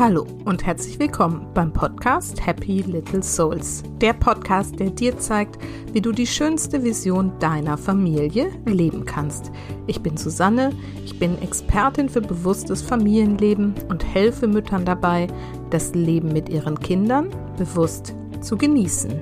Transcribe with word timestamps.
Hallo 0.00 0.26
und 0.46 0.64
herzlich 0.64 0.98
willkommen 0.98 1.46
beim 1.52 1.74
Podcast 1.74 2.46
Happy 2.46 2.80
Little 2.80 3.22
Souls. 3.22 3.82
Der 4.00 4.14
Podcast, 4.14 4.80
der 4.80 4.88
dir 4.88 5.18
zeigt, 5.18 5.58
wie 5.92 6.00
du 6.00 6.10
die 6.10 6.26
schönste 6.26 6.82
Vision 6.82 7.32
deiner 7.38 7.76
Familie 7.76 8.50
leben 8.64 9.04
kannst. 9.04 9.52
Ich 9.86 10.00
bin 10.00 10.16
Susanne, 10.16 10.70
ich 11.04 11.18
bin 11.18 11.36
Expertin 11.42 12.08
für 12.08 12.22
bewusstes 12.22 12.80
Familienleben 12.80 13.74
und 13.90 14.02
helfe 14.02 14.46
Müttern 14.46 14.86
dabei, 14.86 15.26
das 15.68 15.94
Leben 15.94 16.32
mit 16.32 16.48
ihren 16.48 16.80
Kindern 16.80 17.28
bewusst 17.58 18.14
zu 18.40 18.56
genießen. 18.56 19.12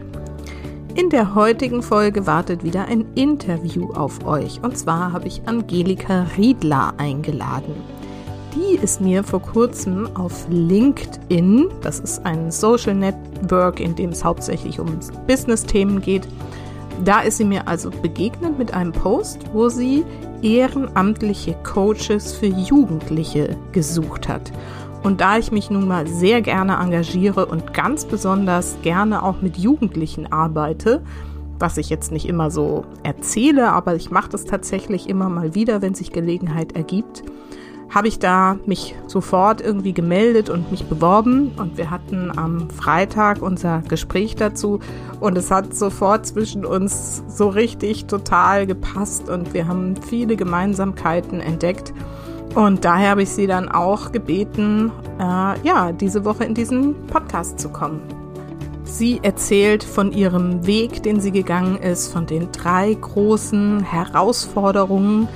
In 0.94 1.10
der 1.10 1.34
heutigen 1.34 1.82
Folge 1.82 2.24
wartet 2.28 2.62
wieder 2.62 2.84
ein 2.84 3.04
Interview 3.16 3.92
auf 3.94 4.24
euch 4.24 4.62
und 4.62 4.78
zwar 4.78 5.12
habe 5.12 5.26
ich 5.26 5.42
Angelika 5.44 6.28
Riedler 6.36 6.94
eingeladen 6.98 7.97
die 8.58 8.76
ist 8.82 9.00
mir 9.00 9.22
vor 9.22 9.40
kurzem 9.40 10.08
auf 10.16 10.46
LinkedIn, 10.50 11.68
das 11.80 12.00
ist 12.00 12.24
ein 12.26 12.50
Social 12.50 12.94
Network, 12.94 13.78
in 13.78 13.94
dem 13.94 14.10
es 14.10 14.24
hauptsächlich 14.24 14.80
um 14.80 14.98
Business-Themen 15.26 16.00
geht, 16.00 16.26
da 17.04 17.20
ist 17.20 17.38
sie 17.38 17.44
mir 17.44 17.68
also 17.68 17.90
begegnet 17.90 18.58
mit 18.58 18.74
einem 18.74 18.92
Post, 18.92 19.38
wo 19.52 19.68
sie 19.68 20.04
ehrenamtliche 20.42 21.54
Coaches 21.62 22.32
für 22.32 22.46
Jugendliche 22.46 23.56
gesucht 23.70 24.28
hat. 24.28 24.50
Und 25.04 25.20
da 25.20 25.38
ich 25.38 25.52
mich 25.52 25.70
nun 25.70 25.86
mal 25.86 26.08
sehr 26.08 26.42
gerne 26.42 26.78
engagiere 26.78 27.46
und 27.46 27.72
ganz 27.72 28.04
besonders 28.04 28.76
gerne 28.82 29.22
auch 29.22 29.40
mit 29.40 29.56
Jugendlichen 29.56 30.32
arbeite, 30.32 31.02
was 31.60 31.76
ich 31.76 31.88
jetzt 31.90 32.10
nicht 32.10 32.28
immer 32.28 32.50
so 32.50 32.84
erzähle, 33.04 33.70
aber 33.70 33.94
ich 33.94 34.10
mache 34.10 34.30
das 34.30 34.44
tatsächlich 34.44 35.08
immer 35.08 35.28
mal 35.28 35.54
wieder, 35.54 35.82
wenn 35.82 35.94
sich 35.94 36.10
Gelegenheit 36.12 36.72
ergibt, 36.72 37.22
habe 37.90 38.08
ich 38.08 38.18
da 38.18 38.58
mich 38.66 38.94
sofort 39.06 39.60
irgendwie 39.60 39.92
gemeldet 39.92 40.50
und 40.50 40.70
mich 40.70 40.84
beworben. 40.84 41.52
Und 41.56 41.78
wir 41.78 41.90
hatten 41.90 42.30
am 42.36 42.68
Freitag 42.70 43.40
unser 43.40 43.82
Gespräch 43.88 44.36
dazu. 44.36 44.80
Und 45.20 45.38
es 45.38 45.50
hat 45.50 45.74
sofort 45.74 46.26
zwischen 46.26 46.64
uns 46.64 47.22
so 47.28 47.48
richtig 47.48 48.06
total 48.06 48.66
gepasst. 48.66 49.28
Und 49.28 49.54
wir 49.54 49.66
haben 49.66 49.96
viele 49.96 50.36
Gemeinsamkeiten 50.36 51.40
entdeckt. 51.40 51.94
Und 52.54 52.84
daher 52.84 53.10
habe 53.10 53.22
ich 53.22 53.30
sie 53.30 53.46
dann 53.46 53.68
auch 53.68 54.12
gebeten, 54.12 54.90
äh, 55.18 55.22
ja, 55.62 55.92
diese 55.92 56.24
Woche 56.24 56.44
in 56.44 56.54
diesen 56.54 57.06
Podcast 57.06 57.58
zu 57.58 57.68
kommen. 57.68 58.00
Sie 58.84 59.20
erzählt 59.22 59.84
von 59.84 60.12
ihrem 60.12 60.66
Weg, 60.66 61.02
den 61.02 61.20
sie 61.20 61.30
gegangen 61.30 61.76
ist, 61.76 62.10
von 62.10 62.26
den 62.26 62.50
drei 62.52 62.94
großen 62.94 63.80
Herausforderungen, 63.80 65.28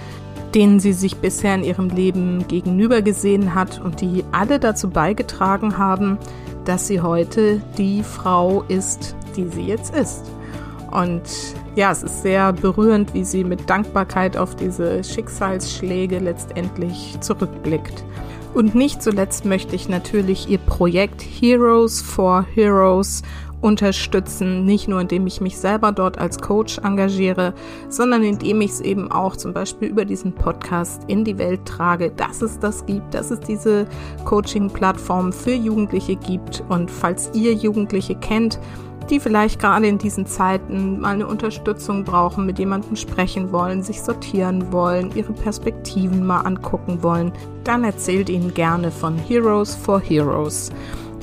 denen 0.55 0.81
sie 0.81 0.93
sich 0.93 1.17
bisher 1.17 1.55
in 1.55 1.65
ihrem 1.65 1.89
Leben 1.89 2.47
gegenüber 2.49 3.03
gesehen 3.03 3.55
hat 3.55 3.81
und 3.81 4.01
die 4.01 4.25
alle 4.33 4.59
dazu 4.59 4.91
beigetragen 4.91 5.79
haben, 5.79 6.19
dass 6.65 6.87
sie 6.87 7.01
heute 7.01 7.61
die 7.79 8.03
Frau 8.03 8.63
ist, 8.69 9.17
die 9.37 9.49
sie 9.49 9.63
jetzt 9.63 9.95
ist. 9.95 10.31
Und 10.91 11.23
ja, 11.75 11.91
es 11.91 12.03
ist 12.03 12.23
sehr 12.23 12.53
berührend, 12.53 13.15
wie 13.15 13.25
sie 13.25 13.45
mit 13.45 13.69
Dankbarkeit 13.69 14.37
auf 14.37 14.55
diese 14.55 15.03
Schicksalsschläge 15.03 16.19
letztendlich 16.19 17.17
zurückblickt. 17.21 18.05
Und 18.53 18.75
nicht 18.75 19.03
zuletzt 19.03 19.47
möchte 19.47 19.75
ich 19.75 19.89
natürlich 19.89 20.51
ihr 20.51 20.59
Projekt 20.59 21.23
Heroes 21.23 22.03
for 22.03 22.45
Heroes 22.55 23.23
unterstützen, 23.63 24.65
nicht 24.65 24.89
nur 24.89 25.01
indem 25.01 25.27
ich 25.27 25.41
mich 25.41 25.57
selber 25.57 25.93
dort 25.93 26.19
als 26.19 26.39
Coach 26.39 26.79
engagiere, 26.79 27.55
sondern 27.89 28.23
indem 28.23 28.61
ich 28.61 28.73
es 28.73 28.81
eben 28.81 29.11
auch 29.11 29.37
zum 29.37 29.55
Beispiel 29.55 29.89
über 29.89 30.05
diesen 30.05 30.33
Podcast 30.35 31.05
in 31.07 31.25
die 31.25 31.39
Welt 31.39 31.65
trage, 31.65 32.11
dass 32.11 32.43
es 32.43 32.59
das 32.59 32.85
gibt, 32.85 33.15
dass 33.15 33.31
es 33.31 33.41
diese 33.41 33.87
Coaching-Plattform 34.25 35.33
für 35.33 35.55
Jugendliche 35.55 36.17
gibt. 36.17 36.63
Und 36.69 36.91
falls 36.91 37.31
ihr 37.33 37.55
Jugendliche 37.55 38.17
kennt, 38.17 38.59
die 39.11 39.21
vielleicht 39.21 39.61
gerade 39.61 39.87
in 39.87 39.99
diesen 39.99 40.27
Zeiten 40.27 41.01
mal 41.01 41.15
eine 41.15 41.27
Unterstützung 41.27 42.05
brauchen, 42.05 42.47
mit 42.47 42.59
jemandem 42.59 42.97
sprechen 42.97 43.53
wollen, 43.53 43.83
sich 43.83 44.03
sortieren 44.03 44.73
wollen, 44.73 45.13
ihre 45.15 45.33
Perspektiven 45.33 46.25
mal 46.25 46.41
angucken 46.41 47.03
wollen, 47.03 47.33
dann 47.65 47.85
erzählt 47.85 48.29
ihnen 48.29 48.55
gerne 48.55 48.91
von 48.91 49.17
Heroes 49.19 49.75
for 49.75 50.01
Heroes. 50.01 50.71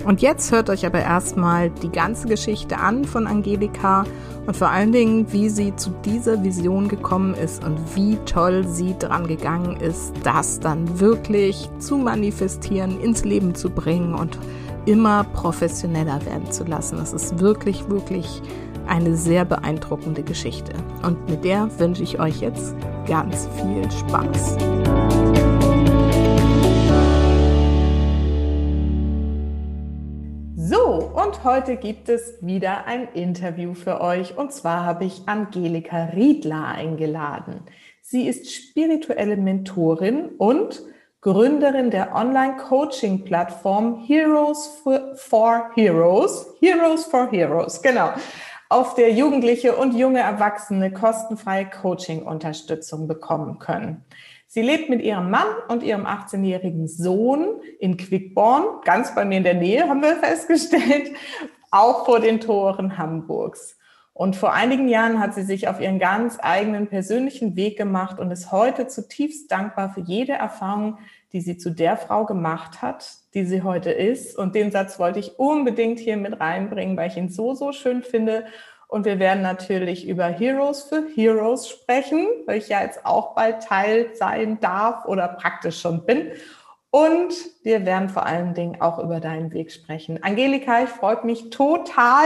Und 0.06 0.22
jetzt 0.22 0.52
hört 0.52 0.70
euch 0.70 0.86
aber 0.86 1.00
erstmal 1.00 1.70
die 1.70 1.92
ganze 1.92 2.28
Geschichte 2.28 2.78
an 2.78 3.06
von 3.06 3.28
Angelika 3.28 4.06
und 4.48 4.56
vor 4.56 4.70
allen 4.70 4.92
Dingen, 4.92 5.32
wie 5.32 5.50
sie 5.50 5.76
zu 5.76 5.92
dieser 6.04 6.44
Vision 6.44 6.88
gekommen 6.88 7.36
ist 7.36 7.64
und 7.64 7.78
wie 7.96 8.18
toll 8.26 8.66
sie 8.68 8.96
dran 8.98 9.28
gegangen 9.28 9.78
ist, 9.78 10.14
das 10.24 10.60
dann 10.60 11.00
wirklich 11.00 11.70
zu 11.80 11.98
manifestieren, 11.98 13.00
ins 13.02 13.24
Leben 13.26 13.54
zu 13.54 13.70
bringen 13.70 14.16
und 14.16 14.40
immer 14.86 15.24
professioneller 15.24 16.26
werden 16.26 16.52
zu 16.52 16.64
lassen. 16.64 16.98
Das 16.98 17.14
ist 17.14 17.40
wirklich, 17.40 17.90
wirklich 17.90 18.42
eine 18.88 19.16
sehr 19.16 19.46
beeindruckende 19.46 20.24
Geschichte. 20.24 20.74
Und 21.04 21.30
mit 21.30 21.44
der 21.44 21.70
wünsche 21.80 22.04
ich 22.04 22.20
euch 22.20 22.42
jetzt 22.42 22.74
ganz 23.06 23.48
viel 23.62 23.90
Spaß. 23.92 24.58
Und 31.30 31.44
heute 31.44 31.76
gibt 31.76 32.10
es 32.10 32.40
wieder 32.42 32.88
ein 32.88 33.08
Interview 33.14 33.76
für 33.76 34.02
euch. 34.02 34.36
Und 34.36 34.52
zwar 34.52 34.84
habe 34.84 35.06
ich 35.06 35.28
Angelika 35.28 36.06
Riedler 36.06 36.66
eingeladen. 36.66 37.62
Sie 38.02 38.28
ist 38.28 38.52
spirituelle 38.52 39.38
Mentorin 39.38 40.30
und 40.40 40.82
Gründerin 41.22 41.92
der 41.92 42.16
Online-Coaching-Plattform 42.16 44.08
Heroes 44.08 44.82
for 45.18 45.70
Heroes. 45.76 46.48
Heroes 46.62 47.06
for 47.06 47.30
Heroes, 47.30 47.80
genau. 47.84 48.10
Auf 48.68 48.96
der 48.96 49.12
Jugendliche 49.12 49.76
und 49.76 49.96
junge 49.96 50.22
Erwachsene 50.22 50.92
kostenfreie 50.92 51.70
Coaching-Unterstützung 51.70 53.08
bekommen 53.08 53.60
können. 53.60 54.04
Sie 54.52 54.64
lebt 54.64 54.90
mit 54.90 55.04
ihrem 55.04 55.30
Mann 55.30 55.46
und 55.68 55.84
ihrem 55.84 56.08
18-jährigen 56.08 56.88
Sohn 56.88 57.62
in 57.80 57.98
Quickborn, 57.98 58.82
ganz 58.84 59.14
bei 59.14 59.24
mir 59.24 59.38
in 59.38 59.44
der 59.44 59.54
Nähe, 59.54 59.88
haben 59.88 60.02
wir 60.02 60.16
festgestellt, 60.24 61.12
auch 61.70 62.06
vor 62.06 62.20
den 62.20 62.40
Toren 62.40 62.98
Hamburgs. 62.98 63.78
Und 64.12 64.36
vor 64.36 64.52
einigen 64.52 64.90
Jahren 64.90 65.20
hat 65.20 65.36
sie 65.36 65.44
sich 65.44 65.68
auf 65.68 65.80
ihren 65.80 66.00
ganz 66.00 66.40
eigenen 66.42 66.88
persönlichen 66.88 67.56
Weg 67.56 67.78
gemacht 67.78 68.20
und 68.20 68.32
ist 68.32 68.52
heute 68.52 68.88
zutiefst 68.88 69.52
dankbar 69.52 69.94
für 69.94 70.02
jede 70.02 70.34
Erfahrung, 70.34 70.98
die 71.32 71.42
sie 71.42 71.58
zu 71.58 71.70
der 71.70 71.96
Frau 71.96 72.26
gemacht 72.26 72.82
hat, 72.82 73.08
die 73.36 73.46
sie 73.46 73.62
heute 73.62 73.92
ist. 73.92 74.36
Und 74.36 74.56
den 74.56 74.72
Satz 74.72 74.98
wollte 74.98 75.20
ich 75.20 75.38
unbedingt 75.38 76.00
hier 76.00 76.18
mit 76.18 76.40
reinbringen, 76.40 76.98
weil 76.98 77.12
ich 77.12 77.18
ihn 77.18 77.30
so, 77.30 77.54
so 77.54 77.72
schön 77.72 78.02
finde 78.02 78.46
und 78.90 79.06
wir 79.06 79.20
werden 79.20 79.44
natürlich 79.44 80.08
über 80.08 80.26
Heroes 80.26 80.82
für 80.82 81.08
Heroes 81.14 81.70
sprechen, 81.70 82.28
weil 82.48 82.58
ich 82.58 82.70
ja 82.70 82.82
jetzt 82.82 83.06
auch 83.06 83.36
bald 83.36 83.62
Teil 83.62 84.16
sein 84.16 84.60
darf 84.60 85.06
oder 85.06 85.28
praktisch 85.28 85.80
schon 85.80 86.08
bin. 86.08 86.32
Und 86.90 87.36
wir 87.62 87.86
werden 87.86 88.10
vor 88.10 88.26
allen 88.26 88.56
Dingen 88.56 88.82
auch 88.82 88.98
über 88.98 89.20
deinen 89.20 89.54
Weg 89.54 89.72
sprechen. 89.72 90.24
Angelika, 90.24 90.82
ich 90.82 90.90
freue 90.90 91.24
mich 91.24 91.52
total, 91.52 92.26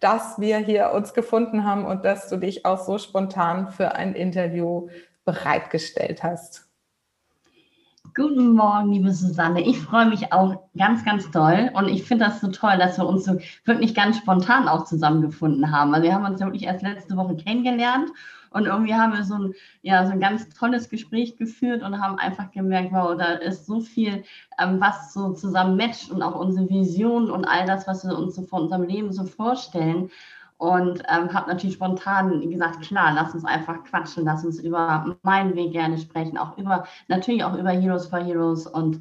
dass 0.00 0.40
wir 0.40 0.58
hier 0.58 0.90
uns 0.90 1.14
gefunden 1.14 1.64
haben 1.64 1.86
und 1.86 2.04
dass 2.04 2.28
du 2.28 2.38
dich 2.38 2.66
auch 2.66 2.84
so 2.84 2.98
spontan 2.98 3.70
für 3.70 3.94
ein 3.94 4.14
Interview 4.14 4.88
bereitgestellt 5.24 6.24
hast. 6.24 6.69
Guten 8.16 8.54
Morgen, 8.54 8.92
liebe 8.92 9.12
Susanne. 9.12 9.60
Ich 9.62 9.78
freue 9.78 10.06
mich 10.06 10.32
auch 10.32 10.62
ganz, 10.76 11.04
ganz 11.04 11.30
toll. 11.30 11.70
Und 11.74 11.88
ich 11.88 12.02
finde 12.02 12.24
das 12.24 12.40
so 12.40 12.48
toll, 12.48 12.76
dass 12.78 12.98
wir 12.98 13.06
uns 13.06 13.24
so 13.24 13.38
wirklich 13.64 13.94
ganz 13.94 14.16
spontan 14.16 14.68
auch 14.68 14.84
zusammengefunden 14.84 15.70
haben. 15.70 15.94
Also 15.94 16.06
wir 16.06 16.14
haben 16.14 16.24
uns 16.24 16.40
ja 16.40 16.46
wirklich 16.46 16.64
erst 16.64 16.82
letzte 16.82 17.16
Woche 17.16 17.36
kennengelernt 17.36 18.10
und 18.50 18.66
irgendwie 18.66 18.94
haben 18.94 19.12
wir 19.12 19.22
so 19.22 19.34
ein, 19.34 19.54
ja, 19.82 20.04
so 20.06 20.12
ein 20.12 20.20
ganz 20.20 20.48
tolles 20.48 20.88
Gespräch 20.88 21.36
geführt 21.36 21.82
und 21.82 22.00
haben 22.00 22.18
einfach 22.18 22.50
gemerkt, 22.50 22.90
wow, 22.92 23.16
da 23.16 23.34
ist 23.34 23.66
so 23.66 23.80
viel, 23.80 24.24
ähm, 24.58 24.80
was 24.80 25.12
so 25.12 25.34
zusammen 25.34 25.76
matcht 25.76 26.10
und 26.10 26.22
auch 26.22 26.34
unsere 26.34 26.68
Vision 26.68 27.30
und 27.30 27.44
all 27.44 27.64
das, 27.66 27.86
was 27.86 28.04
wir 28.04 28.18
uns 28.18 28.34
so 28.34 28.42
von 28.42 28.62
unserem 28.62 28.84
Leben 28.84 29.12
so 29.12 29.24
vorstellen 29.24 30.10
und 30.60 31.02
ähm, 31.08 31.32
habe 31.32 31.48
natürlich 31.48 31.76
spontan 31.76 32.50
gesagt, 32.50 32.82
klar, 32.82 33.14
lass 33.14 33.32
uns 33.32 33.46
einfach 33.46 33.82
quatschen, 33.84 34.26
lass 34.26 34.44
uns 34.44 34.60
über 34.60 35.16
meinen 35.22 35.54
Weg 35.56 35.72
gerne 35.72 35.96
sprechen, 35.96 36.36
auch 36.36 36.58
über, 36.58 36.84
natürlich 37.08 37.42
auch 37.44 37.56
über 37.56 37.70
Heroes 37.70 38.08
for 38.08 38.18
Heroes. 38.18 38.66
Und 38.66 39.00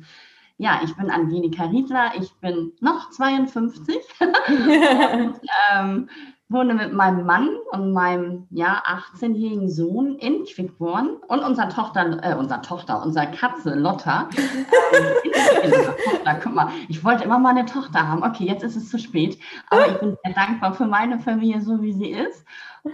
ja, 0.57 0.79
ich 0.81 0.95
bin 0.95 1.09
Angelika 1.09 1.65
Riedler, 1.65 2.13
ich 2.17 2.33
bin 2.35 2.71
noch 2.79 3.09
52 3.09 3.93
und 4.21 5.35
ähm, 5.73 6.09
wohne 6.49 6.73
mit 6.73 6.93
meinem 6.93 7.25
Mann 7.25 7.49
und 7.71 7.93
meinem 7.93 8.47
ja, 8.49 8.81
18-jährigen 9.15 9.69
Sohn 9.69 10.15
in 10.15 10.45
Quickborn 10.45 11.17
und 11.27 11.39
unserer 11.39 11.69
Tochter, 11.69 12.19
äh, 12.23 12.33
unserer 12.33 12.63
Tochter, 12.63 13.03
unserer 13.03 13.27
Katze 13.27 13.75
Lotta. 13.75 14.27
Tochter, 16.05 16.39
guck 16.43 16.55
mal, 16.55 16.69
ich 16.87 17.03
wollte 17.03 17.23
immer 17.23 17.37
mal 17.37 17.51
eine 17.51 17.65
Tochter 17.65 18.07
haben. 18.07 18.23
Okay, 18.23 18.45
jetzt 18.45 18.63
ist 18.63 18.75
es 18.75 18.89
zu 18.89 18.97
spät, 18.97 19.37
aber 19.69 19.87
ich 19.89 19.99
bin 19.99 20.17
sehr 20.23 20.33
dankbar 20.33 20.73
für 20.73 20.87
meine 20.87 21.19
Familie, 21.19 21.61
so 21.61 21.83
wie 21.83 21.93
sie 21.93 22.09
ist. 22.09 22.43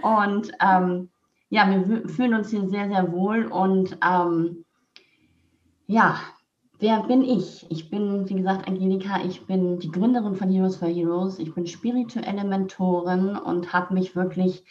Und 0.02 0.52
ähm, 0.60 1.08
ja, 1.48 1.66
wir 1.70 2.08
fühlen 2.08 2.34
uns 2.34 2.50
hier 2.50 2.68
sehr, 2.68 2.88
sehr 2.88 3.10
wohl 3.10 3.46
und 3.46 3.96
ähm, 4.06 4.64
ja, 5.86 6.16
Wer 6.78 7.02
bin 7.04 7.22
ich? 7.22 7.64
Ich 7.70 7.88
bin, 7.88 8.28
wie 8.28 8.34
gesagt, 8.34 8.68
Angelika, 8.68 9.24
ich 9.24 9.46
bin 9.46 9.78
die 9.78 9.90
Gründerin 9.90 10.34
von 10.34 10.50
Heroes 10.50 10.76
for 10.76 10.88
Heroes. 10.88 11.38
Ich 11.38 11.54
bin 11.54 11.66
spirituelle 11.66 12.44
Mentorin 12.44 13.36
und 13.36 13.72
habe 13.72 13.94
mich 13.94 14.14
wirklich 14.14 14.62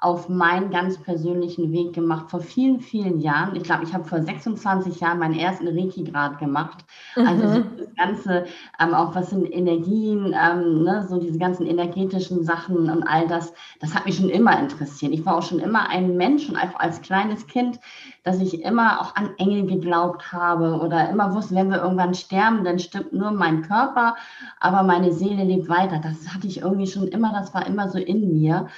auf 0.00 0.30
meinen 0.30 0.70
ganz 0.70 0.96
persönlichen 0.96 1.72
Weg 1.72 1.92
gemacht 1.92 2.30
vor 2.30 2.40
vielen, 2.40 2.80
vielen 2.80 3.20
Jahren. 3.20 3.54
Ich 3.54 3.64
glaube, 3.64 3.84
ich 3.84 3.92
habe 3.92 4.04
vor 4.04 4.22
26 4.22 4.98
Jahren 4.98 5.18
meinen 5.18 5.38
ersten 5.38 5.68
Reiki-Grad 5.68 6.38
gemacht. 6.38 6.86
Also 7.16 7.48
so 7.48 7.58
mhm. 7.58 7.76
das 7.76 7.94
Ganze, 7.96 8.44
ähm, 8.80 8.94
auch 8.94 9.14
was 9.14 9.28
sind 9.28 9.44
Energien, 9.52 10.34
ähm, 10.34 10.84
ne, 10.84 11.06
so 11.06 11.20
diese 11.20 11.38
ganzen 11.38 11.66
energetischen 11.66 12.44
Sachen 12.44 12.88
und 12.88 13.02
all 13.02 13.28
das, 13.28 13.52
das 13.80 13.94
hat 13.94 14.06
mich 14.06 14.16
schon 14.16 14.30
immer 14.30 14.58
interessiert. 14.58 15.12
Ich 15.12 15.26
war 15.26 15.36
auch 15.36 15.42
schon 15.42 15.58
immer 15.58 15.90
ein 15.90 16.16
Mensch 16.16 16.48
und 16.48 16.56
einfach 16.56 16.80
als 16.80 17.02
kleines 17.02 17.46
Kind, 17.46 17.78
dass 18.22 18.40
ich 18.40 18.62
immer 18.62 19.02
auch 19.02 19.16
an 19.16 19.30
Engel 19.36 19.66
geglaubt 19.66 20.32
habe 20.32 20.80
oder 20.80 21.10
immer 21.10 21.34
wusste, 21.34 21.54
wenn 21.54 21.70
wir 21.70 21.82
irgendwann 21.82 22.14
sterben, 22.14 22.64
dann 22.64 22.78
stimmt 22.78 23.12
nur 23.12 23.32
mein 23.32 23.62
Körper, 23.62 24.16
aber 24.60 24.82
meine 24.82 25.12
Seele 25.12 25.44
lebt 25.44 25.68
weiter. 25.68 26.00
Das 26.02 26.32
hatte 26.34 26.46
ich 26.46 26.62
irgendwie 26.62 26.86
schon 26.86 27.08
immer, 27.08 27.32
das 27.32 27.52
war 27.52 27.66
immer 27.66 27.90
so 27.90 27.98
in 27.98 28.32
mir. 28.32 28.68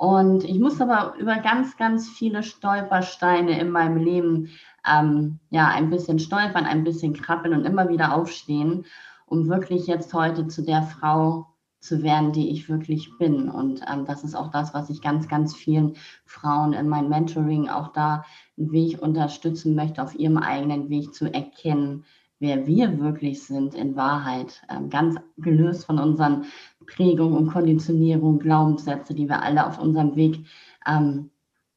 Und 0.00 0.44
ich 0.44 0.58
musste 0.58 0.84
aber 0.84 1.18
über 1.18 1.36
ganz, 1.36 1.76
ganz 1.76 2.08
viele 2.08 2.42
Stolpersteine 2.42 3.60
in 3.60 3.70
meinem 3.70 3.98
Leben 3.98 4.48
ähm, 4.90 5.40
ja 5.50 5.68
ein 5.68 5.90
bisschen 5.90 6.18
stolpern, 6.18 6.64
ein 6.64 6.84
bisschen 6.84 7.12
krabbeln 7.12 7.52
und 7.52 7.66
immer 7.66 7.90
wieder 7.90 8.14
aufstehen, 8.14 8.86
um 9.26 9.50
wirklich 9.50 9.86
jetzt 9.86 10.14
heute 10.14 10.48
zu 10.48 10.62
der 10.62 10.84
Frau 10.84 11.48
zu 11.80 12.02
werden, 12.02 12.32
die 12.32 12.48
ich 12.48 12.70
wirklich 12.70 13.18
bin. 13.18 13.50
Und 13.50 13.82
ähm, 13.92 14.06
das 14.06 14.24
ist 14.24 14.34
auch 14.34 14.50
das, 14.50 14.72
was 14.72 14.88
ich 14.88 15.02
ganz, 15.02 15.28
ganz 15.28 15.54
vielen 15.54 15.96
Frauen 16.24 16.72
in 16.72 16.88
meinem 16.88 17.10
Mentoring 17.10 17.68
auch 17.68 17.92
da 17.92 18.24
einen 18.56 18.72
Weg 18.72 19.02
unterstützen 19.02 19.74
möchte, 19.74 20.02
auf 20.02 20.14
ihrem 20.14 20.38
eigenen 20.38 20.88
Weg 20.88 21.12
zu 21.12 21.30
erkennen, 21.30 22.06
wer 22.40 22.66
wir 22.66 22.98
wirklich 22.98 23.44
sind 23.44 23.74
in 23.74 23.94
Wahrheit, 23.94 24.62
ähm, 24.68 24.90
ganz 24.90 25.16
gelöst 25.36 25.84
von 25.84 25.98
unseren 25.98 26.46
Prägungen 26.86 27.36
und 27.36 27.52
Konditionierungen, 27.52 28.40
Glaubenssätze, 28.40 29.14
die 29.14 29.28
wir 29.28 29.42
alle 29.42 29.66
auf 29.66 29.78
unserem 29.78 30.16
Weg 30.16 30.44
ähm, 30.86 31.30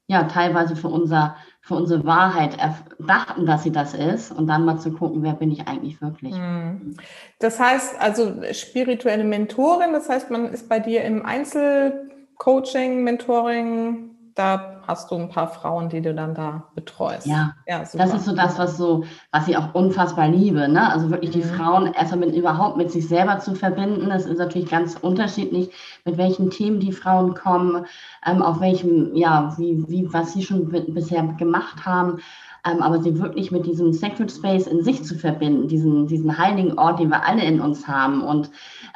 ja 0.07 0.23
teilweise 0.23 0.75
für 0.75 0.87
unser 0.87 1.35
für 1.61 1.75
unsere 1.75 2.05
Wahrheit 2.05 2.57
dachten, 2.99 3.45
dass 3.45 3.63
sie 3.63 3.71
das 3.71 3.93
ist 3.93 4.31
und 4.31 4.47
dann 4.47 4.65
mal 4.65 4.77
zu 4.77 4.91
gucken, 4.91 5.23
wer 5.23 5.31
bin 5.31 5.49
ich 5.49 5.65
eigentlich 5.65 6.01
wirklich. 6.01 6.35
Hm. 6.35 6.97
Das 7.39 7.57
heißt 7.57 8.01
also 8.01 8.33
spirituelle 8.51 9.23
Mentorin, 9.23 9.93
das 9.93 10.09
heißt, 10.09 10.29
man 10.29 10.51
ist 10.51 10.67
bei 10.67 10.81
dir 10.81 11.05
im 11.05 11.25
Einzelcoaching, 11.25 13.05
Mentoring, 13.05 14.09
da 14.35 14.72
hast 14.87 15.11
du 15.11 15.15
ein 15.15 15.29
paar 15.29 15.47
Frauen, 15.47 15.89
die 15.89 16.01
du 16.01 16.13
dann 16.13 16.35
da 16.35 16.63
betreust. 16.75 17.27
Ja, 17.27 17.55
ja 17.67 17.79
das 17.79 18.13
ist 18.13 18.25
so 18.25 18.35
das, 18.35 18.57
was 18.57 18.77
so, 18.77 19.03
was 19.31 19.47
ich 19.47 19.57
auch 19.57 19.73
unfassbar 19.73 20.27
liebe. 20.27 20.67
Ne? 20.67 20.91
Also 20.91 21.09
wirklich 21.09 21.31
die 21.31 21.43
mhm. 21.43 21.55
Frauen 21.55 21.93
erstmal 21.93 22.25
mit, 22.25 22.35
überhaupt 22.35 22.77
mit 22.77 22.91
sich 22.91 23.07
selber 23.07 23.39
zu 23.39 23.55
verbinden. 23.55 24.09
Das 24.09 24.25
ist 24.25 24.37
natürlich 24.37 24.69
ganz 24.69 24.95
unterschiedlich, 24.95 25.71
mit 26.05 26.17
welchen 26.17 26.49
Themen 26.49 26.79
die 26.79 26.91
Frauen 26.91 27.33
kommen, 27.33 27.85
ähm, 28.25 28.41
auf 28.41 28.59
welchem, 28.59 29.15
ja, 29.15 29.53
wie, 29.57 29.83
wie, 29.87 30.11
was 30.13 30.33
sie 30.33 30.43
schon 30.43 30.69
bisher 30.93 31.23
gemacht 31.23 31.85
haben 31.85 32.19
ähm, 32.65 32.81
aber 32.81 33.01
sie 33.01 33.19
wirklich 33.19 33.51
mit 33.51 33.65
diesem 33.65 33.93
Sacred 33.93 34.31
Space 34.31 34.67
in 34.67 34.83
sich 34.83 35.03
zu 35.03 35.15
verbinden, 35.15 35.67
diesen, 35.67 36.07
diesen 36.07 36.37
heiligen 36.37 36.77
Ort, 36.77 36.99
den 36.99 37.09
wir 37.09 37.25
alle 37.25 37.43
in 37.43 37.59
uns 37.59 37.87
haben. 37.87 38.21
Und 38.21 38.51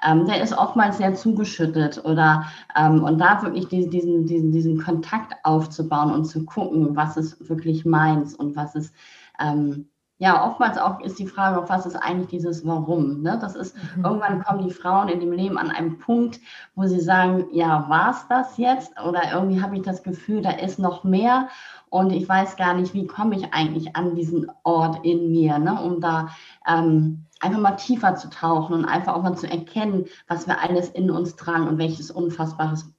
ähm, 0.08 0.25
der 0.25 0.42
ist 0.42 0.58
oftmals 0.58 0.98
sehr 0.98 1.16
zugeschüttet 1.16 2.04
oder 2.06 2.46
ähm, 2.75 3.04
und 3.04 3.19
da 3.19 3.42
wirklich 3.42 3.68
diesen, 3.68 4.25
diesen, 4.25 4.52
diesen 4.52 4.81
Kontakt 4.81 5.34
aufzubauen 5.44 6.12
und 6.12 6.25
zu 6.25 6.46
gucken, 6.46 6.96
was 6.96 7.18
ist 7.18 7.50
wirklich 7.50 7.86
meins 7.86 8.34
und 8.36 8.56
was 8.56 8.75
ist 8.75 8.94
ähm, 9.40 9.88
ja, 10.19 10.48
oftmals 10.48 10.80
auch 10.80 11.00
ist 11.02 11.19
die 11.19 11.28
Frage, 11.28 11.69
was 11.69 11.86
ist 11.86 11.96
eigentlich 11.96 12.30
dieses 12.30 12.66
Warum? 12.66 13.22
Ne? 13.22 13.38
Das 13.40 13.56
ist, 13.56 13.75
mhm. 13.96 14.04
irgendwann 14.04 14.44
kommen 14.44 14.68
die 14.68 14.74
Frauen 14.74 15.10
in 15.10 15.19
dem 15.19 15.31
Leben 15.31 15.60
an 15.60 15.69
einen 15.69 16.00
Punkt, 16.00 16.40
wo 16.74 16.88
sie 16.88 17.00
sagen, 17.00 17.46
ja, 17.52 17.88
war 17.88 18.12
es 18.12 18.28
das 18.28 18.58
jetzt? 18.58 18.94
Oder 19.00 19.31
irgendwie 19.31 19.62
habe 19.62 19.75
ich 19.75 19.84
das 19.84 20.02
Gefühl, 20.02 20.42
da 20.42 20.52
ist 20.52 20.80
noch 20.80 21.04
mehr 21.04 21.50
und 21.89 22.12
ich 22.12 22.28
weiß 22.28 22.56
gar 22.57 22.74
nicht, 22.74 22.94
wie 22.94 23.07
komme 23.07 23.36
ich 23.36 23.54
eigentlich 23.54 23.95
an 23.95 24.16
diesen 24.16 24.51
Ort 24.63 25.06
in 25.06 25.31
mir, 25.31 25.57
ne? 25.60 25.81
um 25.81 26.01
da 26.01 26.30
ähm, 26.68 27.25
einfach 27.39 27.60
mal 27.60 27.75
tiefer 27.75 28.16
zu 28.16 28.30
tauchen 28.30 28.74
und 28.74 28.86
einfach 28.86 29.16
auch 29.16 29.24
mal 29.24 29.36
zu 29.36 29.50
erkennen, 29.50 30.06
was 30.28 30.48
wir 30.48 30.62
alles 30.62 30.89
in 30.89 31.12
uns 31.12 31.36
tragen 31.36 31.68
und 31.68 31.78
welches 31.78 32.12
unfassbares 32.12 32.94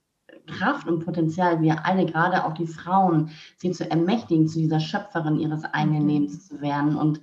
Kraft 0.47 0.89
und 0.89 1.05
Potenzial 1.05 1.61
wir 1.61 1.85
alle, 1.85 2.07
gerade 2.07 2.45
auch 2.45 2.55
die 2.55 2.67
Frauen, 2.67 3.31
sie 3.57 3.71
zu 3.71 3.89
ermächtigen, 3.91 4.49
zu 4.49 4.59
dieser 4.59 4.81
Schöpferin 4.81 5.39
ihres 5.39 5.65
eigenen 5.65 6.03
mhm. 6.05 6.09
Lebens 6.09 6.49
zu 6.49 6.61
werden 6.61 6.97
und 6.97 7.21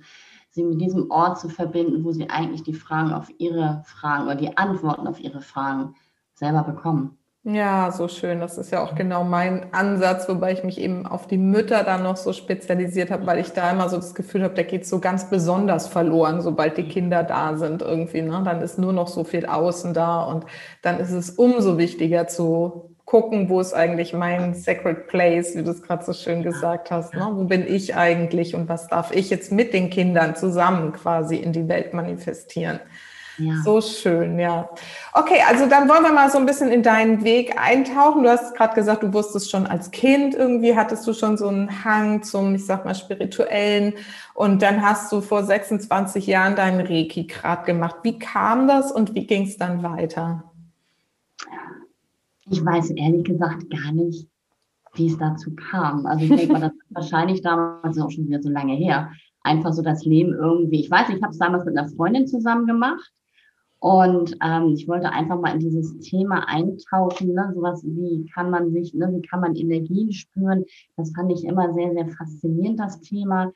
sie 0.50 0.62
mit 0.62 0.80
diesem 0.80 1.10
Ort 1.10 1.38
zu 1.38 1.48
verbinden, 1.48 2.04
wo 2.04 2.12
sie 2.12 2.30
eigentlich 2.30 2.62
die 2.62 2.74
Fragen 2.74 3.12
auf 3.12 3.30
ihre 3.38 3.82
Fragen 3.84 4.24
oder 4.24 4.36
die 4.36 4.56
Antworten 4.56 5.06
auf 5.06 5.20
ihre 5.20 5.40
Fragen 5.40 5.94
selber 6.34 6.62
bekommen. 6.62 7.18
Ja, 7.48 7.92
so 7.92 8.08
schön. 8.08 8.40
Das 8.40 8.58
ist 8.58 8.72
ja 8.72 8.82
auch 8.82 8.96
genau 8.96 9.22
mein 9.22 9.72
Ansatz, 9.72 10.28
wobei 10.28 10.50
ich 10.52 10.64
mich 10.64 10.80
eben 10.80 11.06
auf 11.06 11.28
die 11.28 11.38
Mütter 11.38 11.84
dann 11.84 12.02
noch 12.02 12.16
so 12.16 12.32
spezialisiert 12.32 13.12
habe, 13.12 13.24
weil 13.24 13.38
ich 13.38 13.52
da 13.52 13.70
immer 13.70 13.88
so 13.88 13.94
das 13.94 14.16
Gefühl 14.16 14.42
habe, 14.42 14.54
da 14.54 14.64
geht 14.64 14.84
so 14.84 14.98
ganz 14.98 15.30
besonders 15.30 15.86
verloren, 15.86 16.40
sobald 16.40 16.76
die 16.76 16.88
Kinder 16.88 17.22
da 17.22 17.56
sind 17.56 17.82
irgendwie. 17.82 18.22
Ne? 18.22 18.42
Dann 18.44 18.62
ist 18.62 18.80
nur 18.80 18.92
noch 18.92 19.06
so 19.06 19.22
viel 19.22 19.46
Außen 19.46 19.94
da 19.94 20.24
und 20.24 20.44
dann 20.82 20.98
ist 20.98 21.12
es 21.12 21.30
umso 21.30 21.78
wichtiger 21.78 22.26
zu 22.26 22.96
gucken, 23.04 23.48
wo 23.48 23.60
ist 23.60 23.74
eigentlich 23.74 24.12
mein 24.12 24.54
Sacred 24.54 25.06
Place, 25.06 25.54
wie 25.54 25.62
du 25.62 25.70
es 25.70 25.82
gerade 25.82 26.04
so 26.04 26.14
schön 26.14 26.42
gesagt 26.42 26.90
hast. 26.90 27.14
Ne? 27.14 27.28
Wo 27.32 27.44
bin 27.44 27.64
ich 27.64 27.94
eigentlich 27.94 28.56
und 28.56 28.68
was 28.68 28.88
darf 28.88 29.14
ich 29.14 29.30
jetzt 29.30 29.52
mit 29.52 29.72
den 29.72 29.90
Kindern 29.90 30.34
zusammen 30.34 30.92
quasi 30.92 31.36
in 31.36 31.52
die 31.52 31.68
Welt 31.68 31.94
manifestieren? 31.94 32.80
Ja. 33.38 33.54
So 33.64 33.80
schön, 33.80 34.38
ja. 34.38 34.70
Okay, 35.12 35.40
also 35.46 35.68
dann 35.68 35.88
wollen 35.88 36.02
wir 36.02 36.12
mal 36.12 36.30
so 36.30 36.38
ein 36.38 36.46
bisschen 36.46 36.70
in 36.70 36.82
deinen 36.82 37.22
Weg 37.22 37.60
eintauchen. 37.60 38.22
Du 38.22 38.30
hast 38.30 38.54
gerade 38.56 38.74
gesagt, 38.74 39.02
du 39.02 39.12
wusstest 39.12 39.50
schon 39.50 39.66
als 39.66 39.90
Kind 39.90 40.34
irgendwie, 40.34 40.74
hattest 40.74 41.06
du 41.06 41.12
schon 41.12 41.36
so 41.36 41.48
einen 41.48 41.84
Hang 41.84 42.22
zum, 42.22 42.54
ich 42.54 42.64
sag 42.64 42.84
mal, 42.84 42.94
spirituellen. 42.94 43.94
Und 44.34 44.62
dann 44.62 44.82
hast 44.82 45.12
du 45.12 45.20
vor 45.20 45.44
26 45.44 46.26
Jahren 46.26 46.56
deinen 46.56 46.86
Reiki-Grad 46.86 47.66
gemacht. 47.66 47.96
Wie 48.02 48.18
kam 48.18 48.68
das 48.68 48.90
und 48.90 49.14
wie 49.14 49.26
ging 49.26 49.44
es 49.44 49.56
dann 49.56 49.82
weiter? 49.82 50.44
Ich 52.48 52.64
weiß 52.64 52.90
ehrlich 52.90 53.24
gesagt 53.24 53.68
gar 53.70 53.92
nicht, 53.92 54.28
wie 54.94 55.08
es 55.08 55.18
dazu 55.18 55.54
kam. 55.54 56.06
Also 56.06 56.24
ich 56.24 56.30
denke 56.30 56.52
mal, 56.52 56.60
das 56.60 56.72
ist 56.72 56.94
wahrscheinlich 56.94 57.42
damals 57.42 57.98
auch 57.98 58.10
schon 58.10 58.28
wieder 58.28 58.40
so 58.40 58.48
lange 58.48 58.74
her. 58.74 59.10
Einfach 59.42 59.72
so 59.72 59.82
das 59.82 60.04
Leben 60.04 60.32
irgendwie. 60.32 60.80
Ich 60.80 60.90
weiß, 60.90 61.08
ich 61.10 61.22
habe 61.22 61.32
es 61.32 61.38
damals 61.38 61.64
mit 61.64 61.76
einer 61.76 61.88
Freundin 61.88 62.26
zusammen 62.26 62.66
gemacht. 62.66 63.12
Und 63.78 64.36
ähm, 64.42 64.72
ich 64.74 64.88
wollte 64.88 65.10
einfach 65.12 65.38
mal 65.38 65.54
in 65.54 65.60
dieses 65.60 65.98
Thema 65.98 66.48
eintauchen, 66.48 67.34
ne? 67.34 67.52
sowas 67.54 67.84
wie 67.84 68.26
kann 68.32 68.50
man 68.50 68.72
sich, 68.72 68.94
ne? 68.94 69.10
wie 69.12 69.22
kann 69.22 69.40
man 69.40 69.54
Energien 69.54 70.12
spüren. 70.12 70.64
Das 70.96 71.12
fand 71.14 71.30
ich 71.32 71.44
immer 71.44 71.72
sehr, 71.74 71.92
sehr 71.92 72.08
faszinierend, 72.08 72.80
das 72.80 73.00
Thema. 73.00 73.52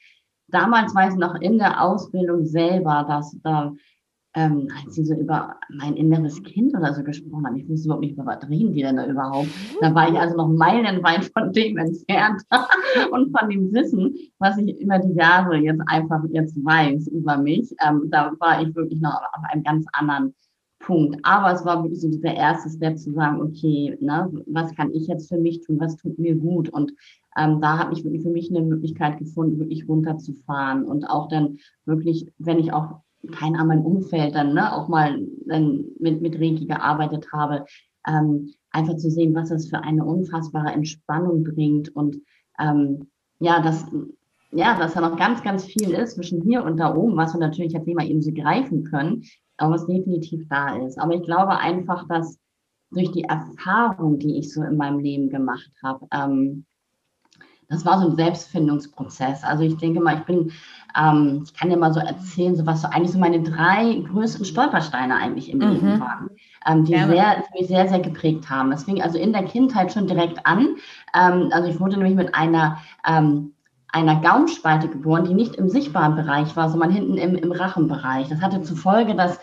Damals 0.48 0.94
weiß 0.94 1.14
ich 1.14 1.18
noch 1.18 1.36
in 1.40 1.58
der 1.58 1.82
Ausbildung 1.82 2.44
selber, 2.44 3.04
dass 3.08 3.36
da 3.42 3.72
ähm, 4.34 4.68
als 4.82 4.94
sie 4.94 5.04
so 5.04 5.14
über 5.14 5.56
mein 5.70 5.96
inneres 5.96 6.42
Kind 6.42 6.74
oder 6.74 6.94
so 6.94 7.02
gesprochen 7.02 7.46
haben. 7.46 7.56
Ich 7.56 7.68
wusste 7.68 7.86
überhaupt 7.86 8.04
nicht, 8.04 8.14
über 8.14 8.26
was 8.26 8.48
reden 8.48 8.72
die 8.72 8.82
denn 8.82 8.96
da 8.96 9.06
überhaupt. 9.06 9.48
Da 9.80 9.94
war 9.94 10.08
ich 10.08 10.18
also 10.18 10.36
noch 10.36 10.48
meilenweit 10.48 11.24
von 11.34 11.52
dem 11.52 11.76
entfernt 11.76 12.42
und 13.12 13.36
von 13.36 13.50
dem 13.50 13.72
Wissen, 13.72 14.14
was 14.38 14.58
ich 14.58 14.80
über 14.80 14.98
die 14.98 15.14
Jahre 15.14 15.56
jetzt 15.56 15.82
einfach 15.86 16.22
jetzt 16.30 16.56
weiß 16.64 17.08
über 17.08 17.38
mich. 17.38 17.74
Ähm, 17.86 18.08
da 18.10 18.32
war 18.38 18.62
ich 18.62 18.74
wirklich 18.74 19.00
noch 19.00 19.20
auf 19.32 19.44
einem 19.50 19.64
ganz 19.64 19.86
anderen 19.92 20.34
Punkt. 20.80 21.18
Aber 21.24 21.52
es 21.52 21.64
war 21.64 21.82
wirklich 21.82 22.00
so 22.00 22.08
dieser 22.08 22.34
erste 22.34 22.70
Step 22.70 22.98
zu 22.98 23.12
sagen, 23.12 23.42
okay, 23.42 23.96
ne, 24.00 24.30
was 24.46 24.74
kann 24.74 24.92
ich 24.92 25.08
jetzt 25.08 25.28
für 25.28 25.38
mich 25.38 25.60
tun, 25.60 25.78
was 25.80 25.96
tut 25.96 26.18
mir 26.18 26.36
gut? 26.36 26.68
Und 26.68 26.92
ähm, 27.36 27.60
da 27.60 27.78
habe 27.78 27.92
ich 27.92 28.04
wirklich 28.04 28.22
für 28.22 28.30
mich 28.30 28.50
eine 28.50 28.62
Möglichkeit 28.62 29.18
gefunden, 29.18 29.58
wirklich 29.58 29.88
runterzufahren 29.88 30.84
und 30.84 31.04
auch 31.04 31.28
dann 31.28 31.58
wirklich, 31.84 32.32
wenn 32.38 32.58
ich 32.58 32.72
auch 32.72 33.02
kein 33.32 33.56
an 33.56 33.66
meinem 33.66 33.84
Umfeld 33.84 34.34
dann 34.34 34.54
ne, 34.54 34.72
auch 34.72 34.88
mal 34.88 35.20
dann 35.46 35.84
mit, 35.98 36.22
mit 36.22 36.34
Reiki 36.36 36.66
gearbeitet 36.66 37.28
habe, 37.32 37.64
ähm, 38.06 38.52
einfach 38.70 38.96
zu 38.96 39.10
sehen, 39.10 39.34
was 39.34 39.50
das 39.50 39.68
für 39.68 39.82
eine 39.82 40.04
unfassbare 40.04 40.72
Entspannung 40.72 41.44
bringt 41.44 41.94
und 41.94 42.16
ähm, 42.58 43.10
ja, 43.40 43.60
dass, 43.60 43.86
ja, 44.52 44.78
dass 44.78 44.94
da 44.94 45.00
noch 45.00 45.16
ganz, 45.16 45.42
ganz 45.42 45.64
viel 45.64 45.90
ist 45.90 46.14
zwischen 46.14 46.42
hier 46.42 46.64
und 46.64 46.76
da 46.76 46.94
oben, 46.94 47.16
was 47.16 47.34
wir 47.34 47.40
natürlich 47.40 47.72
jetzt 47.72 47.86
nicht 47.86 47.96
mal 47.96 48.08
eben 48.08 48.22
so 48.22 48.32
greifen 48.32 48.84
können, 48.84 49.22
aber 49.56 49.74
was 49.74 49.86
definitiv 49.86 50.46
da 50.48 50.76
ist. 50.76 50.98
Aber 50.98 51.14
ich 51.14 51.22
glaube 51.22 51.58
einfach, 51.58 52.06
dass 52.08 52.38
durch 52.90 53.10
die 53.12 53.24
Erfahrung, 53.24 54.18
die 54.18 54.38
ich 54.38 54.52
so 54.52 54.62
in 54.62 54.76
meinem 54.76 54.98
Leben 54.98 55.30
gemacht 55.30 55.70
habe, 55.82 56.06
ähm, 56.12 56.66
das 57.70 57.86
war 57.86 58.00
so 58.00 58.08
ein 58.08 58.16
Selbstfindungsprozess. 58.16 59.44
Also 59.44 59.62
ich 59.62 59.76
denke 59.76 60.00
mal, 60.00 60.18
ich 60.18 60.24
bin, 60.24 60.52
ähm, 60.98 61.42
ich 61.44 61.54
kann 61.54 61.70
dir 61.70 61.76
mal 61.76 61.94
so 61.94 62.00
erzählen, 62.00 62.56
so 62.56 62.66
was 62.66 62.82
so 62.82 62.88
eigentlich 62.88 63.12
so 63.12 63.18
meine 63.18 63.42
drei 63.42 64.04
größten 64.10 64.44
Stolpersteine 64.44 65.14
eigentlich 65.14 65.50
im 65.50 65.58
mhm. 65.58 65.70
Leben 65.70 66.00
waren, 66.00 66.30
ähm, 66.66 66.84
die, 66.84 66.94
sehr, 66.94 67.36
die 67.36 67.60
mich 67.60 67.68
sehr, 67.68 67.88
sehr 67.88 68.00
geprägt 68.00 68.50
haben. 68.50 68.72
Es 68.72 68.84
fing 68.84 69.00
also 69.00 69.18
in 69.18 69.32
der 69.32 69.44
Kindheit 69.44 69.92
schon 69.92 70.08
direkt 70.08 70.44
an. 70.44 70.76
Ähm, 71.14 71.50
also 71.52 71.68
ich 71.68 71.80
wurde 71.80 71.96
nämlich 71.96 72.16
mit 72.16 72.34
einer 72.34 72.78
ähm, 73.06 73.52
einer 73.92 74.20
Gaumenspalte 74.20 74.88
geboren, 74.88 75.24
die 75.24 75.34
nicht 75.34 75.56
im 75.56 75.68
sichtbaren 75.68 76.14
Bereich 76.14 76.54
war, 76.54 76.70
sondern 76.70 76.90
hinten 76.90 77.16
im, 77.16 77.34
im 77.34 77.50
Rachenbereich. 77.50 78.28
Das 78.28 78.40
hatte 78.40 78.62
zur 78.62 78.76
Folge, 78.76 79.16
dass 79.16 79.40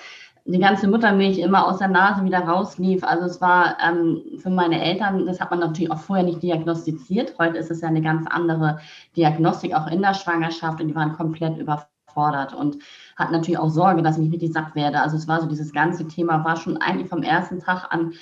die 0.48 0.60
ganze 0.60 0.88
Muttermilch 0.88 1.39
immer 1.39 1.68
aus 1.68 1.80
der 1.80 1.89
Nase 1.89 2.24
wieder 2.24 2.39
rauslief. 2.39 3.04
Also 3.04 3.25
es 3.25 3.42
war 3.42 3.77
ähm, 3.86 4.22
für 4.38 4.50
meine 4.50 4.82
Eltern, 4.82 5.25
das 5.25 5.42
hat 5.42 5.51
man 5.51 5.60
natürlich 5.60 5.92
auch 5.92 6.00
vorher 6.00 6.25
nicht 6.25 6.42
diagnostiziert. 6.42 7.36
Heute 7.38 7.58
ist 7.58 7.70
es 7.70 7.82
ja 7.82 7.89
eine 7.89 8.01
ganz 8.01 8.25
andere 8.27 8.80
Diagnostik, 9.18 9.75
auch 9.75 9.88
in 9.88 10.01
der 10.01 10.13
Schwangerschaft 10.13 10.80
und 10.80 10.88
die 10.88 10.96
waren 10.96 11.13
komplett 11.13 11.58
überfordert 11.58 12.54
und 12.54 12.77
hatten 13.18 13.34
natürlich 13.34 13.60
auch 13.60 13.70
Sorge, 13.70 14.01
dass 14.01 14.16
ich 14.16 14.24
nicht 14.24 14.34
richtig 14.34 14.54
satt 14.54 14.74
werde. 14.74 15.01
Also 15.01 15.18
es 15.18 15.27
war 15.27 15.42
so, 15.42 15.48
dieses 15.48 15.74
ganze 15.74 16.08
Thema 16.08 16.46
war 16.46 16.56
schon 16.56 16.77
eigentlich 16.77 17.10
vom 17.10 17.24
ersten 17.24 17.60
Tag 17.60 17.92
an, 17.92 18.13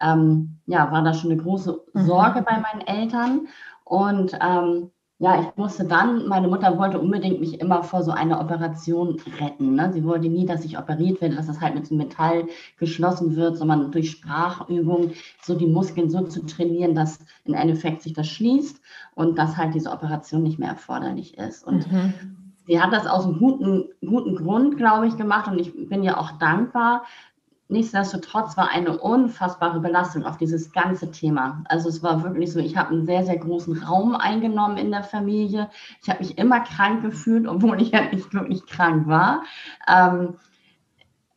ähm, 0.00 0.58
ja, 0.66 0.90
war 0.90 1.02
da 1.02 1.14
schon 1.14 1.30
eine 1.30 1.40
große 1.40 1.80
mhm. 1.92 2.06
Sorge 2.06 2.40
mhm. 2.40 2.44
bei 2.44 2.58
meinen 2.58 2.86
Eltern. 2.88 3.46
Und 3.84 4.36
ähm, 4.42 4.90
ja, 5.20 5.40
ich 5.40 5.56
musste 5.56 5.84
dann, 5.84 6.28
meine 6.28 6.46
Mutter 6.46 6.78
wollte 6.78 7.00
unbedingt 7.00 7.40
mich 7.40 7.60
immer 7.60 7.82
vor 7.82 8.04
so 8.04 8.12
einer 8.12 8.40
Operation 8.40 9.20
retten. 9.40 9.74
Ne? 9.74 9.92
Sie 9.92 10.04
wollte 10.04 10.28
nie, 10.28 10.46
dass 10.46 10.64
ich 10.64 10.78
operiert 10.78 11.20
werde, 11.20 11.34
dass 11.34 11.48
das 11.48 11.60
halt 11.60 11.74
mit 11.74 11.88
so 11.88 11.96
Metall 11.96 12.46
geschlossen 12.78 13.34
wird, 13.34 13.56
sondern 13.56 13.90
durch 13.90 14.12
Sprachübung 14.12 15.10
so 15.42 15.56
die 15.56 15.66
Muskeln 15.66 16.08
so 16.08 16.22
zu 16.22 16.46
trainieren, 16.46 16.94
dass 16.94 17.18
im 17.44 17.54
Endeffekt 17.54 18.02
sich 18.02 18.12
das 18.12 18.28
schließt 18.28 18.80
und 19.16 19.36
dass 19.36 19.56
halt 19.56 19.74
diese 19.74 19.90
Operation 19.90 20.44
nicht 20.44 20.60
mehr 20.60 20.70
erforderlich 20.70 21.36
ist. 21.36 21.66
Und 21.66 21.90
mhm. 21.90 22.14
sie 22.68 22.80
hat 22.80 22.92
das 22.92 23.08
aus 23.08 23.24
einem 23.24 23.40
guten, 23.40 23.86
guten 24.00 24.36
Grund, 24.36 24.76
glaube 24.76 25.08
ich, 25.08 25.16
gemacht 25.16 25.50
und 25.50 25.58
ich 25.58 25.88
bin 25.88 26.04
ja 26.04 26.16
auch 26.16 26.38
dankbar, 26.38 27.02
nichtsdestotrotz 27.68 28.56
war 28.56 28.70
eine 28.70 28.98
unfassbare 28.98 29.80
Belastung 29.80 30.24
auf 30.24 30.36
dieses 30.36 30.72
ganze 30.72 31.10
Thema. 31.10 31.62
Also 31.68 31.88
es 31.88 32.02
war 32.02 32.22
wirklich 32.22 32.52
so, 32.52 32.58
ich 32.58 32.76
habe 32.76 32.90
einen 32.90 33.06
sehr, 33.06 33.24
sehr 33.24 33.38
großen 33.38 33.82
Raum 33.82 34.14
eingenommen 34.14 34.78
in 34.78 34.90
der 34.90 35.04
Familie. 35.04 35.68
Ich 36.02 36.08
habe 36.08 36.20
mich 36.20 36.38
immer 36.38 36.60
krank 36.60 37.02
gefühlt, 37.02 37.46
obwohl 37.46 37.80
ich 37.80 37.90
ja 37.90 38.02
nicht 38.02 38.32
wirklich 38.32 38.66
krank 38.66 39.06
war. 39.06 39.42
Ähm, 39.86 40.34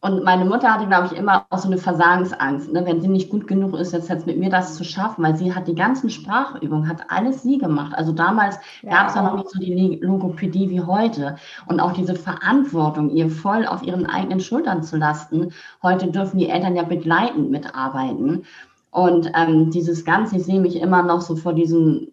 und 0.04 0.24
meine 0.24 0.46
Mutter 0.46 0.74
hatte, 0.74 0.88
glaube 0.88 1.08
ich, 1.08 1.14
immer 1.14 1.46
auch 1.52 1.60
so 1.60 1.68
eine 1.68 1.78
Versagensangst, 1.78 2.74
ne? 2.74 2.84
wenn 2.88 3.02
sie 3.02 3.08
nicht 3.08 3.30
gut 3.30 3.48
genug 3.48 3.76
ist, 3.76 3.94
jetzt, 3.94 4.10
jetzt 4.10 4.26
mit 4.26 4.40
mir 4.40 4.50
das 4.50 4.76
zu 4.76 4.84
schaffen, 4.84 5.24
weil 5.24 5.36
sie 5.36 5.54
hat 5.54 5.68
die 5.68 5.76
ganzen 5.76 6.10
Sprachübungen, 6.10 6.90
hat 6.90 7.04
alles 7.10 7.44
sie 7.44 7.60
gemacht. 7.60 7.94
Also 7.96 8.12
damals 8.12 8.58
ja. 8.82 8.90
gab 8.90 9.10
es 9.10 9.16
ja 9.16 9.22
noch 9.22 9.36
nicht 9.36 9.52
so 9.52 9.60
die 9.60 10.00
Logopädie 10.02 10.72
wie 10.72 10.82
heute. 10.82 11.36
Und 11.68 11.80
auch 11.80 11.94
diese 11.94 12.16
Verantwortung, 12.16 13.12
ihr 13.12 13.30
voll 13.30 13.68
auf 13.68 13.84
ihren 13.84 14.08
eigenen 14.08 14.40
Schultern 14.40 14.82
zu 14.82 14.98
lasten. 14.98 15.54
Heute 15.84 16.08
dürfen 16.08 16.40
die 16.40 16.50
Eltern 16.50 16.76
ja 16.76 16.84
begleitend 16.84 17.52
mitarbeiten. 17.52 18.46
Und 18.90 19.32
ähm, 19.36 19.70
dieses 19.70 20.04
Ganze, 20.04 20.38
ich 20.38 20.46
sehe 20.46 20.60
mich 20.60 20.78
immer 20.78 21.04
noch 21.04 21.22
so 21.22 21.36
vor 21.36 21.54
diesen 21.54 22.12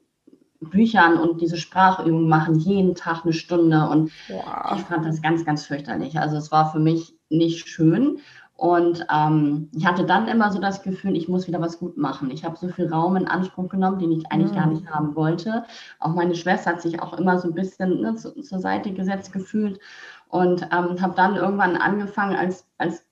Büchern 0.60 1.18
und 1.18 1.40
diese 1.40 1.56
Sprachübungen 1.56 2.28
machen 2.28 2.58
jeden 2.58 2.94
Tag 2.94 3.24
eine 3.24 3.32
Stunde 3.32 3.88
und 3.88 4.10
ja. 4.28 4.74
ich 4.76 4.82
fand 4.82 5.06
das 5.06 5.22
ganz, 5.22 5.44
ganz 5.44 5.66
fürchterlich. 5.66 6.18
Also 6.18 6.36
es 6.36 6.50
war 6.50 6.72
für 6.72 6.80
mich 6.80 7.14
nicht 7.28 7.68
schön. 7.68 8.18
Und 8.58 9.06
ähm, 9.08 9.70
ich 9.72 9.86
hatte 9.86 10.04
dann 10.04 10.26
immer 10.26 10.50
so 10.50 10.60
das 10.60 10.82
Gefühl, 10.82 11.16
ich 11.16 11.28
muss 11.28 11.46
wieder 11.46 11.60
was 11.60 11.78
gut 11.78 11.96
machen. 11.96 12.32
Ich 12.32 12.44
habe 12.44 12.56
so 12.56 12.66
viel 12.66 12.88
Raum 12.88 13.14
in 13.14 13.28
Anspruch 13.28 13.68
genommen, 13.68 14.00
den 14.00 14.10
ich 14.10 14.32
eigentlich 14.32 14.50
mhm. 14.50 14.56
gar 14.56 14.66
nicht 14.66 14.90
haben 14.90 15.14
wollte. 15.14 15.62
Auch 16.00 16.12
meine 16.12 16.34
Schwester 16.34 16.70
hat 16.70 16.82
sich 16.82 17.00
auch 17.00 17.16
immer 17.16 17.38
so 17.38 17.46
ein 17.46 17.54
bisschen 17.54 18.00
ne, 18.00 18.16
zu, 18.16 18.32
zur 18.42 18.58
Seite 18.58 18.92
gesetzt 18.92 19.32
gefühlt 19.32 19.78
und 20.28 20.62
ähm, 20.62 21.00
habe 21.00 21.14
dann 21.14 21.36
irgendwann 21.36 21.76
angefangen, 21.76 22.34
als, 22.34 22.66
als 22.78 23.07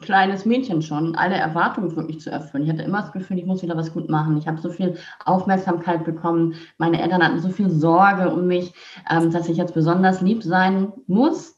kleines 0.00 0.44
Mädchen 0.44 0.82
schon, 0.82 1.14
alle 1.14 1.36
Erwartungen 1.36 1.94
wirklich 1.94 2.20
zu 2.20 2.30
erfüllen. 2.30 2.64
Ich 2.64 2.70
hatte 2.70 2.82
immer 2.82 3.02
das 3.02 3.12
Gefühl, 3.12 3.38
ich 3.38 3.46
muss 3.46 3.62
wieder 3.62 3.76
was 3.76 3.92
gut 3.92 4.08
machen. 4.08 4.36
Ich 4.36 4.48
habe 4.48 4.60
so 4.60 4.70
viel 4.70 4.96
Aufmerksamkeit 5.24 6.04
bekommen. 6.04 6.54
Meine 6.78 7.00
Eltern 7.00 7.22
hatten 7.22 7.40
so 7.40 7.48
viel 7.48 7.70
Sorge 7.70 8.30
um 8.30 8.46
mich, 8.46 8.74
ähm, 9.10 9.30
dass 9.30 9.48
ich 9.48 9.56
jetzt 9.56 9.74
besonders 9.74 10.20
lieb 10.20 10.42
sein 10.42 10.92
muss 11.06 11.54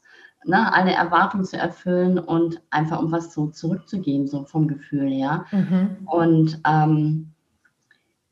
ne, 0.47 0.73
alle 0.73 0.91
Erwartungen 0.91 1.45
zu 1.45 1.57
erfüllen 1.57 2.17
und 2.17 2.61
einfach 2.69 2.99
um 2.99 3.11
was 3.11 3.33
so 3.33 3.47
zurückzugeben, 3.47 4.27
so 4.27 4.45
vom 4.45 4.67
Gefühl 4.67 5.09
her. 5.09 5.45
Mhm. 5.51 5.97
Und 6.05 6.61
ähm, 6.65 7.33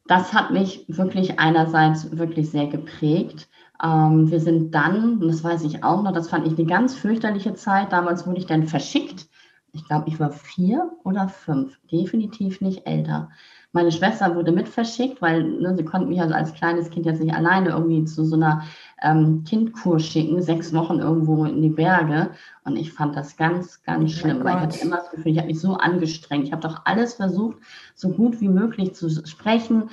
das 0.08 0.34
hat 0.34 0.52
mich 0.52 0.86
wirklich 0.88 1.40
einerseits 1.40 2.18
wirklich 2.18 2.50
sehr 2.50 2.68
geprägt. 2.68 3.48
Ähm, 3.84 4.30
wir 4.32 4.40
sind 4.40 4.74
dann, 4.74 5.20
und 5.20 5.28
das 5.28 5.44
weiß 5.44 5.64
ich 5.64 5.84
auch 5.84 6.04
noch, 6.04 6.14
das 6.14 6.30
fand 6.30 6.48
ich 6.48 6.58
eine 6.58 6.68
ganz 6.68 6.96
fürchterliche 6.96 7.54
Zeit. 7.56 7.92
Damals 7.92 8.26
wurde 8.26 8.40
ich 8.40 8.46
dann 8.46 8.68
verschickt. 8.68 9.28
Ich 9.76 9.86
glaube, 9.86 10.08
ich 10.08 10.20
war 10.20 10.32
vier 10.32 10.92
oder 11.04 11.28
fünf, 11.28 11.78
definitiv 11.92 12.62
nicht 12.62 12.88
älter. 12.88 13.30
Meine 13.76 13.92
Schwester 13.92 14.34
wurde 14.36 14.54
mit 14.54 14.70
verschickt, 14.70 15.22
weil 15.22 15.44
ne, 15.44 15.76
sie 15.76 15.84
konnten 15.84 16.08
mich 16.08 16.22
also 16.22 16.34
als 16.34 16.54
kleines 16.54 16.90
Kind 16.90 17.06
jetzt 17.06 17.22
nicht 17.22 17.36
alleine 17.36 17.72
irgendwie 17.72 18.06
zu 18.06 18.24
so 18.24 18.38
einer 18.38 18.64
ähm, 19.02 19.44
Kindkur 19.44 20.00
schicken, 20.00 20.42
sechs 20.42 20.74
Wochen 20.74 21.00
irgendwo 21.00 21.44
in 21.44 21.62
die 21.62 21.70
Berge. 21.70 22.30
Und 22.64 22.78
ich 22.78 22.94
fand 22.94 23.18
das 23.18 23.36
ganz, 23.36 23.84
ganz 23.84 24.06
oh 24.06 24.08
schlimm, 24.14 24.46
weil 24.46 24.56
ich 24.56 24.62
hatte 24.62 24.80
immer 24.80 24.96
das 24.96 25.12
Gefühl, 25.12 25.34
ich 25.34 25.40
habe 25.40 25.48
mich 25.48 25.60
so 25.60 25.74
angestrengt. 25.74 26.46
Ich 26.46 26.54
habe 26.54 26.66
doch 26.66 26.84
alles 26.86 27.16
versucht, 27.16 27.58
so 27.96 28.12
gut 28.12 28.40
wie 28.40 28.48
möglich 28.48 28.96
zu 28.96 29.10
sprechen. 29.10 29.90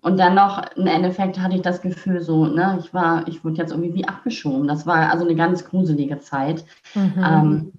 Und 0.00 0.18
dann 0.18 0.34
noch, 0.34 0.62
im 0.74 0.86
Endeffekt 0.86 1.38
hatte 1.38 1.56
ich 1.56 1.62
das 1.62 1.82
Gefühl 1.82 2.22
so, 2.22 2.46
ne, 2.46 2.78
ich 2.80 2.94
war, 2.94 3.28
ich 3.28 3.44
wurde 3.44 3.56
jetzt 3.56 3.72
irgendwie 3.72 3.92
wie 3.92 4.08
abgeschoben. 4.08 4.66
Das 4.66 4.86
war 4.86 5.10
also 5.10 5.26
eine 5.26 5.34
ganz 5.34 5.64
gruselige 5.66 6.20
Zeit. 6.20 6.64
Mhm. 6.94 7.12
Ähm, 7.22 7.72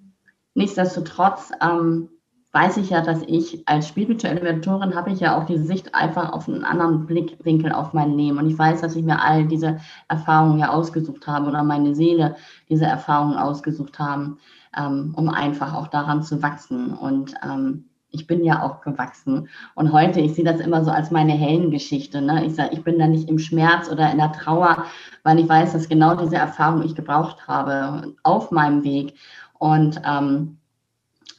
nichtsdestotrotz 0.57 1.51
ähm, 1.61 2.09
weiß 2.51 2.77
ich 2.77 2.89
ja, 2.89 3.01
dass 3.01 3.21
ich 3.27 3.67
als 3.67 3.87
spirituelle 3.87 4.41
Mentorin 4.41 4.95
habe 4.95 5.11
ich 5.11 5.19
ja 5.19 5.37
auch 5.37 5.45
diese 5.45 5.63
Sicht 5.65 5.93
einfach 5.93 6.33
auf 6.33 6.47
einen 6.47 6.63
anderen 6.63 7.05
Blickwinkel 7.05 7.71
auf 7.71 7.93
mein 7.93 8.17
Leben. 8.17 8.39
Und 8.39 8.49
ich 8.49 8.57
weiß, 8.57 8.81
dass 8.81 8.95
ich 8.95 9.03
mir 9.03 9.21
all 9.21 9.45
diese 9.45 9.77
Erfahrungen 10.07 10.57
ja 10.57 10.69
ausgesucht 10.69 11.27
habe 11.27 11.47
oder 11.47 11.63
meine 11.63 11.93
Seele 11.93 12.35
diese 12.69 12.85
Erfahrungen 12.85 13.37
ausgesucht 13.37 13.99
haben, 13.99 14.39
ähm, 14.75 15.13
um 15.15 15.29
einfach 15.29 15.75
auch 15.75 15.87
daran 15.87 16.23
zu 16.23 16.41
wachsen. 16.41 16.93
Und 16.93 17.35
ähm, 17.43 17.85
ich 18.09 18.25
bin 18.25 18.43
ja 18.43 18.63
auch 18.63 18.81
gewachsen. 18.81 19.49
Und 19.75 19.91
heute, 19.91 20.19
ich 20.21 20.33
sehe 20.33 20.45
das 20.45 20.59
immer 20.59 20.83
so 20.83 20.91
als 20.91 21.11
meine 21.11 21.33
Heldengeschichte. 21.33 22.21
Ne? 22.21 22.45
Ich 22.45 22.55
sage, 22.55 22.73
ich 22.73 22.83
bin 22.83 22.97
da 22.97 23.07
nicht 23.07 23.29
im 23.29 23.37
Schmerz 23.37 23.89
oder 23.91 24.11
in 24.11 24.17
der 24.17 24.31
Trauer, 24.31 24.85
weil 25.23 25.39
ich 25.39 25.47
weiß, 25.47 25.73
dass 25.73 25.89
genau 25.89 26.15
diese 26.15 26.37
Erfahrung 26.37 26.83
ich 26.83 26.95
gebraucht 26.95 27.47
habe 27.47 28.13
auf 28.23 28.51
meinem 28.51 28.83
Weg. 28.83 29.13
Und 29.59 30.01
ähm, 30.05 30.57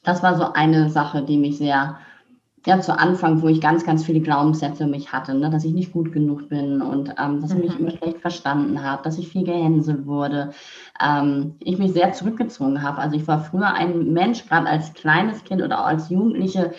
das 0.04 0.22
war 0.22 0.36
so 0.36 0.52
eine 0.52 0.90
Sache, 0.90 1.22
die 1.22 1.36
mich 1.36 1.58
sehr, 1.58 1.98
ja, 2.66 2.80
zu 2.80 2.98
Anfang, 2.98 3.40
wo 3.42 3.48
ich 3.48 3.60
ganz, 3.60 3.84
ganz 3.84 4.04
viele 4.04 4.20
Glaubenssätze 4.20 4.86
mich 4.86 5.12
hatte, 5.12 5.34
ne, 5.34 5.50
dass 5.50 5.64
ich 5.64 5.72
nicht 5.72 5.92
gut 5.92 6.12
genug 6.12 6.48
bin 6.48 6.82
und 6.82 7.14
ähm, 7.18 7.40
dass 7.40 7.52
ich 7.52 7.58
mich 7.58 7.74
mhm. 7.74 7.86
immer 7.86 7.96
schlecht 7.96 8.20
verstanden 8.20 8.82
habe, 8.82 9.02
dass 9.02 9.18
ich 9.18 9.28
viel 9.28 9.44
gehänselt 9.44 10.06
wurde, 10.06 10.50
ähm, 11.02 11.54
ich 11.60 11.78
mich 11.78 11.92
sehr 11.92 12.12
zurückgezogen 12.12 12.82
habe. 12.82 12.98
Also 12.98 13.16
ich 13.16 13.26
war 13.26 13.40
früher 13.44 13.72
ein 13.72 14.12
Mensch, 14.12 14.46
gerade 14.46 14.66
als 14.66 14.92
kleines 14.94 15.44
Kind 15.44 15.62
oder 15.62 15.80
auch 15.80 15.86
als 15.86 16.10
Jugendliche, 16.10 16.72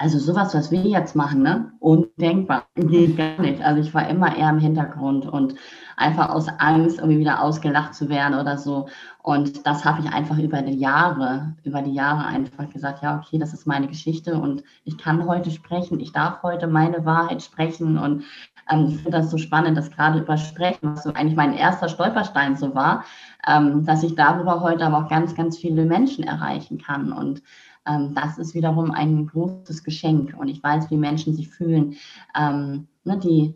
also 0.00 0.20
sowas, 0.20 0.54
was 0.54 0.70
wir 0.70 0.82
jetzt 0.82 1.16
machen, 1.16 1.42
ne? 1.42 1.72
Undenkbar. 1.80 2.66
Geht 2.76 3.16
gar 3.16 3.40
nicht. 3.40 3.60
Also 3.60 3.80
ich 3.80 3.92
war 3.92 4.08
immer 4.08 4.36
eher 4.36 4.48
im 4.48 4.60
Hintergrund 4.60 5.26
und 5.26 5.56
einfach 5.96 6.30
aus 6.30 6.46
Angst, 6.58 6.98
irgendwie 6.98 7.18
wieder 7.18 7.42
ausgelacht 7.42 7.94
zu 7.94 8.08
werden 8.08 8.38
oder 8.38 8.58
so. 8.58 8.88
Und 9.24 9.66
das 9.66 9.84
habe 9.84 10.00
ich 10.00 10.12
einfach 10.12 10.38
über 10.38 10.62
die 10.62 10.78
Jahre, 10.78 11.56
über 11.64 11.82
die 11.82 11.92
Jahre 11.92 12.24
einfach 12.26 12.70
gesagt, 12.70 13.02
ja, 13.02 13.18
okay, 13.18 13.38
das 13.38 13.52
ist 13.52 13.66
meine 13.66 13.88
Geschichte 13.88 14.40
und 14.40 14.62
ich 14.84 14.96
kann 14.98 15.26
heute 15.26 15.50
sprechen, 15.50 15.98
ich 15.98 16.12
darf 16.12 16.44
heute 16.44 16.68
meine 16.68 17.04
Wahrheit 17.04 17.42
sprechen. 17.42 17.98
Und 17.98 18.22
ähm, 18.70 18.86
ich 18.88 18.94
finde 18.98 19.18
das 19.18 19.32
so 19.32 19.36
spannend, 19.36 19.76
dass 19.76 19.90
gerade 19.90 20.20
über 20.20 20.36
Sprechen, 20.36 20.94
was 20.94 21.02
so 21.02 21.12
eigentlich 21.12 21.36
mein 21.36 21.54
erster 21.54 21.88
Stolperstein 21.88 22.56
so 22.56 22.72
war, 22.76 23.04
ähm, 23.46 23.84
dass 23.84 24.04
ich 24.04 24.14
darüber 24.14 24.60
heute 24.60 24.86
aber 24.86 24.98
auch 24.98 25.08
ganz, 25.08 25.34
ganz 25.34 25.58
viele 25.58 25.84
Menschen 25.86 26.22
erreichen 26.22 26.78
kann. 26.78 27.12
Und 27.12 27.42
ähm, 27.88 28.14
das 28.14 28.38
ist 28.38 28.54
wiederum 28.54 28.90
ein 28.90 29.26
großes 29.26 29.84
Geschenk. 29.84 30.34
Und 30.38 30.48
ich 30.48 30.62
weiß, 30.62 30.90
wie 30.90 30.96
Menschen 30.96 31.34
sich 31.34 31.48
fühlen, 31.48 31.96
ähm, 32.36 32.88
ne, 33.04 33.18
die 33.18 33.54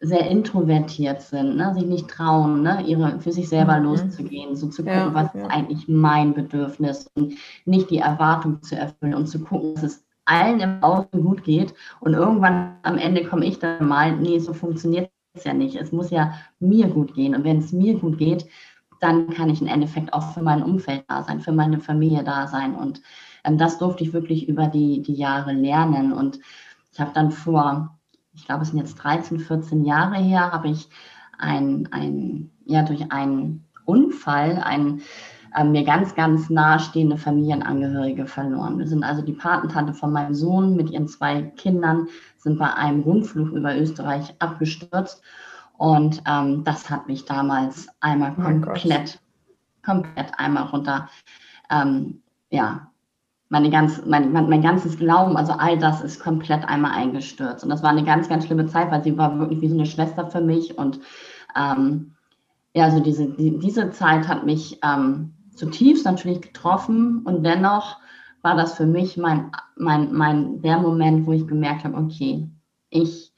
sehr 0.00 0.28
introvertiert 0.28 1.22
sind, 1.22 1.56
ne, 1.56 1.72
sich 1.74 1.84
nicht 1.84 2.08
trauen, 2.08 2.62
ne, 2.62 2.82
ihre, 2.86 3.20
für 3.20 3.32
sich 3.32 3.48
selber 3.48 3.78
mhm. 3.78 3.84
loszugehen, 3.84 4.56
so 4.56 4.68
zu 4.68 4.82
gucken, 4.82 4.98
ja, 4.98 5.14
was 5.14 5.32
ja. 5.32 5.42
ist 5.42 5.50
eigentlich 5.50 5.88
mein 5.88 6.34
Bedürfnis 6.34 7.08
und 7.14 7.34
nicht 7.64 7.88
die 7.90 7.98
Erwartung 7.98 8.62
zu 8.62 8.76
erfüllen 8.76 9.14
und 9.14 9.28
zu 9.28 9.40
gucken, 9.40 9.74
dass 9.74 9.84
es 9.84 10.04
allen 10.24 10.60
im 10.60 10.82
Außen 10.82 11.22
gut 11.22 11.44
geht 11.44 11.74
und 12.00 12.14
irgendwann 12.14 12.76
am 12.82 12.98
Ende 12.98 13.24
komme 13.24 13.44
ich 13.44 13.58
dann 13.58 13.86
mal, 13.86 14.16
nee, 14.16 14.38
so 14.38 14.52
funktioniert 14.52 15.10
es 15.34 15.44
ja 15.44 15.54
nicht. 15.54 15.76
Es 15.76 15.92
muss 15.92 16.10
ja 16.10 16.34
mir 16.58 16.88
gut 16.88 17.14
gehen 17.14 17.34
und 17.34 17.44
wenn 17.44 17.58
es 17.58 17.72
mir 17.72 17.98
gut 17.98 18.18
geht, 18.18 18.46
dann 19.00 19.30
kann 19.30 19.50
ich 19.50 19.60
im 19.60 19.66
Endeffekt 19.66 20.12
auch 20.12 20.32
für 20.32 20.42
mein 20.42 20.62
Umfeld 20.62 21.04
da 21.08 21.22
sein, 21.22 21.40
für 21.40 21.52
meine 21.52 21.80
Familie 21.80 22.22
da 22.22 22.46
sein 22.46 22.74
und 22.74 23.02
ähm, 23.44 23.58
das 23.58 23.78
durfte 23.78 24.04
ich 24.04 24.12
wirklich 24.12 24.48
über 24.48 24.66
die, 24.66 25.02
die 25.02 25.14
Jahre 25.14 25.52
lernen. 25.52 26.12
Und 26.12 26.38
ich 26.92 27.00
habe 27.00 27.12
dann 27.14 27.30
vor, 27.30 27.98
ich 28.34 28.46
glaube, 28.46 28.62
es 28.62 28.68
sind 28.68 28.78
jetzt 28.78 28.96
13, 28.96 29.40
14 29.40 29.84
Jahre 29.84 30.16
her, 30.16 30.52
habe 30.52 30.68
ich 30.68 30.88
ein, 31.38 31.88
ein, 31.92 32.50
ja, 32.64 32.82
durch 32.82 33.10
einen 33.10 33.64
Unfall 33.84 34.62
ein, 34.64 35.02
äh, 35.54 35.64
mir 35.64 35.84
ganz, 35.84 36.14
ganz 36.14 36.48
nahestehende 36.48 37.18
Familienangehörige 37.18 38.26
verloren. 38.26 38.78
Wir 38.78 38.86
sind 38.86 39.04
also 39.04 39.22
die 39.22 39.32
Patentante 39.32 39.92
von 39.92 40.12
meinem 40.12 40.34
Sohn 40.34 40.76
mit 40.76 40.90
ihren 40.90 41.08
zwei 41.08 41.42
Kindern, 41.42 42.08
sind 42.38 42.58
bei 42.58 42.72
einem 42.72 43.00
Rundflug 43.00 43.50
über 43.50 43.76
Österreich 43.76 44.34
abgestürzt. 44.38 45.22
Und 45.76 46.22
ähm, 46.26 46.62
das 46.64 46.88
hat 46.90 47.08
mich 47.08 47.24
damals 47.24 47.88
einmal 48.00 48.34
oh 48.38 48.42
komplett, 48.42 49.18
komplett 49.84 50.32
einmal 50.38 50.64
runter, 50.64 51.08
ähm, 51.70 52.22
ja, 52.50 52.91
meine 53.52 53.68
ganz, 53.68 54.00
mein, 54.06 54.32
mein, 54.32 54.48
mein, 54.48 54.62
ganzes 54.62 54.96
Glauben, 54.96 55.36
also 55.36 55.52
all 55.52 55.76
das 55.76 56.00
ist 56.00 56.20
komplett 56.20 56.66
einmal 56.66 56.92
eingestürzt. 56.92 57.62
Und 57.62 57.68
das 57.68 57.82
war 57.82 57.90
eine 57.90 58.02
ganz, 58.02 58.26
ganz 58.30 58.46
schlimme 58.46 58.64
Zeit, 58.64 58.90
weil 58.90 59.04
sie 59.04 59.18
war 59.18 59.38
wirklich 59.38 59.60
wie 59.60 59.68
so 59.68 59.74
eine 59.74 59.84
Schwester 59.84 60.26
für 60.26 60.40
mich. 60.40 60.78
Und 60.78 61.00
ähm, 61.54 62.14
ja, 62.72 62.84
also 62.84 63.00
diese, 63.00 63.28
die, 63.28 63.58
diese 63.58 63.90
Zeit 63.90 64.26
hat 64.26 64.46
mich 64.46 64.80
ähm, 64.82 65.34
zutiefst 65.54 66.06
natürlich 66.06 66.40
getroffen. 66.40 67.24
Und 67.26 67.44
dennoch 67.44 67.98
war 68.40 68.56
das 68.56 68.72
für 68.72 68.86
mich 68.86 69.18
mein, 69.18 69.50
mein, 69.76 70.14
mein, 70.14 70.62
der 70.62 70.78
Moment, 70.78 71.26
wo 71.26 71.32
ich 71.32 71.46
gemerkt 71.46 71.84
habe, 71.84 71.98
okay, 71.98 72.48
ich 72.88 73.34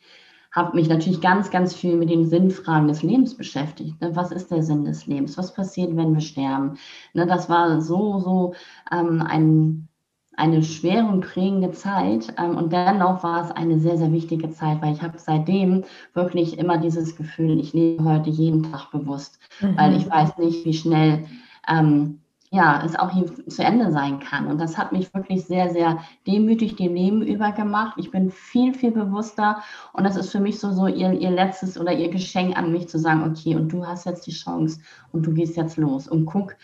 habe 0.52 0.76
mich 0.76 0.88
natürlich 0.88 1.22
ganz, 1.22 1.50
ganz 1.50 1.74
viel 1.74 1.96
mit 1.96 2.08
den 2.08 2.28
Sinnfragen 2.28 2.86
des 2.86 3.02
Lebens 3.02 3.36
beschäftigt. 3.36 4.00
Ne? 4.00 4.14
Was 4.14 4.30
ist 4.30 4.52
der 4.52 4.62
Sinn 4.62 4.84
des 4.84 5.08
Lebens? 5.08 5.36
Was 5.36 5.52
passiert, 5.52 5.96
wenn 5.96 6.14
wir 6.14 6.20
sterben? 6.20 6.78
Ne, 7.14 7.26
das 7.26 7.48
war 7.48 7.80
so, 7.80 8.20
so 8.20 8.54
ähm, 8.92 9.20
ein 9.20 9.88
eine 10.36 10.62
schwere 10.62 11.06
und 11.06 11.20
prägende 11.20 11.72
Zeit. 11.72 12.34
Ähm, 12.38 12.56
und 12.56 12.72
dennoch 12.72 13.22
war 13.22 13.44
es 13.44 13.50
eine 13.50 13.78
sehr, 13.78 13.96
sehr 13.96 14.12
wichtige 14.12 14.50
Zeit, 14.50 14.82
weil 14.82 14.94
ich 14.94 15.02
habe 15.02 15.18
seitdem 15.18 15.84
wirklich 16.12 16.58
immer 16.58 16.78
dieses 16.78 17.16
Gefühl, 17.16 17.58
ich 17.58 17.72
lebe 17.72 18.04
heute 18.04 18.30
jeden 18.30 18.62
Tag 18.70 18.90
bewusst, 18.90 19.38
mhm. 19.60 19.76
weil 19.76 19.96
ich 19.96 20.08
weiß 20.08 20.38
nicht, 20.38 20.64
wie 20.64 20.74
schnell 20.74 21.24
ähm, 21.68 22.20
ja, 22.54 22.80
es 22.84 22.94
auch 22.94 23.10
hier 23.10 23.26
zu 23.48 23.64
Ende 23.64 23.90
sein 23.90 24.20
kann. 24.20 24.46
Und 24.46 24.60
das 24.60 24.78
hat 24.78 24.92
mich 24.92 25.12
wirklich 25.12 25.44
sehr, 25.44 25.70
sehr 25.70 25.98
demütig 26.24 26.76
dem 26.76 26.94
Leben 26.94 27.20
übergemacht. 27.22 27.98
Ich 27.98 28.12
bin 28.12 28.30
viel, 28.30 28.74
viel 28.74 28.92
bewusster. 28.92 29.60
Und 29.92 30.04
das 30.04 30.14
ist 30.14 30.30
für 30.30 30.38
mich 30.38 30.60
so, 30.60 30.70
so 30.70 30.86
ihr, 30.86 31.12
ihr 31.12 31.30
letztes 31.30 31.76
oder 31.76 31.92
ihr 31.92 32.10
Geschenk 32.10 32.56
an 32.56 32.70
mich 32.70 32.88
zu 32.88 32.96
sagen, 32.96 33.28
okay, 33.28 33.56
und 33.56 33.72
du 33.72 33.84
hast 33.84 34.06
jetzt 34.06 34.28
die 34.28 34.32
Chance 34.32 34.78
und 35.10 35.26
du 35.26 35.34
gehst 35.34 35.56
jetzt 35.56 35.76
los 35.78 36.06
und 36.06 36.26
guck, 36.26 36.54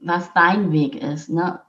was 0.00 0.32
dein 0.34 0.72
Weg 0.72 1.00
ist. 1.00 1.30
Ne? 1.30 1.60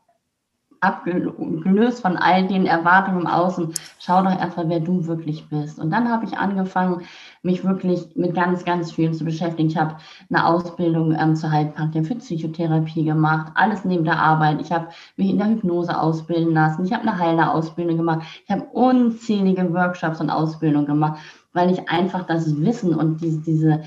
Abgelöst 0.85 2.01
von 2.01 2.17
all 2.17 2.47
den 2.47 2.65
Erwartungen 2.65 3.21
im 3.21 3.27
Außen, 3.27 3.73
schau 3.99 4.23
doch 4.23 4.39
erstmal, 4.39 4.69
wer 4.69 4.79
du 4.79 5.05
wirklich 5.07 5.49
bist. 5.49 5.79
Und 5.79 5.91
dann 5.91 6.09
habe 6.09 6.25
ich 6.25 6.37
angefangen, 6.37 7.01
mich 7.43 7.63
wirklich 7.63 8.15
mit 8.15 8.33
ganz, 8.33 8.65
ganz 8.65 8.91
vielen 8.91 9.13
zu 9.13 9.25
beschäftigen. 9.25 9.69
Ich 9.69 9.77
habe 9.77 9.97
eine 10.29 10.45
Ausbildung 10.45 11.15
ähm, 11.17 11.35
zur 11.35 11.51
Heilpraktiker 11.51 12.05
für 12.05 12.15
Psychotherapie 12.15 13.05
gemacht, 13.05 13.51
alles 13.55 13.85
neben 13.85 14.03
der 14.03 14.19
Arbeit. 14.19 14.61
Ich 14.61 14.71
habe 14.71 14.87
mich 15.17 15.29
in 15.29 15.37
der 15.37 15.49
Hypnose 15.49 15.97
ausbilden 15.97 16.53
lassen. 16.53 16.85
Ich 16.85 16.93
habe 16.93 17.03
eine 17.03 17.17
heilende 17.17 17.49
Ausbildung 17.51 17.97
gemacht. 17.97 18.21
Ich 18.45 18.51
habe 18.51 18.63
unzählige 18.73 19.73
Workshops 19.73 20.21
und 20.21 20.29
Ausbildungen 20.29 20.85
gemacht, 20.85 21.19
weil 21.53 21.71
ich 21.71 21.89
einfach 21.89 22.25
das 22.25 22.59
Wissen 22.61 22.93
und 22.93 23.21
diese, 23.21 23.41
diese 23.41 23.83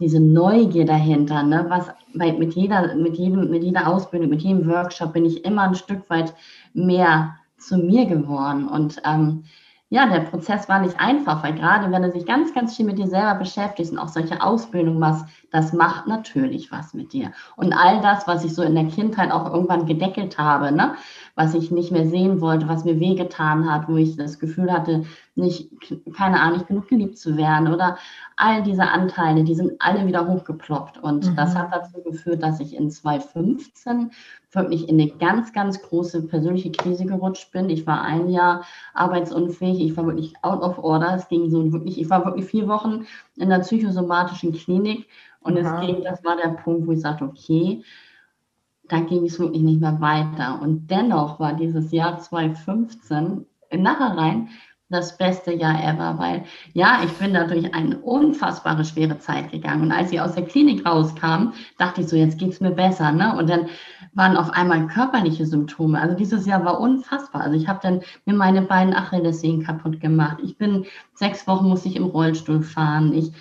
diese 0.00 0.18
Neugier 0.18 0.86
dahinter, 0.86 1.42
ne? 1.42 1.66
was 1.68 1.88
bei, 2.14 2.32
mit, 2.32 2.54
jeder, 2.54 2.94
mit, 2.96 3.16
jedem, 3.16 3.50
mit 3.50 3.62
jeder 3.62 3.86
Ausbildung, 3.86 4.30
mit 4.30 4.42
jedem 4.42 4.66
Workshop 4.66 5.12
bin 5.12 5.26
ich 5.26 5.44
immer 5.44 5.62
ein 5.62 5.74
Stück 5.74 6.08
weit 6.08 6.34
mehr 6.72 7.36
zu 7.58 7.76
mir 7.76 8.06
geworden. 8.06 8.66
Und 8.66 9.00
ähm, 9.04 9.44
ja, 9.92 10.06
der 10.06 10.20
Prozess 10.20 10.68
war 10.68 10.78
nicht 10.78 11.00
einfach, 11.00 11.42
weil 11.42 11.54
gerade 11.54 11.90
wenn 11.90 12.02
du 12.02 12.10
dich 12.10 12.24
ganz, 12.24 12.54
ganz 12.54 12.76
viel 12.76 12.86
mit 12.86 12.98
dir 12.98 13.08
selber 13.08 13.34
beschäftigst 13.34 13.90
und 13.90 13.98
auch 13.98 14.08
solche 14.08 14.40
Ausbildungen 14.40 15.00
machst, 15.00 15.26
das 15.50 15.72
macht 15.72 16.06
natürlich 16.06 16.70
was 16.70 16.94
mit 16.94 17.12
dir. 17.12 17.32
Und 17.56 17.72
all 17.72 18.00
das, 18.00 18.28
was 18.28 18.44
ich 18.44 18.54
so 18.54 18.62
in 18.62 18.76
der 18.76 18.86
Kindheit 18.86 19.32
auch 19.32 19.52
irgendwann 19.52 19.86
gedeckelt 19.86 20.38
habe, 20.38 20.70
ne, 20.70 20.94
was 21.34 21.54
ich 21.54 21.72
nicht 21.72 21.90
mehr 21.90 22.06
sehen 22.06 22.40
wollte, 22.40 22.68
was 22.68 22.84
mir 22.84 23.00
wehgetan 23.00 23.68
hat, 23.68 23.88
wo 23.88 23.96
ich 23.96 24.16
das 24.16 24.38
Gefühl 24.38 24.72
hatte, 24.72 25.04
nicht, 25.40 25.70
keine 26.14 26.40
Ahnung, 26.40 26.58
nicht 26.58 26.68
genug 26.68 26.88
geliebt 26.88 27.18
zu 27.18 27.36
werden 27.36 27.72
oder 27.72 27.98
all 28.36 28.62
diese 28.62 28.82
Anteile, 28.82 29.44
die 29.44 29.54
sind 29.54 29.72
alle 29.78 30.06
wieder 30.06 30.26
hochgeploppt. 30.26 30.98
Und 30.98 31.30
mhm. 31.30 31.36
das 31.36 31.54
hat 31.54 31.72
dazu 31.72 32.02
geführt, 32.02 32.42
dass 32.42 32.60
ich 32.60 32.76
in 32.76 32.90
2015 32.90 34.12
wirklich 34.52 34.88
in 34.88 35.00
eine 35.00 35.10
ganz, 35.10 35.52
ganz 35.52 35.80
große 35.82 36.22
persönliche 36.26 36.70
Krise 36.70 37.06
gerutscht 37.06 37.52
bin. 37.52 37.70
Ich 37.70 37.86
war 37.86 38.02
ein 38.02 38.28
Jahr 38.28 38.64
arbeitsunfähig, 38.94 39.80
ich 39.80 39.96
war 39.96 40.06
wirklich 40.06 40.34
out 40.42 40.62
of 40.62 40.78
order. 40.78 41.14
Es 41.14 41.28
ging 41.28 41.50
so 41.50 41.72
wirklich, 41.72 42.00
ich 42.00 42.10
war 42.10 42.24
wirklich 42.24 42.46
vier 42.46 42.68
Wochen 42.68 43.06
in 43.36 43.48
der 43.48 43.60
psychosomatischen 43.60 44.52
Klinik 44.52 45.08
und 45.40 45.54
mhm. 45.54 45.66
es 45.66 45.80
ging, 45.80 46.02
das 46.04 46.24
war 46.24 46.36
der 46.36 46.50
Punkt, 46.50 46.86
wo 46.86 46.92
ich 46.92 47.00
sagte, 47.00 47.24
okay, 47.24 47.82
da 48.90 49.00
ging 49.00 49.24
es 49.24 49.38
wirklich 49.38 49.62
nicht 49.62 49.80
mehr 49.80 50.00
weiter. 50.00 50.60
Und 50.60 50.90
dennoch 50.90 51.38
war 51.38 51.54
dieses 51.54 51.92
Jahr 51.92 52.18
2015 52.18 53.46
in 53.70 53.82
Nachhinein 53.82 54.48
das 54.90 55.16
beste 55.16 55.54
Jahr 55.54 55.82
ever, 55.82 56.18
weil 56.18 56.44
ja, 56.74 57.00
ich 57.04 57.12
bin 57.12 57.32
da 57.32 57.44
durch 57.44 57.72
eine 57.74 57.96
unfassbare 57.98 58.84
schwere 58.84 59.18
Zeit 59.18 59.52
gegangen. 59.52 59.82
Und 59.82 59.92
als 59.92 60.10
ich 60.12 60.20
aus 60.20 60.34
der 60.34 60.44
Klinik 60.44 60.84
rauskam, 60.84 61.52
dachte 61.78 62.00
ich 62.00 62.08
so, 62.08 62.16
jetzt 62.16 62.38
geht 62.38 62.50
es 62.50 62.60
mir 62.60 62.72
besser. 62.72 63.12
Ne? 63.12 63.36
Und 63.36 63.48
dann 63.48 63.68
waren 64.14 64.36
auf 64.36 64.50
einmal 64.50 64.88
körperliche 64.88 65.46
Symptome. 65.46 66.00
Also 66.00 66.16
dieses 66.16 66.44
Jahr 66.44 66.64
war 66.64 66.80
unfassbar. 66.80 67.42
Also 67.42 67.56
ich 67.56 67.68
habe 67.68 67.78
dann 67.82 68.00
mir 68.26 68.34
meine 68.34 68.62
beiden 68.62 68.92
Achillessehnen 68.92 69.64
kaputt 69.64 70.00
gemacht. 70.00 70.38
Ich 70.42 70.58
bin 70.58 70.84
sechs 71.14 71.46
Wochen 71.46 71.68
musste 71.68 71.88
ich 71.88 71.96
im 71.96 72.06
Rollstuhl 72.06 72.62
fahren. 72.62 73.14
Ich, 73.14 73.32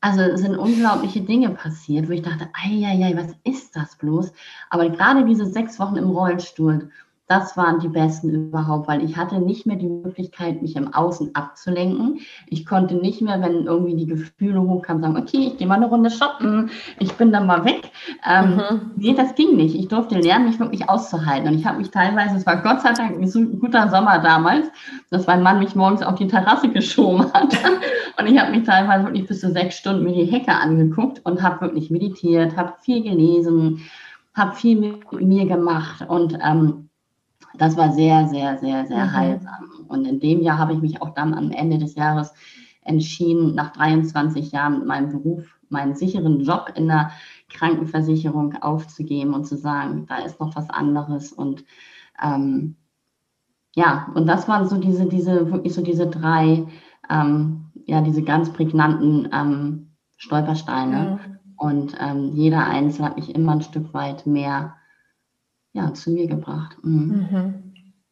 also 0.00 0.22
es 0.22 0.40
sind 0.40 0.56
unglaubliche 0.56 1.20
Dinge 1.20 1.50
passiert, 1.50 2.08
wo 2.08 2.12
ich 2.12 2.22
dachte, 2.22 2.48
ei, 2.54 2.86
ei, 2.86 3.04
ei, 3.04 3.16
was 3.16 3.34
ist 3.44 3.76
das 3.76 3.96
bloß? 3.96 4.32
Aber 4.70 4.88
gerade 4.88 5.26
diese 5.26 5.44
sechs 5.44 5.78
Wochen 5.78 5.96
im 5.96 6.10
Rollstuhl, 6.10 6.90
das 7.28 7.58
waren 7.58 7.78
die 7.78 7.88
besten 7.88 8.48
überhaupt, 8.48 8.88
weil 8.88 9.04
ich 9.04 9.18
hatte 9.18 9.38
nicht 9.38 9.66
mehr 9.66 9.76
die 9.76 9.86
Möglichkeit, 9.86 10.62
mich 10.62 10.76
im 10.76 10.94
Außen 10.94 11.34
abzulenken. 11.34 12.20
Ich 12.46 12.64
konnte 12.64 12.94
nicht 12.94 13.20
mehr, 13.20 13.42
wenn 13.42 13.66
irgendwie 13.66 13.94
die 13.94 14.06
Gefühle 14.06 14.62
hochkamen, 14.62 15.02
sagen, 15.02 15.18
okay, 15.18 15.48
ich 15.48 15.58
gehe 15.58 15.66
mal 15.66 15.74
eine 15.74 15.88
Runde 15.88 16.10
shoppen, 16.10 16.70
ich 16.98 17.12
bin 17.12 17.30
dann 17.30 17.46
mal 17.46 17.66
weg. 17.66 17.90
Ähm, 18.26 18.56
mhm. 18.56 18.90
Nee, 18.96 19.14
das 19.14 19.34
ging 19.34 19.56
nicht. 19.56 19.74
Ich 19.74 19.88
durfte 19.88 20.18
lernen, 20.18 20.46
mich 20.46 20.58
wirklich 20.58 20.88
auszuhalten. 20.88 21.48
Und 21.48 21.58
ich 21.58 21.66
habe 21.66 21.76
mich 21.76 21.90
teilweise, 21.90 22.34
es 22.34 22.46
war 22.46 22.62
Gott 22.62 22.80
sei 22.80 22.94
Dank 22.94 23.20
ein 23.20 23.60
guter 23.60 23.90
Sommer 23.90 24.20
damals, 24.20 24.66
dass 25.10 25.26
mein 25.26 25.42
Mann 25.42 25.58
mich 25.58 25.74
morgens 25.74 26.02
auf 26.02 26.14
die 26.14 26.28
Terrasse 26.28 26.68
geschoben 26.72 27.30
hat. 27.34 27.54
Und 28.18 28.26
ich 28.26 28.40
habe 28.40 28.52
mich 28.52 28.64
teilweise 28.64 29.04
wirklich 29.04 29.26
bis 29.26 29.40
zu 29.40 29.52
sechs 29.52 29.76
Stunden 29.76 30.04
mir 30.04 30.14
die 30.14 30.32
Hecke 30.32 30.52
angeguckt 30.52 31.20
und 31.24 31.42
habe 31.42 31.60
wirklich 31.60 31.90
meditiert, 31.90 32.56
habe 32.56 32.72
viel 32.80 33.02
gelesen, 33.02 33.82
habe 34.34 34.54
viel 34.54 34.78
mit 34.78 35.12
mir 35.20 35.46
gemacht 35.46 36.06
und 36.08 36.38
ähm, 36.42 36.87
das 37.58 37.76
war 37.76 37.92
sehr, 37.92 38.28
sehr, 38.28 38.58
sehr, 38.58 38.86
sehr 38.86 39.04
mhm. 39.04 39.12
heilsam. 39.12 39.86
Und 39.88 40.06
in 40.06 40.20
dem 40.20 40.40
Jahr 40.40 40.58
habe 40.58 40.72
ich 40.72 40.80
mich 40.80 41.02
auch 41.02 41.10
dann 41.10 41.34
am 41.34 41.50
Ende 41.50 41.78
des 41.78 41.94
Jahres 41.94 42.32
entschieden, 42.82 43.54
nach 43.54 43.72
23 43.72 44.52
Jahren 44.52 44.86
meinen 44.86 45.10
Beruf, 45.10 45.44
meinen 45.68 45.94
sicheren 45.94 46.40
Job 46.40 46.72
in 46.74 46.88
der 46.88 47.10
Krankenversicherung 47.50 48.54
aufzugeben 48.62 49.34
und 49.34 49.44
zu 49.44 49.56
sagen, 49.56 50.06
da 50.06 50.18
ist 50.18 50.40
noch 50.40 50.56
was 50.56 50.70
anderes. 50.70 51.32
Und 51.32 51.64
ähm, 52.22 52.76
ja, 53.74 54.10
und 54.14 54.26
das 54.26 54.48
waren 54.48 54.68
so 54.68 54.78
diese, 54.78 55.06
diese, 55.06 55.50
wirklich 55.52 55.74
so 55.74 55.82
diese 55.82 56.06
drei, 56.06 56.66
ähm, 57.10 57.66
ja, 57.86 58.00
diese 58.00 58.22
ganz 58.22 58.52
prägnanten 58.52 59.28
ähm, 59.32 59.90
Stolpersteine. 60.16 61.18
Mhm. 61.26 61.38
Und 61.56 61.96
ähm, 62.00 62.32
jeder 62.34 62.66
Einzelne 62.66 63.08
hat 63.08 63.16
mich 63.16 63.34
immer 63.34 63.52
ein 63.52 63.62
Stück 63.62 63.92
weit 63.92 64.26
mehr 64.26 64.77
ja, 65.78 65.94
zu 65.94 66.10
mir 66.10 66.26
gebracht. 66.26 66.76
Mhm. 66.82 67.28
Mhm. 67.30 67.54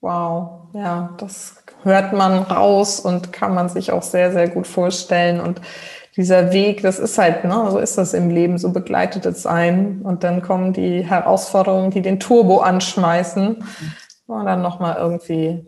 Wow, 0.01 0.69
ja, 0.73 1.15
das 1.19 1.65
hört 1.83 2.13
man 2.13 2.39
raus 2.39 3.01
und 3.01 3.33
kann 3.33 3.55
man 3.55 3.69
sich 3.69 3.93
auch 3.93 4.03
sehr, 4.03 4.33
sehr 4.33 4.49
gut 4.49 4.67
vorstellen. 4.67 5.41
Und 5.41 5.61
dieser 6.17 6.53
Weg, 6.53 6.83
das 6.83 6.99
ist 6.99 7.19
halt, 7.19 7.45
ne, 7.45 7.69
so 7.71 7.79
ist 7.79 7.99
das 7.99 8.15
im 8.15 8.31
Leben, 8.31 8.59
so 8.59 8.73
begleitet 8.73 9.27
es 9.27 9.47
ein. 9.47 10.03
Und 10.03 10.23
dann 10.23 10.43
kommen 10.43 10.73
die 10.73 11.03
Herausforderungen, 11.05 11.91
die 11.91 12.03
den 12.03 12.21
Turbo 12.21 12.61
anschmeißen. 12.61 13.65
Und 14.27 14.45
dann 14.45 14.63
nochmal 14.63 14.97
irgendwie 14.99 15.67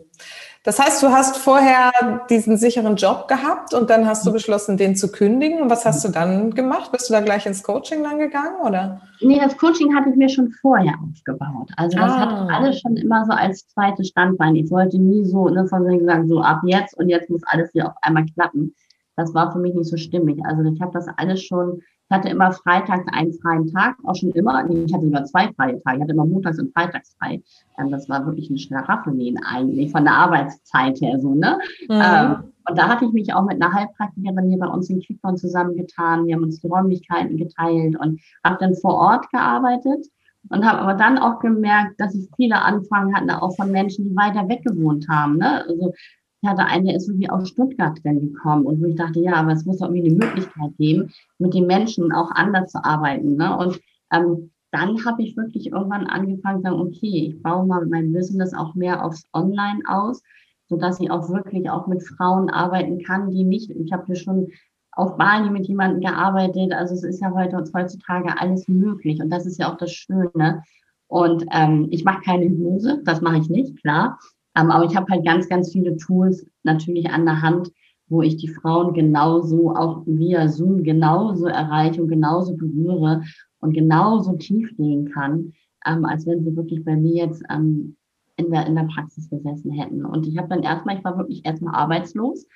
das 0.69 0.77
heißt, 0.77 1.01
du 1.01 1.07
hast 1.07 1.37
vorher 1.37 1.91
diesen 2.29 2.55
sicheren 2.55 2.95
Job 2.95 3.27
gehabt 3.27 3.73
und 3.73 3.89
dann 3.89 4.05
hast 4.05 4.27
du 4.27 4.31
beschlossen, 4.31 4.77
den 4.77 4.95
zu 4.95 5.11
kündigen. 5.11 5.63
Und 5.63 5.71
was 5.71 5.83
hast 5.83 6.05
du 6.05 6.09
dann 6.09 6.51
gemacht? 6.51 6.91
Bist 6.91 7.09
du 7.09 7.13
da 7.15 7.21
gleich 7.21 7.47
ins 7.47 7.63
Coaching 7.63 8.03
dann 8.03 8.19
gegangen, 8.19 8.61
oder? 8.63 9.01
Nee, 9.19 9.39
das 9.39 9.57
Coaching 9.57 9.95
hatte 9.95 10.11
ich 10.11 10.15
mir 10.15 10.29
schon 10.29 10.51
vorher 10.61 10.93
aufgebaut. 11.03 11.71
Also 11.75 11.97
das 11.97 12.11
ah. 12.11 12.19
hatte 12.19 12.53
alles 12.53 12.81
schon 12.81 12.95
immer 12.97 13.25
so 13.25 13.31
als 13.31 13.67
zweites 13.69 14.09
Standbein. 14.09 14.55
Ich 14.57 14.69
wollte 14.69 14.99
nie 14.99 15.25
so, 15.25 15.49
ne, 15.49 15.65
von 15.65 16.05
sagen, 16.05 16.27
so 16.27 16.39
ab 16.39 16.61
jetzt 16.63 16.95
und 16.95 17.09
jetzt 17.09 17.31
muss 17.31 17.41
alles 17.47 17.71
hier 17.71 17.87
auf 17.87 17.95
einmal 18.03 18.27
klappen. 18.35 18.75
Das 19.15 19.33
war 19.33 19.51
für 19.51 19.57
mich 19.57 19.73
nicht 19.73 19.89
so 19.89 19.97
stimmig. 19.97 20.37
Also 20.45 20.61
ich 20.71 20.79
habe 20.81 20.91
das 20.91 21.07
alles 21.17 21.41
schon 21.41 21.81
ich 22.09 22.15
hatte 22.15 22.29
immer 22.29 22.51
freitags 22.51 23.05
einen 23.11 23.33
freien 23.33 23.71
Tag, 23.71 23.95
auch 24.03 24.15
schon 24.15 24.31
immer. 24.31 24.67
Ich 24.67 24.93
hatte 24.93 25.05
sogar 25.05 25.25
zwei 25.25 25.53
freie 25.53 25.79
Tage. 25.83 25.97
Ich 25.97 26.01
hatte 26.01 26.13
immer 26.13 26.25
montags 26.25 26.57
und 26.57 26.73
freitags 26.73 27.15
frei. 27.19 27.41
Ähm, 27.77 27.91
das 27.91 28.09
war 28.09 28.25
wirklich 28.25 28.49
ein 28.49 28.57
Schlaraffenlehn 28.57 29.37
eigentlich 29.43 29.91
von 29.91 30.05
der 30.05 30.13
Arbeitszeit 30.13 30.99
her 31.01 31.19
so, 31.19 31.35
ne? 31.35 31.59
Mhm. 31.87 32.01
Ähm, 32.01 32.43
und 32.67 32.77
da 32.77 32.87
hatte 32.87 33.05
ich 33.05 33.11
mich 33.13 33.33
auch 33.33 33.45
mit 33.45 33.61
einer 33.61 33.73
Heilpraktikerin 33.73 34.49
hier 34.49 34.57
bei 34.57 34.67
uns 34.67 34.89
in 34.89 35.01
Quickborn 35.01 35.37
zusammengetan. 35.37 36.25
Wir 36.25 36.35
haben 36.35 36.43
uns 36.43 36.59
die 36.61 36.67
Räumlichkeiten 36.67 37.37
geteilt 37.37 37.95
und 37.99 38.19
habe 38.43 38.57
dann 38.59 38.73
vor 38.75 38.95
Ort 38.95 39.29
gearbeitet 39.31 40.07
und 40.49 40.65
habe 40.65 40.79
aber 40.79 40.93
dann 40.95 41.19
auch 41.19 41.39
gemerkt, 41.39 41.99
dass 41.99 42.15
ich 42.15 42.27
viele 42.35 42.59
Anfragen 42.59 43.15
hatte, 43.15 43.41
auch 43.41 43.55
von 43.55 43.71
Menschen, 43.71 44.09
die 44.09 44.15
weiter 44.15 44.47
weg 44.49 44.63
gewohnt 44.63 45.07
haben. 45.09 45.37
Ne? 45.37 45.63
Also 45.67 45.93
ich 46.41 46.49
hatte 46.49 46.65
einen, 46.65 46.85
der 46.85 46.95
ist 46.95 47.07
irgendwie 47.07 47.29
aus 47.29 47.49
Stuttgart 47.49 47.99
dann 48.03 48.21
gekommen 48.21 48.65
und 48.65 48.81
wo 48.81 48.85
ich 48.85 48.95
dachte, 48.95 49.19
ja, 49.19 49.33
aber 49.33 49.51
es 49.51 49.65
muss 49.65 49.79
doch 49.79 49.89
irgendwie 49.89 50.09
eine 50.09 50.25
Möglichkeit 50.25 50.77
geben, 50.77 51.11
mit 51.37 51.53
den 51.53 51.67
Menschen 51.67 52.11
auch 52.11 52.31
anders 52.31 52.71
zu 52.71 52.83
arbeiten. 52.83 53.35
Ne? 53.35 53.57
Und 53.57 53.79
ähm, 54.11 54.51
dann 54.71 55.03
habe 55.05 55.21
ich 55.23 55.35
wirklich 55.35 55.71
irgendwann 55.71 56.07
angefangen 56.07 56.59
zu 56.59 56.63
sagen, 56.63 56.79
okay, 56.81 57.33
ich 57.33 57.41
baue 57.41 57.65
mal 57.65 57.85
mein 57.87 58.13
Business 58.13 58.53
auch 58.53 58.75
mehr 58.75 59.03
aufs 59.03 59.25
Online 59.33 59.81
aus, 59.87 60.21
sodass 60.67 60.99
ich 60.99 61.11
auch 61.11 61.29
wirklich 61.29 61.69
auch 61.69 61.87
mit 61.87 62.03
Frauen 62.03 62.49
arbeiten 62.49 63.03
kann, 63.03 63.31
die 63.31 63.43
nicht, 63.43 63.71
ich 63.71 63.91
habe 63.91 64.05
hier 64.05 64.15
schon 64.15 64.47
auf 64.91 65.17
Bali 65.17 65.49
mit 65.49 65.67
jemandem 65.67 66.01
gearbeitet, 66.01 66.71
also 66.73 66.93
es 66.93 67.03
ist 67.03 67.21
ja 67.21 67.31
heute 67.33 67.63
heutzutage 67.73 68.39
alles 68.39 68.67
möglich 68.67 69.21
und 69.21 69.29
das 69.29 69.45
ist 69.45 69.59
ja 69.59 69.71
auch 69.71 69.77
das 69.77 69.91
Schöne. 69.91 70.63
Und 71.07 71.45
ähm, 71.51 71.87
ich 71.89 72.03
mache 72.05 72.21
keine 72.21 72.45
Hypnose, 72.45 73.01
das 73.03 73.21
mache 73.21 73.39
ich 73.39 73.49
nicht, 73.49 73.81
klar. 73.81 74.19
Ähm, 74.55 74.71
aber 74.71 74.85
ich 74.85 74.95
habe 74.95 75.11
halt 75.11 75.25
ganz, 75.25 75.47
ganz 75.47 75.71
viele 75.71 75.95
Tools 75.97 76.45
natürlich 76.63 77.09
an 77.09 77.25
der 77.25 77.41
Hand, 77.41 77.71
wo 78.07 78.21
ich 78.21 78.37
die 78.37 78.47
Frauen 78.47 78.93
genauso 78.93 79.75
auch 79.75 80.03
via 80.05 80.47
Zoom 80.47 80.83
genauso 80.83 81.45
erreiche 81.45 82.01
und 82.01 82.09
genauso 82.09 82.55
berühre 82.55 83.23
und 83.59 83.73
genauso 83.73 84.35
tief 84.37 84.75
gehen 84.77 85.09
kann, 85.11 85.53
ähm, 85.85 86.05
als 86.05 86.25
wenn 86.25 86.43
sie 86.43 86.55
wirklich 86.55 86.83
bei 86.83 86.95
mir 86.95 87.25
jetzt 87.25 87.43
ähm, 87.49 87.95
in, 88.37 88.51
der, 88.51 88.65
in 88.65 88.75
der 88.75 88.87
Praxis 88.93 89.29
gesessen 89.29 89.71
hätten. 89.71 90.05
Und 90.05 90.25
ich 90.25 90.37
habe 90.37 90.47
dann 90.47 90.63
erstmal, 90.63 90.97
ich 90.97 91.03
war 91.03 91.17
wirklich 91.17 91.45
erstmal 91.45 91.75
arbeitslos 91.75 92.47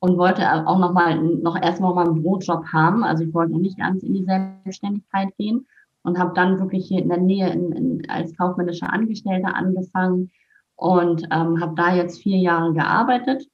und 0.00 0.18
wollte 0.18 0.42
auch 0.66 0.78
noch 0.78 0.92
mal 0.92 1.22
noch 1.22 1.60
erstmal 1.60 1.94
mal 1.94 2.08
einen 2.08 2.22
Brotjob 2.22 2.66
haben. 2.72 3.04
Also 3.04 3.24
ich 3.24 3.32
wollte 3.32 3.58
nicht 3.58 3.78
ganz 3.78 4.02
in 4.02 4.14
die 4.14 4.24
Selbstständigkeit 4.24 5.34
gehen 5.38 5.66
und 6.02 6.18
habe 6.18 6.32
dann 6.34 6.58
wirklich 6.58 6.86
hier 6.86 7.00
in 7.00 7.08
der 7.08 7.20
Nähe 7.20 7.50
in, 7.50 7.72
in, 7.72 8.10
als 8.10 8.36
kaufmännische 8.36 8.88
Angestellte 8.90 9.54
angefangen 9.54 10.30
und 10.80 11.22
ähm, 11.30 11.60
habe 11.60 11.74
da 11.76 11.94
jetzt 11.94 12.22
vier 12.22 12.38
Jahre 12.38 12.72
gearbeitet 12.72 13.46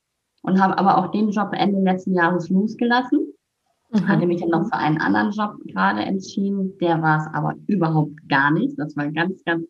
und 0.43 0.61
habe 0.63 0.79
aber 0.79 0.99
auch 0.99 1.11
den 1.11 1.31
Job 1.31 1.51
Ende 1.53 1.81
letzten 1.81 2.15
Jahres 2.15 2.49
losgelassen 2.49 3.33
Mhm. 3.91 4.09
Hatte 4.09 4.27
mich 4.27 4.41
dann 4.41 4.51
noch 4.51 4.65
für 4.65 4.77
einen 4.77 5.01
anderen 5.01 5.31
Job 5.31 5.57
gerade 5.67 6.01
entschieden. 6.01 6.77
Der 6.79 7.01
war 7.03 7.19
es 7.19 7.27
aber 7.33 7.55
überhaupt 7.67 8.29
gar 8.29 8.51
nicht. 8.51 8.79
Das 8.79 8.97
war 8.97 9.11
ganz, 9.13 9.45
ganz 9.45 9.67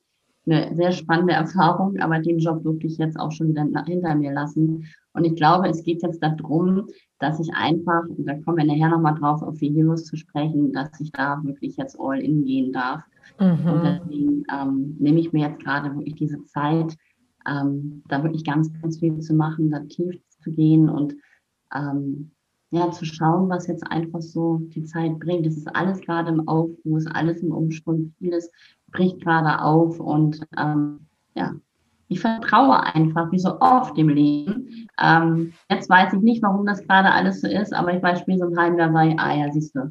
eine 0.46 0.74
sehr 0.76 0.92
spannende 0.92 1.34
Erfahrung, 1.34 1.98
aber 1.98 2.20
den 2.20 2.38
Job 2.38 2.62
durfte 2.62 2.86
ich 2.86 2.98
jetzt 2.98 3.18
auch 3.18 3.32
schon 3.32 3.48
wieder 3.48 3.64
hinter 3.84 4.14
mir 4.14 4.32
lassen. 4.32 4.86
Und 5.12 5.24
ich 5.24 5.34
glaube, 5.34 5.68
es 5.68 5.82
geht 5.82 6.02
jetzt 6.02 6.22
darum, 6.22 6.86
dass 7.18 7.40
ich 7.40 7.52
einfach, 7.52 8.04
und 8.08 8.26
da 8.26 8.34
kommen 8.34 8.58
wir 8.58 8.64
nachher 8.64 8.90
nochmal 8.90 9.16
drauf, 9.16 9.42
auf 9.42 9.58
die 9.58 9.72
Heroes 9.72 10.04
zu 10.04 10.16
sprechen, 10.16 10.72
dass 10.72 11.00
ich 11.00 11.10
da 11.10 11.40
wirklich 11.42 11.76
jetzt 11.76 11.98
all 11.98 12.20
in 12.20 12.44
gehen 12.44 12.72
darf. 12.72 13.02
Mhm. 13.40 13.72
Und 13.72 13.82
deswegen 13.82 14.44
ähm, 14.52 14.96
nehme 15.00 15.18
ich 15.18 15.32
mir 15.32 15.48
jetzt 15.48 15.64
gerade 15.64 15.92
wirklich 15.96 16.14
diese 16.14 16.44
Zeit, 16.44 16.96
ähm, 17.46 18.02
da 18.08 18.22
wirklich 18.22 18.44
ganz, 18.44 18.70
ganz 18.80 18.98
viel 18.98 19.18
zu 19.20 19.34
machen, 19.34 19.70
da 19.70 19.80
tief 19.80 20.20
zu 20.42 20.50
gehen 20.50 20.88
und 20.88 21.14
ähm, 21.74 22.32
ja, 22.70 22.90
zu 22.90 23.04
schauen, 23.04 23.48
was 23.48 23.68
jetzt 23.68 23.86
einfach 23.90 24.20
so 24.20 24.58
die 24.74 24.84
Zeit 24.84 25.18
bringt. 25.20 25.46
Es 25.46 25.56
ist 25.56 25.74
alles 25.74 26.00
gerade 26.00 26.30
im 26.30 26.48
Aufruhr, 26.48 26.98
es 26.98 27.06
ist 27.06 27.14
alles 27.14 27.42
im 27.42 27.52
Umschwung, 27.52 28.12
vieles 28.18 28.50
bricht 28.88 29.20
gerade 29.20 29.62
auf 29.62 30.00
und 30.00 30.40
ähm, 30.58 31.06
ja, 31.34 31.54
ich 32.08 32.20
vertraue 32.20 32.82
einfach, 32.94 33.30
wie 33.32 33.38
so 33.38 33.60
oft 33.60 33.96
im 33.98 34.08
Leben. 34.08 34.88
Ähm, 35.02 35.52
jetzt 35.70 35.90
weiß 35.90 36.12
ich 36.12 36.20
nicht, 36.20 36.42
warum 36.42 36.66
das 36.66 36.82
gerade 36.86 37.10
alles 37.10 37.40
so 37.40 37.48
ist, 37.48 37.72
aber 37.72 37.94
ich 37.96 38.02
weiß 38.02 38.20
spätestens 38.20 38.52
im 38.52 38.58
halben 38.58 38.78
Jahr 38.78 38.92
bei, 38.92 39.14
ah 39.18 39.36
ja, 39.36 39.52
siehst 39.52 39.74
du. 39.74 39.88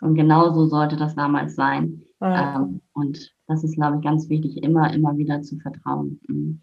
Und 0.00 0.14
genau 0.16 0.52
so 0.52 0.66
sollte 0.66 0.96
das 0.96 1.14
damals 1.14 1.54
sein. 1.54 2.02
Ja. 2.20 2.56
Ähm, 2.56 2.80
und 2.92 3.32
das 3.46 3.62
ist, 3.62 3.76
glaube 3.76 3.96
ich, 3.96 4.02
ganz 4.02 4.28
wichtig, 4.28 4.62
immer, 4.62 4.92
immer 4.92 5.16
wieder 5.16 5.42
zu 5.42 5.58
vertrauen. 5.58 6.20
Mhm. 6.26 6.60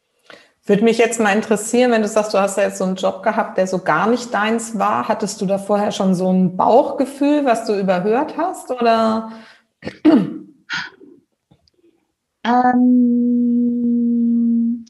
Würde 0.70 0.84
mich 0.84 1.00
jetzt 1.00 1.20
mal 1.20 1.36
interessieren, 1.36 1.92
wenn 1.92 2.04
du 2.04 2.08
sagst, 2.08 2.32
du 2.32 2.38
hast 2.38 2.58
ja 2.58 2.66
jetzt 2.66 2.78
so 2.78 2.84
einen 2.84 2.96
Job 2.96 3.24
gehabt, 3.24 3.58
der 3.58 3.66
so 3.66 3.80
gar 3.80 4.08
nicht 4.08 4.32
deins 4.32 4.78
war. 4.78 5.08
Hattest 5.08 5.42
du 5.42 5.48
da 5.48 5.58
vorher 5.58 5.92
schon 5.92 6.14
so 6.14 6.32
ein 6.32 6.56
Bauchgefühl, 6.58 7.44
was 7.44 7.66
du 7.66 7.74
überhört 7.74 8.38
hast? 8.38 8.70
Oder? 8.70 9.32
Ähm, 12.44 12.86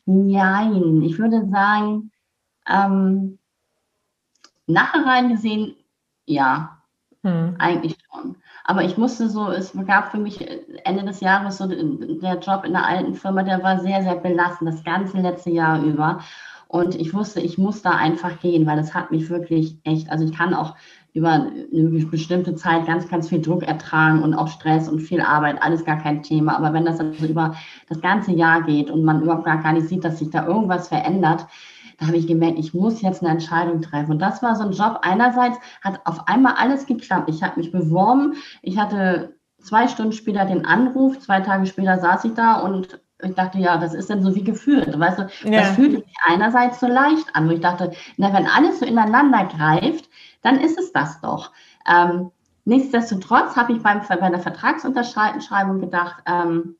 nein, 0.05 1.01
ich 1.01 1.17
würde 1.17 1.47
sagen, 1.49 2.11
ähm, 2.67 3.39
nachher 4.67 5.05
rein 5.05 5.29
gesehen, 5.29 5.75
ja, 6.25 6.77
hm. 7.23 7.55
eigentlich 7.57 7.97
schon. 8.11 8.35
Aber 8.69 8.83
ich 8.83 8.99
musste 8.99 9.29
so, 9.31 9.49
es 9.49 9.73
gab 9.87 10.11
für 10.11 10.19
mich 10.19 10.47
Ende 10.83 11.03
des 11.03 11.21
Jahres 11.21 11.57
so 11.57 11.65
der 11.65 12.37
Job 12.37 12.65
in 12.65 12.73
der 12.73 12.85
alten 12.85 13.15
Firma, 13.15 13.41
der 13.41 13.63
war 13.63 13.79
sehr, 13.79 14.03
sehr 14.03 14.13
belastend, 14.13 14.71
das 14.71 14.83
ganze 14.83 15.17
letzte 15.17 15.49
Jahr 15.49 15.81
über. 15.81 16.19
Und 16.67 16.93
ich 16.93 17.15
wusste, 17.15 17.41
ich 17.41 17.57
muss 17.57 17.81
da 17.81 17.93
einfach 17.93 18.39
gehen, 18.41 18.67
weil 18.67 18.77
das 18.77 18.93
hat 18.93 19.09
mich 19.09 19.31
wirklich 19.31 19.79
echt, 19.85 20.11
also 20.11 20.23
ich 20.23 20.37
kann 20.37 20.53
auch 20.53 20.75
über 21.13 21.31
eine 21.31 22.05
bestimmte 22.11 22.53
Zeit 22.53 22.85
ganz, 22.85 23.09
ganz 23.09 23.29
viel 23.29 23.41
Druck 23.41 23.63
ertragen 23.63 24.21
und 24.21 24.35
auch 24.35 24.49
Stress 24.49 24.87
und 24.87 24.99
viel 24.99 25.21
Arbeit, 25.21 25.63
alles 25.63 25.83
gar 25.83 25.97
kein 25.97 26.21
Thema. 26.21 26.55
Aber 26.55 26.71
wenn 26.71 26.85
das 26.85 26.99
also 26.99 27.25
über 27.25 27.55
das 27.87 28.01
ganze 28.01 28.33
Jahr 28.33 28.61
geht 28.61 28.91
und 28.91 29.03
man 29.03 29.23
überhaupt 29.23 29.45
gar 29.45 29.73
nicht 29.73 29.87
sieht, 29.87 30.03
dass 30.03 30.19
sich 30.19 30.29
da 30.29 30.45
irgendwas 30.45 30.89
verändert, 30.89 31.47
da 31.99 32.07
habe 32.07 32.17
ich 32.17 32.27
gemerkt, 32.27 32.59
ich 32.59 32.73
muss 32.73 33.01
jetzt 33.01 33.21
eine 33.21 33.31
Entscheidung 33.31 33.81
treffen. 33.81 34.11
Und 34.11 34.19
das 34.19 34.41
war 34.41 34.55
so 34.55 34.63
ein 34.63 34.71
Job. 34.71 34.99
Einerseits 35.01 35.57
hat 35.81 35.99
auf 36.05 36.27
einmal 36.27 36.53
alles 36.55 36.85
geklappt. 36.85 37.29
Ich 37.29 37.43
habe 37.43 37.59
mich 37.59 37.71
beworben. 37.71 38.35
Ich 38.61 38.77
hatte 38.77 39.35
zwei 39.61 39.87
Stunden 39.87 40.13
später 40.13 40.45
den 40.45 40.65
Anruf. 40.65 41.19
Zwei 41.19 41.41
Tage 41.41 41.65
später 41.65 41.99
saß 41.99 42.23
ich 42.25 42.33
da 42.33 42.61
und 42.61 43.01
ich 43.21 43.35
dachte, 43.35 43.57
ja, 43.57 43.77
das 43.77 43.93
ist 43.93 44.09
dann 44.09 44.23
so 44.23 44.33
wie 44.33 44.43
gefühlt. 44.43 44.97
Weißt 44.97 45.19
du, 45.19 45.27
ja. 45.43 45.59
das 45.59 45.71
fühlte 45.71 45.97
sich 45.97 46.15
einerseits 46.25 46.79
so 46.79 46.87
leicht 46.87 47.35
an, 47.35 47.49
wo 47.49 47.53
ich 47.53 47.59
dachte, 47.59 47.91
na, 48.15 48.33
wenn 48.33 48.47
alles 48.47 48.79
so 48.79 48.85
ineinander 48.85 49.45
greift, 49.45 50.09
dann 50.41 50.59
ist 50.59 50.79
es 50.79 50.93
das 50.93 51.19
doch. 51.19 51.51
Ähm, 51.85 52.31
nichtsdestotrotz 52.63 53.57
habe 53.57 53.73
ich 53.73 53.83
beim, 53.83 54.01
bei 54.07 54.29
der 54.29 54.39
Vertragsunterschreibung 54.39 55.81
gedacht, 55.81 56.23
ähm, 56.25 56.77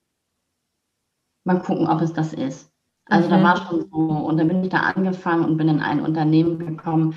mal 1.43 1.59
gucken, 1.59 1.87
ob 1.87 2.01
es 2.01 2.13
das 2.13 2.33
ist. 2.33 2.68
Also 3.09 3.27
mhm. 3.27 3.31
da 3.31 3.43
war 3.43 3.57
schon 3.57 3.85
so, 3.91 3.97
und 3.97 4.37
dann 4.37 4.47
bin 4.47 4.63
ich 4.63 4.69
da 4.69 4.79
angefangen 4.79 5.45
und 5.45 5.57
bin 5.57 5.67
in 5.67 5.81
ein 5.81 6.01
Unternehmen 6.01 6.59
gekommen. 6.59 7.15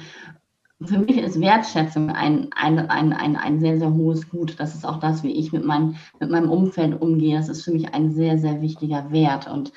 Für 0.85 0.98
mich 0.98 1.18
ist 1.18 1.40
Wertschätzung 1.40 2.11
ein, 2.11 2.48
ein, 2.57 2.90
ein, 2.90 3.12
ein, 3.12 3.37
ein 3.37 3.61
sehr, 3.61 3.78
sehr 3.78 3.92
hohes 3.92 4.28
Gut. 4.28 4.59
Das 4.59 4.74
ist 4.74 4.85
auch 4.85 4.98
das, 4.98 5.22
wie 5.22 5.31
ich 5.31 5.52
mit, 5.52 5.64
mein, 5.64 5.96
mit 6.18 6.31
meinem 6.31 6.50
Umfeld 6.50 7.00
umgehe. 7.00 7.37
Das 7.37 7.48
ist 7.48 7.62
für 7.62 7.72
mich 7.72 7.94
ein 7.94 8.11
sehr, 8.11 8.38
sehr 8.38 8.61
wichtiger 8.61 9.12
Wert. 9.12 9.46
Und 9.48 9.72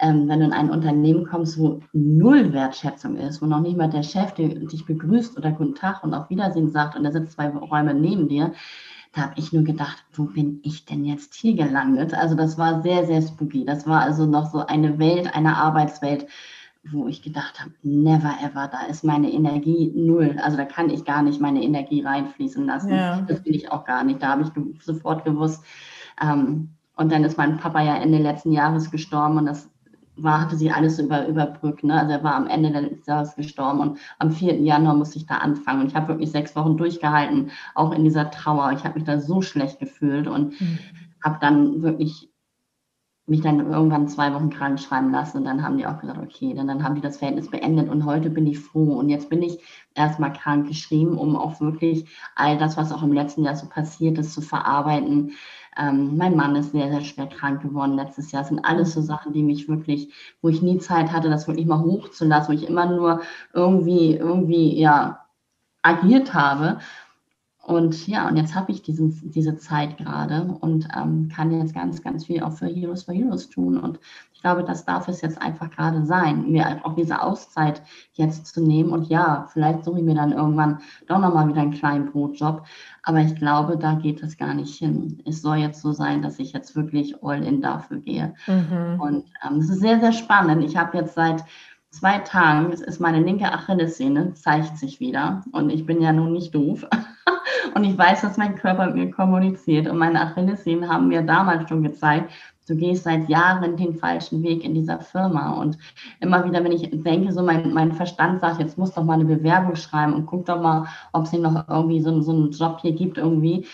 ähm, 0.00 0.28
wenn 0.28 0.40
du 0.40 0.46
in 0.46 0.52
ein 0.52 0.70
Unternehmen 0.70 1.26
kommst, 1.26 1.58
wo 1.58 1.80
null 1.92 2.52
Wertschätzung 2.52 3.16
ist, 3.16 3.40
wo 3.40 3.46
noch 3.46 3.60
nicht 3.60 3.76
mal 3.76 3.88
der 3.88 4.02
Chef 4.02 4.34
dich 4.34 4.84
begrüßt 4.84 5.38
oder 5.38 5.52
Guten 5.52 5.74
Tag 5.74 6.04
und 6.04 6.14
auf 6.14 6.28
Wiedersehen 6.30 6.70
sagt 6.70 6.96
und 6.96 7.04
er 7.04 7.12
sitzt 7.12 7.32
zwei 7.32 7.48
Räume 7.48 7.94
neben 7.94 8.28
dir, 8.28 8.52
da 9.18 9.24
habe 9.24 9.34
ich 9.36 9.52
nur 9.52 9.64
gedacht, 9.64 10.04
wo 10.12 10.24
bin 10.24 10.60
ich 10.62 10.84
denn 10.84 11.04
jetzt 11.04 11.34
hier 11.34 11.56
gelandet? 11.56 12.14
Also 12.14 12.36
das 12.36 12.56
war 12.56 12.82
sehr, 12.82 13.04
sehr 13.04 13.20
spooky. 13.20 13.64
Das 13.64 13.86
war 13.86 14.02
also 14.02 14.26
noch 14.26 14.50
so 14.50 14.64
eine 14.64 14.98
Welt, 15.00 15.34
eine 15.34 15.56
Arbeitswelt, 15.56 16.26
wo 16.84 17.08
ich 17.08 17.20
gedacht 17.20 17.60
habe, 17.60 17.72
never 17.82 18.32
ever, 18.40 18.68
da 18.68 18.86
ist 18.88 19.02
meine 19.02 19.32
Energie 19.32 19.92
null. 19.94 20.38
Also 20.42 20.56
da 20.56 20.64
kann 20.64 20.88
ich 20.88 21.04
gar 21.04 21.22
nicht 21.22 21.40
meine 21.40 21.62
Energie 21.62 22.02
reinfließen 22.02 22.64
lassen. 22.64 22.90
Ja. 22.92 23.20
Das 23.22 23.44
will 23.44 23.56
ich 23.56 23.72
auch 23.72 23.84
gar 23.84 24.04
nicht. 24.04 24.22
Da 24.22 24.28
habe 24.28 24.42
ich 24.42 24.84
sofort 24.84 25.24
gewusst. 25.24 25.64
Ähm, 26.22 26.70
und 26.96 27.10
dann 27.10 27.24
ist 27.24 27.36
mein 27.36 27.58
Papa 27.58 27.82
ja 27.82 27.96
Ende 27.96 28.18
letzten 28.18 28.52
Jahres 28.52 28.90
gestorben 28.90 29.38
und 29.38 29.46
das 29.46 29.68
war, 30.22 30.40
hatte 30.40 30.56
sie 30.56 30.70
alles 30.70 30.98
über, 30.98 31.26
überbrückt. 31.26 31.84
Ne? 31.84 31.98
Also 31.98 32.12
er 32.12 32.24
war 32.24 32.34
am 32.34 32.46
Ende 32.46 32.70
des 32.70 33.06
Jahres 33.06 33.34
gestorben 33.36 33.80
und 33.80 33.98
am 34.18 34.30
4. 34.30 34.60
Januar 34.60 34.94
musste 34.94 35.18
ich 35.18 35.26
da 35.26 35.38
anfangen. 35.38 35.82
Und 35.82 35.88
ich 35.88 35.94
habe 35.94 36.08
wirklich 36.08 36.30
sechs 36.30 36.54
Wochen 36.56 36.76
durchgehalten, 36.76 37.50
auch 37.74 37.92
in 37.92 38.04
dieser 38.04 38.30
Trauer. 38.30 38.72
Ich 38.72 38.84
habe 38.84 38.94
mich 38.94 39.04
da 39.04 39.20
so 39.20 39.42
schlecht 39.42 39.78
gefühlt 39.78 40.26
und 40.26 40.60
mhm. 40.60 40.78
habe 41.22 41.38
dann 41.40 41.82
wirklich 41.82 42.30
mich 43.28 43.42
dann 43.42 43.70
irgendwann 43.70 44.08
zwei 44.08 44.32
Wochen 44.32 44.48
krank 44.48 44.80
schreiben 44.80 45.12
lassen 45.12 45.38
und 45.38 45.44
dann 45.44 45.62
haben 45.62 45.76
die 45.76 45.86
auch 45.86 46.00
gesagt, 46.00 46.18
okay, 46.18 46.54
dann, 46.54 46.66
dann 46.66 46.82
haben 46.82 46.94
die 46.94 47.02
das 47.02 47.18
Verhältnis 47.18 47.50
beendet 47.50 47.90
und 47.90 48.06
heute 48.06 48.30
bin 48.30 48.46
ich 48.46 48.58
froh 48.58 48.94
und 48.94 49.10
jetzt 49.10 49.28
bin 49.28 49.42
ich 49.42 49.58
erstmal 49.94 50.32
krank 50.32 50.66
geschrieben, 50.66 51.18
um 51.18 51.36
auch 51.36 51.60
wirklich 51.60 52.06
all 52.34 52.56
das, 52.56 52.78
was 52.78 52.90
auch 52.90 53.02
im 53.02 53.12
letzten 53.12 53.44
Jahr 53.44 53.54
so 53.54 53.68
passiert 53.68 54.16
ist, 54.16 54.32
zu 54.32 54.40
verarbeiten, 54.40 55.32
ähm, 55.78 56.16
mein 56.16 56.36
Mann 56.36 56.56
ist 56.56 56.72
sehr, 56.72 56.90
sehr 56.90 57.02
schwer 57.02 57.26
krank 57.26 57.62
geworden 57.62 57.94
letztes 57.94 58.32
Jahr. 58.32 58.42
Das 58.42 58.48
sind 58.48 58.64
alles 58.64 58.92
so 58.92 59.00
Sachen, 59.00 59.32
die 59.32 59.42
mich 59.42 59.68
wirklich, 59.68 60.12
wo 60.42 60.48
ich 60.48 60.62
nie 60.62 60.78
Zeit 60.78 61.12
hatte, 61.12 61.30
das 61.30 61.46
wirklich 61.46 61.66
mal 61.66 61.80
hochzulassen, 61.80 62.52
wo 62.52 62.58
ich 62.58 62.68
immer 62.68 62.86
nur 62.86 63.22
irgendwie, 63.52 64.16
irgendwie, 64.16 64.78
ja, 64.78 65.24
agiert 65.82 66.34
habe. 66.34 66.78
Und 67.68 68.06
ja, 68.06 68.26
und 68.26 68.38
jetzt 68.38 68.54
habe 68.54 68.72
ich 68.72 68.80
diesen, 68.80 69.30
diese 69.30 69.58
Zeit 69.58 69.98
gerade 69.98 70.56
und 70.60 70.88
ähm, 70.96 71.28
kann 71.28 71.52
jetzt 71.52 71.74
ganz, 71.74 72.02
ganz 72.02 72.24
viel 72.24 72.42
auch 72.42 72.54
für 72.54 72.66
Heroes 72.66 73.02
for 73.02 73.12
Heroes 73.12 73.50
tun. 73.50 73.76
Und 73.76 74.00
ich 74.32 74.40
glaube, 74.40 74.64
das 74.64 74.86
darf 74.86 75.06
es 75.06 75.20
jetzt 75.20 75.42
einfach 75.42 75.68
gerade 75.68 76.06
sein, 76.06 76.50
mir 76.50 76.80
auch 76.82 76.94
diese 76.94 77.20
Auszeit 77.20 77.82
jetzt 78.14 78.46
zu 78.46 78.62
nehmen. 78.62 78.90
Und 78.92 79.10
ja, 79.10 79.48
vielleicht 79.52 79.84
suche 79.84 79.98
ich 79.98 80.04
mir 80.04 80.14
dann 80.14 80.32
irgendwann 80.32 80.78
doch 81.08 81.18
nochmal 81.18 81.46
wieder 81.46 81.60
einen 81.60 81.72
kleinen 81.72 82.10
Brotjob. 82.10 82.64
Aber 83.02 83.18
ich 83.18 83.34
glaube, 83.34 83.76
da 83.76 83.96
geht 83.96 84.22
es 84.22 84.38
gar 84.38 84.54
nicht 84.54 84.78
hin. 84.78 85.22
Es 85.26 85.42
soll 85.42 85.58
jetzt 85.58 85.82
so 85.82 85.92
sein, 85.92 86.22
dass 86.22 86.38
ich 86.38 86.54
jetzt 86.54 86.74
wirklich 86.74 87.22
all 87.22 87.44
in 87.44 87.60
dafür 87.60 87.98
gehe. 87.98 88.34
Mhm. 88.46 88.98
Und 88.98 89.24
ähm, 89.46 89.58
es 89.58 89.68
ist 89.68 89.80
sehr, 89.80 90.00
sehr 90.00 90.12
spannend. 90.12 90.64
Ich 90.64 90.78
habe 90.78 90.96
jetzt 90.96 91.14
seit 91.14 91.44
zwei 91.90 92.18
Tagen 92.18 92.72
ist 92.72 93.00
meine 93.00 93.20
linke 93.20 93.50
Achillessehne, 93.52 94.34
zeigt 94.34 94.78
sich 94.78 95.00
wieder. 95.00 95.42
Und 95.52 95.70
ich 95.70 95.86
bin 95.86 96.00
ja 96.00 96.12
nun 96.12 96.32
nicht 96.32 96.54
doof. 96.54 96.86
und 97.74 97.84
ich 97.84 97.96
weiß, 97.96 98.22
dass 98.22 98.36
mein 98.36 98.56
Körper 98.56 98.86
mit 98.86 98.96
mir 98.96 99.10
kommuniziert. 99.10 99.88
Und 99.88 99.98
meine 99.98 100.20
Achillessehnen 100.20 100.88
haben 100.88 101.08
mir 101.08 101.22
damals 101.22 101.68
schon 101.68 101.82
gezeigt, 101.82 102.32
du 102.68 102.76
gehst 102.76 103.04
seit 103.04 103.28
Jahren 103.28 103.76
den 103.76 103.94
falschen 103.94 104.42
Weg 104.42 104.62
in 104.64 104.74
dieser 104.74 105.00
Firma. 105.00 105.52
Und 105.60 105.78
immer 106.20 106.44
wieder, 106.44 106.62
wenn 106.62 106.72
ich 106.72 106.90
denke, 107.02 107.32
so 107.32 107.42
mein, 107.42 107.72
mein 107.72 107.92
Verstand 107.92 108.40
sagt, 108.40 108.60
jetzt 108.60 108.78
muss 108.78 108.92
doch 108.92 109.04
mal 109.04 109.14
eine 109.14 109.24
Bewerbung 109.24 109.76
schreiben 109.76 110.12
und 110.12 110.26
guck 110.26 110.46
doch 110.46 110.60
mal, 110.60 110.86
ob 111.12 111.24
es 111.24 111.32
noch 111.32 111.68
irgendwie 111.68 112.00
so, 112.00 112.20
so 112.20 112.32
einen 112.32 112.50
Job 112.50 112.80
hier 112.82 112.92
gibt 112.92 113.18
irgendwie. 113.18 113.66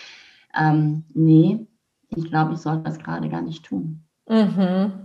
Ähm, 0.57 1.03
nee, 1.13 1.67
ich 2.09 2.29
glaube, 2.29 2.53
ich 2.53 2.59
sollte 2.59 2.83
das 2.83 2.99
gerade 2.99 3.27
gar 3.29 3.41
nicht 3.41 3.65
tun. 3.65 4.05
Mhm. 4.29 5.04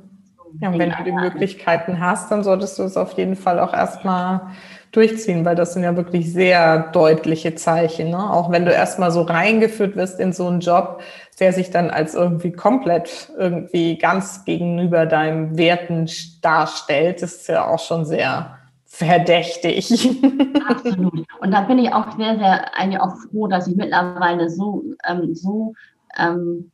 Ja, 0.60 0.68
und 0.68 0.78
wenn 0.78 0.90
du 0.90 1.04
die 1.04 1.12
Möglichkeiten 1.12 2.00
hast, 2.00 2.30
dann 2.30 2.42
solltest 2.42 2.78
du 2.78 2.82
es 2.82 2.96
auf 2.96 3.12
jeden 3.12 3.36
Fall 3.36 3.58
auch 3.60 3.72
erstmal 3.72 4.50
durchziehen, 4.92 5.44
weil 5.44 5.54
das 5.54 5.74
sind 5.74 5.84
ja 5.84 5.96
wirklich 5.96 6.32
sehr 6.32 6.90
deutliche 6.90 7.54
Zeichen. 7.54 8.10
Ne? 8.10 8.18
Auch 8.18 8.50
wenn 8.50 8.64
du 8.64 8.72
erstmal 8.72 9.12
so 9.12 9.22
reingeführt 9.22 9.96
wirst 9.96 10.18
in 10.18 10.32
so 10.32 10.48
einen 10.48 10.60
Job, 10.60 11.00
der 11.38 11.52
sich 11.52 11.70
dann 11.70 11.90
als 11.90 12.14
irgendwie 12.14 12.52
komplett 12.52 13.30
irgendwie 13.38 13.96
ganz 13.96 14.44
gegenüber 14.44 15.06
deinen 15.06 15.56
Werten 15.56 16.08
darstellt, 16.42 17.22
ist 17.22 17.48
ja 17.48 17.66
auch 17.66 17.78
schon 17.78 18.04
sehr 18.04 18.58
verdächtig. 18.86 19.90
Absolut. 20.68 21.24
Und 21.40 21.50
da 21.52 21.60
bin 21.62 21.78
ich 21.78 21.92
auch 21.92 22.16
sehr, 22.16 22.36
sehr 22.36 22.76
eigentlich 22.76 23.00
auch 23.00 23.14
froh, 23.30 23.46
dass 23.46 23.68
ich 23.68 23.76
mittlerweile 23.76 24.50
so, 24.50 24.82
ähm, 25.08 25.34
so 25.34 25.74
ähm, 26.18 26.70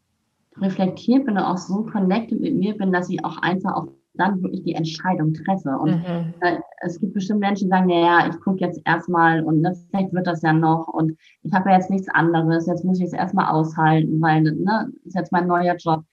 reflektiert 0.61 1.27
bin 1.27 1.37
und 1.37 1.43
auch 1.43 1.59
so 1.59 1.83
connected 1.85 2.41
mit 2.41 2.55
mir 2.57 2.77
bin, 2.77 2.93
dass 2.93 3.11
ich 3.11 3.25
auch 3.25 3.39
einfach 3.39 3.75
auch 3.75 3.89
dann 4.15 4.43
wirklich 4.43 4.63
die 4.63 4.75
Entscheidung 4.75 5.35
treffe. 5.35 5.77
Und 5.79 5.97
mhm. 5.97 6.35
äh, 6.41 6.59
es 6.81 6.99
gibt 7.01 7.15
bestimmt 7.15 7.41
Menschen, 7.41 7.65
die 7.65 7.71
sagen, 7.71 7.87
naja, 7.87 8.29
ich 8.29 8.41
gucke 8.41 8.61
jetzt 8.61 8.81
erstmal 8.85 9.43
und 9.43 9.61
ne, 9.61 9.77
vielleicht 9.91 10.13
wird 10.13 10.27
das 10.27 10.43
ja 10.43 10.53
noch 10.53 10.89
und 10.89 11.17
ich 11.43 11.53
habe 11.53 11.71
ja 11.71 11.77
jetzt 11.77 11.91
nichts 11.91 12.09
anderes, 12.09 12.67
jetzt 12.67 12.85
muss 12.85 12.99
ich 12.99 13.07
es 13.07 13.13
erstmal 13.13 13.47
aushalten, 13.47 14.21
weil 14.21 14.43
ne, 14.43 14.93
ist 15.05 15.15
jetzt 15.15 15.33
mein 15.33 15.47
neuer 15.47 15.77
Job. 15.77 16.05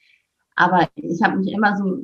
Aber 0.56 0.88
ich 0.96 1.22
habe 1.24 1.38
mich 1.38 1.52
immer 1.52 1.76
so 1.78 1.98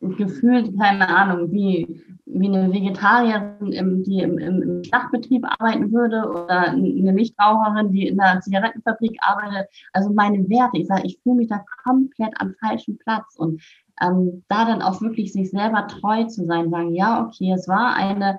gefühlt, 0.00 0.78
keine 0.78 1.08
Ahnung, 1.08 1.52
wie, 1.52 2.02
wie 2.24 2.46
eine 2.46 2.72
Vegetarierin, 2.72 3.72
im, 3.72 4.02
die 4.02 4.20
im, 4.20 4.38
im, 4.38 4.82
Schlachtbetrieb 4.84 5.44
arbeiten 5.44 5.92
würde 5.92 6.28
oder 6.28 6.70
eine 6.70 7.12
Nichtraucherin, 7.12 7.92
die 7.92 8.08
in 8.08 8.18
einer 8.18 8.40
Zigarettenfabrik 8.40 9.18
arbeitet. 9.20 9.68
Also 9.92 10.10
meine 10.10 10.48
Werte, 10.48 10.78
ich 10.78 10.86
sage, 10.86 11.02
ich 11.04 11.20
fühle 11.22 11.36
mich 11.36 11.48
da 11.48 11.62
komplett 11.84 12.32
am 12.40 12.54
falschen 12.60 12.96
Platz 12.98 13.36
und 13.36 13.62
ähm, 14.00 14.42
da 14.48 14.64
dann 14.64 14.80
auch 14.80 15.02
wirklich 15.02 15.32
sich 15.32 15.50
selber 15.50 15.86
treu 15.86 16.24
zu 16.24 16.46
sein, 16.46 16.70
sagen, 16.70 16.94
ja, 16.94 17.22
okay, 17.26 17.52
es 17.52 17.68
war 17.68 17.94
eine, 17.94 18.38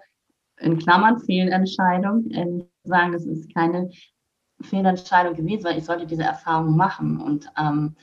in 0.59 0.79
Klammern, 0.79 1.19
Fehlentscheidung, 1.19 2.25
ähm, 2.31 2.63
sagen, 2.83 3.13
es 3.13 3.25
ist 3.25 3.53
keine 3.53 3.91
Fehlentscheidung 4.61 5.35
gewesen, 5.35 5.63
weil 5.63 5.77
ich 5.77 5.85
sollte 5.85 6.07
diese 6.07 6.23
Erfahrung 6.23 6.75
machen 6.75 7.19
und 7.19 7.47
ähm, 7.57 7.95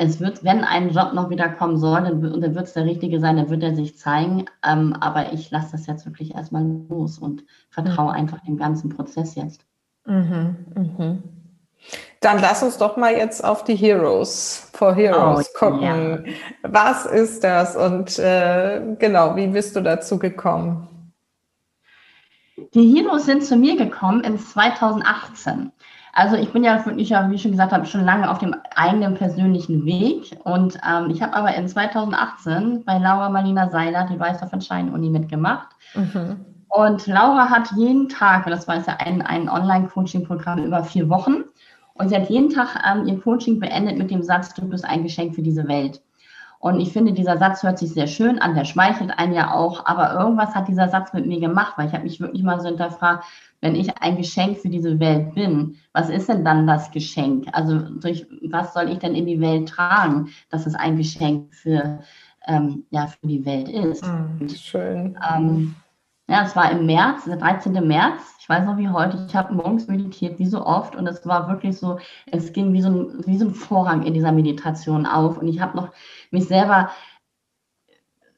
es 0.00 0.20
wird, 0.20 0.44
wenn 0.44 0.62
ein 0.62 0.90
Job 0.90 1.12
noch 1.12 1.28
wieder 1.28 1.48
kommen 1.48 1.76
soll, 1.76 2.02
dann, 2.02 2.22
dann 2.22 2.54
wird 2.54 2.66
es 2.66 2.72
der 2.72 2.84
richtige 2.84 3.18
sein, 3.18 3.36
dann 3.36 3.50
wird 3.50 3.64
er 3.64 3.74
sich 3.74 3.98
zeigen. 3.98 4.46
Ähm, 4.64 4.94
aber 4.98 5.32
ich 5.32 5.50
lasse 5.50 5.72
das 5.72 5.86
jetzt 5.86 6.06
wirklich 6.06 6.34
erstmal 6.34 6.64
los 6.88 7.18
und 7.18 7.44
vertraue 7.68 8.12
mhm. 8.12 8.16
einfach 8.16 8.40
dem 8.44 8.56
ganzen 8.56 8.90
Prozess 8.90 9.34
jetzt. 9.34 9.66
Mhm, 10.06 10.56
mhm. 10.74 11.22
Dann 12.20 12.40
lass 12.40 12.62
uns 12.62 12.78
doch 12.78 12.96
mal 12.96 13.12
jetzt 13.12 13.44
auf 13.44 13.64
die 13.64 13.74
Heroes 13.74 14.70
for 14.72 14.94
Heroes 14.94 15.50
oh, 15.54 15.58
gucken. 15.58 15.82
Ja. 15.82 16.32
Was 16.62 17.04
ist 17.04 17.42
das 17.42 17.76
und 17.76 18.18
äh, 18.20 18.80
genau, 18.98 19.34
wie 19.36 19.48
bist 19.48 19.74
du 19.74 19.80
dazu 19.80 20.18
gekommen? 20.18 21.12
Die 22.74 22.96
Heroes 22.96 23.26
sind 23.26 23.44
zu 23.44 23.56
mir 23.56 23.76
gekommen 23.76 24.22
in 24.22 24.38
2018. 24.38 25.72
Also 26.18 26.34
ich 26.34 26.52
bin 26.52 26.64
ja 26.64 26.84
wirklich, 26.84 27.10
wie 27.10 27.34
ich 27.36 27.42
schon 27.42 27.52
gesagt 27.52 27.70
habe, 27.70 27.86
schon 27.86 28.04
lange 28.04 28.28
auf 28.28 28.38
dem 28.38 28.52
eigenen 28.74 29.14
persönlichen 29.14 29.84
Weg. 29.84 30.36
Und 30.42 30.76
ähm, 30.84 31.10
ich 31.10 31.22
habe 31.22 31.32
aber 31.32 31.54
in 31.54 31.68
2018 31.68 32.82
bei 32.84 32.98
Laura 32.98 33.28
Marlina 33.28 33.70
Seiler 33.70 34.08
die 34.10 34.18
Weißer 34.18 34.48
von 34.48 34.60
Schein 34.60 34.90
Uni 34.90 35.10
mitgemacht. 35.10 35.68
Mhm. 35.94 36.44
Und 36.70 37.06
Laura 37.06 37.48
hat 37.48 37.70
jeden 37.76 38.08
Tag, 38.08 38.46
und 38.46 38.50
das 38.50 38.66
war 38.66 38.78
ja 38.78 38.96
ein, 38.98 39.22
ein 39.22 39.48
Online-Coaching-Programm 39.48 40.64
über 40.64 40.82
vier 40.82 41.08
Wochen, 41.08 41.44
und 41.94 42.08
sie 42.08 42.16
hat 42.16 42.28
jeden 42.28 42.50
Tag 42.50 42.82
ähm, 42.84 43.06
ihr 43.06 43.20
Coaching 43.20 43.60
beendet 43.60 43.96
mit 43.96 44.10
dem 44.10 44.24
Satz, 44.24 44.52
du 44.54 44.68
bist 44.68 44.84
ein 44.84 45.04
Geschenk 45.04 45.36
für 45.36 45.42
diese 45.42 45.68
Welt. 45.68 46.02
Und 46.60 46.80
ich 46.80 46.92
finde, 46.92 47.12
dieser 47.12 47.38
Satz 47.38 47.62
hört 47.62 47.78
sich 47.78 47.92
sehr 47.92 48.08
schön 48.08 48.40
an, 48.40 48.54
der 48.54 48.64
schmeichelt 48.64 49.16
einen 49.16 49.32
ja 49.32 49.54
auch, 49.54 49.86
aber 49.86 50.14
irgendwas 50.14 50.54
hat 50.54 50.66
dieser 50.66 50.88
Satz 50.88 51.12
mit 51.12 51.26
mir 51.26 51.38
gemacht, 51.38 51.74
weil 51.76 51.86
ich 51.86 51.92
habe 51.92 52.02
mich 52.02 52.20
wirklich 52.20 52.42
mal 52.42 52.60
so 52.60 52.66
hinterfragt, 52.66 53.24
wenn 53.60 53.76
ich 53.76 53.96
ein 54.00 54.16
Geschenk 54.16 54.58
für 54.58 54.68
diese 54.68 54.98
Welt 54.98 55.34
bin, 55.34 55.76
was 55.92 56.10
ist 56.10 56.28
denn 56.28 56.44
dann 56.44 56.66
das 56.66 56.90
Geschenk? 56.90 57.46
Also 57.52 57.78
durch 57.78 58.26
was 58.42 58.74
soll 58.74 58.88
ich 58.90 58.98
denn 58.98 59.14
in 59.14 59.26
die 59.26 59.40
Welt 59.40 59.68
tragen, 59.68 60.30
dass 60.50 60.66
es 60.66 60.74
ein 60.74 60.96
Geschenk 60.96 61.54
für, 61.54 62.00
ähm, 62.46 62.84
ja, 62.90 63.06
für 63.06 63.26
die 63.26 63.44
Welt 63.44 63.68
ist? 63.68 64.04
Mm, 64.04 64.48
schön. 64.48 65.18
Ähm, 65.32 65.76
ja, 66.28 66.42
es 66.42 66.54
war 66.54 66.70
im 66.70 66.84
März, 66.84 67.24
der 67.24 67.36
13. 67.36 67.72
März. 67.86 68.36
Ich 68.38 68.48
weiß 68.48 68.64
noch 68.66 68.76
wie 68.76 68.90
heute. 68.90 69.24
Ich 69.26 69.34
habe 69.34 69.54
morgens 69.54 69.88
meditiert, 69.88 70.38
wie 70.38 70.46
so 70.46 70.64
oft. 70.64 70.94
Und 70.94 71.06
es 71.06 71.26
war 71.26 71.48
wirklich 71.48 71.78
so, 71.78 71.98
es 72.26 72.52
ging 72.52 72.74
wie 72.74 72.82
so 72.82 72.90
ein, 72.90 73.26
wie 73.26 73.38
so 73.38 73.46
ein 73.46 73.54
Vorhang 73.54 74.02
in 74.02 74.12
dieser 74.12 74.32
Meditation 74.32 75.06
auf. 75.06 75.38
Und 75.38 75.48
ich 75.48 75.60
habe 75.60 75.76
noch 75.76 75.88
mich 76.30 76.46
selber 76.46 76.90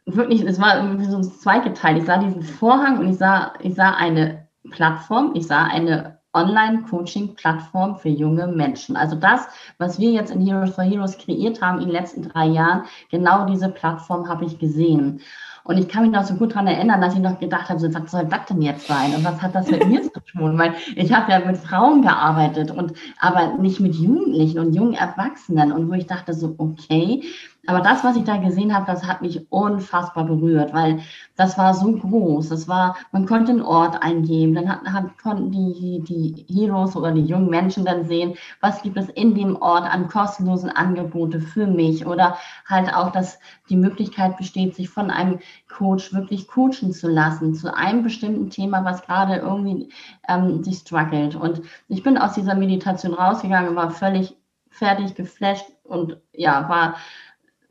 wirklich, 0.07 0.42
es 0.42 0.61
war 0.61 0.76
irgendwie 0.76 1.07
so 1.07 1.20
zweigeteilt. 1.20 1.98
Ich 1.98 2.05
sah 2.07 2.18
diesen 2.18 2.42
Vorhang 2.42 2.98
und 2.98 3.09
ich 3.09 3.18
sah, 3.18 3.55
ich 3.61 3.74
sah 3.74 3.94
eine 3.94 4.46
Plattform. 4.70 5.33
Ich 5.35 5.48
sah 5.48 5.64
eine 5.64 6.20
Online-Coaching-Plattform 6.33 7.96
für 7.96 8.09
junge 8.09 8.46
Menschen. 8.46 8.96
Also 8.96 9.16
das, 9.16 9.48
was 9.79 9.98
wir 9.98 10.12
jetzt 10.12 10.31
in 10.31 10.46
Heroes 10.46 10.76
for 10.76 10.85
Heroes 10.85 11.18
kreiert 11.18 11.61
haben 11.61 11.79
in 11.79 11.87
den 11.87 11.92
letzten 11.92 12.22
drei 12.22 12.46
Jahren, 12.46 12.85
genau 13.11 13.46
diese 13.46 13.68
Plattform 13.68 14.29
habe 14.29 14.44
ich 14.44 14.61
gesehen. 14.61 15.22
Und 15.64 15.79
ich 15.79 15.88
kann 15.88 16.03
mich 16.03 16.12
noch 16.12 16.25
so 16.25 16.35
gut 16.35 16.53
daran 16.53 16.66
erinnern, 16.66 17.01
dass 17.01 17.14
ich 17.14 17.20
noch 17.20 17.38
gedacht 17.38 17.68
habe, 17.68 17.79
so, 17.79 17.92
was 17.92 18.11
soll 18.11 18.25
das 18.25 18.46
denn 18.46 18.62
jetzt 18.62 18.87
sein? 18.87 19.14
Und 19.14 19.25
was 19.25 19.40
hat 19.42 19.55
das 19.55 19.70
mit 19.70 19.87
mir 19.87 20.03
zu 20.03 20.20
tun? 20.20 20.59
Weil 20.59 20.75
ich 20.96 21.12
habe 21.12 21.31
ja 21.31 21.40
mit 21.40 21.59
Frauen 21.59 22.03
gearbeitet 22.03 22.70
und 22.70 22.94
aber 23.18 23.59
nicht 23.59 23.81
mit 23.81 23.94
Jugendlichen 23.94 24.59
und 24.59 24.75
jungen 24.75 24.94
Erwachsenen. 24.94 25.73
Und 25.73 25.90
wo 25.90 25.94
ich 25.94 26.07
dachte 26.07 26.35
so, 26.35 26.55
okay, 26.59 27.23
aber 27.66 27.81
das, 27.81 28.03
was 28.05 28.16
ich 28.16 28.25
da 28.25 28.38
gesehen 28.38 28.75
habe, 28.75 28.87
das 28.87 29.07
hat 29.07 29.20
mich 29.20 29.51
unfassbar 29.53 30.25
berührt, 30.25 30.73
weil 30.73 31.01
das 31.37 31.59
war 31.59 31.75
so 31.75 31.92
groß. 31.92 32.49
Das 32.49 32.68
war, 32.68 32.96
man 33.12 33.27
konnte 33.27 33.53
einen 33.53 33.62
Ort 33.62 34.03
eingeben, 34.03 34.55
dann 34.55 34.68
hat, 34.68 34.85
hat, 34.85 35.18
konnten 35.18 35.51
die, 35.51 36.03
die 36.03 36.46
Heroes 36.49 36.96
oder 36.96 37.12
die 37.12 37.25
jungen 37.25 37.51
Menschen 37.51 37.85
dann 37.85 38.05
sehen, 38.07 38.35
was 38.61 38.83
gibt 38.83 38.96
es 38.96 39.09
in 39.11 39.35
dem 39.35 39.57
Ort 39.57 39.85
an 39.85 40.09
kostenlosen 40.09 40.70
Angebote 40.70 41.40
für 41.40 41.66
mich 41.66 42.07
oder 42.07 42.37
halt 42.66 42.94
auch, 42.94 43.12
dass 43.12 43.38
die 43.68 43.77
Möglichkeit 43.77 44.38
besteht, 44.38 44.75
sich 44.75 44.88
von 44.88 45.11
einem 45.11 45.38
Coach 45.68 46.14
wirklich 46.14 46.49
coachen 46.49 46.92
zu 46.92 47.09
lassen 47.09 47.55
zu 47.55 47.75
einem 47.75 48.03
bestimmten 48.03 48.51
Thema, 48.51 48.85
was 48.85 49.03
gerade 49.03 49.37
irgendwie 49.37 49.90
ähm, 50.29 50.64
sich 50.64 50.79
struggelt. 50.79 51.37
Und 51.37 51.62
ich 51.88 52.03
bin 52.03 52.16
aus 52.16 52.33
dieser 52.33 52.55
Meditation 52.55 53.14
rausgegangen, 53.14 53.77
war 53.77 53.90
völlig 53.90 54.37
fertig, 54.70 55.14
geflasht 55.14 55.66
und 55.85 56.16
ja, 56.33 56.68
war 56.68 56.96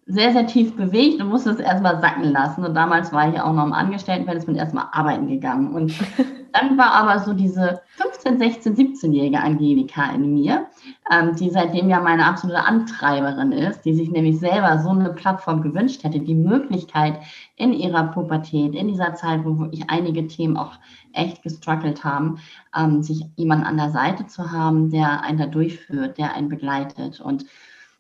sehr, 0.10 0.34
sehr 0.34 0.48
tief 0.48 0.76
bewegt 0.76 1.22
und 1.22 1.30
musste 1.30 1.52
es 1.52 1.60
erstmal 1.60 2.02
sacken 2.02 2.32
lassen. 2.32 2.66
Und 2.66 2.74
damals 2.74 3.14
war 3.14 3.32
ich 3.32 3.40
auch 3.40 3.54
noch 3.54 3.66
im 3.66 3.74
Angestelltenverhältnis, 3.74 4.48
bin 4.48 4.56
erstmal 4.56 4.88
arbeiten 4.92 5.28
gegangen. 5.28 5.72
Und 5.76 5.94
dann 6.52 6.80
war 6.80 6.94
aber 6.94 7.20
so 7.20 7.34
diese 7.34 7.82
15, 7.98 8.40
16, 8.40 8.76
17-jährige 8.76 9.40
Angelika 9.40 10.12
in 10.12 10.34
mir, 10.34 10.66
ähm, 11.12 11.36
die 11.36 11.52
seitdem 11.52 11.90
ja 11.90 12.00
meine 12.00 12.26
absolute 12.26 12.66
Antreiberin 12.66 13.52
ist, 13.52 13.86
die 13.86 13.94
sich 13.94 14.10
nämlich 14.10 14.40
selber 14.40 14.80
so 14.80 14.90
eine 14.90 15.14
Plattform 15.14 15.62
gewünscht 15.62 16.04
hätte, 16.04 16.20
die 16.20 16.34
Möglichkeit 16.34 17.20
in 17.56 17.72
ihrer 17.72 18.06
Pubertät, 18.06 18.74
in 18.74 18.88
dieser 18.88 19.14
Zeit, 19.14 19.46
wo 19.46 19.68
ich 19.72 19.92
einige 19.92 20.26
Themen 20.26 20.58
auch 20.58 20.72
echt 21.14 21.44
gestruggelt 21.44 22.04
haben, 22.04 22.40
ähm, 22.76 23.04
sich 23.04 23.26
jemanden 23.36 23.66
an 23.66 23.78
der 23.78 23.92
Seite 23.92 24.26
zu 24.26 24.52
haben, 24.52 24.90
der 24.90 25.24
einen 25.24 25.38
da 25.38 25.46
durchführt, 25.46 26.18
der 26.18 26.34
einen 26.34 26.50
begleitet. 26.50 27.22
Und 27.22 27.46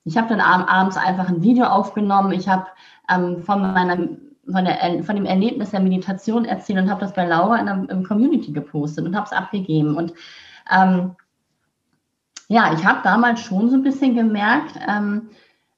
ich 0.09 0.17
habe 0.17 0.35
dann 0.35 0.41
abends 0.41 0.97
einfach 0.97 1.29
ein 1.29 1.43
Video 1.43 1.65
aufgenommen. 1.65 2.31
Ich 2.31 2.49
habe 2.49 2.65
ähm, 3.11 3.43
von 3.43 3.61
meiner 3.61 3.95
von, 4.51 4.65
der, 4.65 5.03
von, 5.03 5.15
dem 5.15 5.25
Erlebnis 5.25 5.69
der 5.69 5.81
Meditation 5.81 6.45
erzählt 6.45 6.79
und 6.79 6.89
habe 6.89 7.01
das 7.01 7.13
bei 7.13 7.25
Laura 7.25 7.57
in 7.57 7.67
der 7.67 7.89
im 7.89 8.03
Community 8.03 8.51
gepostet 8.51 9.05
und 9.05 9.15
habe 9.15 9.27
es 9.27 9.31
abgegeben. 9.33 9.95
Und 9.95 10.13
ähm, 10.75 11.15
ja, 12.47 12.73
ich 12.73 12.83
habe 12.83 13.01
damals 13.03 13.41
schon 13.41 13.69
so 13.69 13.75
ein 13.75 13.83
bisschen 13.83 14.15
gemerkt, 14.15 14.79
ähm, 14.87 15.29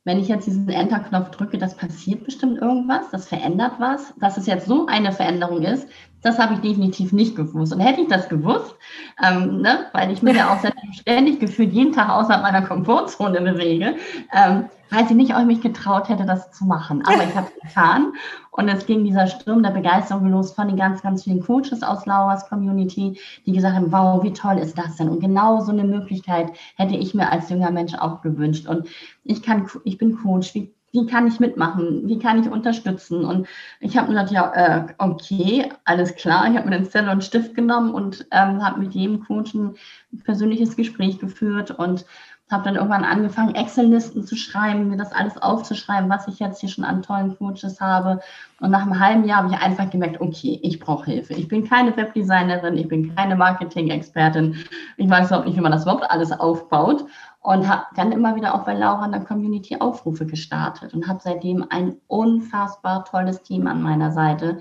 wenn 0.06 0.18
ich 0.18 0.30
jetzt 0.30 0.48
diesen 0.48 0.70
Enter-Knopf 0.70 1.32
drücke, 1.32 1.58
das 1.58 1.76
passiert 1.76 2.24
bestimmt 2.24 2.60
irgendwas, 2.60 3.12
das 3.12 3.28
verändert 3.28 3.74
was. 3.80 4.14
Dass 4.18 4.38
es 4.38 4.46
jetzt 4.46 4.66
so 4.66 4.86
eine 4.86 5.12
Veränderung 5.12 5.62
ist, 5.62 5.90
Das 6.22 6.38
habe 6.38 6.54
ich 6.54 6.60
definitiv 6.62 7.12
nicht 7.14 7.36
gewusst. 7.36 7.74
Und 7.74 7.80
hätte 7.80 8.02
ich 8.02 8.08
das 8.08 8.30
gewusst, 8.30 8.76
ähm, 9.24 9.62
ne, 9.62 9.88
weil 9.94 10.12
ich 10.12 10.22
mich 10.22 10.36
ja 10.36 10.54
auch 10.54 10.60
ständig 10.94 11.40
gefühlt 11.40 11.74
jeden 11.74 11.94
Tag 11.94 12.10
außerhalb 12.10 12.44
meiner 12.44 12.62
Komfortzone 12.62 13.42
bewege, 13.42 13.96
ähm, 14.34 14.66
weiß 14.92 15.10
ich 15.10 15.16
nicht, 15.16 15.34
ob 15.34 15.40
ich 15.40 15.46
mich 15.46 15.62
getraut 15.62 16.10
hätte, 16.10 16.26
das 16.26 16.52
zu 16.52 16.66
machen. 16.66 17.02
Aber 17.06 17.24
ich 17.24 17.36
habe 17.36 17.48
es 17.48 17.70
getan. 17.70 18.14
Und 18.52 18.68
es 18.68 18.86
ging 18.86 19.06
dieser 19.06 19.28
Sturm 19.28 19.64
der 19.64 19.72
Begeisterung 19.72 20.30
los 20.30 20.52
von 20.52 20.68
den 20.68 20.76
ganz, 20.76 21.02
ganz 21.02 21.24
vielen 21.24 21.42
Coaches 21.42 21.82
aus 21.82 22.06
Lauras 22.06 22.48
Community, 22.50 23.18
die 23.46 23.54
gesagt 23.54 23.76
haben, 23.76 23.92
wow, 23.92 24.22
wie 24.24 24.34
toll 24.34 24.58
ist 24.58 24.78
das 24.78 24.98
denn? 24.98 25.08
Und 25.08 25.22
genau 25.22 25.62
so 25.62 25.72
eine 25.72 25.86
Möglichkeit 25.86 26.52
hätte 26.76 26.96
ich 26.96 27.14
mir 27.14 27.32
als 27.32 27.50
junger 27.50 27.72
Mensch 27.72 27.94
auch 27.96 28.22
gewünscht. 28.22 28.68
Und 28.68 28.88
ich 29.24 29.42
kann, 29.42 29.68
ich 29.86 29.98
bin 29.98 30.18
Coach, 30.18 30.54
wie 30.54 30.74
wie 30.92 31.06
kann 31.06 31.28
ich 31.28 31.40
mitmachen, 31.40 32.08
wie 32.08 32.20
kann 32.20 32.42
ich 32.42 32.50
unterstützen? 32.50 33.24
Und 33.26 33.48
ich 33.80 33.98
habe 33.98 34.12
mir 34.12 34.24
gesagt, 34.24 34.32
ja, 34.32 34.54
äh, 34.54 34.94
okay, 34.98 35.72
alles 35.86 36.16
klar. 36.16 36.50
Ich 36.50 36.58
habe 36.58 36.70
mir 36.70 36.78
den 36.78 36.90
Zettel 36.90 37.10
und 37.10 37.24
Stift 37.24 37.56
genommen 37.56 37.94
und 37.94 38.26
ähm, 38.32 38.64
habe 38.64 38.80
mit 38.80 38.94
jedem 38.94 39.24
Coach 39.26 39.54
ein 39.54 39.76
persönliches 40.24 40.76
Gespräch 40.76 41.20
geführt 41.20 41.72
und 41.72 42.06
habe 42.52 42.66
dann 42.66 42.76
irgendwann 42.76 43.06
angefangen, 43.06 43.56
Excel-Listen 43.56 44.26
zu 44.26 44.36
schreiben, 44.36 44.90
mir 44.90 44.98
das 44.98 45.14
alles 45.14 45.38
aufzuschreiben, 45.38 46.10
was 46.10 46.28
ich 46.28 46.40
jetzt 46.40 46.60
hier 46.60 46.68
schon 46.68 46.84
an 46.84 47.02
tollen 47.02 47.38
Coaches 47.38 47.80
habe. 47.80 48.20
Und 48.60 48.72
nach 48.72 48.82
einem 48.82 49.00
halben 49.00 49.24
Jahr 49.24 49.44
habe 49.44 49.54
ich 49.54 49.60
einfach 49.60 49.90
gemerkt, 49.90 50.20
okay, 50.20 50.60
ich 50.62 50.80
brauche 50.80 51.10
Hilfe. 51.10 51.34
Ich 51.34 51.48
bin 51.48 51.68
keine 51.68 51.96
Webdesignerin, 51.96 52.76
ich 52.76 52.90
bin 52.90 53.16
keine 53.16 53.38
Marketing-Expertin. 53.38 54.58
Ich 54.98 55.10
weiß 55.10 55.28
überhaupt 55.28 55.48
nicht, 55.48 55.58
wie 55.58 55.62
man 55.62 55.72
das 55.72 55.84
überhaupt 55.84 56.12
alles 56.12 56.32
aufbaut 56.34 57.06
und 57.42 57.68
habe 57.68 57.86
dann 57.96 58.12
immer 58.12 58.36
wieder 58.36 58.54
auch 58.54 58.66
bei 58.66 58.76
Laura 58.76 59.06
in 59.06 59.12
der 59.12 59.26
Community 59.26 59.76
Aufrufe 59.78 60.28
gestartet 60.28 60.94
und 60.94 61.08
habe 61.08 61.20
seitdem 61.24 61.66
ein 61.70 61.98
unfassbar 62.08 63.04
tolles 63.04 63.42
Team 63.42 63.66
an 63.66 63.82
meiner 63.82 64.12
Seite, 64.12 64.60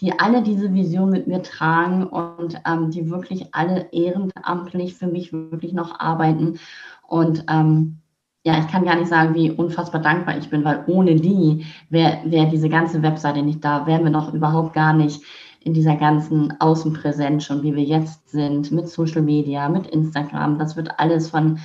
die 0.00 0.18
alle 0.18 0.42
diese 0.42 0.72
Vision 0.72 1.10
mit 1.10 1.26
mir 1.26 1.42
tragen 1.42 2.06
und 2.06 2.60
ähm, 2.66 2.90
die 2.90 3.10
wirklich 3.10 3.52
alle 3.52 3.88
ehrenamtlich 3.92 4.94
für 4.94 5.08
mich 5.08 5.32
wirklich 5.32 5.72
noch 5.72 5.98
arbeiten. 5.98 6.60
Und 7.08 7.44
ähm, 7.50 7.98
ja, 8.44 8.58
ich 8.60 8.68
kann 8.68 8.84
gar 8.84 8.96
nicht 8.96 9.08
sagen, 9.08 9.34
wie 9.34 9.50
unfassbar 9.50 10.00
dankbar 10.00 10.38
ich 10.38 10.48
bin, 10.48 10.64
weil 10.64 10.84
ohne 10.86 11.16
die 11.16 11.66
wäre 11.90 12.18
wär 12.24 12.46
diese 12.46 12.68
ganze 12.68 13.02
Webseite 13.02 13.42
nicht 13.42 13.64
da, 13.64 13.86
wären 13.86 14.04
wir 14.04 14.10
noch 14.10 14.32
überhaupt 14.32 14.72
gar 14.72 14.92
nicht 14.92 15.20
in 15.62 15.74
dieser 15.74 15.96
ganzen 15.96 16.58
Außenpräsenz 16.58 17.44
schon, 17.44 17.62
wie 17.62 17.74
wir 17.74 17.82
jetzt 17.82 18.30
sind, 18.30 18.70
mit 18.70 18.88
Social 18.88 19.20
Media, 19.20 19.68
mit 19.68 19.88
Instagram. 19.88 20.58
Das 20.58 20.76
wird 20.76 20.98
alles 20.98 21.28
von 21.28 21.58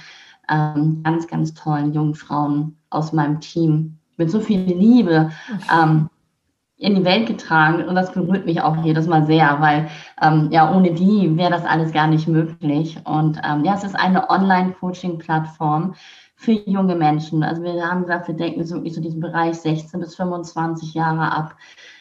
ähm, 0.50 1.02
ganz, 1.04 1.28
ganz 1.28 1.54
tollen 1.54 1.94
jungen 1.94 2.16
Frauen 2.16 2.78
aus 2.90 3.14
meinem 3.14 3.40
Team 3.40 3.98
mit 4.18 4.32
so 4.32 4.40
viel 4.40 4.62
Liebe 4.62 5.32
ähm, 5.74 6.10
in 6.78 6.96
die 6.96 7.06
Welt 7.06 7.28
getragen. 7.28 7.84
Und 7.86 7.96
das 7.96 8.12
berührt 8.12 8.46
mich 8.46 8.62
auch 8.62 8.84
jedes 8.84 9.08
Mal 9.08 9.26
sehr, 9.26 9.60
weil 9.60 9.90
ähm, 10.22 10.50
ja, 10.52 10.74
ohne 10.74 10.94
die 10.94 11.36
wäre 11.38 11.52
das 11.52 11.66
alles 11.66 11.92
gar 11.92 12.08
nicht 12.08 12.28
möglich. 12.28 12.98
Und 13.06 13.40
ähm, 13.44 13.64
ja, 13.64 13.76
es 13.76 13.84
ist 13.84 13.96
eine 13.96 14.30
Online-Coaching-Plattform 14.30 15.96
für 16.36 16.52
junge 16.52 16.96
Menschen. 16.96 17.44
Also 17.44 17.64
wir 17.64 17.82
haben 17.82 18.02
gesagt, 18.02 18.28
wir 18.28 18.36
denken 18.36 18.66
so 18.66 18.84
so 18.90 19.02
diesen 19.02 19.22
Bereich 19.22 19.56
16 19.56 20.00
bis 20.02 20.16
25 20.16 20.94
Jahre 20.94 21.32
ab 21.32 21.56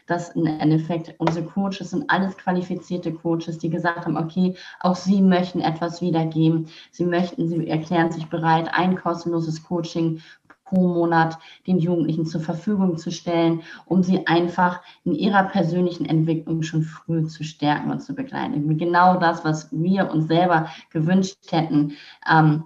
dass 0.07 0.31
im 0.31 0.47
Endeffekt 0.47 1.15
unsere 1.19 1.47
Coaches 1.47 1.91
sind 1.91 2.09
alles 2.11 2.37
qualifizierte 2.37 3.13
Coaches, 3.13 3.59
die 3.59 3.71
gesagt 3.71 4.05
haben, 4.05 4.17
okay, 4.17 4.55
auch 4.81 4.97
sie 4.97 5.23
möchten 5.23 5.61
etwas 5.61 6.01
wiedergeben. 6.01 6.69
Sie 6.91 7.05
möchten, 7.07 7.49
sie 7.49 7.67
erklären 7.67 8.13
sich 8.13 8.27
bereit, 8.27 8.69
ein 8.73 8.97
kostenloses 8.97 9.63
Coaching 9.63 10.21
pro 10.65 10.81
Monat 10.89 11.39
den 11.67 11.79
Jugendlichen 11.79 12.27
zur 12.27 12.41
Verfügung 12.41 12.97
zu 12.97 13.11
stellen, 13.11 13.63
um 13.87 14.03
sie 14.03 14.27
einfach 14.27 14.81
in 15.05 15.15
ihrer 15.15 15.45
persönlichen 15.45 16.07
Entwicklung 16.07 16.63
schon 16.63 16.83
früh 16.83 17.27
zu 17.27 17.45
stärken 17.45 17.91
und 17.91 18.01
zu 18.01 18.15
begleiten. 18.15 18.77
Genau 18.79 19.19
das, 19.19 19.45
was 19.45 19.69
wir 19.73 20.11
uns 20.11 20.27
selber 20.27 20.69
gewünscht 20.91 21.37
hätten, 21.51 21.93
ähm, 22.31 22.65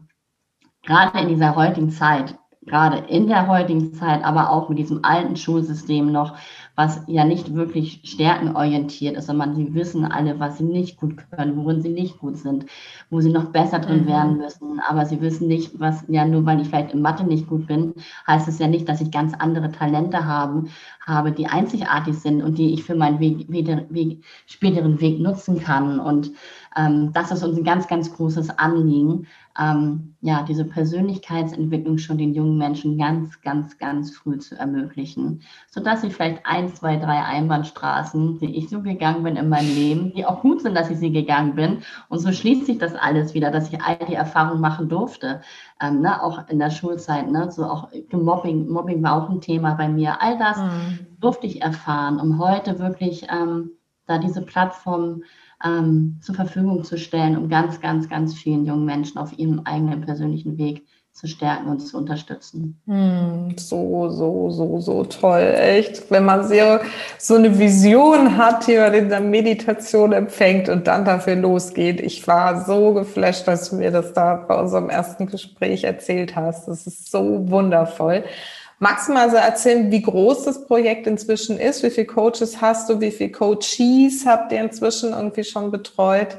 gerade 0.84 1.18
in 1.20 1.28
dieser 1.28 1.54
heutigen 1.54 1.90
Zeit, 1.90 2.38
gerade 2.62 2.98
in 3.08 3.26
der 3.26 3.46
heutigen 3.48 3.94
Zeit, 3.94 4.24
aber 4.24 4.50
auch 4.50 4.68
mit 4.68 4.78
diesem 4.78 5.04
alten 5.04 5.36
Schulsystem 5.36 6.12
noch, 6.12 6.36
was 6.78 7.02
ja 7.08 7.24
nicht 7.24 7.56
wirklich 7.56 8.02
stärkenorientiert 8.04 9.16
ist, 9.16 9.26
sondern 9.26 9.56
sie 9.56 9.74
wissen 9.74 10.04
alle, 10.04 10.38
was 10.38 10.58
sie 10.58 10.64
nicht 10.64 10.96
gut 10.96 11.16
können, 11.32 11.56
worin 11.56 11.82
sie 11.82 11.88
nicht 11.88 12.20
gut 12.20 12.36
sind, 12.38 12.66
wo 13.10 13.20
sie 13.20 13.32
noch 13.32 13.46
besser 13.46 13.80
drin 13.80 14.04
mhm. 14.04 14.06
werden 14.06 14.36
müssen. 14.38 14.78
Aber 14.88 15.04
sie 15.04 15.20
wissen 15.20 15.48
nicht, 15.48 15.80
was, 15.80 16.04
ja, 16.06 16.24
nur 16.24 16.46
weil 16.46 16.60
ich 16.60 16.68
vielleicht 16.68 16.92
in 16.92 17.02
Mathe 17.02 17.24
nicht 17.24 17.48
gut 17.48 17.66
bin, 17.66 17.94
heißt 18.28 18.46
es 18.46 18.60
ja 18.60 18.68
nicht, 18.68 18.88
dass 18.88 19.00
ich 19.00 19.10
ganz 19.10 19.34
andere 19.36 19.72
Talente 19.72 20.24
haben, 20.24 20.68
habe, 21.08 21.32
die 21.32 21.46
einzigartig 21.46 22.18
sind 22.18 22.42
und 22.42 22.58
die 22.58 22.74
ich 22.74 22.84
für 22.84 22.94
meinen 22.94 23.18
Weg, 23.18 23.46
Weg, 23.48 24.24
späteren 24.46 25.00
Weg 25.00 25.20
nutzen 25.20 25.58
kann. 25.58 25.98
Und 25.98 26.30
ähm, 26.76 27.12
das 27.12 27.32
ist 27.32 27.42
uns 27.42 27.56
ein 27.56 27.64
ganz, 27.64 27.88
ganz 27.88 28.14
großes 28.14 28.50
Anliegen, 28.58 29.26
ähm, 29.58 30.14
ja, 30.20 30.44
diese 30.44 30.64
Persönlichkeitsentwicklung 30.64 31.98
schon 31.98 32.18
den 32.18 32.32
jungen 32.32 32.58
Menschen 32.58 32.96
ganz, 32.96 33.40
ganz, 33.40 33.76
ganz 33.78 34.16
früh 34.16 34.38
zu 34.38 34.56
ermöglichen, 34.56 35.42
sodass 35.68 36.02
sie 36.02 36.10
vielleicht 36.10 36.46
ein, 36.46 36.72
zwei, 36.74 36.96
drei 36.96 37.24
Einbahnstraßen, 37.24 38.38
die 38.38 38.56
ich 38.56 38.68
so 38.68 38.82
gegangen 38.82 39.24
bin 39.24 39.36
in 39.36 39.48
meinem 39.48 39.74
Leben, 39.74 40.12
die 40.14 40.24
auch 40.24 40.42
gut 40.42 40.62
sind, 40.62 40.74
dass 40.74 40.90
ich 40.90 40.98
sie 40.98 41.10
gegangen 41.10 41.56
bin. 41.56 41.78
Und 42.08 42.20
so 42.20 42.30
schließt 42.30 42.66
sich 42.66 42.78
das 42.78 42.94
alles 42.94 43.34
wieder, 43.34 43.50
dass 43.50 43.72
ich 43.72 43.82
all 43.82 43.98
die 44.08 44.14
Erfahrungen 44.14 44.60
machen 44.60 44.88
durfte, 44.88 45.40
ähm, 45.80 46.00
ne, 46.00 46.22
auch 46.22 46.48
in 46.48 46.58
der 46.58 46.70
Schulzeit, 46.70 47.30
ne, 47.30 47.50
so 47.50 47.64
auch 47.64 47.88
Mobbing, 48.12 48.68
Mobbing 48.68 49.02
war 49.02 49.22
auch 49.22 49.30
ein 49.30 49.40
Thema 49.40 49.74
bei 49.74 49.88
mir. 49.88 50.20
All 50.20 50.38
das 50.38 50.58
mhm. 50.58 51.06
durfte 51.20 51.46
ich 51.46 51.62
erfahren, 51.62 52.20
um 52.20 52.38
heute 52.38 52.78
wirklich 52.78 53.26
ähm, 53.30 53.70
da 54.06 54.18
diese 54.18 54.42
Plattform 54.42 55.22
ähm, 55.64 56.18
zur 56.20 56.34
Verfügung 56.34 56.84
zu 56.84 56.98
stellen, 56.98 57.36
um 57.36 57.48
ganz, 57.48 57.80
ganz, 57.80 58.08
ganz 58.08 58.34
vielen 58.34 58.64
jungen 58.64 58.84
Menschen 58.84 59.18
auf 59.18 59.38
ihrem 59.38 59.60
eigenen 59.60 60.00
persönlichen 60.00 60.56
Weg 60.58 60.86
zu 61.18 61.26
stärken 61.26 61.68
und 61.68 61.80
zu 61.80 61.96
unterstützen. 61.96 62.80
Hm, 62.86 63.56
so, 63.56 64.08
so, 64.08 64.50
so, 64.50 64.80
so 64.80 65.04
toll. 65.04 65.52
Echt, 65.58 66.08
wenn 66.12 66.24
man 66.24 66.46
sehr, 66.46 66.80
so 67.18 67.34
eine 67.34 67.58
Vision 67.58 68.36
hat, 68.36 68.68
die 68.68 68.76
man 68.76 68.94
in 68.94 69.08
der 69.08 69.20
Meditation 69.20 70.12
empfängt 70.12 70.68
und 70.68 70.86
dann 70.86 71.04
dafür 71.04 71.34
losgeht. 71.34 72.00
Ich 72.00 72.28
war 72.28 72.64
so 72.64 72.94
geflasht, 72.94 73.48
dass 73.48 73.70
du 73.70 73.76
mir 73.76 73.90
das 73.90 74.12
da 74.12 74.36
bei 74.36 74.54
unserem 74.60 74.90
ersten 74.90 75.26
Gespräch 75.26 75.82
erzählt 75.82 76.36
hast. 76.36 76.68
Das 76.68 76.86
ist 76.86 77.10
so 77.10 77.50
wundervoll. 77.50 78.22
Magst 78.78 79.08
du 79.08 79.12
mal 79.12 79.28
so 79.28 79.36
erzählen, 79.36 79.90
wie 79.90 80.02
groß 80.02 80.44
das 80.44 80.68
Projekt 80.68 81.08
inzwischen 81.08 81.58
ist? 81.58 81.82
Wie 81.82 81.90
viele 81.90 82.06
Coaches 82.06 82.60
hast 82.60 82.88
du? 82.88 83.00
Wie 83.00 83.10
viele 83.10 83.32
Coaches 83.32 84.24
habt 84.24 84.52
ihr 84.52 84.60
inzwischen 84.60 85.10
irgendwie 85.10 85.42
schon 85.42 85.72
betreut? 85.72 86.38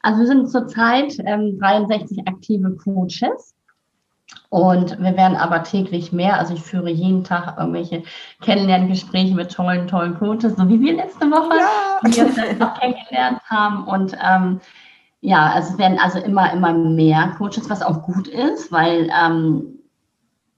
Also 0.00 0.20
wir 0.20 0.26
sind 0.26 0.50
zurzeit 0.50 1.18
ähm, 1.26 1.58
63 1.58 2.26
aktive 2.26 2.74
Coaches. 2.76 3.54
Und 4.50 4.98
wir 4.98 5.16
werden 5.16 5.36
aber 5.36 5.62
täglich 5.62 6.12
mehr. 6.12 6.38
Also 6.38 6.54
ich 6.54 6.62
führe 6.62 6.90
jeden 6.90 7.24
Tag 7.24 7.58
irgendwelche 7.58 8.02
Kennenlerngespräche 8.40 9.34
mit 9.34 9.52
tollen, 9.52 9.86
tollen 9.88 10.18
Coaches, 10.18 10.56
so 10.56 10.68
wie 10.68 10.80
wir 10.80 10.96
letzte 10.96 11.30
Woche, 11.30 11.56
ja. 11.58 12.10
die 12.10 12.16
wir 12.16 12.50
uns 12.50 12.60
auch 12.60 12.80
kennengelernt 12.80 13.40
haben. 13.44 13.84
Und 13.84 14.16
ähm, 14.24 14.60
ja, 15.20 15.52
also 15.52 15.72
es 15.72 15.78
werden 15.78 15.98
also 15.98 16.18
immer, 16.18 16.52
immer 16.52 16.72
mehr 16.72 17.34
Coaches, 17.36 17.68
was 17.68 17.82
auch 17.82 18.02
gut 18.02 18.28
ist, 18.28 18.72
weil 18.72 19.10
ähm, 19.12 19.78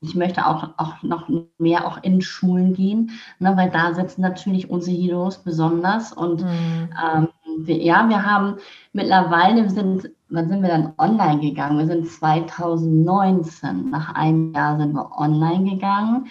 ich 0.02 0.14
möchte 0.14 0.46
auch, 0.46 0.70
auch 0.76 1.02
noch 1.02 1.28
mehr 1.58 1.86
auch 1.86 2.02
in 2.02 2.22
Schulen 2.22 2.74
gehen, 2.74 3.10
ne, 3.38 3.56
weil 3.56 3.70
da 3.70 3.92
sitzen 3.92 4.22
natürlich 4.22 4.70
unsere 4.70 4.96
Heroes 4.96 5.38
besonders. 5.38 6.12
Und 6.12 6.42
mhm. 6.42 6.90
ähm, 7.04 7.28
wir, 7.58 7.76
ja, 7.76 8.08
wir 8.08 8.24
haben 8.24 8.56
mittlerweile, 8.92 9.64
wir 9.64 9.70
sind, 9.70 10.10
wann 10.30 10.48
sind 10.48 10.62
wir 10.62 10.68
dann 10.68 10.92
online 10.98 11.40
gegangen? 11.40 11.78
Wir 11.78 11.86
sind 11.86 12.08
2019, 12.08 13.90
nach 13.90 14.14
einem 14.14 14.52
Jahr 14.54 14.78
sind 14.78 14.92
wir 14.92 15.10
online 15.18 15.70
gegangen. 15.70 16.28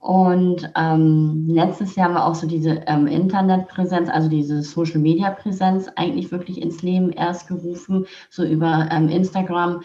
Und 0.00 0.70
ähm, 0.76 1.46
letztes 1.48 1.96
Jahr 1.96 2.08
haben 2.08 2.14
wir 2.14 2.24
auch 2.24 2.34
so 2.34 2.46
diese 2.46 2.82
ähm, 2.86 3.08
Internetpräsenz, 3.08 4.08
also 4.08 4.28
diese 4.28 4.62
Social-Media-Präsenz 4.62 5.88
eigentlich 5.96 6.30
wirklich 6.30 6.62
ins 6.62 6.82
Leben 6.82 7.10
erst 7.10 7.48
gerufen, 7.48 8.06
so 8.30 8.44
über 8.44 8.88
ähm, 8.92 9.08
Instagram 9.08 9.82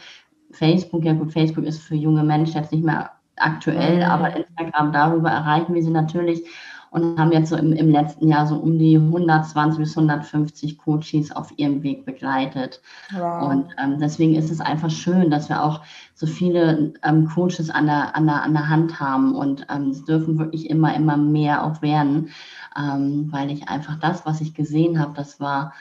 Facebook, 0.51 1.03
ja 1.03 1.13
gut, 1.13 1.33
Facebook 1.33 1.65
ist 1.65 1.81
für 1.81 1.95
junge 1.95 2.23
Menschen 2.23 2.61
jetzt 2.61 2.71
nicht 2.71 2.83
mehr 2.83 3.09
aktuell, 3.37 3.97
mhm. 3.97 4.03
aber 4.03 4.35
Instagram, 4.35 4.91
darüber 4.91 5.31
erreichen 5.31 5.73
wir 5.73 5.81
sie 5.81 5.89
natürlich 5.89 6.43
und 6.93 7.19
haben 7.19 7.31
jetzt 7.31 7.49
so 7.49 7.55
im, 7.55 7.73
im 7.73 7.89
letzten 7.89 8.27
Jahr 8.27 8.45
so 8.45 8.55
um 8.55 8.77
die 8.77 8.97
120 8.97 9.79
bis 9.79 9.97
150 9.97 10.77
Coaches 10.77 11.31
auf 11.31 11.51
ihrem 11.57 11.81
Weg 11.81 12.05
begleitet. 12.05 12.81
Wow. 13.11 13.49
Und 13.49 13.65
ähm, 13.83 13.97
deswegen 13.99 14.35
ist 14.35 14.51
es 14.51 14.61
einfach 14.61 14.91
schön, 14.91 15.31
dass 15.31 15.49
wir 15.49 15.63
auch 15.63 15.81
so 16.13 16.27
viele 16.27 16.93
ähm, 17.01 17.27
Coaches 17.27 17.71
an 17.71 17.87
der, 17.87 18.15
an, 18.15 18.27
der, 18.27 18.43
an 18.43 18.53
der 18.53 18.69
Hand 18.69 18.99
haben 18.99 19.33
und 19.33 19.65
ähm, 19.73 19.89
es 19.89 20.05
dürfen 20.05 20.37
wirklich 20.37 20.69
immer, 20.69 20.95
immer 20.95 21.17
mehr 21.17 21.65
auch 21.65 21.81
werden, 21.81 22.29
ähm, 22.77 23.27
weil 23.31 23.49
ich 23.49 23.67
einfach 23.69 23.99
das, 23.99 24.27
was 24.27 24.39
ich 24.39 24.53
gesehen 24.53 24.99
habe, 24.99 25.13
das 25.15 25.39
war 25.39 25.73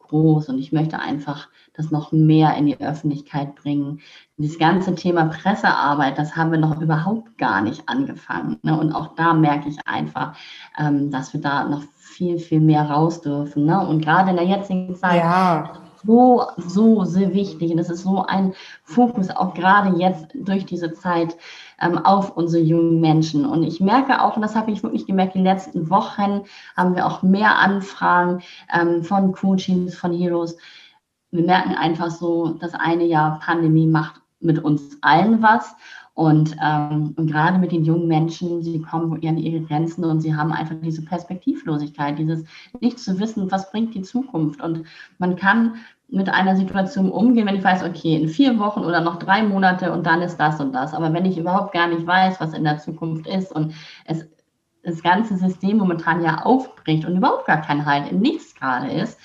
groß 0.00 0.48
und 0.48 0.58
ich 0.58 0.72
möchte 0.72 0.98
einfach 0.98 1.48
das 1.76 1.90
noch 1.90 2.12
mehr 2.12 2.54
in 2.56 2.66
die 2.66 2.80
Öffentlichkeit 2.80 3.54
bringen. 3.54 4.00
Dieses 4.36 4.58
ganze 4.58 4.94
Thema 4.94 5.26
Pressearbeit, 5.26 6.18
das 6.18 6.36
haben 6.36 6.50
wir 6.50 6.58
noch 6.58 6.80
überhaupt 6.80 7.38
gar 7.38 7.62
nicht 7.62 7.88
angefangen. 7.88 8.58
Ne? 8.62 8.78
Und 8.78 8.92
auch 8.92 9.14
da 9.14 9.34
merke 9.34 9.68
ich 9.68 9.78
einfach, 9.86 10.36
ähm, 10.78 11.10
dass 11.10 11.32
wir 11.32 11.40
da 11.40 11.64
noch 11.64 11.82
viel, 11.96 12.38
viel 12.38 12.60
mehr 12.60 12.88
raus 12.88 13.20
dürfen. 13.20 13.66
Ne? 13.66 13.86
Und 13.86 14.02
gerade 14.02 14.30
in 14.30 14.36
der 14.36 14.46
jetzigen 14.46 14.94
Zeit 14.94 15.22
ja. 15.22 15.72
so, 16.04 16.44
so 16.56 17.04
sehr 17.04 17.34
wichtig. 17.34 17.72
Und 17.72 17.78
es 17.78 17.90
ist 17.90 18.02
so 18.02 18.24
ein 18.24 18.54
Fokus, 18.84 19.30
auch 19.30 19.54
gerade 19.54 19.98
jetzt 19.98 20.28
durch 20.34 20.64
diese 20.64 20.92
Zeit, 20.94 21.36
ähm, 21.80 21.98
auf 21.98 22.36
unsere 22.36 22.62
jungen 22.62 23.00
Menschen. 23.00 23.44
Und 23.44 23.62
ich 23.62 23.80
merke 23.80 24.22
auch, 24.22 24.36
und 24.36 24.42
das 24.42 24.56
habe 24.56 24.70
ich 24.70 24.82
wirklich 24.82 25.06
gemerkt, 25.06 25.34
die 25.34 25.42
letzten 25.42 25.90
Wochen 25.90 26.42
haben 26.76 26.94
wir 26.94 27.06
auch 27.06 27.22
mehr 27.22 27.58
Anfragen 27.58 28.42
ähm, 28.72 29.02
von 29.02 29.32
Coachings, 29.32 29.94
von 29.94 30.12
Heroes. 30.12 30.56
Wir 31.30 31.44
merken 31.44 31.74
einfach 31.74 32.10
so, 32.10 32.56
das 32.60 32.74
eine 32.74 33.04
Jahr 33.04 33.40
Pandemie 33.40 33.86
macht 33.86 34.20
mit 34.40 34.62
uns 34.62 34.98
allen 35.02 35.42
was. 35.42 35.74
Und, 36.14 36.56
ähm, 36.64 37.12
und 37.16 37.30
gerade 37.30 37.58
mit 37.58 37.72
den 37.72 37.84
jungen 37.84 38.08
Menschen, 38.08 38.62
sie 38.62 38.80
kommen 38.80 39.20
an 39.26 39.36
ihre 39.36 39.62
Grenzen 39.62 40.02
und 40.02 40.22
sie 40.22 40.34
haben 40.34 40.50
einfach 40.50 40.76
diese 40.82 41.04
Perspektivlosigkeit, 41.04 42.18
dieses 42.18 42.44
nicht 42.80 42.98
zu 42.98 43.20
wissen, 43.20 43.50
was 43.50 43.70
bringt 43.70 43.94
die 43.94 44.00
Zukunft. 44.00 44.62
Und 44.62 44.84
man 45.18 45.36
kann 45.36 45.74
mit 46.08 46.30
einer 46.30 46.56
Situation 46.56 47.10
umgehen, 47.10 47.46
wenn 47.46 47.56
ich 47.56 47.64
weiß, 47.64 47.84
okay, 47.84 48.16
in 48.16 48.28
vier 48.28 48.58
Wochen 48.58 48.80
oder 48.80 49.02
noch 49.02 49.18
drei 49.18 49.42
Monate 49.42 49.92
und 49.92 50.06
dann 50.06 50.22
ist 50.22 50.38
das 50.38 50.58
und 50.58 50.72
das. 50.72 50.94
Aber 50.94 51.12
wenn 51.12 51.26
ich 51.26 51.36
überhaupt 51.36 51.74
gar 51.74 51.88
nicht 51.88 52.06
weiß, 52.06 52.40
was 52.40 52.54
in 52.54 52.64
der 52.64 52.78
Zukunft 52.78 53.26
ist 53.26 53.52
und 53.52 53.74
es 54.06 54.26
das 54.86 55.02
ganze 55.02 55.36
System 55.36 55.78
momentan 55.78 56.22
ja 56.22 56.42
aufbricht 56.42 57.04
und 57.04 57.16
überhaupt 57.16 57.46
gar 57.46 57.60
kein 57.60 57.84
Halt 57.84 58.10
in 58.10 58.20
nichts 58.20 58.54
gerade 58.54 58.88
ist, 58.88 59.18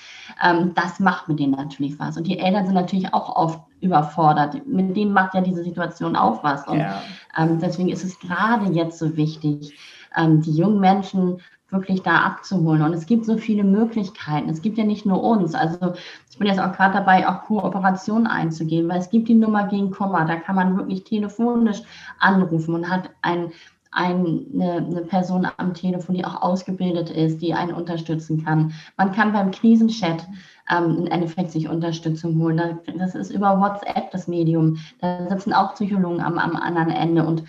ähm, 0.44 0.74
das 0.76 1.00
macht 1.00 1.28
mit 1.28 1.40
denen 1.40 1.54
natürlich 1.54 2.00
was. 2.00 2.18
Und 2.18 2.28
die 2.28 2.40
Eltern 2.40 2.66
sind 2.66 2.76
natürlich 2.76 3.14
auch 3.14 3.36
oft 3.36 3.62
überfordert. 3.80 4.66
Mit 4.68 4.96
denen 4.96 5.14
macht 5.14 5.34
ja 5.34 5.42
diese 5.42 5.64
Situation 5.64 6.16
auch 6.16 6.44
was. 6.44 6.68
Und 6.68 6.80
ja. 6.80 7.02
ähm, 7.38 7.60
deswegen 7.60 7.90
ist 7.90 8.04
es 8.04 8.20
gerade 8.20 8.72
jetzt 8.72 9.00
so 9.00 9.16
wichtig, 9.18 9.78
ähm, 10.16 10.42
die 10.42 10.52
jungen 10.52 10.80
Menschen 10.80 11.42
wirklich 11.70 12.02
da 12.04 12.18
abzuholen. 12.18 12.82
Und 12.82 12.94
es 12.94 13.06
gibt 13.06 13.26
so 13.26 13.38
viele 13.38 13.64
Möglichkeiten. 13.64 14.50
Es 14.50 14.62
gibt 14.62 14.78
ja 14.78 14.84
nicht 14.84 15.06
nur 15.06 15.24
uns. 15.24 15.56
Also 15.56 15.94
ich 16.30 16.38
bin 16.38 16.48
jetzt 16.48 16.60
auch 16.60 16.74
gerade 16.74 16.96
dabei, 16.96 17.28
auch 17.28 17.44
Kooperationen 17.44 18.28
einzugehen, 18.28 18.90
weil 18.90 19.00
es 19.00 19.10
gibt 19.10 19.30
die 19.30 19.36
Nummer 19.36 19.68
gegen 19.68 19.92
Komma. 19.92 20.26
Da 20.26 20.36
kann 20.36 20.56
man 20.56 20.76
wirklich 20.76 21.06
telefonisch 21.06 21.82
anrufen 22.20 22.76
und 22.76 22.90
hat 22.90 23.10
ein, 23.22 23.52
eine, 23.92 24.78
eine, 24.78 25.02
Person 25.02 25.48
am 25.58 25.74
Telefon, 25.74 26.16
die 26.16 26.26
auch 26.26 26.42
ausgebildet 26.42 27.10
ist, 27.10 27.42
die 27.42 27.54
einen 27.54 27.74
unterstützen 27.74 28.44
kann. 28.44 28.74
Man 28.98 29.12
kann 29.12 29.34
beim 29.34 29.52
Krisenchat 29.52 30.28
ähm, 30.70 31.00
im 31.00 31.08
Endeffekt 31.08 31.52
sich 31.52 31.68
Unterstützung 31.68 32.40
holen. 32.42 32.80
Das 32.98 33.16
ist 33.16 33.32
über 33.32 33.60
WhatsApp 33.60 34.12
das 34.12 34.28
Medium. 34.28 34.78
Da 35.00 35.28
sitzen 35.30 35.54
auch 35.54 35.74
Psychologen 35.74 36.22
am, 36.22 36.38
am 36.38 36.56
anderen 36.56 36.90
Ende 36.90 37.26
und 37.26 37.44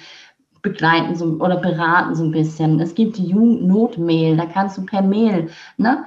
begleiten 0.62 1.14
so, 1.14 1.26
oder 1.38 1.57
beraten 1.57 2.14
so 2.14 2.24
ein 2.24 2.32
bisschen. 2.32 2.80
Es 2.80 2.95
gibt 2.95 3.18
die 3.18 3.26
Jugendnotmail, 3.26 4.36
da 4.36 4.47
kannst 4.47 4.78
du 4.78 4.84
per 4.84 5.03
Mail 5.03 5.49
ne, 5.76 6.05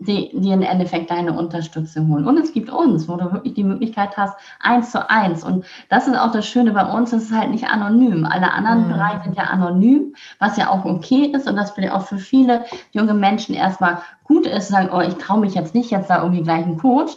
die, 0.00 0.30
die 0.32 0.50
im 0.50 0.62
Endeffekt 0.62 1.10
deine 1.10 1.34
Unterstützung 1.34 2.08
holen. 2.08 2.26
Und 2.26 2.38
es 2.38 2.52
gibt 2.52 2.70
uns, 2.70 3.06
wo 3.06 3.16
du 3.16 3.32
wirklich 3.32 3.54
die 3.54 3.64
Möglichkeit 3.64 4.16
hast, 4.16 4.34
eins 4.58 4.90
zu 4.90 5.10
eins. 5.10 5.44
Und 5.44 5.66
das 5.90 6.08
ist 6.08 6.18
auch 6.18 6.32
das 6.32 6.46
Schöne 6.46 6.72
bei 6.72 6.84
uns, 6.90 7.12
es 7.12 7.24
ist 7.24 7.36
halt 7.36 7.50
nicht 7.50 7.66
anonym. 7.66 8.24
Alle 8.24 8.50
anderen 8.50 8.86
mhm. 8.86 8.92
Bereiche 8.92 9.24
sind 9.24 9.36
ja 9.36 9.44
anonym, 9.44 10.14
was 10.38 10.56
ja 10.56 10.70
auch 10.70 10.86
okay 10.86 11.30
ist 11.34 11.46
und 11.46 11.56
das 11.56 11.72
vielleicht 11.72 11.92
auch 11.92 12.06
für 12.06 12.18
viele 12.18 12.64
junge 12.92 13.12
Menschen 13.12 13.54
erstmal 13.54 13.98
gut 14.24 14.46
ist, 14.46 14.68
sagen, 14.68 14.88
oh, 14.92 15.00
ich 15.00 15.14
traue 15.14 15.40
mich 15.40 15.54
jetzt 15.54 15.74
nicht, 15.74 15.90
jetzt 15.90 16.08
da 16.08 16.22
irgendwie 16.22 16.42
gleich 16.42 16.64
einen 16.64 16.78
Coach. 16.78 17.12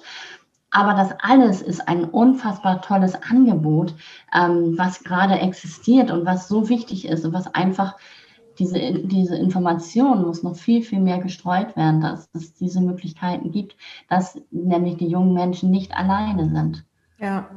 Aber 0.69 0.95
das 0.95 1.11
alles 1.19 1.61
ist 1.61 1.87
ein 1.87 2.03
unfassbar 2.03 2.81
tolles 2.81 3.15
Angebot, 3.15 3.93
ähm, 4.35 4.73
was 4.77 5.03
gerade 5.03 5.35
existiert 5.35 6.11
und 6.11 6.25
was 6.25 6.47
so 6.47 6.67
wichtig 6.67 7.07
ist 7.07 7.23
und 7.23 7.33
was 7.33 7.53
einfach 7.53 7.95
diese, 8.59 8.79
diese 8.79 9.35
Information 9.35 10.23
muss 10.23 10.43
noch 10.43 10.55
viel, 10.55 10.81
viel 10.83 10.99
mehr 10.99 11.19
gestreut 11.19 11.75
werden, 11.75 12.01
dass 12.01 12.29
es 12.33 12.53
diese 12.53 12.81
Möglichkeiten 12.81 13.51
gibt, 13.51 13.75
dass 14.09 14.39
nämlich 14.51 14.97
die 14.97 15.07
jungen 15.07 15.33
Menschen 15.33 15.71
nicht 15.71 15.93
alleine 15.93 16.49
sind. 16.49 16.85
Ja, 17.23 17.47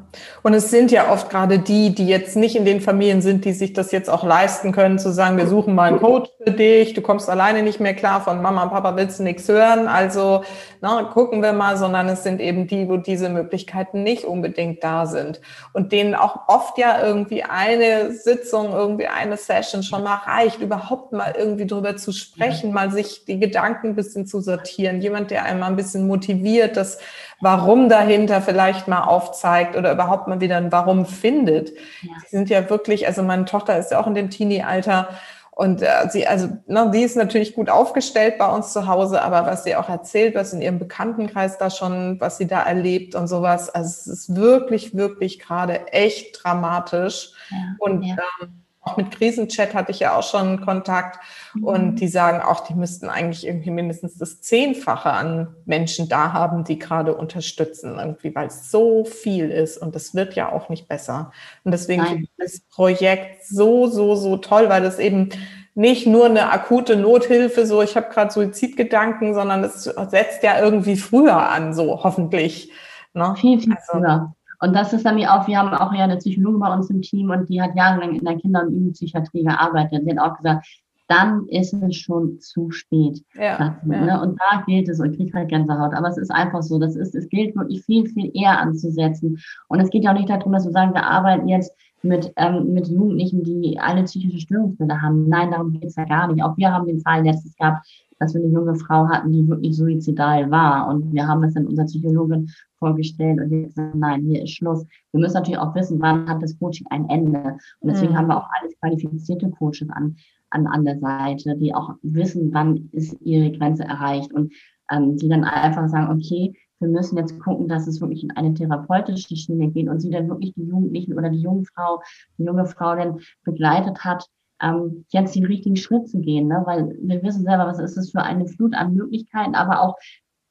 und 0.44 0.54
es 0.54 0.70
sind 0.70 0.92
ja 0.92 1.10
oft 1.10 1.28
gerade 1.28 1.58
die, 1.58 1.92
die 1.92 2.06
jetzt 2.06 2.36
nicht 2.36 2.54
in 2.54 2.64
den 2.64 2.80
Familien 2.80 3.20
sind, 3.20 3.44
die 3.44 3.52
sich 3.52 3.72
das 3.72 3.90
jetzt 3.90 4.08
auch 4.08 4.22
leisten 4.22 4.70
können, 4.70 5.00
zu 5.00 5.10
sagen, 5.10 5.36
wir 5.38 5.48
suchen 5.48 5.74
mal 5.74 5.88
einen 5.88 5.98
Coach 5.98 6.30
für 6.40 6.52
dich, 6.52 6.94
du 6.94 7.02
kommst 7.02 7.28
alleine 7.28 7.64
nicht 7.64 7.80
mehr 7.80 7.94
klar, 7.94 8.20
von 8.20 8.40
Mama 8.40 8.62
und 8.62 8.70
Papa 8.70 8.94
willst 8.94 9.18
du 9.18 9.24
nichts 9.24 9.48
hören, 9.48 9.88
also 9.88 10.44
na, 10.80 11.02
ne, 11.02 11.08
gucken 11.08 11.42
wir 11.42 11.52
mal, 11.52 11.76
sondern 11.76 12.08
es 12.08 12.22
sind 12.22 12.40
eben 12.40 12.68
die, 12.68 12.88
wo 12.88 12.96
diese 12.96 13.28
Möglichkeiten 13.28 14.04
nicht 14.04 14.24
unbedingt 14.24 14.84
da 14.84 15.06
sind. 15.06 15.40
Und 15.72 15.90
denen 15.90 16.14
auch 16.14 16.46
oft 16.46 16.78
ja 16.78 17.04
irgendwie 17.04 17.42
eine 17.42 18.12
Sitzung, 18.12 18.72
irgendwie 18.72 19.08
eine 19.08 19.36
Session 19.36 19.82
schon 19.82 20.04
mal 20.04 20.20
reicht, 20.26 20.60
überhaupt 20.60 21.12
mal 21.12 21.34
irgendwie 21.36 21.66
drüber 21.66 21.96
zu 21.96 22.12
sprechen, 22.12 22.72
mal 22.72 22.92
sich 22.92 23.24
die 23.24 23.40
Gedanken 23.40 23.88
ein 23.88 23.96
bisschen 23.96 24.26
zu 24.26 24.40
sortieren, 24.40 25.00
jemand, 25.00 25.32
der 25.32 25.44
einmal 25.44 25.70
ein 25.70 25.76
bisschen 25.76 26.06
motiviert, 26.06 26.76
das 26.76 26.98
Warum 27.40 27.88
dahinter 27.88 28.40
vielleicht 28.40 28.88
mal 28.88 29.04
aufzeigt 29.04 29.76
oder 29.76 29.92
überhaupt 29.92 30.26
mal 30.28 30.40
wieder 30.40 30.56
ein 30.56 30.72
Warum 30.72 31.04
findet. 31.06 31.70
Ja. 32.02 32.12
Die 32.24 32.28
sind 32.28 32.48
ja 32.48 32.68
wirklich, 32.70 33.06
also 33.06 33.22
meine 33.22 33.44
Tochter 33.44 33.78
ist 33.78 33.90
ja 33.90 34.00
auch 34.00 34.06
in 34.06 34.14
dem 34.14 34.30
Teenie-Alter 34.30 35.08
und 35.56 35.80
äh, 35.80 36.10
sie, 36.10 36.26
also, 36.26 36.48
ne, 36.66 36.90
die 36.92 37.00
ist 37.00 37.16
natürlich 37.16 37.54
gut 37.54 37.70
aufgestellt 37.70 38.36
bei 38.36 38.46
uns 38.46 38.74
zu 38.74 38.86
Hause, 38.86 39.22
aber 39.22 39.46
was 39.46 39.64
sie 39.64 39.74
auch 39.74 39.88
erzählt, 39.88 40.34
was 40.34 40.52
in 40.52 40.60
ihrem 40.60 40.78
Bekanntenkreis 40.78 41.56
da 41.56 41.70
schon, 41.70 42.20
was 42.20 42.36
sie 42.36 42.46
da 42.46 42.62
erlebt 42.62 43.14
und 43.14 43.26
sowas, 43.26 43.70
also 43.70 43.88
es 43.88 44.06
ist 44.06 44.36
wirklich, 44.36 44.94
wirklich 44.94 45.38
gerade 45.38 45.90
echt 45.94 46.44
dramatisch. 46.44 47.30
Ja, 47.50 47.56
und 47.78 48.02
ja. 48.02 48.16
Ähm, 48.42 48.65
auch 48.86 48.96
mit 48.96 49.10
Krisenchat 49.10 49.74
hatte 49.74 49.90
ich 49.90 50.00
ja 50.00 50.16
auch 50.16 50.22
schon 50.22 50.60
Kontakt 50.64 51.18
mhm. 51.54 51.64
und 51.64 51.96
die 51.96 52.08
sagen 52.08 52.40
auch, 52.40 52.60
die 52.60 52.74
müssten 52.74 53.08
eigentlich 53.08 53.46
irgendwie 53.46 53.70
mindestens 53.70 54.16
das 54.16 54.40
Zehnfache 54.40 55.10
an 55.10 55.54
Menschen 55.64 56.08
da 56.08 56.32
haben, 56.32 56.64
die 56.64 56.78
gerade 56.78 57.14
unterstützen, 57.14 57.98
irgendwie, 57.98 58.34
weil 58.34 58.46
es 58.46 58.70
so 58.70 59.04
viel 59.04 59.50
ist 59.50 59.78
und 59.78 59.94
das 59.94 60.14
wird 60.14 60.34
ja 60.34 60.52
auch 60.52 60.68
nicht 60.68 60.88
besser. 60.88 61.32
Und 61.64 61.72
deswegen 61.72 62.06
finde 62.06 62.22
ich 62.22 62.30
das 62.38 62.60
Projekt 62.60 63.44
so, 63.44 63.88
so, 63.88 64.14
so 64.14 64.36
toll, 64.36 64.68
weil 64.68 64.84
es 64.84 64.98
eben 64.98 65.30
nicht 65.74 66.06
nur 66.06 66.26
eine 66.26 66.50
akute 66.52 66.96
Nothilfe, 66.96 67.66
so 67.66 67.82
ich 67.82 67.96
habe 67.96 68.08
gerade 68.08 68.32
Suizidgedanken, 68.32 69.34
sondern 69.34 69.64
es 69.64 69.84
setzt 69.84 70.42
ja 70.42 70.60
irgendwie 70.60 70.96
früher 70.96 71.36
an, 71.36 71.74
so 71.74 72.02
hoffentlich. 72.04 72.72
Ne? 73.14 73.34
Viel, 73.38 73.60
viel 73.60 73.74
also, 73.74 73.98
früher. 73.98 74.34
Und 74.60 74.74
das 74.74 74.92
ist 74.92 75.04
nämlich 75.04 75.28
auch, 75.28 75.46
wir 75.46 75.58
haben 75.58 75.72
auch 75.74 75.92
ja 75.92 76.04
eine 76.04 76.16
Psychologin 76.16 76.60
bei 76.60 76.74
uns 76.74 76.90
im 76.90 77.02
Team 77.02 77.30
und 77.30 77.48
die 77.48 77.60
hat 77.60 77.76
jahrelang 77.76 78.14
in 78.14 78.24
der 78.24 78.36
Kinder- 78.36 78.62
und 78.62 78.72
Jugendpsychiatrie 78.72 79.44
gearbeitet. 79.44 80.02
Sie 80.04 80.10
hat 80.10 80.18
auch 80.18 80.36
gesagt, 80.36 80.66
dann 81.08 81.46
ist 81.48 81.72
es 81.72 81.96
schon 81.96 82.40
zu 82.40 82.70
spät. 82.70 83.22
Ja, 83.34 83.58
das, 83.58 83.72
ja. 83.90 84.04
Ne? 84.04 84.22
Und 84.22 84.40
da 84.40 84.62
gilt 84.66 84.88
es, 84.88 85.00
und 85.00 85.12
ich 85.12 85.18
kriege 85.18 85.38
halt 85.38 85.48
Gänsehaut, 85.48 85.94
aber 85.94 86.08
es 86.08 86.18
ist 86.18 86.30
einfach 86.30 86.62
so, 86.62 86.78
das 86.78 86.96
ist, 86.96 87.14
es 87.14 87.28
gilt 87.28 87.54
wirklich 87.54 87.84
viel, 87.84 88.08
viel 88.08 88.30
eher 88.34 88.58
anzusetzen. 88.58 89.38
Und 89.68 89.80
es 89.80 89.90
geht 89.90 90.04
ja 90.04 90.10
auch 90.10 90.16
nicht 90.16 90.30
darum, 90.30 90.52
dass 90.52 90.64
wir 90.64 90.72
sagen, 90.72 90.94
wir 90.94 91.04
arbeiten 91.04 91.48
jetzt 91.48 91.72
mit, 92.02 92.32
ähm, 92.36 92.72
mit 92.72 92.88
Jugendlichen, 92.88 93.44
die 93.44 93.78
alle 93.78 94.04
psychische 94.04 94.40
Störungsbilder 94.40 95.00
haben. 95.00 95.28
Nein, 95.28 95.50
darum 95.50 95.72
geht 95.72 95.84
es 95.84 95.96
ja 95.96 96.04
gar 96.04 96.32
nicht. 96.32 96.42
Auch 96.42 96.56
wir 96.56 96.72
haben 96.72 96.86
den 96.86 97.00
Fall 97.00 97.24
letztes 97.24 97.54
gehabt, 97.56 97.86
dass 98.18 98.34
wir 98.34 98.42
eine 98.42 98.52
junge 98.52 98.74
Frau 98.76 99.08
hatten, 99.08 99.32
die 99.32 99.46
wirklich 99.46 99.76
suizidal 99.76 100.50
war. 100.50 100.88
Und 100.88 101.12
wir 101.12 101.26
haben 101.26 101.42
das 101.42 101.54
dann 101.54 101.66
unserer 101.66 101.86
Psychologin 101.86 102.50
vorgestellt 102.78 103.40
und 103.40 103.50
die 103.50 103.62
gesagt, 103.62 103.94
nein, 103.94 104.22
hier 104.22 104.42
ist 104.42 104.52
Schluss. 104.52 104.86
Wir 105.12 105.20
müssen 105.20 105.34
natürlich 105.34 105.58
auch 105.58 105.74
wissen, 105.74 106.00
wann 106.00 106.28
hat 106.28 106.42
das 106.42 106.58
Coaching 106.58 106.86
ein 106.90 107.08
Ende. 107.08 107.56
Und 107.80 107.90
deswegen 107.90 108.12
mhm. 108.12 108.18
haben 108.18 108.28
wir 108.28 108.38
auch 108.38 108.48
alles 108.60 108.78
qualifizierte 108.80 109.50
Coaches 109.50 109.88
an, 109.90 110.16
an, 110.50 110.66
an 110.66 110.84
der 110.84 110.98
Seite, 110.98 111.56
die 111.56 111.74
auch 111.74 111.94
wissen, 112.02 112.52
wann 112.52 112.88
ist 112.92 113.16
ihre 113.20 113.50
Grenze 113.52 113.84
erreicht 113.84 114.32
und 114.32 114.52
ähm, 114.90 115.16
die 115.16 115.28
dann 115.28 115.44
einfach 115.44 115.88
sagen, 115.88 116.10
okay, 116.12 116.54
wir 116.78 116.88
müssen 116.88 117.16
jetzt 117.16 117.38
gucken, 117.40 117.68
dass 117.68 117.86
es 117.86 118.00
wirklich 118.00 118.22
in 118.22 118.30
eine 118.32 118.52
therapeutische 118.52 119.34
Schiene 119.34 119.68
geht 119.68 119.88
und 119.88 120.00
sie 120.00 120.10
dann 120.10 120.28
wirklich 120.28 120.52
die 120.54 120.64
Jugendlichen 120.64 121.14
oder 121.14 121.30
die 121.30 121.40
junge 121.40 121.64
Frau, 121.64 122.02
die 122.38 122.44
junge 122.44 122.66
Frau 122.66 122.94
dann 122.94 123.20
begleitet 123.44 124.04
hat, 124.04 124.28
ähm, 124.60 125.04
jetzt 125.10 125.34
den 125.34 125.44
richtigen 125.44 125.76
Schritt 125.76 126.08
zu 126.08 126.20
gehen, 126.20 126.48
ne? 126.48 126.62
weil 126.66 126.96
wir 127.00 127.22
wissen 127.22 127.44
selber, 127.44 127.66
was 127.66 127.78
ist 127.78 127.96
es 127.96 128.10
für 128.10 128.22
eine 128.22 128.46
Flut 128.46 128.74
an 128.74 128.94
Möglichkeiten, 128.94 129.54
aber 129.54 129.82
auch 129.82 129.96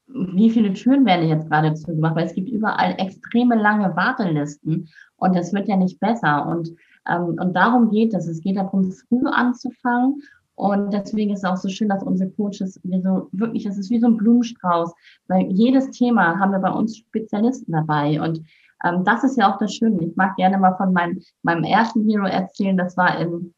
wie 0.08 0.52
viele 0.52 0.74
Türen 0.74 1.06
werden 1.06 1.28
jetzt 1.28 1.50
gerade 1.50 1.74
zugemacht, 1.74 2.16
weil 2.16 2.28
es 2.28 2.36
gibt 2.36 2.50
überall 2.50 2.96
extreme 3.00 3.56
lange 3.56 3.96
Wartelisten 3.96 4.88
und 5.16 5.36
das 5.36 5.52
wird 5.52 5.68
ja 5.68 5.78
nicht 5.78 6.00
besser 6.00 6.46
und 6.46 6.70
ähm, 7.08 7.38
und 7.40 7.56
darum 7.56 7.90
geht 7.90 8.14
es. 8.14 8.28
Es 8.28 8.42
geht 8.42 8.58
darum, 8.58 8.92
früh 8.92 9.26
anzufangen 9.26 10.22
und 10.56 10.94
deswegen 10.94 11.34
ist 11.34 11.40
es 11.40 11.46
auch 11.46 11.58
so 11.58 11.70
schön, 11.70 11.90
dass 11.90 12.04
unsere 12.04 12.30
Coaches 12.32 12.80
wir 12.84 13.02
so 13.02 13.30
wirklich, 13.32 13.66
es 13.66 13.78
ist 13.78 13.90
wie 13.90 14.00
so 14.00 14.08
ein 14.08 14.18
Blumenstrauß, 14.18 14.94
weil 15.28 15.52
jedes 15.52 15.90
Thema 15.92 16.40
haben 16.40 16.52
wir 16.52 16.60
bei 16.60 16.72
uns 16.72 16.98
Spezialisten 16.98 17.72
dabei 17.72 18.22
und 18.22 18.42
ähm, 18.84 19.04
das 19.04 19.24
ist 19.24 19.38
ja 19.38 19.52
auch 19.52 19.58
das 19.58 19.74
Schöne. 19.74 20.04
Ich 20.04 20.16
mag 20.16 20.36
gerne 20.36 20.58
mal 20.58 20.76
von 20.76 20.94
meinem, 20.94 21.20
meinem 21.42 21.64
ersten 21.64 22.08
Hero 22.08 22.26
erzählen. 22.26 22.78
Das 22.78 22.96
war 22.96 23.20
im 23.20 23.54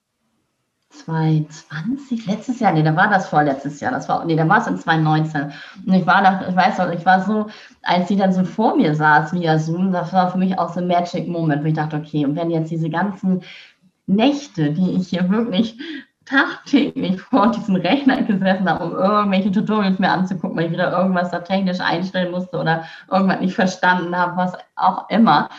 2020, 0.90 2.26
letztes 2.26 2.60
Jahr, 2.60 2.72
nee, 2.72 2.84
da 2.84 2.96
war 2.96 3.10
das 3.10 3.28
vorletztes 3.28 3.80
Jahr, 3.80 3.92
das 3.92 4.08
war, 4.10 4.26
nee, 4.26 4.36
da 4.36 4.48
war 4.48 4.60
es 4.60 4.68
in 4.68 4.78
2019. 4.78 5.52
Und 5.86 5.94
ich 5.94 6.06
war 6.06 6.22
da, 6.22 6.48
ich 6.48 6.56
weiß 6.56 6.78
noch, 6.78 6.92
ich 6.92 7.06
war 7.06 7.22
so, 7.22 7.48
als 7.84 8.08
sie 8.08 8.16
dann 8.16 8.34
so 8.34 8.44
vor 8.44 8.76
mir 8.76 8.96
saß 8.96 9.34
via 9.34 9.60
Zoom, 9.60 9.92
das 9.92 10.14
war 10.14 10.32
für 10.32 10.38
mich 10.38 10.58
auch 10.58 10.74
so 10.74 10.80
ein 10.80 10.88
Magic 10.88 11.28
Moment, 11.28 11.64
wo 11.64 11.68
ich 11.68 11.74
dachte, 11.74 11.98
okay, 11.98 12.26
und 12.26 12.36
wenn 12.36 12.52
jetzt 12.52 12.72
diese 12.72 12.90
ganzen 12.90 13.44
Nächte, 14.06 14.72
die 14.72 14.92
ich 14.92 15.10
hier 15.10 15.30
wirklich 15.30 15.78
tagtäglich 16.28 17.22
vor 17.22 17.52
diesem 17.52 17.76
Rechner 17.76 18.22
gesessen 18.22 18.70
habe, 18.70 18.86
um 18.86 18.96
irgendwelche 18.96 19.52
Tutorials 19.52 20.00
mir 20.00 20.12
anzugucken, 20.12 20.58
weil 20.58 20.66
ich 20.66 20.72
wieder 20.72 20.92
irgendwas 20.92 21.32
da 21.32 21.40
technisch 21.40 21.80
einstellen 21.80 22.32
musste 22.32 22.58
oder 22.58 22.84
irgendwas 23.10 23.40
nicht 23.40 23.56
verstanden 23.56 24.16
habe, 24.16 24.36
was 24.36 24.54
auch 24.76 25.10
immer 25.10 25.50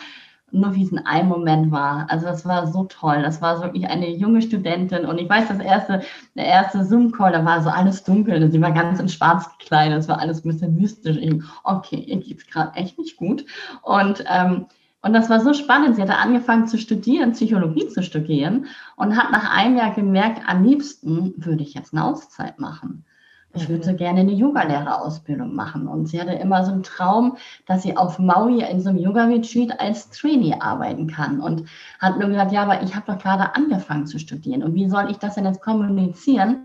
nur 0.51 0.75
wie 0.75 0.83
es 0.83 0.91
in 0.91 0.99
einem 0.99 1.29
Moment 1.29 1.71
war. 1.71 2.09
Also 2.09 2.25
das 2.25 2.45
war 2.45 2.67
so 2.67 2.85
toll. 2.85 3.21
Das 3.21 3.41
war 3.41 3.61
wirklich 3.61 3.87
eine 3.87 4.09
junge 4.09 4.41
Studentin 4.41 5.05
und 5.05 5.17
ich 5.17 5.29
weiß, 5.29 5.47
das 5.47 5.59
erste, 5.59 6.01
der 6.35 6.45
erste 6.45 6.83
Zoom-Call, 6.83 7.31
da 7.31 7.45
war 7.45 7.61
so 7.61 7.69
alles 7.69 8.03
dunkel 8.03 8.43
und 8.43 8.51
sie 8.51 8.61
war 8.61 8.71
ganz 8.71 8.99
in 8.99 9.09
schwarz 9.09 9.49
gekleidet. 9.57 9.97
Das 9.97 10.07
war 10.07 10.19
alles 10.19 10.43
ein 10.43 10.49
bisschen 10.49 10.75
mystisch. 10.75 11.17
Ich, 11.17 11.33
okay, 11.63 11.97
ihr 11.97 12.17
geht 12.17 12.39
es 12.39 12.47
gerade 12.47 12.75
echt 12.75 12.97
nicht 12.97 13.17
gut. 13.17 13.45
Und, 13.81 14.23
ähm, 14.27 14.65
und 15.01 15.13
das 15.13 15.29
war 15.29 15.39
so 15.39 15.53
spannend. 15.53 15.95
Sie 15.95 16.01
hatte 16.01 16.17
angefangen 16.17 16.67
zu 16.67 16.77
studieren, 16.77 17.31
Psychologie 17.31 17.87
zu 17.87 18.03
studieren 18.03 18.65
und 18.97 19.15
hat 19.15 19.31
nach 19.31 19.55
einem 19.55 19.77
Jahr 19.77 19.93
gemerkt, 19.93 20.41
am 20.47 20.63
liebsten 20.63 21.33
würde 21.37 21.63
ich 21.63 21.73
jetzt 21.73 21.93
eine 21.93 22.03
Auszeit 22.03 22.59
machen. 22.59 23.05
Ich 23.53 23.67
würde 23.67 23.83
so 23.83 23.95
gerne 23.95 24.19
eine 24.19 24.33
Yogalehrerausbildung 24.33 25.55
machen. 25.55 25.87
Und 25.87 26.07
sie 26.07 26.21
hatte 26.21 26.33
immer 26.33 26.63
so 26.63 26.71
einen 26.71 26.83
Traum, 26.83 27.37
dass 27.65 27.81
sie 27.81 27.97
auf 27.97 28.19
Maui 28.19 28.61
in 28.61 28.79
so 28.79 28.89
einem 28.89 28.99
Yoga-Retreat 28.99 29.79
als 29.79 30.09
Trainee 30.11 30.55
arbeiten 30.59 31.07
kann. 31.07 31.39
Und 31.39 31.65
hat 31.99 32.19
nur 32.19 32.29
gesagt, 32.29 32.51
ja, 32.51 32.61
aber 32.63 32.83
ich 32.83 32.95
habe 32.95 33.11
doch 33.11 33.17
gerade 33.17 33.55
angefangen 33.55 34.05
zu 34.05 34.19
studieren. 34.19 34.63
Und 34.63 34.75
wie 34.75 34.87
soll 34.87 35.09
ich 35.09 35.17
das 35.17 35.35
denn 35.35 35.45
jetzt 35.45 35.61
kommunizieren? 35.61 36.63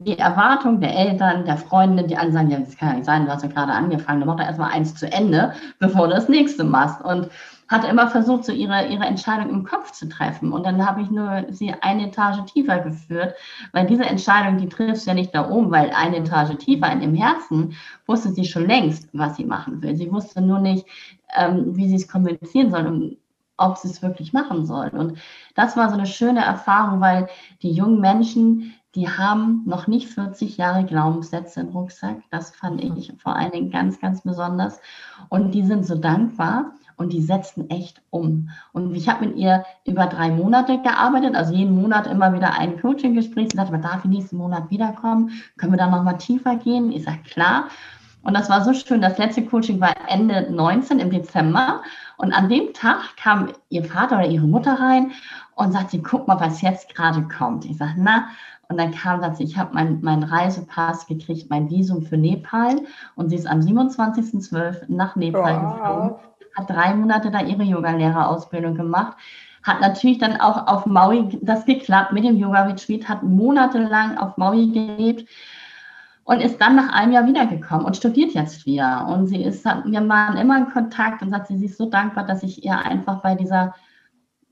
Die 0.00 0.18
Erwartung 0.18 0.80
der 0.80 0.96
Eltern, 0.96 1.44
der 1.44 1.56
Freunde, 1.56 2.04
die 2.04 2.16
alle 2.16 2.32
sagen, 2.32 2.50
ja, 2.50 2.58
das 2.58 2.76
kann 2.76 2.90
ja 2.90 2.94
nicht 2.94 3.06
sein, 3.06 3.24
du 3.24 3.32
hast 3.32 3.42
ja 3.42 3.48
gerade 3.48 3.72
angefangen, 3.72 4.20
du 4.20 4.26
machst 4.26 4.38
doch 4.38 4.46
erstmal 4.46 4.70
eins 4.70 4.94
zu 4.94 5.10
Ende, 5.10 5.54
bevor 5.80 6.06
du 6.06 6.14
das 6.14 6.28
nächste 6.28 6.62
machst. 6.62 7.04
Und 7.04 7.28
hat 7.68 7.84
immer 7.84 8.08
versucht, 8.08 8.44
so 8.44 8.52
ihre, 8.52 8.86
ihre 8.86 9.04
Entscheidung 9.04 9.50
im 9.50 9.64
Kopf 9.64 9.92
zu 9.92 10.08
treffen. 10.08 10.52
Und 10.52 10.64
dann 10.64 10.84
habe 10.84 11.02
ich 11.02 11.10
nur 11.10 11.44
sie 11.50 11.74
eine 11.80 12.08
Etage 12.08 12.44
tiefer 12.50 12.78
geführt, 12.80 13.34
weil 13.72 13.86
diese 13.86 14.04
Entscheidung, 14.04 14.56
die 14.56 14.68
triffst 14.68 15.06
ja 15.06 15.14
nicht 15.14 15.34
da 15.34 15.50
oben, 15.50 15.70
weil 15.70 15.90
eine 15.90 16.18
Etage 16.18 16.56
tiefer 16.56 16.90
in 16.90 17.00
dem 17.00 17.14
Herzen 17.14 17.74
wusste 18.06 18.30
sie 18.30 18.44
schon 18.44 18.66
längst, 18.66 19.08
was 19.12 19.36
sie 19.36 19.44
machen 19.44 19.82
will. 19.82 19.94
Sie 19.96 20.10
wusste 20.10 20.40
nur 20.40 20.60
nicht, 20.60 20.86
ähm, 21.36 21.76
wie 21.76 21.88
sie 21.88 21.96
es 21.96 22.08
kommunizieren 22.08 22.70
soll 22.70 22.86
und 22.86 23.16
ob 23.58 23.76
sie 23.76 23.88
es 23.88 24.02
wirklich 24.02 24.32
machen 24.32 24.64
soll. 24.64 24.88
Und 24.88 25.18
das 25.54 25.76
war 25.76 25.88
so 25.88 25.94
eine 25.94 26.06
schöne 26.06 26.44
Erfahrung, 26.44 27.00
weil 27.00 27.28
die 27.60 27.72
jungen 27.72 28.00
Menschen, 28.00 28.74
die 28.94 29.08
haben 29.08 29.62
noch 29.66 29.88
nicht 29.88 30.08
40 30.08 30.56
Jahre 30.56 30.84
Glaubenssätze 30.84 31.60
im 31.60 31.68
Rucksack. 31.68 32.22
Das 32.30 32.54
fand 32.54 32.82
ich 32.82 33.12
vor 33.18 33.36
allen 33.36 33.52
Dingen 33.52 33.70
ganz, 33.70 34.00
ganz 34.00 34.22
besonders. 34.22 34.80
Und 35.28 35.52
die 35.52 35.64
sind 35.64 35.84
so 35.84 35.96
dankbar 35.96 36.72
und 36.98 37.12
die 37.12 37.22
setzen 37.22 37.70
echt 37.70 38.02
um. 38.10 38.50
Und 38.72 38.94
ich 38.94 39.08
habe 39.08 39.26
mit 39.26 39.36
ihr 39.36 39.64
über 39.86 40.06
drei 40.06 40.30
Monate 40.30 40.78
gearbeitet, 40.82 41.34
also 41.34 41.54
jeden 41.54 41.80
Monat 41.80 42.06
immer 42.06 42.34
wieder 42.34 42.58
ein 42.58 42.78
Coaching-Gespräch. 42.80 43.48
Sie 43.52 43.56
sagte, 43.56 43.78
darf 43.78 44.04
ich 44.04 44.10
nächsten 44.10 44.36
Monat 44.36 44.70
wiederkommen? 44.70 45.30
Können 45.56 45.72
wir 45.72 45.78
da 45.78 45.88
nochmal 45.88 46.18
tiefer 46.18 46.56
gehen? 46.56 46.92
Ich 46.92 47.04
sage, 47.04 47.20
klar. 47.24 47.68
Und 48.22 48.34
das 48.34 48.50
war 48.50 48.64
so 48.64 48.74
schön. 48.74 49.00
Das 49.00 49.16
letzte 49.16 49.46
Coaching 49.46 49.80
war 49.80 49.94
Ende 50.08 50.50
19 50.50 50.98
im 50.98 51.10
Dezember. 51.10 51.82
Und 52.18 52.32
an 52.32 52.48
dem 52.48 52.74
Tag 52.74 53.16
kam 53.16 53.52
ihr 53.70 53.84
Vater 53.84 54.18
oder 54.18 54.26
ihre 54.26 54.46
Mutter 54.46 54.78
rein 54.78 55.12
und 55.54 55.72
sagt 55.72 55.92
sie, 55.92 56.02
guck 56.02 56.26
mal, 56.26 56.40
was 56.40 56.60
jetzt 56.60 56.94
gerade 56.94 57.22
kommt. 57.22 57.64
Ich 57.64 57.78
sage, 57.78 57.94
na, 57.96 58.28
und 58.68 58.76
dann 58.76 58.90
kam 58.90 59.22
das, 59.22 59.40
ich 59.40 59.56
habe 59.56 59.72
meinen 59.72 60.00
mein 60.02 60.24
Reisepass 60.24 61.06
gekriegt, 61.06 61.48
mein 61.48 61.70
Visum 61.70 62.02
für 62.02 62.18
Nepal. 62.18 62.80
Und 63.14 63.30
sie 63.30 63.36
ist 63.36 63.46
am 63.46 63.60
27.12. 63.60 64.86
nach 64.88 65.16
Nepal 65.16 65.62
wow. 65.62 65.72
geflogen 65.72 66.28
hat 66.58 66.70
drei 66.70 66.94
Monate 66.94 67.30
da 67.30 67.40
ihre 67.40 67.62
Yogalehrerausbildung 67.62 68.74
gemacht. 68.74 69.16
Hat 69.62 69.80
natürlich 69.80 70.18
dann 70.18 70.40
auch 70.40 70.66
auf 70.66 70.86
Maui 70.86 71.38
das 71.42 71.64
geklappt 71.64 72.12
mit 72.12 72.24
dem 72.24 72.36
Yoga-Retreat, 72.36 73.08
hat 73.08 73.22
monatelang 73.22 74.16
auf 74.18 74.36
Maui 74.36 74.70
gelebt 74.70 75.28
und 76.24 76.40
ist 76.40 76.60
dann 76.60 76.76
nach 76.76 76.92
einem 76.92 77.12
Jahr 77.12 77.26
wiedergekommen 77.26 77.86
und 77.86 77.96
studiert 77.96 78.32
jetzt 78.32 78.66
wieder. 78.66 79.06
Und 79.08 79.26
sie 79.26 79.42
ist, 79.42 79.64
wir 79.64 80.08
waren 80.08 80.36
immer 80.36 80.58
in 80.58 80.70
Kontakt 80.70 81.22
und 81.22 81.30
sagt, 81.30 81.48
sie 81.48 81.64
ist 81.64 81.78
so 81.78 81.86
dankbar, 81.86 82.24
dass 82.24 82.42
ich 82.42 82.64
ihr 82.64 82.78
einfach 82.78 83.22
bei 83.22 83.34
dieser 83.34 83.74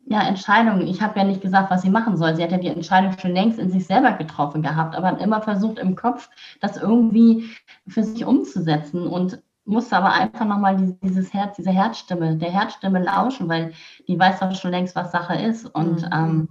ja, 0.06 0.22
Entscheidung, 0.22 0.80
ich 0.82 1.02
habe 1.02 1.18
ja 1.18 1.24
nicht 1.24 1.42
gesagt, 1.42 1.70
was 1.70 1.82
sie 1.82 1.90
machen 1.90 2.16
soll. 2.16 2.36
Sie 2.36 2.42
hat 2.42 2.52
ja 2.52 2.58
die 2.58 2.68
Entscheidung 2.68 3.18
schon 3.18 3.32
längst 3.32 3.58
in 3.58 3.70
sich 3.70 3.86
selber 3.86 4.12
getroffen 4.12 4.62
gehabt, 4.62 4.94
aber 4.94 5.18
immer 5.20 5.42
versucht 5.42 5.78
im 5.78 5.96
Kopf, 5.96 6.30
das 6.60 6.76
irgendwie 6.76 7.50
für 7.88 8.04
sich 8.04 8.24
umzusetzen. 8.24 9.06
Und 9.06 9.42
musste 9.66 9.96
aber 9.96 10.12
einfach 10.12 10.44
nochmal 10.44 10.96
dieses 11.02 11.32
Herz, 11.34 11.56
diese 11.56 11.70
Herzstimme, 11.70 12.36
der 12.36 12.50
Herzstimme 12.50 13.02
lauschen, 13.02 13.48
weil 13.48 13.72
die 14.06 14.18
weiß 14.18 14.40
doch 14.40 14.54
schon 14.54 14.70
längst, 14.70 14.96
was 14.96 15.12
Sache 15.12 15.34
ist. 15.34 15.66
Und 15.66 16.02
mhm. 16.02 16.10
ähm, 16.12 16.48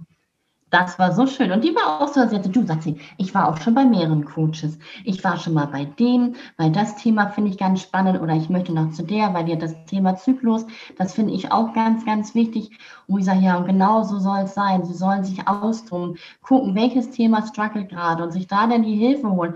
das 0.70 0.98
war 0.98 1.12
so 1.12 1.26
schön. 1.26 1.52
Und 1.52 1.62
die 1.62 1.74
war 1.74 2.00
auch 2.00 2.08
so, 2.08 2.26
sie 2.26 2.36
hatte, 2.36 2.48
du, 2.48 2.66
sagt 2.66 2.82
sie, 2.82 2.98
ich 3.18 3.34
war 3.34 3.48
auch 3.48 3.56
schon 3.58 3.74
bei 3.74 3.84
mehreren 3.84 4.24
Coaches. 4.24 4.78
Ich 5.04 5.22
war 5.22 5.36
schon 5.36 5.54
mal 5.54 5.66
bei 5.66 5.84
dem, 5.84 6.34
weil 6.56 6.72
das 6.72 6.96
Thema 6.96 7.28
finde 7.28 7.50
ich 7.50 7.58
ganz 7.58 7.82
spannend 7.82 8.20
oder 8.20 8.34
ich 8.34 8.48
möchte 8.48 8.72
noch 8.72 8.90
zu 8.90 9.04
der, 9.04 9.32
weil 9.32 9.44
dir 9.44 9.56
das 9.56 9.74
Thema 9.86 10.16
Zyklus, 10.16 10.66
das 10.98 11.14
finde 11.14 11.34
ich 11.34 11.52
auch 11.52 11.72
ganz, 11.72 12.04
ganz 12.04 12.34
wichtig. 12.34 12.70
Und 13.06 13.20
ich 13.20 13.26
sage, 13.26 13.40
ja, 13.40 13.56
und 13.56 13.66
genau 13.66 14.02
so 14.02 14.18
soll 14.18 14.40
es 14.40 14.54
sein. 14.54 14.84
Sie 14.84 14.94
sollen 14.94 15.24
sich 15.24 15.46
austoben, 15.46 16.18
gucken, 16.42 16.74
welches 16.74 17.10
Thema 17.10 17.46
struggelt 17.46 17.88
gerade 17.90 18.24
und 18.24 18.32
sich 18.32 18.48
da 18.48 18.66
dann 18.66 18.82
die 18.82 18.96
Hilfe 18.96 19.30
holen 19.30 19.54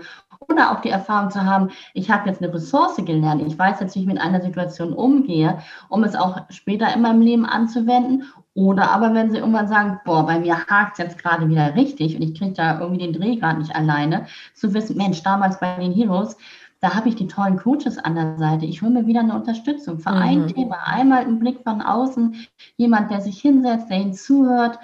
oder 0.49 0.71
auch 0.71 0.81
die 0.81 0.89
Erfahrung 0.89 1.29
zu 1.29 1.45
haben, 1.45 1.69
ich 1.93 2.09
habe 2.09 2.29
jetzt 2.29 2.41
eine 2.41 2.53
Ressource 2.53 2.97
gelernt, 2.97 3.43
ich 3.45 3.57
weiß 3.57 3.79
jetzt, 3.79 3.95
wie 3.95 4.01
ich 4.01 4.05
mit 4.05 4.19
einer 4.19 4.41
Situation 4.41 4.93
umgehe, 4.93 5.59
um 5.89 6.03
es 6.03 6.15
auch 6.15 6.41
später 6.49 6.93
in 6.93 7.01
meinem 7.01 7.21
Leben 7.21 7.45
anzuwenden. 7.45 8.23
Oder 8.53 8.91
aber 8.91 9.13
wenn 9.13 9.31
sie 9.31 9.37
irgendwann 9.37 9.67
sagen, 9.67 9.99
boah, 10.03 10.25
bei 10.25 10.39
mir 10.39 10.65
hakt 10.65 10.93
es 10.93 10.97
jetzt 10.97 11.17
gerade 11.17 11.47
wieder 11.47 11.75
richtig 11.75 12.15
und 12.15 12.21
ich 12.21 12.37
kriege 12.37 12.53
da 12.53 12.79
irgendwie 12.79 13.05
den 13.05 13.13
Dreh 13.13 13.37
gerade 13.37 13.59
nicht 13.59 13.75
alleine, 13.75 14.27
zu 14.53 14.73
wissen, 14.73 14.97
Mensch, 14.97 15.23
damals 15.23 15.59
bei 15.59 15.75
den 15.77 15.93
Heroes, 15.93 16.35
da 16.81 16.95
habe 16.95 17.09
ich 17.09 17.15
die 17.15 17.27
tollen 17.27 17.57
Coaches 17.57 17.97
an 17.97 18.15
der 18.15 18.37
Seite. 18.37 18.65
Ich 18.65 18.81
hole 18.81 18.91
mir 18.91 19.07
wieder 19.07 19.21
eine 19.21 19.35
Unterstützung 19.35 19.99
für 19.99 20.11
mhm. 20.11 20.17
ein 20.17 20.47
Thema. 20.47 20.77
Einmal 20.85 21.19
einen 21.19 21.39
Blick 21.39 21.61
von 21.63 21.81
außen, 21.81 22.35
jemand, 22.75 23.11
der 23.11 23.21
sich 23.21 23.39
hinsetzt, 23.39 23.89
der 23.89 23.97
hinzuhört 23.97 24.79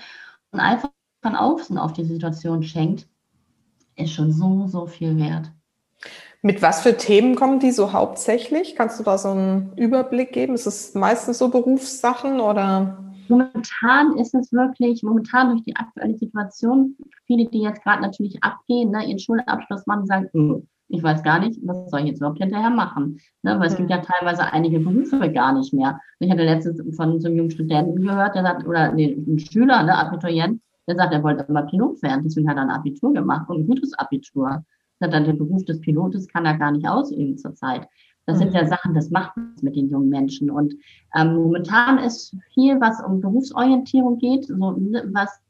und 0.52 0.60
einfach 0.60 0.90
von 1.22 1.36
außen 1.36 1.78
auf 1.78 1.94
die 1.94 2.06
Situation 2.06 2.64
schenkt 2.64 3.08
ist 3.98 4.14
schon 4.14 4.32
so, 4.32 4.68
so 4.68 4.86
viel 4.86 5.18
wert. 5.18 5.52
Mit 6.42 6.62
was 6.62 6.82
für 6.82 6.96
Themen 6.96 7.36
kommen 7.36 7.60
die 7.60 7.72
so 7.72 7.94
hauptsächlich? 7.94 8.76
Kannst 8.76 9.00
du 9.00 9.04
da 9.04 9.18
so 9.18 9.30
einen 9.30 9.74
Überblick 9.76 10.32
geben? 10.32 10.54
Ist 10.54 10.68
es 10.68 10.94
meistens 10.94 11.40
so 11.40 11.50
Berufssachen 11.50 12.40
oder? 12.40 13.04
Momentan 13.30 14.18
ist 14.18 14.34
es 14.34 14.52
wirklich, 14.52 15.04
momentan 15.04 15.50
durch 15.50 15.64
die 15.64 15.76
aktuelle 15.76 16.18
Situation, 16.18 16.96
viele, 17.26 17.50
die 17.50 17.62
jetzt 17.62 17.84
gerade 17.84 18.02
natürlich 18.02 18.42
abgehen, 18.44 18.92
ne, 18.92 19.06
ihren 19.06 19.20
Schulabschluss 19.20 19.86
machen, 19.86 20.06
sagen, 20.06 20.30
hm, 20.34 20.68
ich 20.90 21.04
weiß 21.04 21.22
gar 21.24 21.40
nicht, 21.40 21.60
was 21.64 21.90
soll 21.90 22.02
ich 22.02 22.08
jetzt 22.08 22.20
überhaupt 22.20 22.40
hinterher 22.40 22.70
machen? 22.70 23.20
Ne, 23.44 23.60
weil 23.60 23.68
es 23.68 23.76
gibt 23.76 23.90
ja 23.90 23.98
teilweise 23.98 24.52
einige 24.54 24.80
Berufe 24.80 25.32
gar 25.32 25.54
nicht 25.54 25.74
mehr. 25.74 26.00
Ich 26.20 26.32
hatte 26.32 26.44
letztens 26.44 26.82
von 26.96 27.20
so 27.20 27.28
einem 27.28 27.38
jungen 27.38 27.52
Studenten 27.52 28.02
gehört, 28.02 28.36
der 28.36 28.44
sagt, 28.44 28.66
oder 28.66 28.94
nee, 28.94 29.18
ein 29.28 29.40
Schüler, 29.40 29.84
ne, 29.84 29.98
Abiturient, 29.98 30.62
der 30.88 30.96
sagt, 30.96 31.14
er 31.14 31.24
wollte 31.24 31.46
immer 31.50 31.64
Pilot 31.64 32.02
werden, 32.02 32.24
deswegen 32.24 32.50
hat 32.50 32.58
er 32.58 32.64
ein 32.64 32.70
Abitur 32.70 33.14
gemacht 33.14 33.50
und 33.50 33.62
ein 33.62 33.68
gutes 33.68 33.94
Abitur. 33.94 34.64
Er 35.00 35.10
dann 35.10 35.26
den 35.26 35.38
Beruf 35.38 35.64
des 35.66 35.80
Pilotes 35.82 36.28
kann 36.28 36.46
er 36.46 36.58
gar 36.58 36.72
nicht 36.72 36.88
ausüben 36.88 37.38
zurzeit. 37.38 37.88
Das 38.28 38.38
sind 38.38 38.54
ja 38.54 38.64
mhm. 38.64 38.68
Sachen, 38.68 38.94
das 38.94 39.10
macht 39.10 39.36
was 39.36 39.64
mit 39.64 39.76
den 39.76 39.90
jungen 39.90 40.10
Menschen. 40.10 40.52
Und 40.52 40.76
ähm, 41.16 41.36
momentan 41.36 41.98
ist 41.98 42.36
viel, 42.54 42.80
was 42.80 43.04
um 43.04 43.22
Berufsorientierung 43.22 44.20
geht, 44.20 44.46
so 44.46 44.56
was, 44.56 45.42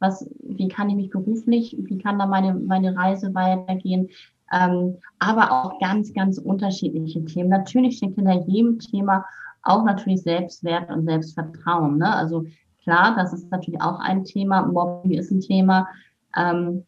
was, 0.00 0.28
wie 0.42 0.68
kann 0.68 0.90
ich 0.90 0.96
mich 0.96 1.10
beruflich, 1.10 1.76
wie 1.78 1.98
kann 1.98 2.18
da 2.18 2.26
meine, 2.26 2.54
meine 2.54 2.96
Reise 2.96 3.32
weitergehen, 3.34 4.08
ähm, 4.52 4.96
aber 5.20 5.52
auch 5.52 5.78
ganz, 5.78 6.12
ganz 6.12 6.38
unterschiedliche 6.38 7.24
Themen. 7.24 7.50
Natürlich 7.50 7.98
steckt 7.98 8.16
hinter 8.16 8.44
jedem 8.46 8.80
Thema 8.80 9.24
auch 9.62 9.84
natürlich 9.84 10.22
Selbstwert 10.22 10.90
und 10.90 11.04
Selbstvertrauen. 11.04 11.98
Ne? 11.98 12.12
Also 12.12 12.46
Klar, 12.82 13.14
das 13.16 13.32
ist 13.32 13.50
natürlich 13.50 13.80
auch 13.80 14.00
ein 14.00 14.24
Thema. 14.24 14.66
Mobbing 14.66 15.12
ist 15.12 15.30
ein 15.30 15.40
Thema. 15.40 15.88
Ähm, 16.36 16.84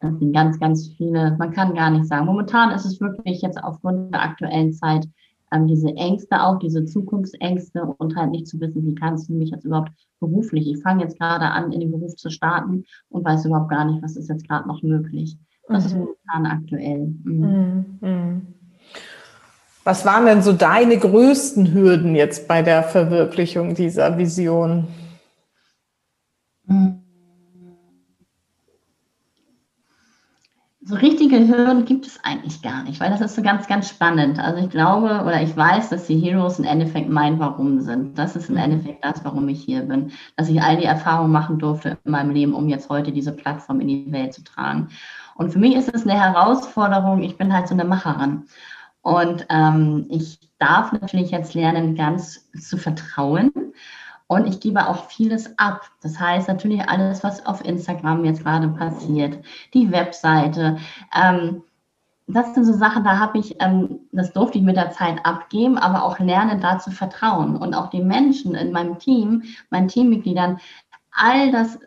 das 0.00 0.18
sind 0.18 0.32
ganz, 0.32 0.58
ganz 0.58 0.88
viele, 0.96 1.36
man 1.38 1.52
kann 1.52 1.74
gar 1.74 1.90
nicht 1.90 2.06
sagen. 2.06 2.26
Momentan 2.26 2.70
ist 2.72 2.84
es 2.84 3.00
wirklich 3.00 3.42
jetzt 3.42 3.62
aufgrund 3.62 4.14
der 4.14 4.22
aktuellen 4.22 4.72
Zeit 4.72 5.06
ähm, 5.52 5.66
diese 5.66 5.88
Ängste 5.96 6.42
auch, 6.42 6.58
diese 6.58 6.84
Zukunftsängste 6.84 7.82
und 7.98 8.16
halt 8.16 8.30
nicht 8.30 8.46
zu 8.46 8.60
wissen, 8.60 8.86
wie 8.86 8.94
kannst 8.94 9.28
du 9.28 9.34
mich 9.34 9.50
jetzt 9.50 9.64
überhaupt 9.64 9.90
beruflich, 10.20 10.70
ich 10.70 10.82
fange 10.82 11.02
jetzt 11.02 11.18
gerade 11.18 11.46
an, 11.46 11.72
in 11.72 11.80
den 11.80 11.90
Beruf 11.90 12.14
zu 12.16 12.30
starten 12.30 12.84
und 13.08 13.24
weiß 13.24 13.46
überhaupt 13.46 13.70
gar 13.70 13.84
nicht, 13.84 14.02
was 14.02 14.16
ist 14.16 14.28
jetzt 14.28 14.46
gerade 14.48 14.68
noch 14.68 14.82
möglich. 14.82 15.36
Das 15.68 15.84
mhm. 15.84 15.86
ist 15.86 15.96
momentan 15.96 16.46
aktuell. 16.46 17.06
Mhm. 17.24 17.40
Mhm. 17.40 17.84
mhm. 18.00 18.46
Was 19.82 20.04
waren 20.04 20.26
denn 20.26 20.42
so 20.42 20.52
deine 20.52 20.98
größten 20.98 21.72
Hürden 21.72 22.14
jetzt 22.14 22.46
bei 22.46 22.60
der 22.60 22.82
Verwirklichung 22.82 23.74
dieser 23.74 24.18
Vision? 24.18 24.86
Hürden 31.50 31.84
gibt 31.84 32.06
es 32.06 32.22
eigentlich 32.24 32.62
gar 32.62 32.84
nicht, 32.84 33.00
weil 33.00 33.10
das 33.10 33.20
ist 33.20 33.34
so 33.34 33.42
ganz, 33.42 33.66
ganz 33.66 33.88
spannend. 33.88 34.38
Also 34.38 34.62
ich 34.64 34.70
glaube 34.70 35.22
oder 35.22 35.42
ich 35.42 35.56
weiß, 35.56 35.90
dass 35.90 36.06
die 36.06 36.18
Heroes 36.18 36.58
im 36.58 36.64
Endeffekt 36.64 37.10
mein 37.10 37.38
Warum 37.38 37.80
sind. 37.80 38.18
Das 38.18 38.36
ist 38.36 38.48
im 38.48 38.54
mhm. 38.54 38.62
Endeffekt 38.62 39.04
das, 39.04 39.24
warum 39.24 39.48
ich 39.48 39.62
hier 39.62 39.82
bin. 39.82 40.12
Dass 40.36 40.48
ich 40.48 40.62
all 40.62 40.76
die 40.76 40.84
Erfahrungen 40.84 41.32
machen 41.32 41.58
durfte 41.58 41.98
in 42.04 42.12
meinem 42.12 42.30
Leben, 42.30 42.54
um 42.54 42.68
jetzt 42.68 42.88
heute 42.88 43.12
diese 43.12 43.32
Plattform 43.32 43.80
in 43.80 43.88
die 43.88 44.12
Welt 44.12 44.32
zu 44.32 44.42
tragen. 44.42 44.88
Und 45.34 45.52
für 45.52 45.58
mich 45.58 45.74
ist 45.74 45.94
es 45.94 46.06
eine 46.06 46.18
Herausforderung. 46.18 47.22
Ich 47.22 47.36
bin 47.36 47.52
halt 47.52 47.68
so 47.68 47.74
eine 47.74 47.84
Macherin. 47.84 48.44
Und 49.02 49.46
ähm, 49.50 50.06
ich 50.08 50.38
darf 50.58 50.92
natürlich 50.92 51.30
jetzt 51.30 51.54
lernen, 51.54 51.96
ganz 51.96 52.50
zu 52.52 52.76
vertrauen 52.76 53.50
und 54.30 54.46
ich 54.46 54.60
gebe 54.60 54.86
auch 54.86 55.06
vieles 55.06 55.58
ab. 55.58 55.90
Das 56.02 56.20
heißt 56.20 56.46
natürlich 56.46 56.88
alles, 56.88 57.24
was 57.24 57.44
auf 57.46 57.64
Instagram 57.64 58.24
jetzt 58.24 58.44
gerade 58.44 58.68
passiert, 58.68 59.40
die 59.74 59.90
Webseite. 59.90 60.78
Ähm, 61.12 61.62
das 62.28 62.54
sind 62.54 62.64
so 62.64 62.72
Sachen, 62.72 63.02
da 63.02 63.18
habe 63.18 63.38
ich, 63.38 63.56
ähm, 63.60 64.02
das 64.12 64.32
durfte 64.32 64.58
ich 64.58 64.64
mit 64.64 64.76
der 64.76 64.92
Zeit 64.92 65.26
abgeben, 65.26 65.78
aber 65.78 66.04
auch 66.04 66.20
lernen, 66.20 66.60
da 66.60 66.78
zu 66.78 66.92
vertrauen 66.92 67.56
und 67.56 67.74
auch 67.74 67.90
den 67.90 68.06
Menschen 68.06 68.54
in 68.54 68.70
meinem 68.70 69.00
Team, 69.00 69.42
meinen 69.68 69.88
Teammitgliedern, 69.88 70.60
all 71.10 71.50
das 71.50 71.80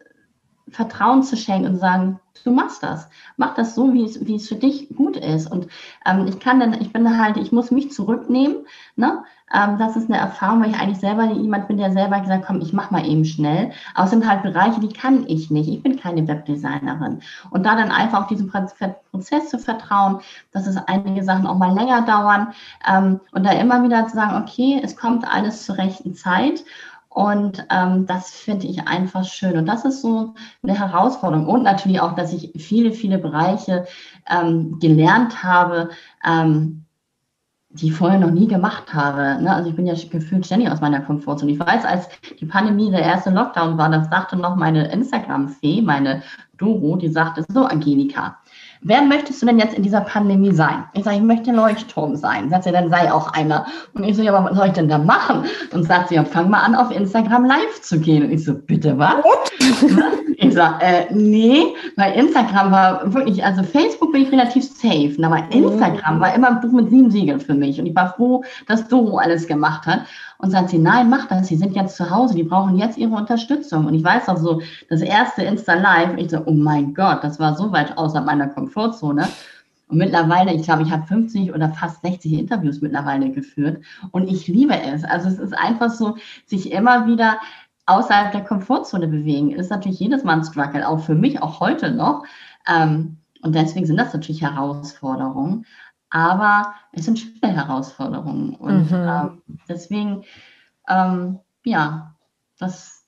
Vertrauen 0.68 1.24
zu 1.24 1.38
schenken 1.38 1.70
und 1.70 1.78
sagen, 1.78 2.20
du 2.44 2.52
machst 2.52 2.84
das. 2.84 3.08
Mach 3.38 3.54
das 3.54 3.74
so, 3.74 3.94
wie 3.94 4.04
es, 4.04 4.26
wie 4.26 4.36
es 4.36 4.50
für 4.50 4.56
dich 4.56 4.90
gut 4.96 5.16
ist. 5.16 5.50
Und 5.50 5.68
ähm, 6.06 6.28
ich 6.28 6.40
kann 6.40 6.60
dann, 6.60 6.74
ich 6.74 6.92
bin 6.92 7.18
halt, 7.18 7.38
ich 7.38 7.54
muss 7.54 7.72
mich 7.72 7.92
zurücknehmen. 7.92 8.66
Ne? 8.98 9.24
Ähm, 9.54 9.78
das 9.78 9.96
ist 9.96 10.10
eine 10.10 10.20
Erfahrung, 10.20 10.62
weil 10.62 10.72
ich 10.72 10.80
eigentlich 10.80 11.00
selber 11.00 11.26
jemand 11.26 11.68
bin, 11.68 11.78
der 11.78 11.92
selber 11.92 12.20
gesagt 12.20 12.46
komm, 12.46 12.62
ich 12.62 12.74
mach 12.74 12.92
mal 12.92 13.06
eben 13.08 13.26
schnell. 13.26 13.72
Sind 14.06 14.28
halt 14.28 14.44
Bereiche, 14.44 14.80
die 14.80 14.90
kann 14.90 15.26
ich 15.28 15.52
nicht. 15.52 15.70
Ich 15.70 15.82
bin 15.84 16.00
keine 16.00 16.28
Webdesignerin. 16.28 17.22
Und 17.52 17.66
da 17.66 17.76
dann 17.76 17.92
einfach 17.92 18.22
auf 18.22 18.28
diesen 18.28 18.52
Prozess 19.12 19.50
zu 19.50 19.60
vertrauen, 19.60 20.20
dass 20.52 20.68
es 20.68 20.78
einige 20.78 21.24
Sachen 21.24 21.48
auch 21.48 21.58
mal 21.58 21.74
länger 21.74 22.02
dauern 22.02 22.54
ähm, 22.88 23.20
und 23.32 23.46
da 23.46 23.52
immer 23.52 23.84
wieder 23.84 24.08
zu 24.08 24.16
sagen, 24.16 24.44
okay, 24.44 24.82
es 24.84 24.96
kommt 24.96 25.28
alles 25.28 25.66
zur 25.66 25.78
rechten 25.78 26.16
Zeit. 26.16 26.64
Und 27.14 27.64
ähm, 27.70 28.08
das 28.08 28.32
finde 28.32 28.66
ich 28.66 28.88
einfach 28.88 29.24
schön. 29.24 29.56
Und 29.56 29.68
das 29.68 29.86
ist 29.86 30.02
so 30.02 30.34
eine 30.64 30.78
Herausforderung. 30.78 31.48
Und 31.48 31.62
natürlich 31.64 32.02
auch, 32.02 32.16
dass 32.16 32.34
ich 32.34 32.52
viele, 32.58 32.92
viele 32.92 33.20
Bereiche 33.20 33.86
ähm, 34.28 34.80
gelernt 34.80 35.44
habe, 35.44 35.90
ähm, 36.26 36.83
die 37.74 37.88
ich 37.88 37.94
vorher 37.94 38.20
noch 38.20 38.32
nie 38.32 38.48
gemacht 38.48 38.94
habe. 38.94 39.42
Ne? 39.42 39.54
Also 39.54 39.70
ich 39.70 39.76
bin 39.76 39.88
ja 39.88 39.96
gefühlt 40.12 40.46
ständig 40.46 40.70
aus 40.70 40.80
meiner 40.80 41.02
Komfortzone. 41.02 41.52
Ich 41.52 41.60
weiß, 41.60 41.86
als 41.86 42.08
die 42.40 42.46
Pandemie 42.46 42.92
der 42.92 43.02
erste 43.02 43.32
Lockdown 43.32 43.78
war, 43.78 43.90
das 43.90 44.10
sagte 44.10 44.36
noch 44.36 44.56
meine 44.56 44.92
Instagram-Fee, 44.92 45.82
meine 45.82 46.22
Doro, 46.58 46.96
die 46.98 47.10
sagte, 47.10 47.44
so 47.48 47.66
Angelika, 47.66 48.38
wer 48.84 49.02
möchtest 49.02 49.42
du 49.42 49.46
denn 49.46 49.60
jetzt 49.60 49.76
in 49.76 49.84
dieser 49.84 50.02
Pandemie 50.02 50.52
sein? 50.52 50.84
Ich 50.94 51.04
sage, 51.04 51.18
ich 51.18 51.24
möchte 51.24 51.52
Leuchtturm 51.52 52.16
sein. 52.16 52.50
Sagt 52.50 52.66
sie, 52.66 52.72
dann 52.72 52.90
sei 52.90 53.12
auch 53.12 53.34
einer. 53.34 53.66
Und 53.94 54.04
ich 54.04 54.16
so, 54.16 54.22
ja, 54.22 54.34
aber 54.34 54.50
was 54.50 54.58
soll 54.58 54.68
ich 54.68 54.74
denn 54.74 54.90
da 54.90 54.98
machen? 54.98 55.46
Und 55.72 55.84
sagt 55.84 56.10
sie, 56.10 56.16
ja, 56.16 56.24
fang 56.24 56.50
mal 56.50 56.60
an, 56.60 56.76
auf 56.76 56.92
Instagram 56.92 57.46
live 57.46 57.82
zu 57.82 58.00
gehen. 58.00 58.24
Und 58.24 58.32
ich 58.32 58.44
so, 58.44 58.54
bitte 58.54 58.98
was? 58.98 59.16
ich 60.38 60.54
sage, 60.54 60.84
äh, 60.84 61.14
nee, 61.14 61.74
weil 61.96 62.14
Instagram 62.14 62.72
war 62.72 63.14
wirklich, 63.14 63.44
also 63.44 63.64
Facebook 63.64 64.12
bin 64.12 64.24
ich 64.24 64.32
relativ 64.32 64.64
safe, 64.64 65.16
aber 65.22 65.44
Instagram 65.50 66.20
war 66.20 66.36
immer 66.36 66.50
ein 66.50 66.62
Buch 66.62 66.72
mit 66.72 66.90
sieben 66.90 67.12
Siegeln 67.12 67.40
für 67.40 67.54
mich. 67.54 67.80
Und 67.80 67.86
ich 67.86 67.96
war 67.96 68.14
froh, 68.14 68.44
dass 68.68 68.88
Doro 68.88 69.18
alles 69.18 69.48
gemacht 69.48 69.86
hat. 69.86 70.02
Und 70.38 70.52
sagt 70.52 70.70
sie, 70.70 70.80
nein, 70.80 71.10
mach 71.10 71.28
das, 71.28 71.48
sie 71.48 71.56
sind 71.56 71.76
jetzt 71.76 71.96
zu 71.96 72.10
Hause, 72.10 72.36
die 72.36 72.44
brauchen 72.44 72.78
jetzt 72.78 72.98
ihre 72.98 73.16
Unterstützung. 73.16 73.86
Und 73.86 73.94
ich 73.94 74.04
weiß 74.04 74.28
auch 74.30 74.38
so, 74.38 74.62
das 74.90 75.02
erste 75.02 75.44
Insta 75.44 75.76
Live, 75.76 76.18
ich 76.18 76.32
so, 76.32 76.42
oh 76.46 76.52
mein 76.52 76.94
Gott, 76.94 77.24
das 77.24 77.40
war 77.40 77.56
so 77.56 77.72
weit 77.72 77.98
außerhalb 77.98 78.26
meiner 78.26 78.48
Komfortzone. 78.48 79.28
Und 79.88 79.98
mittlerweile, 79.98 80.54
ich 80.54 80.64
glaube, 80.64 80.84
ich 80.84 80.92
habe 80.92 81.06
50 81.06 81.54
oder 81.54 81.70
fast 81.70 82.02
60 82.02 82.34
Interviews 82.34 82.82
mittlerweile 82.82 83.32
geführt. 83.32 83.84
Und 84.12 84.28
ich 84.28 84.48
liebe 84.48 84.76
es. 84.80 85.04
Also 85.04 85.30
es 85.30 85.40
ist 85.40 85.58
einfach 85.58 85.92
so, 85.92 86.18
sich 86.46 86.72
immer 86.72 87.06
wieder 87.08 87.40
außerhalb 87.86 88.32
der 88.32 88.44
Komfortzone 88.44 89.08
bewegen. 89.08 89.52
Ist 89.52 89.72
natürlich 89.72 90.00
jedes 90.00 90.24
Mal 90.24 90.38
ein 90.38 90.44
Struggle, 90.46 90.88
auch 90.88 91.00
für 91.00 91.16
mich, 91.16 91.42
auch 91.42 91.60
heute 91.60 91.92
noch. 91.92 92.24
Ähm, 92.68 93.18
und 93.42 93.56
deswegen 93.56 93.86
sind 93.86 93.98
das 93.98 94.14
natürlich 94.14 94.42
Herausforderungen 94.42 95.66
aber 96.14 96.76
es 96.92 97.06
sind 97.06 97.18
schwere 97.18 97.54
Herausforderungen. 97.54 98.54
Und 98.54 98.92
mhm. 98.92 98.96
ähm, 98.96 99.42
deswegen, 99.68 100.24
ähm, 100.88 101.40
ja, 101.66 102.14
das, 102.60 103.08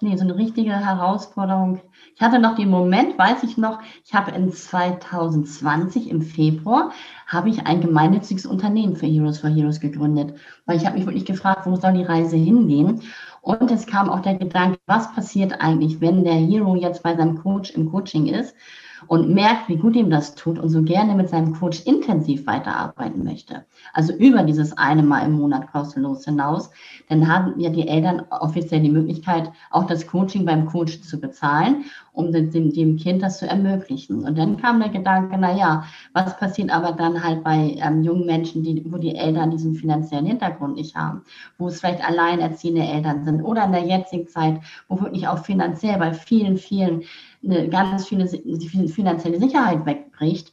nee, 0.00 0.16
so 0.16 0.22
eine 0.22 0.36
richtige 0.36 0.72
Herausforderung. 0.72 1.80
Ich 2.14 2.22
hatte 2.22 2.38
noch 2.38 2.54
den 2.54 2.70
Moment, 2.70 3.18
weiß 3.18 3.42
ich 3.42 3.58
noch, 3.58 3.80
ich 4.04 4.14
habe 4.14 4.30
in 4.30 4.52
2020 4.52 6.08
im 6.08 6.22
Februar, 6.22 6.92
habe 7.26 7.48
ich 7.48 7.66
ein 7.66 7.80
gemeinnütziges 7.80 8.46
Unternehmen 8.46 8.94
für 8.94 9.06
Heroes 9.06 9.40
for 9.40 9.50
Heroes 9.50 9.80
gegründet, 9.80 10.38
weil 10.66 10.76
ich 10.76 10.86
habe 10.86 10.96
mich 10.98 11.06
wirklich 11.06 11.26
gefragt, 11.26 11.66
wo 11.66 11.74
soll 11.74 11.94
die 11.94 12.04
Reise 12.04 12.36
hingehen? 12.36 13.02
Und 13.42 13.72
es 13.72 13.88
kam 13.88 14.08
auch 14.08 14.20
der 14.20 14.36
Gedanke, 14.36 14.78
was 14.86 15.12
passiert 15.14 15.60
eigentlich, 15.60 16.00
wenn 16.00 16.22
der 16.22 16.34
Hero 16.34 16.76
jetzt 16.76 17.02
bei 17.02 17.16
seinem 17.16 17.42
Coach 17.42 17.72
im 17.72 17.90
Coaching 17.90 18.26
ist 18.26 18.54
und 19.06 19.30
merkt, 19.30 19.68
wie 19.68 19.76
gut 19.76 19.96
ihm 19.96 20.10
das 20.10 20.34
tut 20.34 20.58
und 20.58 20.68
so 20.68 20.82
gerne 20.82 21.14
mit 21.14 21.28
seinem 21.28 21.54
Coach 21.54 21.82
intensiv 21.86 22.46
weiterarbeiten 22.46 23.24
möchte. 23.24 23.64
Also 23.92 24.12
über 24.12 24.42
dieses 24.42 24.76
eine 24.76 25.02
Mal 25.02 25.26
im 25.26 25.32
Monat 25.32 25.70
kostenlos 25.72 26.24
hinaus, 26.24 26.70
dann 27.08 27.26
haben 27.26 27.58
ja 27.58 27.70
die 27.70 27.88
Eltern 27.88 28.22
offiziell 28.30 28.80
die 28.80 28.90
Möglichkeit, 28.90 29.50
auch 29.70 29.86
das 29.86 30.06
Coaching 30.06 30.44
beim 30.44 30.66
Coach 30.66 31.00
zu 31.02 31.20
bezahlen, 31.20 31.84
um 32.12 32.32
dem, 32.32 32.50
dem 32.50 32.96
Kind 32.96 33.22
das 33.22 33.38
zu 33.38 33.48
ermöglichen. 33.48 34.24
Und 34.24 34.36
dann 34.36 34.56
kam 34.56 34.80
der 34.80 34.90
Gedanke, 34.90 35.36
na 35.38 35.56
ja, 35.56 35.84
was 36.12 36.36
passiert 36.38 36.70
aber 36.70 36.92
dann 36.92 37.22
halt 37.22 37.42
bei 37.42 37.76
ähm, 37.80 38.02
jungen 38.02 38.26
Menschen, 38.26 38.62
die, 38.62 38.84
wo 38.90 38.98
die 38.98 39.14
Eltern 39.14 39.50
diesen 39.50 39.74
finanziellen 39.74 40.26
Hintergrund 40.26 40.76
nicht 40.76 40.96
haben, 40.96 41.22
wo 41.58 41.68
es 41.68 41.80
vielleicht 41.80 42.06
alleinerziehende 42.06 42.82
Eltern 42.82 43.24
sind 43.24 43.42
oder 43.42 43.64
in 43.64 43.72
der 43.72 43.84
jetzigen 43.84 44.28
Zeit, 44.28 44.60
wo 44.88 45.00
wirklich 45.00 45.26
auch 45.28 45.38
finanziell 45.38 45.98
bei 45.98 46.12
vielen, 46.12 46.56
vielen 46.56 47.02
ganz 47.42 48.06
viele 48.06 48.28
finanzielle 48.88 49.40
Sicherheit 49.40 49.86
wegbricht, 49.86 50.52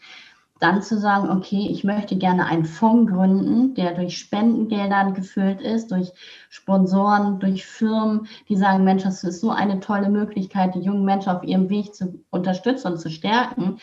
dann 0.59 0.81
zu 0.81 0.97
sagen, 0.97 1.29
okay, 1.29 1.67
ich 1.69 1.83
möchte 1.83 2.17
gerne 2.17 2.45
einen 2.45 2.65
Fonds 2.65 3.11
gründen, 3.11 3.75
der 3.75 3.93
durch 3.93 4.17
Spendengeldern 4.17 5.13
gefüllt 5.13 5.61
ist, 5.61 5.91
durch 5.91 6.11
Sponsoren, 6.49 7.39
durch 7.39 7.65
Firmen, 7.65 8.27
die 8.49 8.55
sagen, 8.55 8.83
Mensch, 8.83 9.03
das 9.03 9.23
ist 9.23 9.41
so 9.41 9.51
eine 9.51 9.79
tolle 9.79 10.09
Möglichkeit, 10.09 10.73
die 10.75 10.79
jungen 10.79 11.05
Menschen 11.05 11.29
auf 11.29 11.43
ihrem 11.43 11.69
Weg 11.69 11.93
zu 11.93 12.23
unterstützen 12.31 12.93
und 12.93 12.99
zu 12.99 13.09
stärken. 13.09 13.77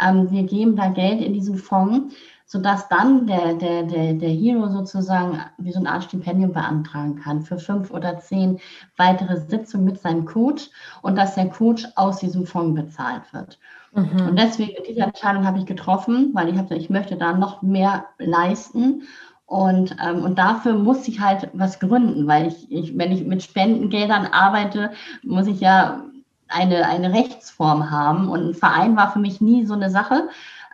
Ähm, 0.00 0.30
wir 0.30 0.44
geben 0.44 0.76
da 0.76 0.88
Geld 0.88 1.20
in 1.20 1.34
diesen 1.34 1.56
Fonds 1.56 2.14
sodass 2.50 2.88
dann 2.88 3.28
der, 3.28 3.54
der, 3.54 3.84
der, 3.84 4.14
der 4.14 4.28
Hero 4.28 4.66
sozusagen 4.66 5.38
wie 5.58 5.70
so 5.70 5.78
eine 5.78 5.92
Art 5.92 6.02
Stipendium 6.02 6.52
beantragen 6.52 7.14
kann 7.14 7.42
für 7.42 7.58
fünf 7.58 7.92
oder 7.92 8.18
zehn 8.18 8.58
weitere 8.96 9.36
Sitzungen 9.36 9.86
mit 9.86 10.00
seinem 10.00 10.24
Coach 10.24 10.68
und 11.02 11.16
dass 11.16 11.36
der 11.36 11.48
Coach 11.48 11.86
aus 11.94 12.18
diesem 12.18 12.46
Fonds 12.46 12.74
bezahlt 12.74 13.22
wird. 13.32 13.60
Mhm. 13.92 14.30
Und 14.30 14.36
deswegen, 14.36 14.82
diese 14.88 15.02
Entscheidung 15.02 15.46
habe 15.46 15.60
ich 15.60 15.66
getroffen, 15.66 16.30
weil 16.34 16.48
ich 16.48 16.58
habe 16.58 16.74
ich 16.74 16.90
möchte 16.90 17.14
da 17.14 17.34
noch 17.34 17.62
mehr 17.62 18.06
leisten. 18.18 19.04
Und, 19.46 19.94
ähm, 20.04 20.24
und 20.24 20.36
dafür 20.36 20.72
muss 20.72 21.06
ich 21.06 21.20
halt 21.20 21.50
was 21.52 21.78
gründen, 21.78 22.26
weil 22.26 22.48
ich, 22.48 22.68
ich, 22.68 22.98
wenn 22.98 23.12
ich 23.12 23.24
mit 23.24 23.44
Spendengeldern 23.44 24.26
arbeite, 24.26 24.90
muss 25.22 25.46
ich 25.46 25.60
ja 25.60 26.02
eine, 26.48 26.84
eine 26.88 27.12
Rechtsform 27.12 27.92
haben. 27.92 28.28
Und 28.28 28.48
ein 28.48 28.54
Verein 28.54 28.96
war 28.96 29.12
für 29.12 29.20
mich 29.20 29.40
nie 29.40 29.66
so 29.66 29.74
eine 29.74 29.88
Sache. 29.88 30.28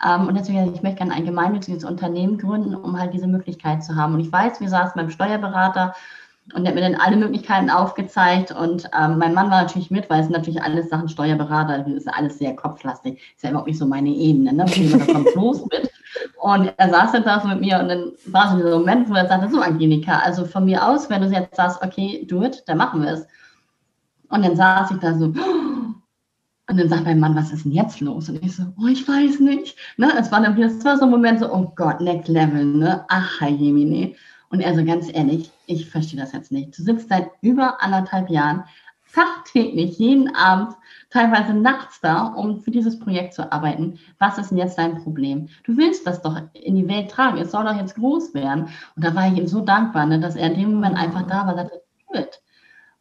Ähm, 0.05 0.29
und 0.29 0.35
deswegen, 0.35 0.75
ich 0.75 0.83
möchte 0.83 0.99
gerne 0.99 1.15
ein 1.15 1.25
gemeinnütziges 1.25 1.85
Unternehmen 1.85 2.39
gründen, 2.39 2.75
um 2.75 2.99
halt 2.99 3.15
diese 3.15 3.27
Möglichkeit 3.27 3.85
zu 3.85 3.97
haben. 3.97 4.15
Und 4.15 4.21
ich 4.21 4.33
weiß, 4.33 4.61
wir 4.61 4.69
saßen 4.69 4.93
beim 4.95 5.11
Steuerberater 5.11 5.95
und 6.55 6.63
der 6.63 6.71
hat 6.71 6.75
mir 6.77 6.89
dann 6.89 7.01
alle 7.01 7.17
Möglichkeiten 7.17 7.71
aufgezeigt. 7.71 8.53
Und 8.53 8.89
ähm, 8.99 9.19
mein 9.19 9.35
Mann 9.35 9.51
war 9.51 9.63
natürlich 9.63 9.91
mit, 9.91 10.09
weil 10.11 10.23
es 10.23 10.29
natürlich 10.29 10.63
alles 10.63 10.89
Sachen 10.91 11.09
Steuerberater, 11.09 11.79
das 11.79 11.89
ist 11.93 12.09
alles 12.09 12.39
sehr 12.39 12.55
kopflastig. 12.55 13.21
Ist 13.35 13.43
ja 13.43 13.51
überhaupt 13.51 13.69
nicht 13.69 13.79
so 13.79 13.87
meine 13.87 14.11
Ebene. 14.11 14.53
Ne? 14.53 14.65
Da 14.65 15.13
kommt 15.13 15.33
bloß 15.33 15.67
mit. 15.67 15.91
Und 16.41 16.73
er 16.77 16.91
saß 16.91 17.13
dann 17.13 17.25
da 17.25 17.41
so 17.41 17.49
mit 17.49 17.61
mir 17.61 17.79
und 17.81 17.89
dann 17.89 18.13
war 18.27 18.51
so 18.51 18.57
dieser 18.57 18.79
Moment, 18.79 19.11
wo 19.11 19.15
er 19.15 19.27
sagte, 19.27 19.51
so 19.51 19.61
Angelika, 19.61 20.21
also 20.21 20.45
von 20.45 20.65
mir 20.65 20.87
aus, 20.87 21.11
wenn 21.11 21.23
du 21.23 21.29
jetzt 21.29 21.57
sagst, 21.57 21.83
okay, 21.83 22.25
do 22.29 22.43
it, 22.43 22.63
dann 22.67 22.79
machen 22.79 23.03
wir 23.03 23.11
es. 23.11 23.27
Und 24.29 24.45
dann 24.45 24.57
saß 24.57 24.91
ich 24.93 24.99
da 24.99 25.15
so, 25.15 25.33
und 26.69 26.79
dann 26.79 26.89
sagt 26.89 27.05
mein 27.05 27.21
Mann, 27.21 27.37
was 27.37 27.53
ist 27.53 27.64
denn 27.64 27.73
jetzt 27.73 28.01
los? 28.01 28.29
Und 28.29 28.43
ich 28.45 28.57
so, 28.57 28.64
oh, 28.79 28.87
ich 28.87 29.07
weiß 29.07 29.39
nicht. 29.41 29.77
Ne? 29.97 30.12
Es 30.19 30.33
war 30.33 30.41
dann 30.41 30.57
war 30.57 30.97
so 30.97 31.05
ein 31.05 31.11
Moment 31.11 31.39
so, 31.39 31.53
oh 31.53 31.73
Gott, 31.77 32.01
next 32.01 32.29
level, 32.29 32.64
ne? 32.64 33.05
Ach, 33.09 33.41
Jemine. 33.43 34.14
Und 34.51 34.61
er 34.61 34.75
so, 34.75 34.85
ganz 34.85 35.09
ehrlich, 35.12 35.51
ich 35.67 35.89
verstehe 35.89 36.19
das 36.19 36.33
jetzt 36.33 36.51
nicht. 36.51 36.77
Du 36.77 36.83
sitzt 36.83 37.09
seit 37.09 37.31
über 37.41 37.81
anderthalb 37.81 38.31
Jahren 38.31 38.64
tagtäglich, 39.12 39.99
jeden 39.99 40.35
Abend, 40.35 40.75
teilweise 41.11 41.55
nachts 41.55 42.01
da, 42.01 42.27
um 42.27 42.61
für 42.61 42.73
dieses 42.73 42.99
Projekt 42.99 43.35
zu 43.35 43.51
arbeiten. 43.53 43.99
Was 44.19 44.37
ist 44.37 44.51
denn 44.51 44.59
jetzt 44.59 44.77
dein 44.77 45.03
Problem? 45.03 45.49
Du 45.64 45.77
willst 45.77 46.07
das 46.07 46.21
doch 46.21 46.41
in 46.53 46.75
die 46.75 46.89
Welt 46.89 47.11
tragen. 47.11 47.39
Es 47.39 47.53
soll 47.53 47.64
doch 47.64 47.77
jetzt 47.77 47.95
groß 47.95 48.35
werden. 48.35 48.69
Und 48.97 49.05
da 49.05 49.14
war 49.14 49.29
ich 49.29 49.39
ihm 49.39 49.47
so 49.47 49.61
dankbar, 49.61 50.07
ne, 50.07 50.19
dass 50.19 50.35
er 50.35 50.53
in 50.53 50.61
dem 50.61 50.75
Moment 50.75 50.97
einfach 50.97 51.23
da 51.23 51.47
war, 51.47 51.55
sagte, 51.55 51.81
do 52.12 52.19
it. 52.19 52.43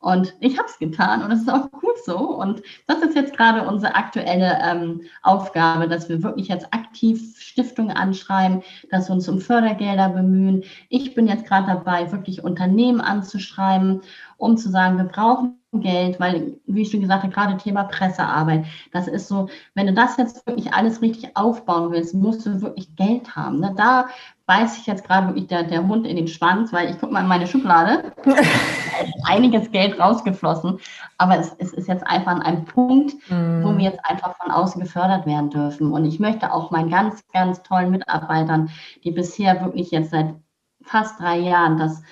Und 0.05 0.35
ich 0.39 0.59
habe 0.59 0.67
es 0.69 0.77
getan 0.77 1.23
und 1.23 1.31
es 1.31 1.41
ist 1.41 1.49
auch 1.49 1.71
gut 1.71 1.97
so. 2.05 2.15
Und 2.15 2.61
das 2.85 3.01
ist 3.01 3.15
jetzt 3.15 3.35
gerade 3.35 3.67
unsere 3.67 3.95
aktuelle 3.95 4.55
ähm, 4.61 5.01
Aufgabe, 5.23 5.87
dass 5.87 6.09
wir 6.09 6.21
wirklich 6.21 6.47
jetzt 6.47 6.71
aktiv 6.75 7.35
Stiftungen 7.39 7.97
anschreiben, 7.97 8.61
dass 8.91 9.09
wir 9.09 9.15
uns 9.15 9.27
um 9.27 9.41
Fördergelder 9.41 10.09
bemühen. 10.09 10.63
Ich 10.89 11.15
bin 11.15 11.25
jetzt 11.25 11.47
gerade 11.47 11.65
dabei, 11.65 12.11
wirklich 12.11 12.43
Unternehmen 12.43 13.01
anzuschreiben, 13.01 14.03
um 14.37 14.57
zu 14.57 14.69
sagen, 14.69 14.97
wir 14.97 15.05
brauchen 15.05 15.57
Geld, 15.81 16.19
weil, 16.19 16.57
wie 16.65 16.81
ich 16.81 16.91
schon 16.91 17.01
gesagt 17.01 17.23
habe, 17.23 17.33
gerade 17.33 17.57
Thema 17.57 17.83
Pressearbeit, 17.85 18.65
das 18.91 19.07
ist 19.07 19.27
so, 19.27 19.49
wenn 19.73 19.87
du 19.87 19.93
das 19.93 20.17
jetzt 20.17 20.45
wirklich 20.47 20.73
alles 20.73 21.01
richtig 21.01 21.35
aufbauen 21.35 21.91
willst, 21.91 22.13
musst 22.13 22.45
du 22.45 22.61
wirklich 22.61 22.95
Geld 22.95 23.35
haben. 23.35 23.59
Ne? 23.59 23.73
Da 23.75 24.07
beißt 24.45 24.75
sich 24.75 24.85
jetzt 24.85 25.05
gerade 25.05 25.27
wirklich 25.27 25.47
der, 25.47 25.63
der 25.63 25.87
Hund 25.87 26.05
in 26.05 26.15
den 26.15 26.27
Schwanz, 26.27 26.71
weil 26.71 26.89
ich 26.89 26.99
gucke 26.99 27.13
mal 27.13 27.21
in 27.21 27.27
meine 27.27 27.47
Schublade, 27.47 28.11
da 28.25 28.31
ist 28.31 29.13
einiges 29.25 29.71
Geld 29.71 29.99
rausgeflossen, 29.99 30.79
aber 31.17 31.39
es, 31.39 31.55
es 31.57 31.73
ist 31.73 31.87
jetzt 31.87 32.05
einfach 32.05 32.31
an 32.31 32.41
einem 32.41 32.65
Punkt, 32.65 33.15
mm. 33.29 33.63
wo 33.63 33.75
wir 33.75 33.85
jetzt 33.85 33.99
einfach 34.03 34.35
von 34.37 34.51
außen 34.51 34.81
gefördert 34.81 35.25
werden 35.25 35.49
dürfen. 35.49 35.91
Und 35.91 36.05
ich 36.05 36.19
möchte 36.19 36.53
auch 36.53 36.71
meinen 36.71 36.89
ganz, 36.89 37.23
ganz 37.33 37.63
tollen 37.63 37.91
Mitarbeitern, 37.91 38.69
die 39.03 39.11
bisher 39.11 39.63
wirklich 39.63 39.91
jetzt 39.91 40.11
seit 40.11 40.35
fast 40.83 41.19
drei 41.19 41.39
Jahren 41.39 41.77
das 41.77 42.03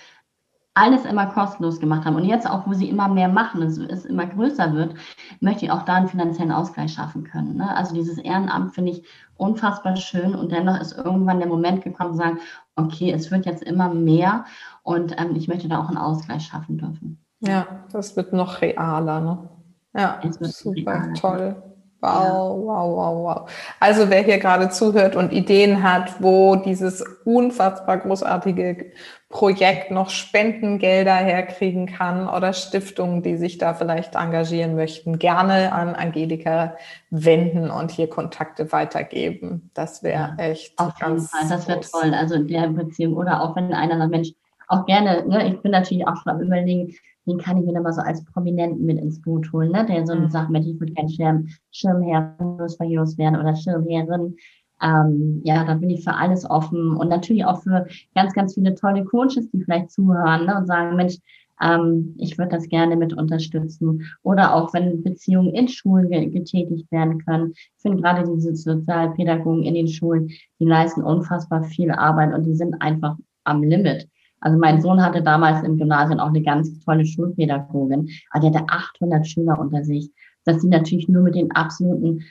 alles 0.76 1.06
immer 1.06 1.28
kostenlos 1.28 1.80
gemacht 1.80 2.06
haben 2.06 2.16
und 2.16 2.26
jetzt 2.26 2.50
auch, 2.50 2.66
wo 2.66 2.74
sie 2.74 2.90
immer 2.90 3.08
mehr 3.08 3.28
machen, 3.28 3.62
es, 3.62 3.78
es 3.78 4.06
immer 4.06 4.26
größer 4.26 4.74
wird, 4.74 4.96
möchte 5.40 5.66
ich 5.66 5.72
auch 5.72 5.84
da 5.84 5.96
einen 5.96 6.08
finanziellen 6.08 6.52
Ausgleich 6.52 6.94
schaffen 6.94 7.24
können. 7.24 7.58
Ne? 7.58 7.76
Also 7.76 7.94
dieses 7.94 8.18
Ehrenamt 8.18 8.74
finde 8.74 8.92
ich 8.92 9.04
unfassbar 9.38 9.96
schön 9.98 10.34
und 10.34 10.52
dennoch 10.52 10.80
ist 10.80 10.98
irgendwann 10.98 11.40
der 11.40 11.48
Moment 11.48 11.84
gekommen, 11.84 12.14
zu 12.14 12.18
sagen, 12.18 12.40
okay, 12.76 13.12
es 13.12 13.30
wird 13.30 13.46
jetzt 13.46 13.64
immer 13.64 13.94
mehr 13.94 14.46
und 14.82 15.20
ähm, 15.20 15.36
ich 15.36 15.48
möchte 15.48 15.68
da 15.68 15.80
auch 15.80 15.90
einen 15.90 15.98
Ausgleich 15.98 16.46
schaffen 16.46 16.78
dürfen. 16.78 17.24
Ja, 17.42 17.68
das 17.92 18.16
wird 18.16 18.34
noch 18.34 18.62
realer. 18.62 19.20
Ne? 19.20 19.50
Ja, 19.96 20.22
super 20.42 20.92
realer. 20.92 21.14
toll. 21.14 21.73
Wow, 22.04 22.60
wow, 22.66 22.98
wow, 22.98 23.24
wow. 23.24 23.50
Also 23.80 24.10
wer 24.10 24.24
hier 24.24 24.38
gerade 24.38 24.70
zuhört 24.70 25.16
und 25.16 25.32
Ideen 25.32 25.84
hat, 25.84 26.22
wo 26.22 26.58
dieses 26.58 27.02
unfassbar 27.24 28.00
großartige 28.00 28.92
Projekt 29.30 29.90
noch 29.90 30.10
Spendengelder 30.10 31.16
herkriegen 31.16 31.88
kann 31.88 32.28
oder 32.28 32.52
Stiftungen, 32.52 33.24
die 33.24 33.38
sich 33.38 33.58
da 33.58 33.74
vielleicht 33.74 34.16
engagieren 34.16 34.76
möchten, 34.76 35.18
gerne 35.18 35.72
an 35.72 35.96
Angelika 35.96 36.76
wenden 37.10 37.72
und 37.72 37.90
hier 37.90 38.10
Kontakte 38.10 38.74
weitergeben. 38.74 39.72
Das 39.74 40.04
wäre 40.04 40.36
ja, 40.38 40.44
echt 40.44 40.78
auf 40.78 40.94
jeden 41.00 41.22
Fall. 41.22 41.50
Das 41.50 41.68
wäre 41.70 41.80
toll. 41.80 42.14
Also 42.14 42.36
in 42.36 42.48
der 42.50 42.68
Beziehung 42.68 43.16
oder 43.16 43.42
auch 43.42 43.56
wenn 43.56 43.74
einer 43.74 43.98
sagt, 43.98 44.12
Mensch, 44.12 44.34
auch 44.68 44.86
gerne, 44.86 45.26
ne, 45.26 45.48
ich 45.48 45.62
bin 45.62 45.72
natürlich 45.72 46.06
auch 46.06 46.18
schon 46.18 46.34
am 46.34 46.42
überlegen, 46.42 46.94
den 47.26 47.38
kann 47.38 47.58
ich 47.58 47.66
mir 47.66 47.74
dann 47.74 47.84
mal 47.84 47.94
so 47.94 48.02
als 48.02 48.24
Prominenten 48.26 48.86
mit 48.86 49.00
ins 49.00 49.22
Boot 49.22 49.52
holen, 49.52 49.72
ne? 49.72 49.86
der 49.86 50.06
so 50.06 50.16
mhm. 50.16 50.30
sagt, 50.30 50.50
Mensch, 50.50 50.68
ich 50.68 50.80
würde 50.80 50.94
kein 50.94 51.10
Schirm, 51.10 51.48
Schirmherr 51.72 52.36
für 52.38 52.86
Heroes 52.86 53.18
werden 53.18 53.40
oder 53.40 53.56
Schirmherrin. 53.56 54.36
Ähm, 54.82 55.42
ja, 55.46 55.64
da 55.64 55.76
bin 55.76 55.90
ich 55.90 56.04
für 56.04 56.14
alles 56.14 56.50
offen 56.50 56.98
und 56.98 57.08
natürlich 57.08 57.46
auch 57.46 57.62
für 57.62 57.86
ganz, 58.16 58.34
ganz 58.34 58.56
viele 58.56 58.76
tolle 58.76 59.06
Coaches, 59.06 59.50
die 59.52 59.64
vielleicht 59.64 59.92
zuhören 59.92 60.46
ne? 60.46 60.58
und 60.58 60.68
sagen, 60.68 60.96
Mensch, 60.96 61.18
ähm, 61.62 62.16
ich 62.18 62.38
würde 62.38 62.52
das 62.52 62.68
gerne 62.68 62.96
mit 62.96 63.14
unterstützen. 63.14 64.04
Oder 64.24 64.54
auch 64.54 64.74
wenn 64.74 65.04
Beziehungen 65.04 65.54
in 65.54 65.68
Schulen 65.68 66.10
getätigt 66.10 66.92
werden 66.92 67.24
können. 67.24 67.54
Ich 67.54 67.82
finde 67.82 68.02
gerade 68.02 68.30
diese 68.30 68.56
Sozialpädagogen 68.56 69.64
in 69.64 69.76
den 69.76 69.88
Schulen, 69.88 70.30
die 70.60 70.66
leisten 70.66 71.04
unfassbar 71.04 71.64
viel 71.64 71.92
Arbeit 71.92 72.34
und 72.34 72.44
die 72.44 72.56
sind 72.56 72.82
einfach 72.82 73.16
am 73.46 73.64
Limit. 73.64 74.10
Also 74.44 74.58
mein 74.58 74.82
Sohn 74.82 75.02
hatte 75.02 75.24
damals 75.24 75.64
im 75.64 75.78
Gymnasium 75.78 76.20
auch 76.20 76.28
eine 76.28 76.42
ganz 76.42 76.80
tolle 76.84 77.06
Schulpädagogin, 77.06 78.10
aber 78.32 78.50
der 78.50 78.60
hatte 78.60 78.70
800 78.70 79.26
Schüler 79.26 79.58
unter 79.58 79.86
sich, 79.86 80.12
dass 80.44 80.62
sie 80.62 80.68
natürlich 80.68 81.08
nur 81.08 81.24
mit 81.24 81.36
den 81.36 81.52
absoluten 81.52 82.24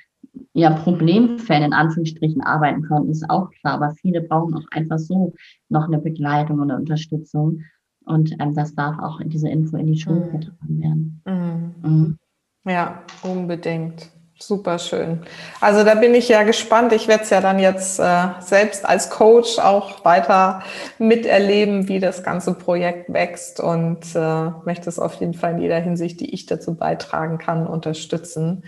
ja, 0.53 0.71
Problemfällen 0.71 1.65
in 1.65 1.73
Anführungsstrichen 1.73 2.43
arbeiten 2.43 2.87
konnten, 2.87 3.11
ist 3.11 3.29
auch 3.31 3.51
klar. 3.51 3.75
Aber 3.75 3.95
viele 4.01 4.21
brauchen 4.21 4.55
auch 4.55 4.67
einfach 4.73 4.99
so 4.99 5.33
noch 5.71 5.87
eine 5.87 5.99
Begleitung 5.99 6.61
und 6.61 6.71
eine 6.71 6.81
Unterstützung. 6.81 7.63
Und 8.05 8.35
ähm, 8.41 8.55
das 8.55 8.75
darf 8.75 8.99
auch 8.99 9.21
in 9.21 9.31
diese 9.31 9.49
Info 9.49 9.77
in 9.79 9.87
die 9.87 9.99
Schule 9.99 10.27
mhm. 10.27 10.39
getragen 10.39 10.81
werden. 10.81 11.23
Mhm. 11.25 11.91
Mhm. 11.91 12.19
Ja, 12.65 13.03
unbedingt. 13.23 14.11
Super 14.45 14.81
schön. 14.81 15.21
Also 15.61 15.85
da 15.85 15.95
bin 15.95 16.15
ich 16.15 16.29
ja 16.29 16.43
gespannt. 16.43 16.93
Ich 16.93 17.07
werde 17.07 17.23
es 17.23 17.31
ja 17.31 17.41
dann 17.41 17.61
jetzt 17.61 18.01
äh, 18.01 18.29
selbst 18.41 18.85
als 18.85 19.09
Coach 19.09 19.61
auch 19.61 20.05
weiter 20.05 20.65
miterleben, 20.99 21.87
wie 21.87 22.01
das 22.01 22.25
ganze 22.25 22.55
Projekt 22.55 23.13
wächst 23.13 23.61
und 23.61 24.01
äh, 24.17 24.51
möchte 24.65 24.89
es 24.89 24.99
auf 24.99 25.15
jeden 25.15 25.35
Fall 25.35 25.53
in 25.53 25.59
jeder 25.61 25.79
Hinsicht, 25.79 26.19
die 26.19 26.35
ich 26.35 26.47
dazu 26.47 26.75
beitragen 26.75 27.39
kann, 27.39 27.69
unterstützen, 27.69 28.65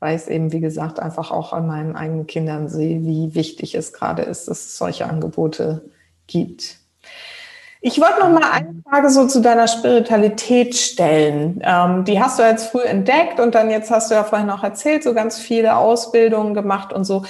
weil 0.00 0.16
ich 0.16 0.22
es 0.22 0.28
eben, 0.28 0.50
wie 0.52 0.60
gesagt, 0.60 0.98
einfach 0.98 1.30
auch 1.30 1.52
an 1.52 1.66
meinen 1.66 1.94
eigenen 1.94 2.26
Kindern 2.26 2.68
sehe, 2.70 3.02
wie 3.02 3.34
wichtig 3.34 3.74
es 3.74 3.92
gerade 3.92 4.22
ist, 4.22 4.48
dass 4.48 4.60
es 4.64 4.78
solche 4.78 5.04
Angebote 5.10 5.90
gibt. 6.26 6.77
Ich 7.80 8.00
wollte 8.00 8.20
noch 8.20 8.30
mal 8.30 8.50
eine 8.50 8.82
Frage 8.88 9.10
so 9.10 9.26
zu 9.28 9.40
deiner 9.40 9.68
Spiritualität 9.68 10.74
stellen. 10.76 11.60
Ähm, 11.62 12.04
die 12.04 12.20
hast 12.20 12.38
du 12.38 12.42
jetzt 12.42 12.70
früh 12.70 12.82
entdeckt 12.82 13.38
und 13.38 13.54
dann 13.54 13.70
jetzt 13.70 13.90
hast 13.90 14.10
du 14.10 14.16
ja 14.16 14.24
vorhin 14.24 14.50
auch 14.50 14.64
erzählt, 14.64 15.04
so 15.04 15.14
ganz 15.14 15.38
viele 15.38 15.76
Ausbildungen 15.76 16.54
gemacht 16.54 16.92
und 16.92 17.04
so. 17.04 17.24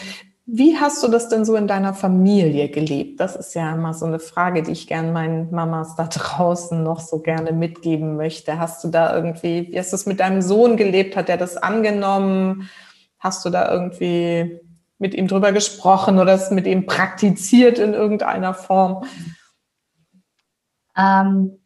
Wie 0.46 0.78
hast 0.78 1.02
du 1.02 1.08
das 1.08 1.28
denn 1.28 1.44
so 1.44 1.56
in 1.56 1.66
deiner 1.66 1.92
Familie 1.92 2.70
gelebt? 2.70 3.20
Das 3.20 3.36
ist 3.36 3.54
ja 3.54 3.74
immer 3.74 3.92
so 3.92 4.06
eine 4.06 4.18
Frage, 4.18 4.62
die 4.62 4.72
ich 4.72 4.86
gerne 4.86 5.12
meinen 5.12 5.50
Mamas 5.50 5.94
da 5.96 6.04
draußen 6.10 6.82
noch 6.82 7.00
so 7.00 7.18
gerne 7.18 7.52
mitgeben 7.52 8.16
möchte. 8.16 8.58
Hast 8.58 8.82
du 8.82 8.88
da 8.88 9.14
irgendwie, 9.14 9.68
wie 9.70 9.78
hast 9.78 9.92
du 9.92 9.96
es 9.96 10.06
mit 10.06 10.20
deinem 10.20 10.40
Sohn 10.40 10.78
gelebt? 10.78 11.16
Hat 11.16 11.28
er 11.28 11.36
das 11.36 11.58
angenommen? 11.58 12.70
Hast 13.18 13.44
du 13.44 13.50
da 13.50 13.70
irgendwie 13.70 14.58
mit 14.98 15.14
ihm 15.14 15.28
drüber 15.28 15.52
gesprochen 15.52 16.18
oder 16.18 16.32
es 16.32 16.50
mit 16.50 16.66
ihm 16.66 16.86
praktiziert 16.86 17.78
in 17.78 17.92
irgendeiner 17.92 18.54
Form? 18.54 19.04
Ähm, 20.98 21.58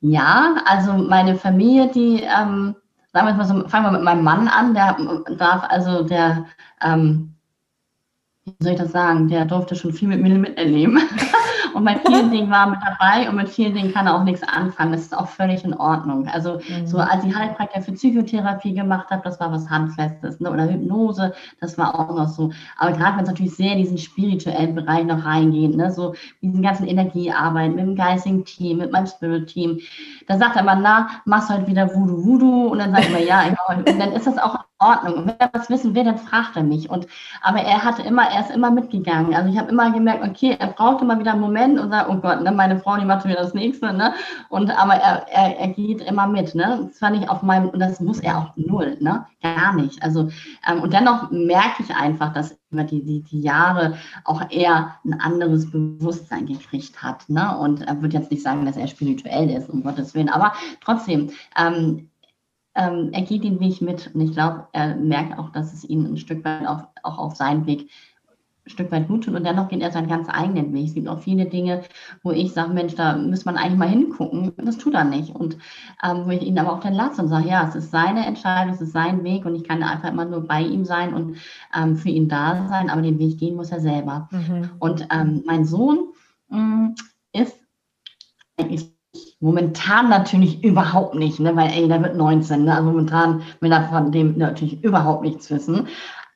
ja, 0.00 0.56
also 0.66 0.92
meine 0.92 1.36
Familie, 1.36 1.90
die, 1.90 2.22
ähm, 2.22 2.74
sagen 3.12 3.26
wir 3.28 3.34
mal 3.34 3.44
so, 3.46 3.68
fangen 3.68 3.86
wir 3.86 3.92
mit 3.92 4.02
meinem 4.02 4.24
Mann 4.24 4.48
an, 4.48 4.74
der 4.74 4.96
darf, 5.38 5.64
also 5.68 6.02
der, 6.02 6.46
ähm, 6.82 7.34
wie 8.44 8.54
soll 8.60 8.72
ich 8.72 8.78
das 8.78 8.92
sagen, 8.92 9.28
der 9.28 9.44
durfte 9.44 9.74
schon 9.74 9.92
viel 9.92 10.08
mit 10.08 10.20
mir 10.20 10.36
miterleben. 10.36 11.00
Und 11.76 11.84
bei 11.84 11.96
vielen 12.06 12.30
Dingen 12.30 12.50
war 12.50 12.68
mit 12.68 12.78
dabei 12.82 13.28
und 13.28 13.36
mit 13.36 13.50
vielen 13.50 13.74
Dingen 13.74 13.92
kann 13.92 14.06
er 14.06 14.14
auch 14.14 14.24
nichts 14.24 14.42
anfangen. 14.42 14.92
Das 14.92 15.02
ist 15.02 15.16
auch 15.16 15.28
völlig 15.28 15.62
in 15.62 15.74
Ordnung. 15.74 16.26
Also 16.26 16.58
mhm. 16.68 16.86
so 16.86 16.98
als 16.98 17.22
ich 17.22 17.36
Heilpraktiker 17.36 17.82
für 17.82 17.92
Psychotherapie 17.92 18.72
gemacht 18.72 19.10
habe, 19.10 19.22
das 19.22 19.38
war 19.40 19.52
was 19.52 19.68
Handfestes. 19.68 20.40
Ne? 20.40 20.50
Oder 20.50 20.70
Hypnose, 20.70 21.34
das 21.60 21.76
war 21.76 21.94
auch 21.94 22.16
noch 22.16 22.28
so. 22.28 22.50
Aber 22.78 22.92
gerade 22.92 23.16
wenn 23.16 23.24
es 23.24 23.28
natürlich 23.28 23.54
sehr 23.54 23.72
in 23.72 23.78
diesen 23.78 23.98
spirituellen 23.98 24.74
Bereich 24.74 25.04
noch 25.04 25.24
reingeht, 25.26 25.76
ne? 25.76 25.92
so 25.92 26.14
diesen 26.40 26.62
ganzen 26.62 26.86
Energiearbeit 26.86 27.74
mit 27.74 27.80
dem 27.80 27.94
geistigen 27.94 28.46
Team, 28.46 28.78
mit 28.78 28.90
meinem 28.90 29.06
Spirit-Team, 29.06 29.78
da 30.26 30.38
sagt 30.38 30.56
er 30.56 30.62
immer, 30.62 30.76
na, 30.76 31.10
machst 31.26 31.50
du 31.50 31.54
halt 31.54 31.66
wieder 31.66 31.94
Voodoo 31.94 32.24
Voodoo 32.24 32.68
und 32.68 32.78
dann 32.78 32.92
sagt 32.92 33.04
er 33.04 33.10
immer, 33.10 33.20
ja, 33.20 33.42
ich 33.46 33.56
und 33.68 34.00
dann 34.00 34.12
ist 34.12 34.26
das 34.26 34.38
auch 34.38 34.64
Ordnung. 34.78 35.24
Und 35.24 35.34
was 35.52 35.70
wissen 35.70 35.94
will, 35.94 36.04
dann 36.04 36.18
fragt 36.18 36.56
er 36.56 36.62
mich. 36.62 36.90
Und, 36.90 37.06
aber 37.42 37.60
er 37.60 37.82
hatte 37.82 38.02
immer, 38.02 38.28
er 38.28 38.40
ist 38.40 38.50
immer 38.50 38.70
mitgegangen. 38.70 39.34
Also 39.34 39.50
ich 39.50 39.58
habe 39.58 39.70
immer 39.70 39.90
gemerkt, 39.90 40.24
okay, 40.24 40.56
er 40.58 40.68
braucht 40.68 41.02
immer 41.02 41.18
wieder 41.18 41.32
einen 41.32 41.40
Moment 41.40 41.78
und 41.78 41.90
sagt, 41.90 42.10
oh 42.10 42.16
Gott, 42.16 42.42
ne, 42.42 42.52
meine 42.52 42.78
Frau, 42.78 42.96
die 42.96 43.04
macht 43.04 43.24
wieder 43.24 43.36
das 43.36 43.54
nächste, 43.54 43.92
ne? 43.92 44.14
Und 44.48 44.70
aber 44.70 44.94
er, 44.94 45.26
er, 45.28 45.58
er 45.58 45.68
geht 45.68 46.02
immer 46.02 46.26
mit, 46.26 46.54
ne? 46.54 46.88
Das 46.90 47.00
war 47.00 47.10
nicht 47.10 47.28
auf 47.28 47.42
meinem, 47.42 47.70
und 47.70 47.78
das 47.78 48.00
muss 48.00 48.20
er 48.20 48.38
auch 48.38 48.56
null, 48.56 48.96
ne? 49.00 49.26
Gar 49.42 49.74
nicht. 49.74 50.02
Also, 50.02 50.28
ähm, 50.68 50.82
und 50.82 50.92
dennoch 50.92 51.30
merke 51.30 51.82
ich 51.82 51.94
einfach, 51.94 52.32
dass 52.32 52.56
über 52.70 52.84
die, 52.84 53.02
die, 53.02 53.22
die 53.22 53.40
Jahre 53.40 53.96
auch 54.24 54.42
er 54.50 54.96
ein 55.04 55.18
anderes 55.20 55.70
Bewusstsein 55.70 56.46
gekriegt 56.46 57.02
hat. 57.02 57.28
Ne? 57.28 57.56
Und 57.56 57.82
er 57.82 58.02
würde 58.02 58.16
jetzt 58.16 58.30
nicht 58.30 58.42
sagen, 58.42 58.66
dass 58.66 58.76
er 58.76 58.88
spirituell 58.88 59.48
ist, 59.50 59.70
um 59.70 59.82
Gottes 59.82 60.14
Willen, 60.14 60.28
aber 60.28 60.52
trotzdem, 60.84 61.30
ähm, 61.56 62.10
ähm, 62.76 63.10
er 63.12 63.22
geht 63.22 63.42
den 63.42 63.58
Weg 63.58 63.80
mit 63.80 64.10
und 64.14 64.20
ich 64.20 64.32
glaube, 64.32 64.68
er 64.72 64.96
merkt 64.96 65.38
auch, 65.38 65.50
dass 65.50 65.72
es 65.72 65.84
ihn 65.84 66.04
ein 66.04 66.18
Stück 66.18 66.44
weit 66.44 66.66
auf, 66.66 66.82
auch 67.02 67.18
auf 67.18 67.36
seinen 67.36 67.66
Weg 67.66 67.90
ein 68.66 68.70
Stück 68.70 68.92
weit 68.92 69.08
gut 69.08 69.24
tut 69.24 69.34
und 69.34 69.44
dennoch 69.44 69.68
geht 69.68 69.80
er 69.80 69.92
seinen 69.92 70.08
ganz 70.08 70.28
eigenen 70.28 70.72
Weg. 70.74 70.88
Es 70.88 70.94
gibt 70.94 71.08
auch 71.08 71.20
viele 71.20 71.46
Dinge, 71.46 71.82
wo 72.22 72.32
ich 72.32 72.52
sage, 72.52 72.74
Mensch, 72.74 72.94
da 72.94 73.16
muss 73.16 73.44
man 73.44 73.56
eigentlich 73.56 73.78
mal 73.78 73.88
hingucken. 73.88 74.52
Das 74.58 74.76
tut 74.76 74.94
er 74.94 75.04
nicht. 75.04 75.34
Und 75.34 75.56
ähm, 76.02 76.26
wo 76.26 76.30
ich 76.30 76.42
ihn 76.42 76.58
aber 76.58 76.72
auch 76.72 76.80
dann 76.80 76.92
lasse 76.92 77.22
und 77.22 77.28
sage, 77.28 77.48
ja, 77.48 77.66
es 77.66 77.74
ist 77.76 77.90
seine 77.90 78.26
Entscheidung, 78.26 78.74
es 78.74 78.80
ist 78.80 78.92
sein 78.92 79.24
Weg 79.24 79.46
und 79.46 79.54
ich 79.54 79.64
kann 79.64 79.82
einfach 79.82 80.10
immer 80.10 80.24
nur 80.24 80.46
bei 80.46 80.60
ihm 80.60 80.84
sein 80.84 81.14
und 81.14 81.36
ähm, 81.74 81.96
für 81.96 82.10
ihn 82.10 82.28
da 82.28 82.66
sein, 82.68 82.90
aber 82.90 83.02
den 83.02 83.18
Weg 83.18 83.38
gehen 83.38 83.56
muss 83.56 83.70
er 83.70 83.80
selber. 83.80 84.28
Mhm. 84.32 84.70
Und 84.80 85.06
ähm, 85.12 85.42
mein 85.46 85.64
Sohn 85.64 86.12
mh, 86.48 86.58
mm, 86.58 86.94
ist 87.32 87.56
eigentlich 88.58 88.95
Momentan 89.40 90.08
natürlich 90.08 90.62
überhaupt 90.64 91.14
nicht, 91.14 91.40
ne? 91.40 91.54
weil 91.56 91.70
ey, 91.70 91.88
der 91.88 92.02
wird 92.02 92.16
19. 92.16 92.64
Ne? 92.64 92.74
Also 92.74 92.88
momentan 92.88 93.42
will 93.60 93.72
er 93.72 93.88
von 93.88 94.12
dem 94.12 94.36
natürlich 94.38 94.82
überhaupt 94.82 95.22
nichts 95.22 95.50
wissen. 95.50 95.88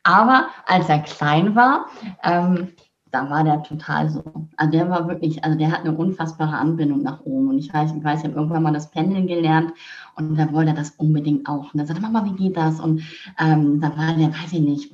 Aber 0.02 0.46
als 0.66 0.88
er 0.88 1.00
klein 1.00 1.54
war, 1.54 1.86
ähm, 2.22 2.68
da 3.10 3.28
war 3.28 3.44
der 3.44 3.62
total 3.62 4.08
so. 4.08 4.22
Also 4.56 4.70
der 4.70 4.88
war 4.88 5.08
wirklich, 5.08 5.42
also 5.44 5.58
der 5.58 5.72
hat 5.72 5.80
eine 5.80 5.92
unfassbare 5.92 6.56
Anbindung 6.56 7.02
nach 7.02 7.20
oben. 7.22 7.48
Und 7.48 7.58
ich 7.58 7.72
weiß, 7.72 7.92
ich 7.96 8.04
weiß, 8.04 8.20
ich 8.20 8.24
habe 8.26 8.36
irgendwann 8.36 8.62
mal 8.62 8.72
das 8.72 8.90
Pendeln 8.90 9.26
gelernt 9.26 9.72
und 10.16 10.36
da 10.36 10.52
wollte 10.52 10.70
er 10.70 10.76
das 10.76 10.90
unbedingt 10.90 11.48
auch. 11.48 11.72
Und 11.72 11.80
er 11.80 11.86
sagte, 11.86 12.02
Mama, 12.02 12.24
wie 12.24 12.36
geht 12.36 12.56
das? 12.56 12.80
Und 12.80 13.02
ähm, 13.38 13.80
da 13.80 13.96
war 13.96 14.14
der, 14.14 14.28
weiß 14.28 14.52
ich 14.52 14.60
nicht, 14.60 14.92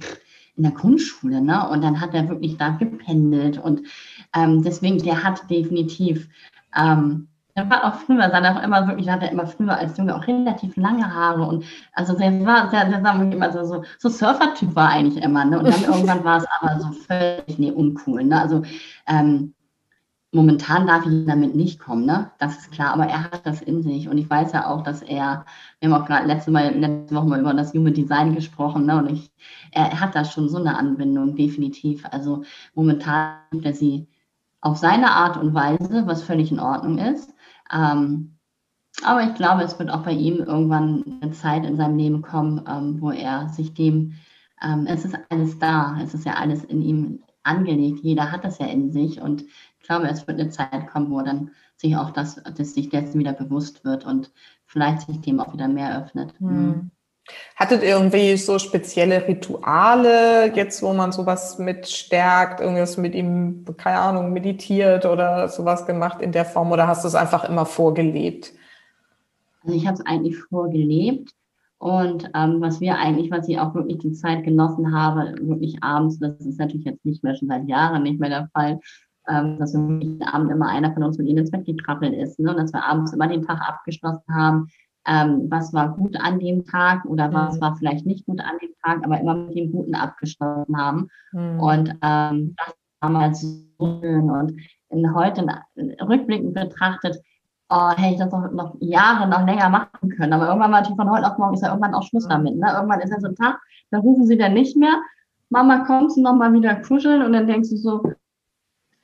in 0.56 0.62
der 0.62 0.72
Grundschule, 0.72 1.42
ne? 1.42 1.68
Und 1.68 1.82
dann 1.82 2.00
hat 2.00 2.14
er 2.14 2.28
wirklich 2.28 2.56
da 2.56 2.70
gependelt. 2.70 3.58
Und 3.58 3.82
ähm, 4.34 4.62
deswegen, 4.62 4.98
der 4.98 5.22
hat 5.22 5.50
definitiv 5.50 6.28
ähm, 6.74 7.28
der 7.56 7.70
war 7.70 7.84
auch 7.84 7.94
früher, 8.00 8.30
sah 8.30 8.54
auch 8.54 8.62
immer 8.62 8.86
wirklich, 8.86 9.08
hat 9.08 9.22
er 9.22 9.32
immer 9.32 9.46
früher 9.46 9.76
als 9.76 9.96
Junge 9.96 10.14
auch 10.14 10.26
relativ 10.26 10.76
lange 10.76 11.12
Haare 11.12 11.42
und 11.42 11.64
also 11.92 12.16
der 12.16 12.44
war, 12.44 12.70
der, 12.70 12.90
der 12.90 13.00
sagen 13.00 13.30
wir 13.30 13.36
immer 13.36 13.50
so, 13.50 13.64
so, 13.64 13.82
so 13.98 14.08
Surfer-Typ 14.10 14.74
war 14.76 14.90
eigentlich 14.90 15.22
immer, 15.24 15.44
ne? 15.44 15.58
Und 15.58 15.66
dann 15.66 15.82
irgendwann 15.94 16.22
war 16.24 16.38
es 16.38 16.46
aber 16.60 16.80
so 16.80 16.92
völlig 16.92 17.58
nee, 17.58 17.70
uncool, 17.70 18.24
ne? 18.24 18.40
Also 18.40 18.62
ähm, 19.06 19.54
momentan 20.32 20.86
darf 20.86 21.06
ich 21.06 21.24
damit 21.26 21.54
nicht 21.56 21.80
kommen, 21.80 22.04
ne? 22.04 22.30
Das 22.38 22.58
ist 22.58 22.72
klar, 22.72 22.92
aber 22.92 23.06
er 23.06 23.24
hat 23.24 23.46
das 23.46 23.62
in 23.62 23.82
sich 23.82 24.08
und 24.08 24.18
ich 24.18 24.28
weiß 24.28 24.52
ja 24.52 24.68
auch, 24.68 24.82
dass 24.82 25.00
er, 25.00 25.46
wir 25.80 25.90
haben 25.90 26.02
auch 26.02 26.06
gerade 26.06 26.26
letzte, 26.26 26.50
Mal, 26.50 26.74
letzte 26.74 27.14
Woche 27.14 27.26
mal 27.26 27.40
über 27.40 27.54
das 27.54 27.72
Human 27.72 27.94
Design 27.94 28.34
gesprochen, 28.34 28.84
ne? 28.84 28.98
Und 28.98 29.10
ich, 29.10 29.30
er 29.72 29.98
hat 29.98 30.14
da 30.14 30.26
schon 30.26 30.50
so 30.50 30.58
eine 30.58 30.76
Anbindung, 30.76 31.36
definitiv. 31.36 32.04
Also 32.10 32.42
momentan 32.74 33.36
gibt 33.50 33.64
er 33.64 33.72
sie 33.72 34.08
auf 34.60 34.76
seine 34.78 35.12
Art 35.12 35.36
und 35.36 35.54
Weise, 35.54 36.06
was 36.06 36.22
völlig 36.22 36.50
in 36.50 36.60
Ordnung 36.60 36.98
ist. 36.98 37.32
Ähm, 37.72 38.38
aber 39.02 39.22
ich 39.24 39.34
glaube, 39.34 39.62
es 39.62 39.78
wird 39.78 39.90
auch 39.90 40.02
bei 40.02 40.12
ihm 40.12 40.36
irgendwann 40.36 41.20
eine 41.20 41.32
Zeit 41.32 41.64
in 41.64 41.76
seinem 41.76 41.98
Leben 41.98 42.22
kommen, 42.22 42.64
ähm, 42.66 43.00
wo 43.00 43.10
er 43.10 43.48
sich 43.50 43.74
dem, 43.74 44.14
ähm, 44.62 44.86
es 44.86 45.04
ist 45.04 45.16
alles 45.28 45.58
da, 45.58 45.98
es 46.02 46.14
ist 46.14 46.24
ja 46.24 46.34
alles 46.34 46.64
in 46.64 46.82
ihm 46.82 47.22
angelegt, 47.42 48.00
jeder 48.02 48.32
hat 48.32 48.44
das 48.44 48.58
ja 48.58 48.66
in 48.66 48.90
sich 48.90 49.20
und 49.20 49.42
ich 49.42 49.86
glaube, 49.86 50.08
es 50.08 50.26
wird 50.26 50.40
eine 50.40 50.50
Zeit 50.50 50.88
kommen, 50.88 51.10
wo 51.10 51.20
dann 51.22 51.50
sich 51.76 51.96
auch 51.96 52.10
das, 52.10 52.42
dass 52.42 52.74
sich 52.74 52.88
dessen 52.88 53.20
wieder 53.20 53.34
bewusst 53.34 53.84
wird 53.84 54.04
und 54.04 54.32
vielleicht 54.64 55.02
sich 55.02 55.20
dem 55.20 55.40
auch 55.40 55.52
wieder 55.52 55.68
mehr 55.68 56.02
öffnet. 56.02 56.34
Hm. 56.40 56.90
Hattet 57.56 57.82
ihr 57.82 57.90
irgendwie 57.90 58.36
so 58.36 58.58
spezielle 58.58 59.26
Rituale, 59.26 60.54
jetzt 60.54 60.82
wo 60.82 60.92
man 60.92 61.12
sowas 61.12 61.58
mit 61.58 61.88
stärkt, 61.88 62.60
irgendwas 62.60 62.96
mit 62.96 63.14
ihm, 63.14 63.64
keine 63.76 63.98
Ahnung, 63.98 64.32
meditiert 64.32 65.06
oder 65.06 65.48
sowas 65.48 65.86
gemacht 65.86 66.20
in 66.20 66.32
der 66.32 66.44
Form 66.44 66.70
oder 66.70 66.86
hast 66.86 67.04
du 67.04 67.08
es 67.08 67.14
einfach 67.14 67.48
immer 67.48 67.66
vorgelebt? 67.66 68.52
Also 69.64 69.76
ich 69.76 69.86
habe 69.86 69.94
es 69.94 70.06
eigentlich 70.06 70.36
vorgelebt 70.36 71.32
und 71.78 72.30
ähm, 72.34 72.60
was 72.60 72.80
wir 72.80 72.98
eigentlich, 72.98 73.30
was 73.30 73.48
ich 73.48 73.58
auch 73.58 73.74
wirklich 73.74 73.98
die 73.98 74.12
Zeit 74.12 74.44
genossen 74.44 74.94
habe, 74.94 75.34
wirklich 75.40 75.82
abends, 75.82 76.18
das 76.18 76.38
ist 76.40 76.58
natürlich 76.58 76.86
jetzt 76.86 77.04
nicht 77.04 77.24
mehr 77.24 77.36
schon 77.36 77.48
seit 77.48 77.68
Jahren 77.68 78.02
nicht 78.02 78.20
mehr 78.20 78.30
der 78.30 78.48
Fall, 78.54 78.80
ähm, 79.28 79.58
dass 79.58 79.74
wir 79.74 79.98
jeden 80.00 80.22
Abend 80.22 80.50
immer 80.50 80.68
einer 80.68 80.92
von 80.94 81.02
uns 81.02 81.18
mit 81.18 81.26
ihnen 81.26 81.38
ins 81.38 81.50
Bett 81.50 81.64
gekrabbelt 81.64 82.14
ist 82.14 82.38
ne? 82.38 82.50
und 82.50 82.58
dass 82.58 82.72
wir 82.72 82.84
abends 82.84 83.12
immer 83.12 83.28
den 83.28 83.42
Tag 83.42 83.60
abgeschlossen 83.60 84.34
haben 84.34 84.68
ähm, 85.06 85.46
was 85.48 85.72
war 85.72 85.94
gut 85.96 86.16
an 86.20 86.38
dem 86.38 86.64
Tag 86.64 87.04
oder 87.04 87.32
was 87.32 87.56
mhm. 87.56 87.60
war 87.60 87.76
vielleicht 87.76 88.06
nicht 88.06 88.26
gut 88.26 88.40
an 88.40 88.58
dem 88.60 88.70
Tag, 88.82 89.04
aber 89.04 89.20
immer 89.20 89.34
mit 89.34 89.56
dem 89.56 89.72
Guten 89.72 89.94
abgeschlossen 89.94 90.76
haben. 90.76 91.08
Mhm. 91.32 91.60
Und 91.60 91.88
ähm, 92.02 92.56
das 92.56 92.74
war 93.00 93.10
mal 93.10 93.34
so 93.34 93.46
schön. 93.80 94.30
Und 94.30 94.60
in 94.90 95.14
heute 95.14 95.46
rückblickend 95.76 96.54
betrachtet, 96.54 97.18
oh, 97.68 97.90
hätte 97.90 98.14
ich 98.14 98.18
das 98.18 98.32
noch, 98.32 98.50
noch 98.50 98.76
Jahre 98.80 99.28
noch 99.28 99.46
länger 99.46 99.68
machen 99.68 100.10
können. 100.10 100.32
Aber 100.32 100.48
irgendwann 100.48 100.72
war 100.72 100.80
natürlich 100.80 100.96
von 100.96 101.10
heute 101.10 101.30
auf 101.30 101.38
morgen 101.38 101.54
ist 101.54 101.62
ja 101.62 101.68
irgendwann 101.68 101.94
auch 101.94 102.02
Schluss 102.02 102.24
mhm. 102.24 102.30
damit. 102.30 102.56
Ne? 102.56 102.72
Irgendwann 102.74 103.00
ist 103.00 103.10
ja 103.10 103.20
so 103.20 103.28
ein 103.28 103.36
Tag, 103.36 103.60
da 103.90 103.98
rufen 103.98 104.26
sie 104.26 104.36
dann 104.36 104.54
nicht 104.54 104.76
mehr. 104.76 104.96
Mama, 105.48 105.84
kommst 105.84 106.16
du 106.16 106.22
noch 106.22 106.34
mal 106.34 106.52
wieder 106.52 106.74
kuscheln? 106.76 107.22
Und 107.22 107.32
dann 107.32 107.46
denkst 107.46 107.70
du 107.70 107.76
so, 107.76 108.02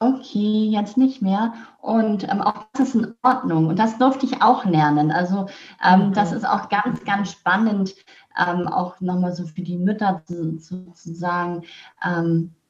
okay, 0.03 0.69
jetzt 0.69 0.97
nicht 0.97 1.23
mehr. 1.23 1.55
Und 1.81 2.25
ähm, 2.25 2.41
auch 2.43 2.67
das 2.73 2.89
ist 2.89 2.95
in 2.97 3.15
Ordnung. 3.23 3.69
Und 3.69 3.79
das 3.79 3.99
durfte 3.99 4.27
ich 4.27 4.43
auch 4.43 4.65
lernen. 4.65 5.11
Also 5.11 5.47
ähm, 5.85 6.09
mhm. 6.09 6.13
das 6.13 6.33
ist 6.33 6.47
auch 6.47 6.69
ganz, 6.69 7.05
ganz 7.05 7.33
spannend, 7.33 7.95
ähm, 8.39 8.67
auch 8.69 9.01
nochmal 9.01 9.33
so 9.33 9.47
für 9.47 9.63
die 9.63 9.79
Mütter 9.79 10.23
zu, 10.27 10.59
zu, 10.59 10.91
zu 10.93 11.15
sagen, 11.15 11.63
ähm, 12.05 12.55
äh, 12.55 12.62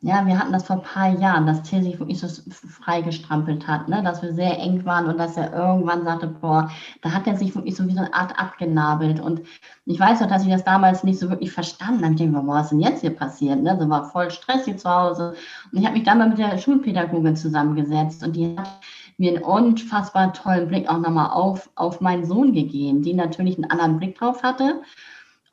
ja, 0.00 0.26
wir 0.26 0.38
hatten 0.38 0.52
das 0.52 0.66
vor 0.66 0.76
ein 0.76 0.82
paar 0.82 1.08
Jahren, 1.20 1.46
dass 1.46 1.62
Till 1.62 1.80
sich 1.80 2.00
wirklich 2.00 2.18
so 2.18 2.26
freigestrampelt 2.50 3.68
hat, 3.68 3.88
ne? 3.88 4.02
dass 4.02 4.20
wir 4.20 4.32
sehr 4.34 4.58
eng 4.58 4.84
waren 4.84 5.06
und 5.06 5.18
dass 5.18 5.36
er 5.36 5.52
irgendwann 5.52 6.04
sagte, 6.04 6.26
boah, 6.26 6.68
da 7.02 7.12
hat 7.12 7.28
er 7.28 7.36
sich 7.36 7.54
wirklich 7.54 7.76
so 7.76 7.86
wie 7.86 7.92
so 7.92 8.00
eine 8.00 8.12
Art 8.12 8.36
abgenabelt. 8.40 9.20
Und 9.20 9.42
ich 9.84 10.00
weiß 10.00 10.20
noch, 10.20 10.28
dass 10.28 10.42
ich 10.42 10.50
das 10.50 10.64
damals 10.64 11.04
nicht 11.04 11.20
so 11.20 11.30
wirklich 11.30 11.52
verstanden 11.52 12.02
habe. 12.02 12.14
Ich 12.14 12.18
denke, 12.18 12.40
boah, 12.40 12.54
was 12.54 12.64
ist 12.64 12.70
denn 12.72 12.80
jetzt 12.80 13.02
hier 13.02 13.14
passiert? 13.14 13.62
Ne? 13.62 13.76
So 13.78 13.88
war 13.88 14.10
voll 14.10 14.32
stressig 14.32 14.80
zu 14.80 14.90
Hause. 14.90 15.34
Und 15.70 15.78
ich 15.78 15.84
habe 15.84 15.94
mich 15.94 16.04
dann 16.04 16.18
mal 16.18 16.28
mit 16.28 16.38
der 16.38 16.58
Schulpädagogin 16.58 17.36
zusammengesetzt 17.36 18.24
und 18.24 18.34
die 18.34 18.56
hat 18.58 18.80
mir 19.16 19.34
einen 19.34 19.44
unfassbar 19.44 20.32
tollen 20.32 20.66
Blick 20.66 20.88
auch 20.88 20.98
nochmal 20.98 21.30
auf, 21.30 21.70
auf 21.76 22.00
meinen 22.00 22.24
Sohn 22.24 22.52
gegeben, 22.52 23.02
die 23.02 23.14
natürlich 23.14 23.56
einen 23.56 23.70
anderen 23.70 23.98
Blick 23.98 24.18
drauf 24.18 24.42
hatte. 24.42 24.82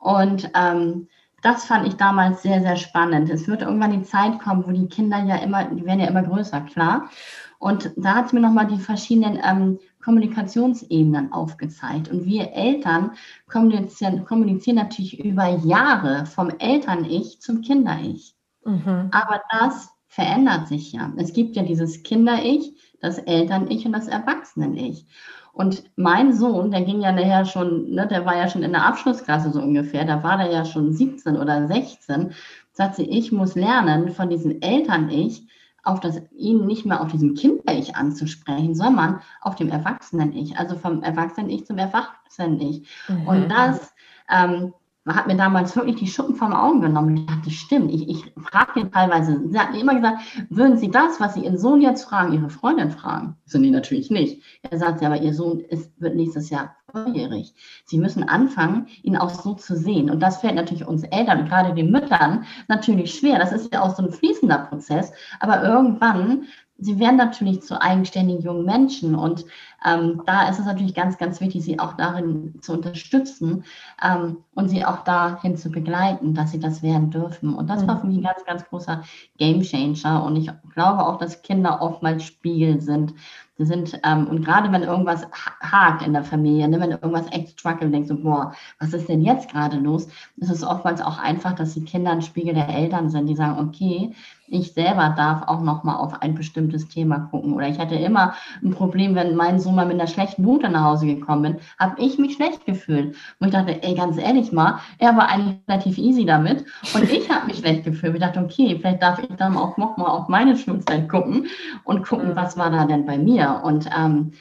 Und 0.00 0.50
ähm, 0.54 1.06
das 1.44 1.66
fand 1.66 1.86
ich 1.86 1.94
damals 1.94 2.42
sehr, 2.42 2.62
sehr 2.62 2.76
spannend. 2.76 3.28
Es 3.28 3.46
wird 3.46 3.60
irgendwann 3.60 3.92
die 3.92 4.02
Zeit 4.02 4.38
kommen, 4.38 4.64
wo 4.66 4.72
die 4.72 4.88
Kinder 4.88 5.22
ja 5.22 5.36
immer, 5.36 5.64
die 5.64 5.84
werden 5.84 6.00
ja 6.00 6.06
immer 6.06 6.22
größer, 6.22 6.62
klar. 6.62 7.10
Und 7.58 7.92
da 7.96 8.14
hat 8.14 8.26
es 8.26 8.32
mir 8.32 8.40
nochmal 8.40 8.66
die 8.66 8.78
verschiedenen 8.78 9.38
ähm, 9.44 9.78
Kommunikationsebenen 10.02 11.32
aufgezeigt. 11.32 12.08
Und 12.08 12.24
wir 12.24 12.52
Eltern 12.52 13.12
kommunizieren, 13.46 14.24
kommunizieren 14.24 14.76
natürlich 14.76 15.22
über 15.22 15.48
Jahre 15.48 16.24
vom 16.24 16.48
Eltern-Ich 16.58 17.40
zum 17.40 17.60
Kinder-Ich. 17.60 18.34
Mhm. 18.64 19.10
Aber 19.10 19.42
das 19.50 19.90
verändert 20.06 20.68
sich 20.68 20.92
ja. 20.92 21.12
Es 21.16 21.34
gibt 21.34 21.56
ja 21.56 21.62
dieses 21.62 22.02
Kinder-Ich, 22.02 22.96
das 23.00 23.18
Eltern-Ich 23.18 23.84
und 23.84 23.92
das 23.92 24.08
Erwachsenen-Ich. 24.08 25.06
Und 25.54 25.84
mein 25.94 26.34
Sohn, 26.34 26.72
der 26.72 26.82
ging 26.82 27.00
ja 27.00 27.12
nachher 27.12 27.44
schon, 27.44 27.90
ne, 27.90 28.08
der 28.08 28.26
war 28.26 28.36
ja 28.36 28.48
schon 28.48 28.64
in 28.64 28.72
der 28.72 28.84
Abschlussklasse 28.84 29.52
so 29.52 29.60
ungefähr, 29.60 30.04
da 30.04 30.22
war 30.24 30.36
der 30.36 30.50
ja 30.50 30.64
schon 30.64 30.92
17 30.92 31.36
oder 31.36 31.68
16, 31.68 32.32
sagte, 32.72 33.04
ich 33.04 33.30
muss 33.30 33.54
lernen, 33.54 34.10
von 34.10 34.28
diesem 34.28 34.60
Eltern-Ich 34.60 35.46
auf 35.84 36.00
das, 36.00 36.20
ihn 36.36 36.66
nicht 36.66 36.86
mehr 36.86 37.00
auf 37.00 37.12
diesem 37.12 37.34
Kinder-Ich 37.34 37.94
anzusprechen, 37.94 38.74
sondern 38.74 39.20
auf 39.42 39.54
dem 39.54 39.68
Erwachsenen-Ich, 39.68 40.58
also 40.58 40.76
vom 40.76 41.02
Erwachsenen-Ich 41.04 41.66
zum 41.66 41.78
Erwachsenen-Ich. 41.78 42.88
Mhm. 43.08 43.28
Und 43.28 43.48
das 43.48 43.94
ähm, 44.28 44.74
man 45.04 45.16
hat 45.16 45.26
mir 45.26 45.36
damals 45.36 45.76
wirklich 45.76 45.96
die 45.96 46.06
Schuppen 46.06 46.34
vom 46.34 46.52
Augen 46.52 46.80
genommen. 46.80 47.16
Ich 47.18 47.26
dachte, 47.26 47.50
stimmt, 47.50 47.92
ich, 47.92 48.08
ich 48.08 48.34
frage 48.42 48.80
ihn 48.80 48.90
teilweise. 48.90 49.42
Sie 49.48 49.58
hatten 49.58 49.74
immer 49.74 49.94
gesagt, 49.94 50.22
würden 50.48 50.78
Sie 50.78 50.90
das, 50.90 51.20
was 51.20 51.34
Sie 51.34 51.44
Ihren 51.44 51.58
Sohn 51.58 51.82
jetzt 51.82 52.04
fragen, 52.04 52.32
Ihre 52.32 52.48
Freundin 52.48 52.90
fragen? 52.90 53.36
So, 53.44 53.58
nee, 53.58 53.70
natürlich 53.70 54.10
nicht. 54.10 54.42
Er 54.62 54.78
sagt, 54.78 55.02
ja, 55.02 55.08
aber 55.08 55.20
Ihr 55.20 55.34
Sohn 55.34 55.60
ist, 55.60 55.92
wird 56.00 56.16
nächstes 56.16 56.48
Jahr 56.48 56.74
volljährig. 56.90 57.54
Sie 57.84 57.98
müssen 57.98 58.22
anfangen, 58.22 58.86
ihn 59.02 59.16
auch 59.16 59.30
so 59.30 59.54
zu 59.54 59.76
sehen. 59.76 60.10
Und 60.10 60.20
das 60.20 60.38
fällt 60.38 60.54
natürlich 60.54 60.86
uns 60.86 61.02
Eltern, 61.02 61.46
gerade 61.46 61.74
den 61.74 61.90
Müttern, 61.90 62.44
natürlich 62.68 63.14
schwer. 63.14 63.38
Das 63.38 63.52
ist 63.52 63.72
ja 63.74 63.82
auch 63.82 63.94
so 63.94 64.02
ein 64.04 64.12
fließender 64.12 64.58
Prozess. 64.70 65.12
Aber 65.40 65.62
irgendwann 65.62 66.44
sie 66.78 66.98
werden 66.98 67.16
natürlich 67.16 67.62
zu 67.62 67.80
eigenständigen 67.80 68.42
jungen 68.42 68.64
Menschen 68.64 69.14
und 69.14 69.44
ähm, 69.84 70.22
da 70.26 70.48
ist 70.48 70.58
es 70.58 70.66
natürlich 70.66 70.94
ganz, 70.94 71.18
ganz 71.18 71.40
wichtig, 71.40 71.62
sie 71.62 71.78
auch 71.78 71.92
darin 71.92 72.54
zu 72.62 72.72
unterstützen 72.72 73.64
ähm, 74.02 74.38
und 74.54 74.68
sie 74.68 74.84
auch 74.84 75.04
dahin 75.04 75.56
zu 75.56 75.70
begleiten, 75.70 76.34
dass 76.34 76.52
sie 76.52 76.58
das 76.58 76.82
werden 76.82 77.10
dürfen. 77.10 77.54
Und 77.54 77.68
das 77.68 77.86
war 77.86 78.00
für 78.00 78.06
mich 78.06 78.16
ein 78.16 78.22
ganz, 78.22 78.44
ganz 78.46 78.64
großer 78.64 79.02
Gamechanger. 79.36 80.24
Und 80.24 80.36
ich 80.36 80.50
glaube 80.72 81.06
auch, 81.06 81.18
dass 81.18 81.42
Kinder 81.42 81.82
oftmals 81.82 82.24
Spiegel 82.24 82.80
sind 82.80 83.14
Sie 83.56 83.66
sind, 83.66 84.00
ähm, 84.02 84.26
und 84.26 84.44
gerade 84.44 84.72
wenn 84.72 84.82
irgendwas 84.82 85.28
hakt 85.60 86.04
in 86.04 86.12
der 86.12 86.24
Familie, 86.24 86.68
ne, 86.68 86.80
wenn 86.80 86.90
irgendwas 86.90 87.30
echt 87.30 87.50
struggelt, 87.60 87.94
denkst 87.94 88.08
du, 88.08 88.16
boah, 88.16 88.52
was 88.80 88.92
ist 88.92 89.08
denn 89.08 89.22
jetzt 89.22 89.48
gerade 89.48 89.76
los? 89.76 90.08
ist 90.38 90.50
Es 90.50 90.64
oftmals 90.64 91.00
auch 91.00 91.18
einfach, 91.18 91.54
dass 91.54 91.74
die 91.74 91.84
Kinder 91.84 92.10
ein 92.10 92.22
Spiegel 92.22 92.54
der 92.54 92.68
Eltern 92.68 93.10
sind, 93.10 93.26
die 93.26 93.36
sagen, 93.36 93.60
okay, 93.68 94.12
ich 94.46 94.72
selber 94.72 95.14
darf 95.16 95.42
auch 95.48 95.60
nochmal 95.60 95.96
auf 95.96 96.22
ein 96.22 96.34
bestimmtes 96.34 96.88
Thema 96.88 97.28
gucken. 97.30 97.52
Oder 97.54 97.68
ich 97.68 97.78
hatte 97.78 97.94
immer 97.94 98.34
ein 98.62 98.70
Problem, 98.70 99.14
wenn 99.14 99.36
mein 99.36 99.58
Sohn 99.58 99.74
mal 99.74 99.86
mit 99.86 99.94
einer 99.94 100.06
schlechten 100.06 100.42
Note 100.42 100.68
nach 100.68 100.84
Hause 100.84 101.06
gekommen 101.06 101.42
bin, 101.42 101.56
habe 101.78 102.00
ich 102.00 102.18
mich 102.18 102.34
schlecht 102.34 102.66
gefühlt. 102.66 103.16
Und 103.38 103.48
ich 103.48 103.52
dachte, 103.52 103.82
ey, 103.82 103.94
ganz 103.94 104.18
ehrlich 104.18 104.52
mal, 104.52 104.80
er 104.98 105.16
war 105.16 105.28
eigentlich 105.28 105.58
relativ 105.68 105.98
easy 105.98 106.24
damit 106.24 106.64
und 106.94 107.10
ich 107.10 107.30
habe 107.30 107.46
mich 107.46 107.58
schlecht 107.58 107.84
gefühlt. 107.84 108.14
Ich 108.14 108.20
dachte, 108.20 108.40
okay, 108.40 108.78
vielleicht 108.78 109.02
darf 109.02 109.18
ich 109.18 109.34
dann 109.36 109.56
auch 109.56 109.76
nochmal 109.76 110.08
auf 110.08 110.28
meine 110.28 110.56
Schulzeit 110.56 111.08
gucken 111.08 111.46
und 111.84 112.06
gucken, 112.06 112.36
was 112.36 112.56
war 112.56 112.70
da 112.70 112.84
denn 112.84 113.06
bei 113.06 113.18
mir. 113.18 113.62
Und 113.64 113.88
ähm, 113.96 114.32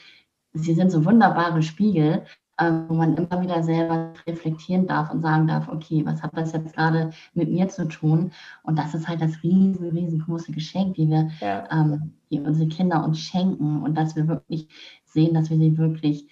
sie 0.53 0.73
sind 0.73 0.91
so 0.91 1.05
wunderbare 1.05 1.63
Spiegel, 1.63 2.23
wo 2.57 2.93
man 2.93 3.15
immer 3.15 3.41
wieder 3.41 3.63
selber 3.63 4.13
reflektieren 4.27 4.85
darf 4.85 5.11
und 5.11 5.21
sagen 5.21 5.47
darf, 5.47 5.67
okay, 5.69 6.05
was 6.05 6.21
hat 6.21 6.37
das 6.37 6.53
jetzt 6.53 6.75
gerade 6.75 7.11
mit 7.33 7.49
mir 7.49 7.67
zu 7.67 7.87
tun? 7.87 8.31
Und 8.61 8.77
das 8.77 8.93
ist 8.93 9.07
halt 9.07 9.21
das 9.21 9.41
riesen, 9.43 9.89
riesengroße 9.89 10.51
Geschenk, 10.51 10.95
die 10.95 11.09
wir, 11.09 11.31
ja. 11.41 11.67
ähm, 11.71 12.13
die 12.29 12.39
unsere 12.39 12.69
Kinder 12.69 13.03
uns 13.03 13.19
schenken 13.19 13.81
und 13.81 13.95
dass 13.97 14.15
wir 14.15 14.27
wirklich 14.27 14.67
sehen, 15.03 15.33
dass 15.33 15.49
wir 15.49 15.57
sie 15.57 15.77
wirklich 15.77 16.27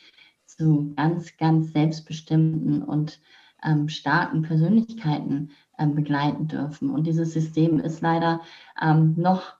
zu 0.45 0.93
ganz, 0.95 1.37
ganz 1.37 1.71
selbstbestimmten 1.71 2.83
und 2.83 3.19
ähm, 3.63 3.89
starken 3.89 4.43
Persönlichkeiten 4.43 5.51
ähm, 5.79 5.95
begleiten 5.95 6.47
dürfen. 6.47 6.89
Und 6.91 7.07
dieses 7.07 7.33
System 7.33 7.79
ist 7.79 8.01
leider 8.01 8.41
ähm, 8.81 9.15
noch 9.17 9.55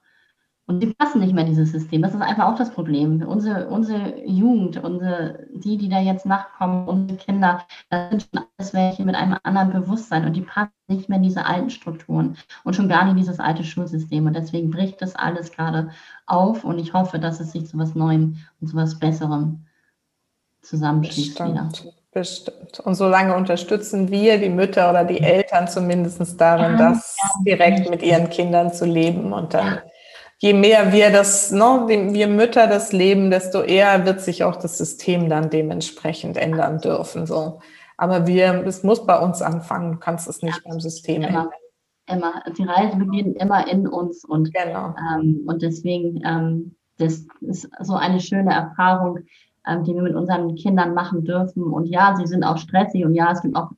und 0.72 0.80
die 0.80 0.88
passen 0.94 1.20
nicht 1.20 1.34
mehr 1.34 1.44
in 1.44 1.50
dieses 1.50 1.74
System. 1.74 2.02
Das 2.02 2.14
ist 2.14 2.22
einfach 2.22 2.46
auch 2.46 2.56
das 2.56 2.72
Problem. 2.72 3.22
Unsere, 3.28 3.68
unsere 3.68 4.26
Jugend, 4.26 4.82
unsere, 4.82 5.48
die, 5.54 5.78
die 5.78 5.90
da 5.90 6.00
jetzt 6.00 6.26
nachkommen, 6.26 6.88
unsere 6.88 7.18
Kinder, 7.18 7.62
das 7.90 8.10
sind 8.10 8.22
schon 8.24 8.46
alles 8.58 8.74
welche 8.74 9.04
mit 9.04 9.16
einem 9.16 9.38
anderen 9.44 9.74
Bewusstsein 9.74 10.26
und 10.26 10.34
die 10.34 10.42
passen 10.42 10.72
nicht 10.88 11.10
mehr 11.10 11.18
in 11.18 11.24
diese 11.24 11.46
alten 11.46 11.70
Strukturen 11.70 12.38
und 12.64 12.74
schon 12.74 12.88
gar 12.88 13.04
nicht 13.04 13.12
in 13.12 13.18
dieses 13.18 13.42
alte 13.42 13.66
Schulsystem. 13.66 14.26
Und 14.26 14.34
deswegen 14.34 14.72
bricht 14.72 15.02
das 15.02 15.14
alles 15.14 15.52
gerade 15.52 15.90
auf 16.26 16.64
und 16.64 16.80
ich 16.80 16.94
hoffe, 16.94 17.20
dass 17.20 17.42
es 17.42 17.52
sich 17.52 17.68
zu 17.68 17.78
was 17.78 17.94
Neuem 17.94 18.38
und 18.62 18.68
zu 18.70 18.76
was 18.78 18.98
Besserem 18.98 19.66
zusammenschließt 20.62 21.38
Bestimmt. 21.38 21.50
wieder. 21.50 21.92
Bestimmt. 22.14 22.80
Und 22.80 22.96
solange 22.96 23.36
unterstützen 23.36 24.10
wir, 24.10 24.38
die 24.38 24.50
Mütter 24.50 24.90
oder 24.90 25.04
die 25.04 25.20
Eltern 25.20 25.68
zumindest 25.68 26.40
darin, 26.40 26.78
ja, 26.78 26.90
das 26.90 27.18
ja, 27.22 27.30
direkt 27.46 27.90
mit 27.90 28.04
ihren 28.04 28.30
Kindern 28.30 28.72
zu 28.72 28.86
leben 28.86 29.34
und 29.34 29.54
dann 29.54 29.80
je 30.42 30.54
mehr 30.54 30.92
wir 30.92 31.12
das, 31.12 31.52
ne, 31.52 31.86
wir 31.88 32.28
Mütter 32.28 32.66
das 32.66 32.92
leben, 32.92 33.30
desto 33.30 33.62
eher 33.62 34.08
wird 34.08 34.22
sich 34.22 34.44
auch 34.44 34.56
das 34.56 34.78
System 34.78 35.30
dann 35.30 35.52
dementsprechend 35.52 36.36
ändern 36.36 36.80
dürfen. 36.80 37.28
So. 37.28 37.60
Aber 37.96 38.26
wir, 38.26 38.66
es 38.66 38.84
muss 38.84 39.06
bei 39.06 39.20
uns 39.20 39.44
anfangen, 39.44 39.94
du 39.94 40.00
kannst 40.00 40.28
es 40.28 40.42
nicht 40.42 40.60
ja, 40.64 40.72
beim 40.72 40.80
System 40.80 41.22
immer, 41.22 41.28
ändern. 41.28 41.50
Immer. 42.08 42.44
Die 42.58 42.64
Reise 42.64 42.98
beginnt 42.98 43.40
immer 43.40 43.72
in 43.72 43.88
uns 43.88 44.26
und, 44.26 44.52
genau. 44.52 44.96
ähm, 45.14 45.44
und 45.46 45.62
deswegen, 45.62 46.20
ähm, 46.26 46.76
das 46.98 47.24
ist 47.42 47.70
so 47.80 47.94
eine 47.94 48.20
schöne 48.20 48.52
Erfahrung, 48.52 49.20
ähm, 49.68 49.84
die 49.84 49.94
wir 49.94 50.02
mit 50.02 50.16
unseren 50.16 50.56
Kindern 50.56 50.96
machen 50.96 51.24
dürfen. 51.24 51.64
Und 51.64 51.86
ja, 51.86 52.16
sie 52.18 52.26
sind 52.26 52.44
auch 52.44 52.58
stressig 52.58 53.06
und 53.06 53.14
ja, 53.14 53.32
es 53.32 53.44
gibt 53.44 53.56
auch 53.56 53.70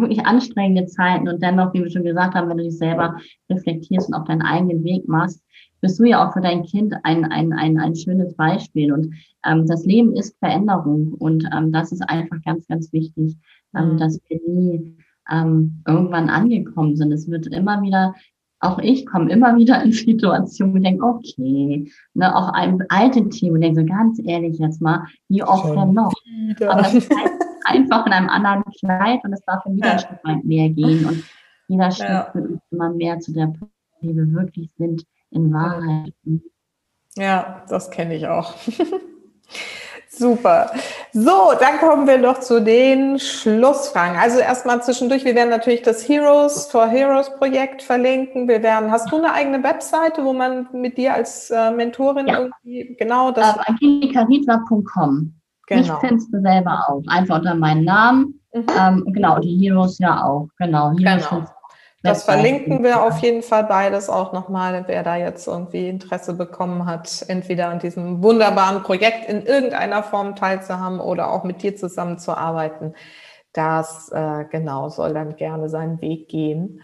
wirklich 0.00 0.24
anstrengende 0.24 0.86
Zeiten 0.86 1.28
und 1.28 1.42
dennoch, 1.42 1.72
wie 1.74 1.82
wir 1.82 1.90
schon 1.90 2.04
gesagt 2.04 2.34
haben, 2.34 2.48
wenn 2.48 2.58
du 2.58 2.64
dich 2.64 2.78
selber 2.78 3.16
reflektierst 3.50 4.08
und 4.08 4.14
auf 4.14 4.24
deinen 4.24 4.42
eigenen 4.42 4.84
Weg 4.84 5.08
machst, 5.08 5.42
bist 5.80 5.98
du 5.98 6.04
ja 6.04 6.26
auch 6.26 6.32
für 6.32 6.40
dein 6.40 6.64
Kind 6.64 6.94
ein, 7.04 7.24
ein, 7.24 7.52
ein, 7.52 7.78
ein 7.78 7.94
schönes 7.94 8.34
Beispiel. 8.34 8.92
Und 8.92 9.14
ähm, 9.44 9.66
das 9.66 9.84
Leben 9.84 10.16
ist 10.16 10.38
Veränderung 10.38 11.12
und 11.14 11.44
ähm, 11.54 11.72
das 11.72 11.92
ist 11.92 12.02
einfach 12.08 12.38
ganz, 12.44 12.66
ganz 12.66 12.92
wichtig, 12.92 13.36
ähm, 13.76 13.92
mhm. 13.92 13.98
dass 13.98 14.20
wir 14.28 14.40
nie 14.46 14.96
ähm, 15.30 15.82
irgendwann 15.86 16.28
angekommen 16.28 16.96
sind. 16.96 17.12
Es 17.12 17.28
wird 17.30 17.46
immer 17.48 17.82
wieder 17.82 18.14
auch 18.60 18.78
ich 18.78 19.06
komme 19.06 19.30
immer 19.30 19.56
wieder 19.58 19.82
in 19.82 19.92
Situationen 19.92 20.74
und 20.74 20.82
denke, 20.82 21.04
okay, 21.04 21.90
ne, 22.14 22.36
auch 22.36 22.52
ein 22.52 22.84
alte 22.88 23.28
Team 23.28 23.54
und 23.54 23.60
denke 23.60 23.80
so 23.80 23.86
ganz 23.86 24.20
ehrlich 24.24 24.58
jetzt 24.58 24.80
mal, 24.80 25.06
wie 25.28 25.42
oft 25.42 25.74
denn 25.74 25.92
noch? 25.92 26.12
Aber 26.60 26.82
das 26.82 26.94
heißt, 26.94 27.35
einfach 27.66 28.06
in 28.06 28.12
einem 28.12 28.28
anderen 28.28 28.64
Kleid 28.78 29.20
und 29.24 29.32
es 29.32 29.44
darf 29.44 29.64
in 29.66 29.76
wieder 29.76 29.96
ja. 29.96 30.40
mehr 30.42 30.68
gehen. 30.70 31.06
Und 31.06 31.24
jeder 31.68 31.90
Schritt 31.90 32.08
ja. 32.08 32.30
wird 32.32 32.50
uns 32.50 32.60
immer 32.70 32.90
mehr 32.90 33.18
zu 33.18 33.32
der 33.32 33.46
Person, 33.46 33.70
die 34.00 34.16
wir 34.16 34.32
wirklich 34.32 34.70
sind, 34.78 35.04
in 35.30 35.52
Wahrheit. 35.52 36.12
Ja, 37.16 37.64
das 37.68 37.90
kenne 37.90 38.14
ich 38.14 38.26
auch. 38.26 38.54
Super. 40.08 40.70
So, 41.12 41.52
dann 41.60 41.78
kommen 41.78 42.06
wir 42.06 42.16
noch 42.16 42.40
zu 42.40 42.62
den 42.62 43.18
Schlussfragen. 43.18 44.16
Also 44.16 44.38
erstmal 44.38 44.82
zwischendurch, 44.82 45.24
wir 45.24 45.34
werden 45.34 45.50
natürlich 45.50 45.82
das 45.82 46.08
Heroes 46.08 46.66
for 46.66 46.86
Heroes 46.86 47.30
Projekt 47.36 47.82
verlinken. 47.82 48.48
Wir 48.48 48.62
werden, 48.62 48.90
hast 48.90 49.10
du 49.12 49.16
eine 49.16 49.32
eigene 49.32 49.62
Webseite, 49.62 50.24
wo 50.24 50.32
man 50.32 50.68
mit 50.72 50.96
dir 50.96 51.12
als 51.12 51.50
äh, 51.50 51.70
Mentorin 51.70 52.28
ja. 52.28 52.38
irgendwie 52.38 52.96
genau 52.98 53.30
das. 53.30 53.56
Uh, 53.56 53.60
angelikaritler.com. 53.66 55.35
Genau. 55.66 55.82
Ich 55.82 55.90
findest 56.00 56.32
du 56.32 56.40
selber 56.40 56.86
auch. 56.88 57.02
Einfach 57.08 57.38
unter 57.38 57.54
meinem 57.54 57.84
Namen. 57.84 58.40
Mhm. 58.54 58.66
Ähm, 58.78 59.04
genau, 59.12 59.38
die 59.38 59.56
Heroes 59.56 59.98
ja 59.98 60.24
auch. 60.24 60.48
Genau. 60.58 60.92
Heroes 60.98 61.28
genau. 61.28 61.44
Das 62.02 62.22
verlinken 62.22 62.84
wir 62.84 63.02
auf 63.02 63.18
jeden 63.18 63.42
Fall 63.42 63.64
beides 63.64 64.08
auch 64.08 64.32
nochmal, 64.32 64.84
wer 64.86 65.02
da 65.02 65.16
jetzt 65.16 65.48
irgendwie 65.48 65.88
Interesse 65.88 66.34
bekommen 66.34 66.86
hat, 66.86 67.24
entweder 67.26 67.68
an 67.68 67.80
diesem 67.80 68.22
wunderbaren 68.22 68.84
Projekt 68.84 69.28
in 69.28 69.44
irgendeiner 69.44 70.04
Form 70.04 70.36
teilzuhaben 70.36 71.00
oder 71.00 71.32
auch 71.32 71.42
mit 71.42 71.62
dir 71.62 71.74
zusammenzuarbeiten. 71.74 72.94
Das 73.52 74.10
äh, 74.12 74.44
genau 74.50 74.88
soll 74.88 75.14
dann 75.14 75.34
gerne 75.34 75.68
seinen 75.68 76.00
Weg 76.00 76.28
gehen. 76.28 76.80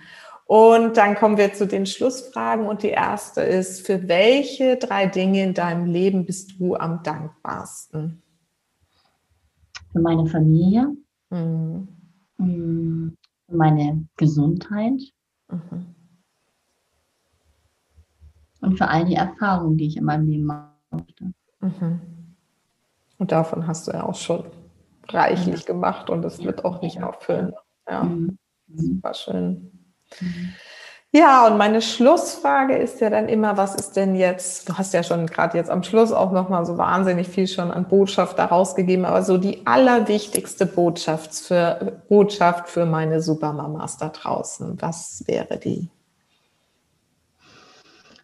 Und 0.47 0.97
dann 0.97 1.15
kommen 1.15 1.37
wir 1.37 1.55
zu 1.55 1.67
den 1.67 1.87
Schlussfragen. 1.87 2.67
Und 2.67 2.83
die 2.83 2.91
erste 2.91 3.43
ist, 3.43 3.87
für 3.87 4.09
welche 4.09 4.77
drei 4.77 5.07
Dinge 5.07 5.43
in 5.43 5.55
deinem 5.55 5.87
Leben 5.87 6.27
bist 6.27 6.59
du 6.59 6.75
am 6.75 7.03
dankbarsten? 7.03 8.22
Für 9.93 10.01
meine 10.01 10.27
Familie, 10.27 10.97
mhm. 11.31 11.89
Mm, 12.39 13.09
für 13.47 13.57
meine 13.57 14.07
Gesundheit 14.17 15.01
mhm. 15.49 15.95
und 18.61 18.77
für 18.77 18.89
all 18.89 19.05
die 19.05 19.15
Erfahrungen, 19.15 19.77
die 19.77 19.87
ich 19.87 19.97
in 19.97 20.05
meinem 20.05 20.27
Leben 20.27 20.45
machen 20.45 20.73
durfte. 20.91 21.33
Mhm. 21.61 22.01
Und 23.19 23.31
davon 23.31 23.67
hast 23.67 23.87
du 23.87 23.93
ja 23.93 24.05
auch 24.05 24.15
schon 24.15 24.45
reichlich 25.09 25.67
gemacht 25.67 26.11
und 26.11 26.25
es 26.25 26.43
wird 26.43 26.65
auch 26.65 26.81
nicht 26.83 27.03
aufhören. 27.03 27.53
Ja, 27.89 28.03
mhm. 28.05 28.39
super 28.75 29.15
schön. 29.15 29.73
Mhm. 30.21 30.55
Ja, 31.15 31.47
und 31.47 31.59
meine 31.59 31.83
Schlussfrage 31.83 32.75
ist 32.75 33.03
ja 33.03 33.11
dann 33.11 33.29
immer, 33.29 33.59
was 33.59 33.75
ist 33.75 33.97
denn 33.97 34.15
jetzt, 34.15 34.67
du 34.67 34.79
hast 34.79 34.95
ja 34.95 35.03
schon 35.03 35.27
gerade 35.27 35.59
jetzt 35.59 35.69
am 35.69 35.83
Schluss 35.83 36.11
auch 36.11 36.33
nochmal 36.33 36.65
so 36.65 36.79
wahnsinnig 36.79 37.29
viel 37.29 37.47
schon 37.47 37.71
an 37.71 37.87
Botschaft 37.87 38.39
daraus 38.39 38.75
gegeben, 38.75 39.05
aber 39.05 39.23
so 39.23 39.37
die 39.37 39.67
allerwichtigste 39.67 40.65
Botschaft 40.65 41.35
für, 41.35 42.01
Botschaft 42.09 42.71
für 42.71 42.87
meine 42.87 43.21
Supermamas 43.21 43.99
da 43.99 44.09
draußen, 44.09 44.81
was 44.81 45.23
wäre 45.27 45.59
die? 45.59 45.91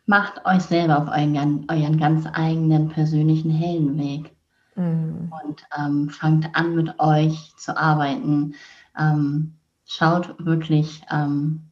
Macht 0.06 0.46
euch 0.46 0.62
selber 0.62 1.02
auf 1.02 1.08
euren, 1.08 1.66
euren 1.68 2.00
ganz 2.00 2.24
eigenen 2.32 2.88
persönlichen 2.88 3.50
Heldenweg 3.50 4.34
mhm. 4.76 5.30
und 5.44 5.62
ähm, 5.78 6.08
fangt 6.08 6.48
an 6.54 6.74
mit 6.74 6.98
euch 6.98 7.52
zu 7.58 7.76
arbeiten. 7.76 8.54
Ähm, 8.98 9.58
schaut 9.84 10.34
wirklich, 10.38 11.02
ähm, 11.12 11.67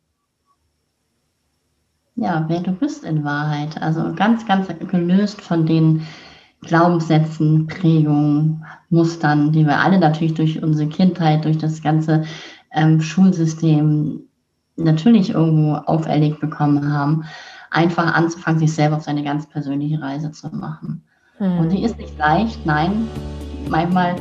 ja, 2.17 2.45
wer 2.49 2.61
du 2.61 2.73
bist 2.73 3.05
in 3.05 3.25
Wahrheit. 3.25 3.81
Also 3.81 4.13
ganz, 4.15 4.47
ganz 4.47 4.69
gelöst 4.91 5.41
von 5.41 5.67
den 5.67 6.07
Glaubenssätzen, 6.63 7.67
Prägungen, 7.67 8.65
Mustern, 8.89 9.53
die 9.53 9.67
wir 9.67 9.79
alle 9.79 9.99
natürlich 9.99 10.35
durch 10.35 10.63
unsere 10.63 10.89
Kindheit, 10.89 11.45
durch 11.45 11.59
das 11.59 11.83
ganze 11.83 12.25
ähm, 12.73 13.01
Schulsystem 13.01 14.21
natürlich 14.77 15.31
irgendwo 15.31 15.75
auferlegt 15.75 16.41
bekommen 16.41 16.93
haben, 16.93 17.25
einfach 17.71 18.15
anzufangen, 18.15 18.61
sich 18.61 18.73
selber 18.73 18.97
auf 18.97 19.03
seine 19.03 19.23
ganz 19.23 19.47
persönliche 19.47 20.01
Reise 20.01 20.31
zu 20.33 20.49
machen. 20.49 21.03
Hm. 21.39 21.59
Und 21.59 21.73
die 21.73 21.83
ist 21.83 21.99
nicht 21.99 22.17
leicht, 22.19 22.65
nein. 22.65 23.09
Manchmal, 23.69 24.17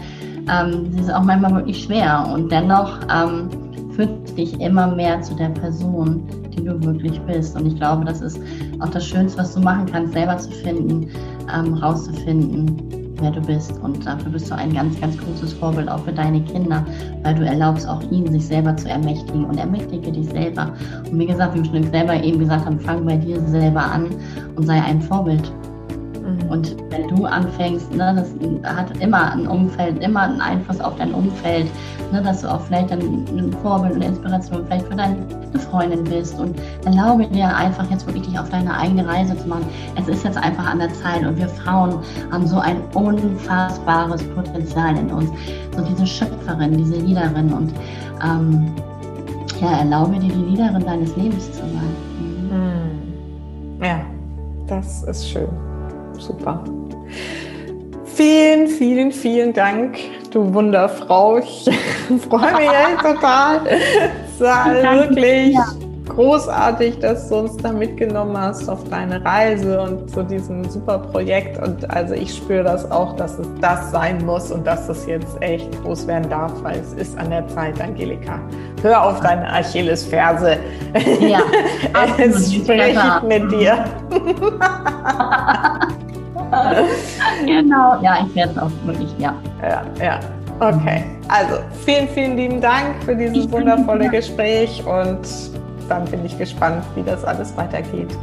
ähm, 0.49 0.91
sie 0.91 0.99
ist 0.99 1.13
auch 1.13 1.23
manchmal 1.23 1.55
wirklich 1.55 1.83
schwer. 1.83 2.27
Und 2.33 2.51
dennoch 2.51 2.99
ähm, 3.09 3.49
führt 3.95 4.37
dich 4.37 4.59
immer 4.59 4.87
mehr 4.95 5.21
zu 5.21 5.35
der 5.35 5.49
Person, 5.49 6.23
die 6.55 6.63
du 6.63 6.81
wirklich 6.83 7.19
bist. 7.21 7.55
Und 7.55 7.67
ich 7.67 7.75
glaube, 7.75 8.05
das 8.05 8.21
ist 8.21 8.39
auch 8.79 8.89
das 8.89 9.05
Schönste, 9.05 9.39
was 9.39 9.53
du 9.53 9.61
machen 9.61 9.85
kannst, 9.91 10.13
selber 10.13 10.37
zu 10.37 10.51
finden, 10.51 11.09
ähm, 11.53 11.73
rauszufinden, 11.75 13.15
wer 13.19 13.31
du 13.31 13.41
bist. 13.41 13.73
Und 13.81 14.05
dafür 14.05 14.31
bist 14.31 14.49
du 14.49 14.55
ein 14.55 14.73
ganz, 14.73 14.99
ganz 14.99 15.17
großes 15.17 15.53
Vorbild 15.53 15.89
auch 15.89 15.99
für 15.99 16.11
deine 16.11 16.41
Kinder, 16.41 16.85
weil 17.23 17.35
du 17.35 17.45
erlaubst 17.45 17.87
auch 17.87 18.01
ihnen, 18.11 18.31
sich 18.31 18.45
selber 18.45 18.75
zu 18.75 18.89
ermächtigen 18.89 19.45
und 19.45 19.57
ermächtige 19.57 20.11
dich 20.11 20.27
selber. 20.29 20.73
Und 21.09 21.17
wie 21.17 21.25
gesagt, 21.25 21.55
wie 21.55 21.63
wir 21.63 21.81
schon 21.81 21.91
selber 21.91 22.21
eben 22.21 22.39
gesagt 22.39 22.65
haben, 22.65 22.79
fang 22.79 23.05
bei 23.05 23.17
dir 23.17 23.39
selber 23.47 23.83
an 23.83 24.07
und 24.55 24.65
sei 24.65 24.81
ein 24.81 25.01
Vorbild 25.01 25.51
Mhm. 26.25 26.49
Und 26.49 26.75
wenn 26.89 27.07
du 27.07 27.25
anfängst, 27.25 27.93
ne, 27.93 28.13
das 28.15 28.33
hat 28.75 28.97
immer 28.97 29.31
ein 29.33 29.47
Umfeld, 29.47 30.03
immer 30.03 30.21
einen 30.21 30.41
Einfluss 30.41 30.79
auf 30.79 30.95
dein 30.95 31.13
Umfeld, 31.13 31.67
ne, 32.11 32.21
dass 32.21 32.41
du 32.41 32.51
auch 32.51 32.61
vielleicht 32.61 32.91
ein, 32.91 33.01
ein 33.01 33.53
Vorbild 33.61 33.95
und 33.95 34.01
Inspiration 34.01 34.65
vielleicht 34.65 34.87
für 34.87 34.95
deine 34.95 35.17
Freundin 35.69 36.03
bist 36.03 36.39
und 36.39 36.55
erlaube 36.85 37.27
dir 37.27 37.55
einfach 37.55 37.89
jetzt 37.91 38.05
wirklich 38.07 38.25
dich 38.27 38.39
auf 38.39 38.49
deine 38.49 38.75
eigene 38.75 39.07
Reise 39.07 39.37
zu 39.37 39.47
machen. 39.47 39.65
Es 39.99 40.07
ist 40.07 40.23
jetzt 40.23 40.37
einfach 40.37 40.65
an 40.65 40.79
der 40.79 40.93
Zeit 40.93 41.25
und 41.25 41.37
wir 41.37 41.47
Frauen 41.47 41.99
haben 42.31 42.47
so 42.47 42.59
ein 42.59 42.77
unfassbares 42.93 44.23
Potenzial 44.29 44.97
in 44.97 45.11
uns. 45.11 45.29
So 45.75 45.83
diese 45.83 46.07
Schöpferin, 46.07 46.77
diese 46.77 46.95
Liederin 46.95 47.53
und 47.53 47.73
ähm, 48.23 48.73
ja, 49.61 49.79
erlaube 49.79 50.19
dir 50.19 50.31
die 50.31 50.51
Liederin 50.51 50.85
deines 50.85 51.15
Lebens 51.15 51.51
zu 51.51 51.59
sein. 51.59 51.95
Mhm. 52.49 53.83
Ja, 53.83 54.01
das 54.67 55.03
ist 55.03 55.29
schön. 55.29 55.74
Super. 56.19 56.63
Vielen, 58.05 58.67
vielen, 58.67 59.11
vielen 59.11 59.53
Dank, 59.53 59.97
du 60.31 60.53
Wunderfrau. 60.53 61.37
Ich 61.39 61.65
freue 62.29 62.53
mich 62.53 62.69
echt 62.69 63.01
total. 63.01 63.61
Es 63.67 64.39
war 64.39 64.73
wirklich 64.73 65.57
großartig, 66.07 66.99
dass 66.99 67.27
du 67.29 67.35
uns 67.35 67.57
da 67.57 67.71
mitgenommen 67.71 68.37
hast 68.37 68.69
auf 68.69 68.83
deine 68.89 69.23
Reise 69.23 69.81
und 69.81 70.09
zu 70.09 70.23
diesem 70.23 70.63
super 70.69 70.99
Projekt. 70.99 71.61
Und 71.61 71.89
also 71.89 72.13
ich 72.13 72.33
spüre 72.33 72.63
das 72.63 72.89
auch, 72.89 73.15
dass 73.17 73.37
es 73.37 73.47
das 73.59 73.91
sein 73.91 74.25
muss 74.25 74.51
und 74.51 74.65
dass 74.65 74.87
es 74.87 75.05
jetzt 75.07 75.35
echt 75.41 75.69
groß 75.83 76.07
werden 76.07 76.29
darf, 76.29 76.53
weil 76.63 76.79
es 76.79 76.93
ist 76.93 77.17
an 77.17 77.29
der 77.29 77.47
Zeit, 77.49 77.81
Angelika. 77.81 78.39
Hör 78.81 79.03
auf 79.03 79.19
deine 79.19 79.51
Achillesferse. 79.51 80.57
Ja, 81.19 81.41
es 82.17 82.53
spricht 82.53 83.23
mit 83.27 83.51
dir. 83.51 83.83
genau, 87.45 88.01
ja, 88.01 88.25
ich 88.25 88.35
werde 88.35 88.51
es 88.51 88.57
auch 88.57 88.71
wirklich, 88.85 89.13
ja. 89.17 89.33
Ja, 89.61 89.83
ja. 90.01 90.19
Okay, 90.59 91.03
also 91.27 91.57
vielen, 91.85 92.07
vielen 92.09 92.37
lieben 92.37 92.61
Dank 92.61 93.03
für 93.03 93.15
dieses 93.15 93.51
wundervolle 93.51 94.09
Gespräch 94.09 94.81
und 94.85 95.19
dann 95.89 96.05
bin 96.05 96.25
ich 96.25 96.37
gespannt, 96.37 96.83
wie 96.95 97.03
das 97.03 97.25
alles 97.25 97.55
weitergeht. 97.57 98.17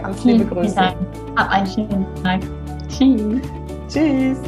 Ganz 0.00 0.22
vielen 0.22 0.38
liebe 0.38 0.54
Grüße. 0.54 0.74
Dank. 0.74 0.96
Hab 1.36 1.50
einen 1.50 1.66
schönen 1.66 2.06
Tag. 2.22 2.40
Tschüss. 2.88 3.42
Tschüss. 3.88 4.38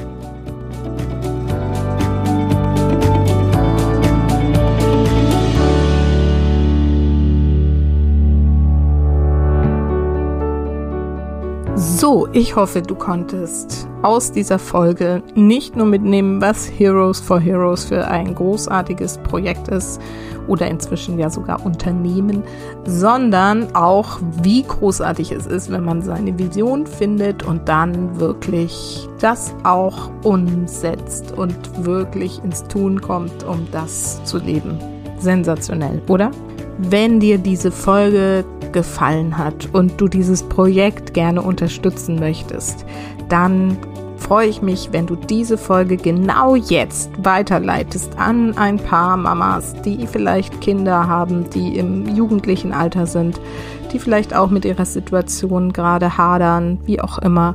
So, 12.05 12.29
ich 12.35 12.55
hoffe, 12.55 12.83
du 12.83 12.95
konntest 12.95 13.89
aus 14.03 14.31
dieser 14.31 14.59
Folge 14.59 15.23
nicht 15.35 15.75
nur 15.75 15.87
mitnehmen, 15.87 16.39
was 16.39 16.71
Heroes 16.71 17.19
for 17.19 17.41
Heroes 17.41 17.85
für 17.85 18.07
ein 18.07 18.35
großartiges 18.35 19.17
Projekt 19.23 19.69
ist 19.69 20.03
oder 20.47 20.69
inzwischen 20.69 21.19
ja 21.19 21.31
sogar 21.31 21.65
Unternehmen, 21.65 22.43
sondern 22.85 23.75
auch, 23.75 24.19
wie 24.43 24.65
großartig 24.65 25.33
es 25.33 25.47
ist, 25.47 25.73
wenn 25.73 25.87
man 25.87 26.03
seine 26.03 26.39
Vision 26.39 26.87
findet 26.87 27.43
und 27.43 27.71
dann 27.71 28.21
wirklich 28.21 29.09
das 29.19 29.55
auch 29.63 30.11
umsetzt 30.25 31.33
und 31.33 31.57
wirklich 31.87 32.45
ins 32.45 32.65
Tun 32.65 33.01
kommt, 33.01 33.45
um 33.45 33.67
das 33.73 34.23
zu 34.25 34.37
leben. 34.37 34.79
Sensationell, 35.21 36.03
oder? 36.09 36.31
Wenn 36.77 37.19
dir 37.19 37.39
diese 37.39 37.71
Folge 37.71 38.45
gefallen 38.75 39.39
hat 39.39 39.71
und 39.73 39.99
du 39.99 40.09
dieses 40.09 40.43
Projekt 40.43 41.15
gerne 41.15 41.41
unterstützen 41.41 42.21
möchtest, 42.21 42.85
dann 43.31 43.79
freue 44.19 44.49
ich 44.49 44.63
mich, 44.63 44.89
wenn 44.93 45.07
du 45.07 45.17
diese 45.17 45.57
Folge 45.57 45.97
genau 45.97 46.55
jetzt 46.55 47.11
weiterleitest 47.23 48.19
an 48.19 48.57
ein 48.59 48.79
paar 48.79 49.17
Mamas, 49.17 49.75
die 49.83 50.07
vielleicht 50.07 50.61
Kinder 50.61 51.09
haben, 51.09 51.49
die 51.51 51.79
im 51.79 52.15
jugendlichen 52.15 52.73
Alter 52.73 53.07
sind, 53.07 53.41
die 53.93 53.99
vielleicht 53.99 54.35
auch 54.35 54.51
mit 54.51 54.65
ihrer 54.65 54.87
Situation 54.87 55.73
gerade 55.73 56.19
hadern, 56.19 56.79
wie 56.85 57.01
auch 57.01 57.19
immer. 57.19 57.55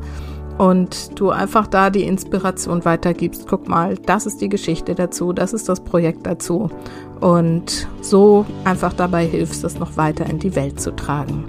Und 0.60 1.18
du 1.18 1.32
einfach 1.32 1.66
da 1.66 1.89
die 1.89 2.03
Inspiration 2.03 2.86
weitergibst. 2.86 3.47
Guck 3.47 3.68
mal, 3.68 3.95
das 3.95 4.28
ist 4.28 4.41
die 4.41 4.49
Geschichte 4.49 4.93
dazu, 4.93 5.34
das 5.34 5.53
ist 5.53 5.68
das 5.70 5.80
Projekt 5.80 6.28
dazu 6.28 6.70
und 7.22 7.88
so 8.01 8.45
einfach 8.64 8.93
dabei 8.93 9.26
hilfst, 9.26 9.64
das 9.64 9.80
noch 9.80 9.97
weiter 9.97 10.26
in 10.26 10.39
die 10.39 10.55
Welt 10.55 10.80
zu 10.80 10.91
tragen. 10.91 11.45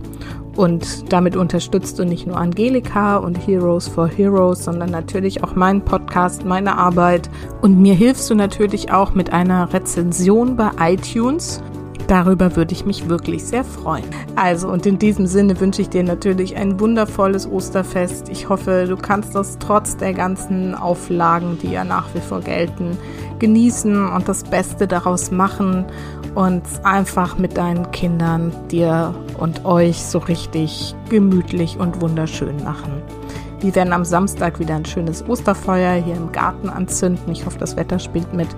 Und 0.56 1.12
damit 1.12 1.36
unterstützt 1.36 1.98
du 1.98 2.04
nicht 2.04 2.26
nur 2.26 2.36
Angelika 2.36 3.16
und 3.16 3.34
Heroes 3.46 3.88
for 3.88 4.08
Heroes, 4.08 4.64
sondern 4.64 4.90
natürlich 4.90 5.44
auch 5.44 5.54
meinen 5.54 5.80
Podcast, 5.82 6.44
meine 6.44 6.76
Arbeit. 6.76 7.30
Und 7.62 7.80
mir 7.80 7.94
hilfst 7.94 8.28
du 8.30 8.34
natürlich 8.34 8.92
auch 8.92 9.14
mit 9.14 9.32
einer 9.32 9.72
Rezension 9.72 10.56
bei 10.56 10.70
iTunes. 10.80 11.62
Darüber 12.10 12.56
würde 12.56 12.72
ich 12.72 12.84
mich 12.84 13.08
wirklich 13.08 13.44
sehr 13.44 13.62
freuen. 13.62 14.02
Also 14.34 14.66
und 14.66 14.84
in 14.84 14.98
diesem 14.98 15.26
Sinne 15.26 15.60
wünsche 15.60 15.80
ich 15.80 15.90
dir 15.90 16.02
natürlich 16.02 16.56
ein 16.56 16.80
wundervolles 16.80 17.46
Osterfest. 17.46 18.28
Ich 18.30 18.48
hoffe, 18.48 18.86
du 18.88 18.96
kannst 18.96 19.36
das 19.36 19.58
trotz 19.60 19.96
der 19.96 20.12
ganzen 20.12 20.74
Auflagen, 20.74 21.56
die 21.62 21.70
ja 21.70 21.84
nach 21.84 22.12
wie 22.12 22.18
vor 22.18 22.40
gelten, 22.40 22.98
genießen 23.38 24.08
und 24.08 24.28
das 24.28 24.42
Beste 24.42 24.88
daraus 24.88 25.30
machen 25.30 25.84
und 26.34 26.64
einfach 26.82 27.38
mit 27.38 27.56
deinen 27.56 27.88
Kindern 27.92 28.52
dir 28.72 29.14
und 29.38 29.64
euch 29.64 30.02
so 30.04 30.18
richtig 30.18 30.96
gemütlich 31.10 31.78
und 31.78 32.00
wunderschön 32.00 32.56
machen. 32.64 32.90
Wir 33.60 33.74
werden 33.76 33.92
am 33.92 34.04
Samstag 34.04 34.58
wieder 34.58 34.74
ein 34.74 34.86
schönes 34.86 35.28
Osterfeuer 35.28 36.02
hier 36.02 36.16
im 36.16 36.32
Garten 36.32 36.70
anzünden. 36.70 37.30
Ich 37.30 37.46
hoffe, 37.46 37.58
das 37.58 37.76
Wetter 37.76 37.98
spielt 37.98 38.32
mit 38.32 38.48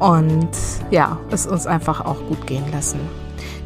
und 0.00 0.48
ja, 0.90 1.18
es 1.30 1.46
uns 1.46 1.66
einfach 1.66 2.04
auch 2.04 2.18
gut 2.28 2.46
gehen 2.46 2.64
lassen. 2.72 3.00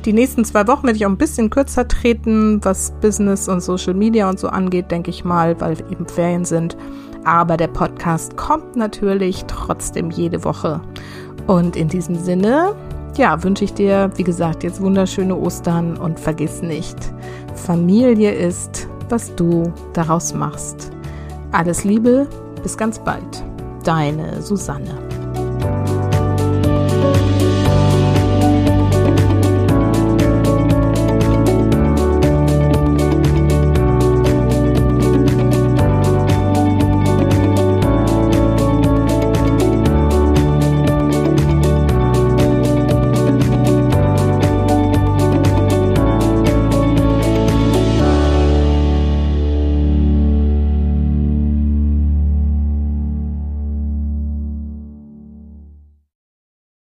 Die 0.04 0.12
nächsten 0.12 0.44
zwei 0.44 0.66
Wochen 0.68 0.84
werde 0.84 0.96
ich 0.96 1.06
auch 1.06 1.10
ein 1.10 1.18
bisschen 1.18 1.50
kürzer 1.50 1.86
treten, 1.86 2.64
was 2.64 2.92
Business 3.00 3.48
und 3.48 3.60
Social 3.60 3.94
Media 3.94 4.28
und 4.28 4.38
so 4.38 4.48
angeht, 4.48 4.90
denke 4.90 5.10
ich 5.10 5.24
mal, 5.24 5.60
weil 5.60 5.78
eben 5.90 6.06
Ferien 6.06 6.44
sind. 6.44 6.76
Aber 7.24 7.56
der 7.56 7.66
Podcast 7.66 8.36
kommt 8.36 8.76
natürlich 8.76 9.44
trotzdem 9.46 10.10
jede 10.10 10.44
Woche. 10.44 10.80
Und 11.46 11.76
in 11.76 11.88
diesem 11.88 12.14
Sinne, 12.14 12.74
ja, 13.16 13.42
wünsche 13.42 13.64
ich 13.64 13.74
dir, 13.74 14.10
wie 14.16 14.24
gesagt, 14.24 14.62
jetzt 14.62 14.80
wunderschöne 14.80 15.36
Ostern 15.36 15.96
und 15.96 16.20
vergiss 16.20 16.62
nicht, 16.62 16.96
Familie 17.54 18.32
ist, 18.32 18.88
was 19.08 19.34
du 19.34 19.72
daraus 19.92 20.32
machst. 20.32 20.90
Alles 21.52 21.84
Liebe, 21.84 22.28
bis 22.62 22.76
ganz 22.76 22.98
bald. 22.98 23.42
Deine 23.84 24.40
Susanne. 24.42 25.07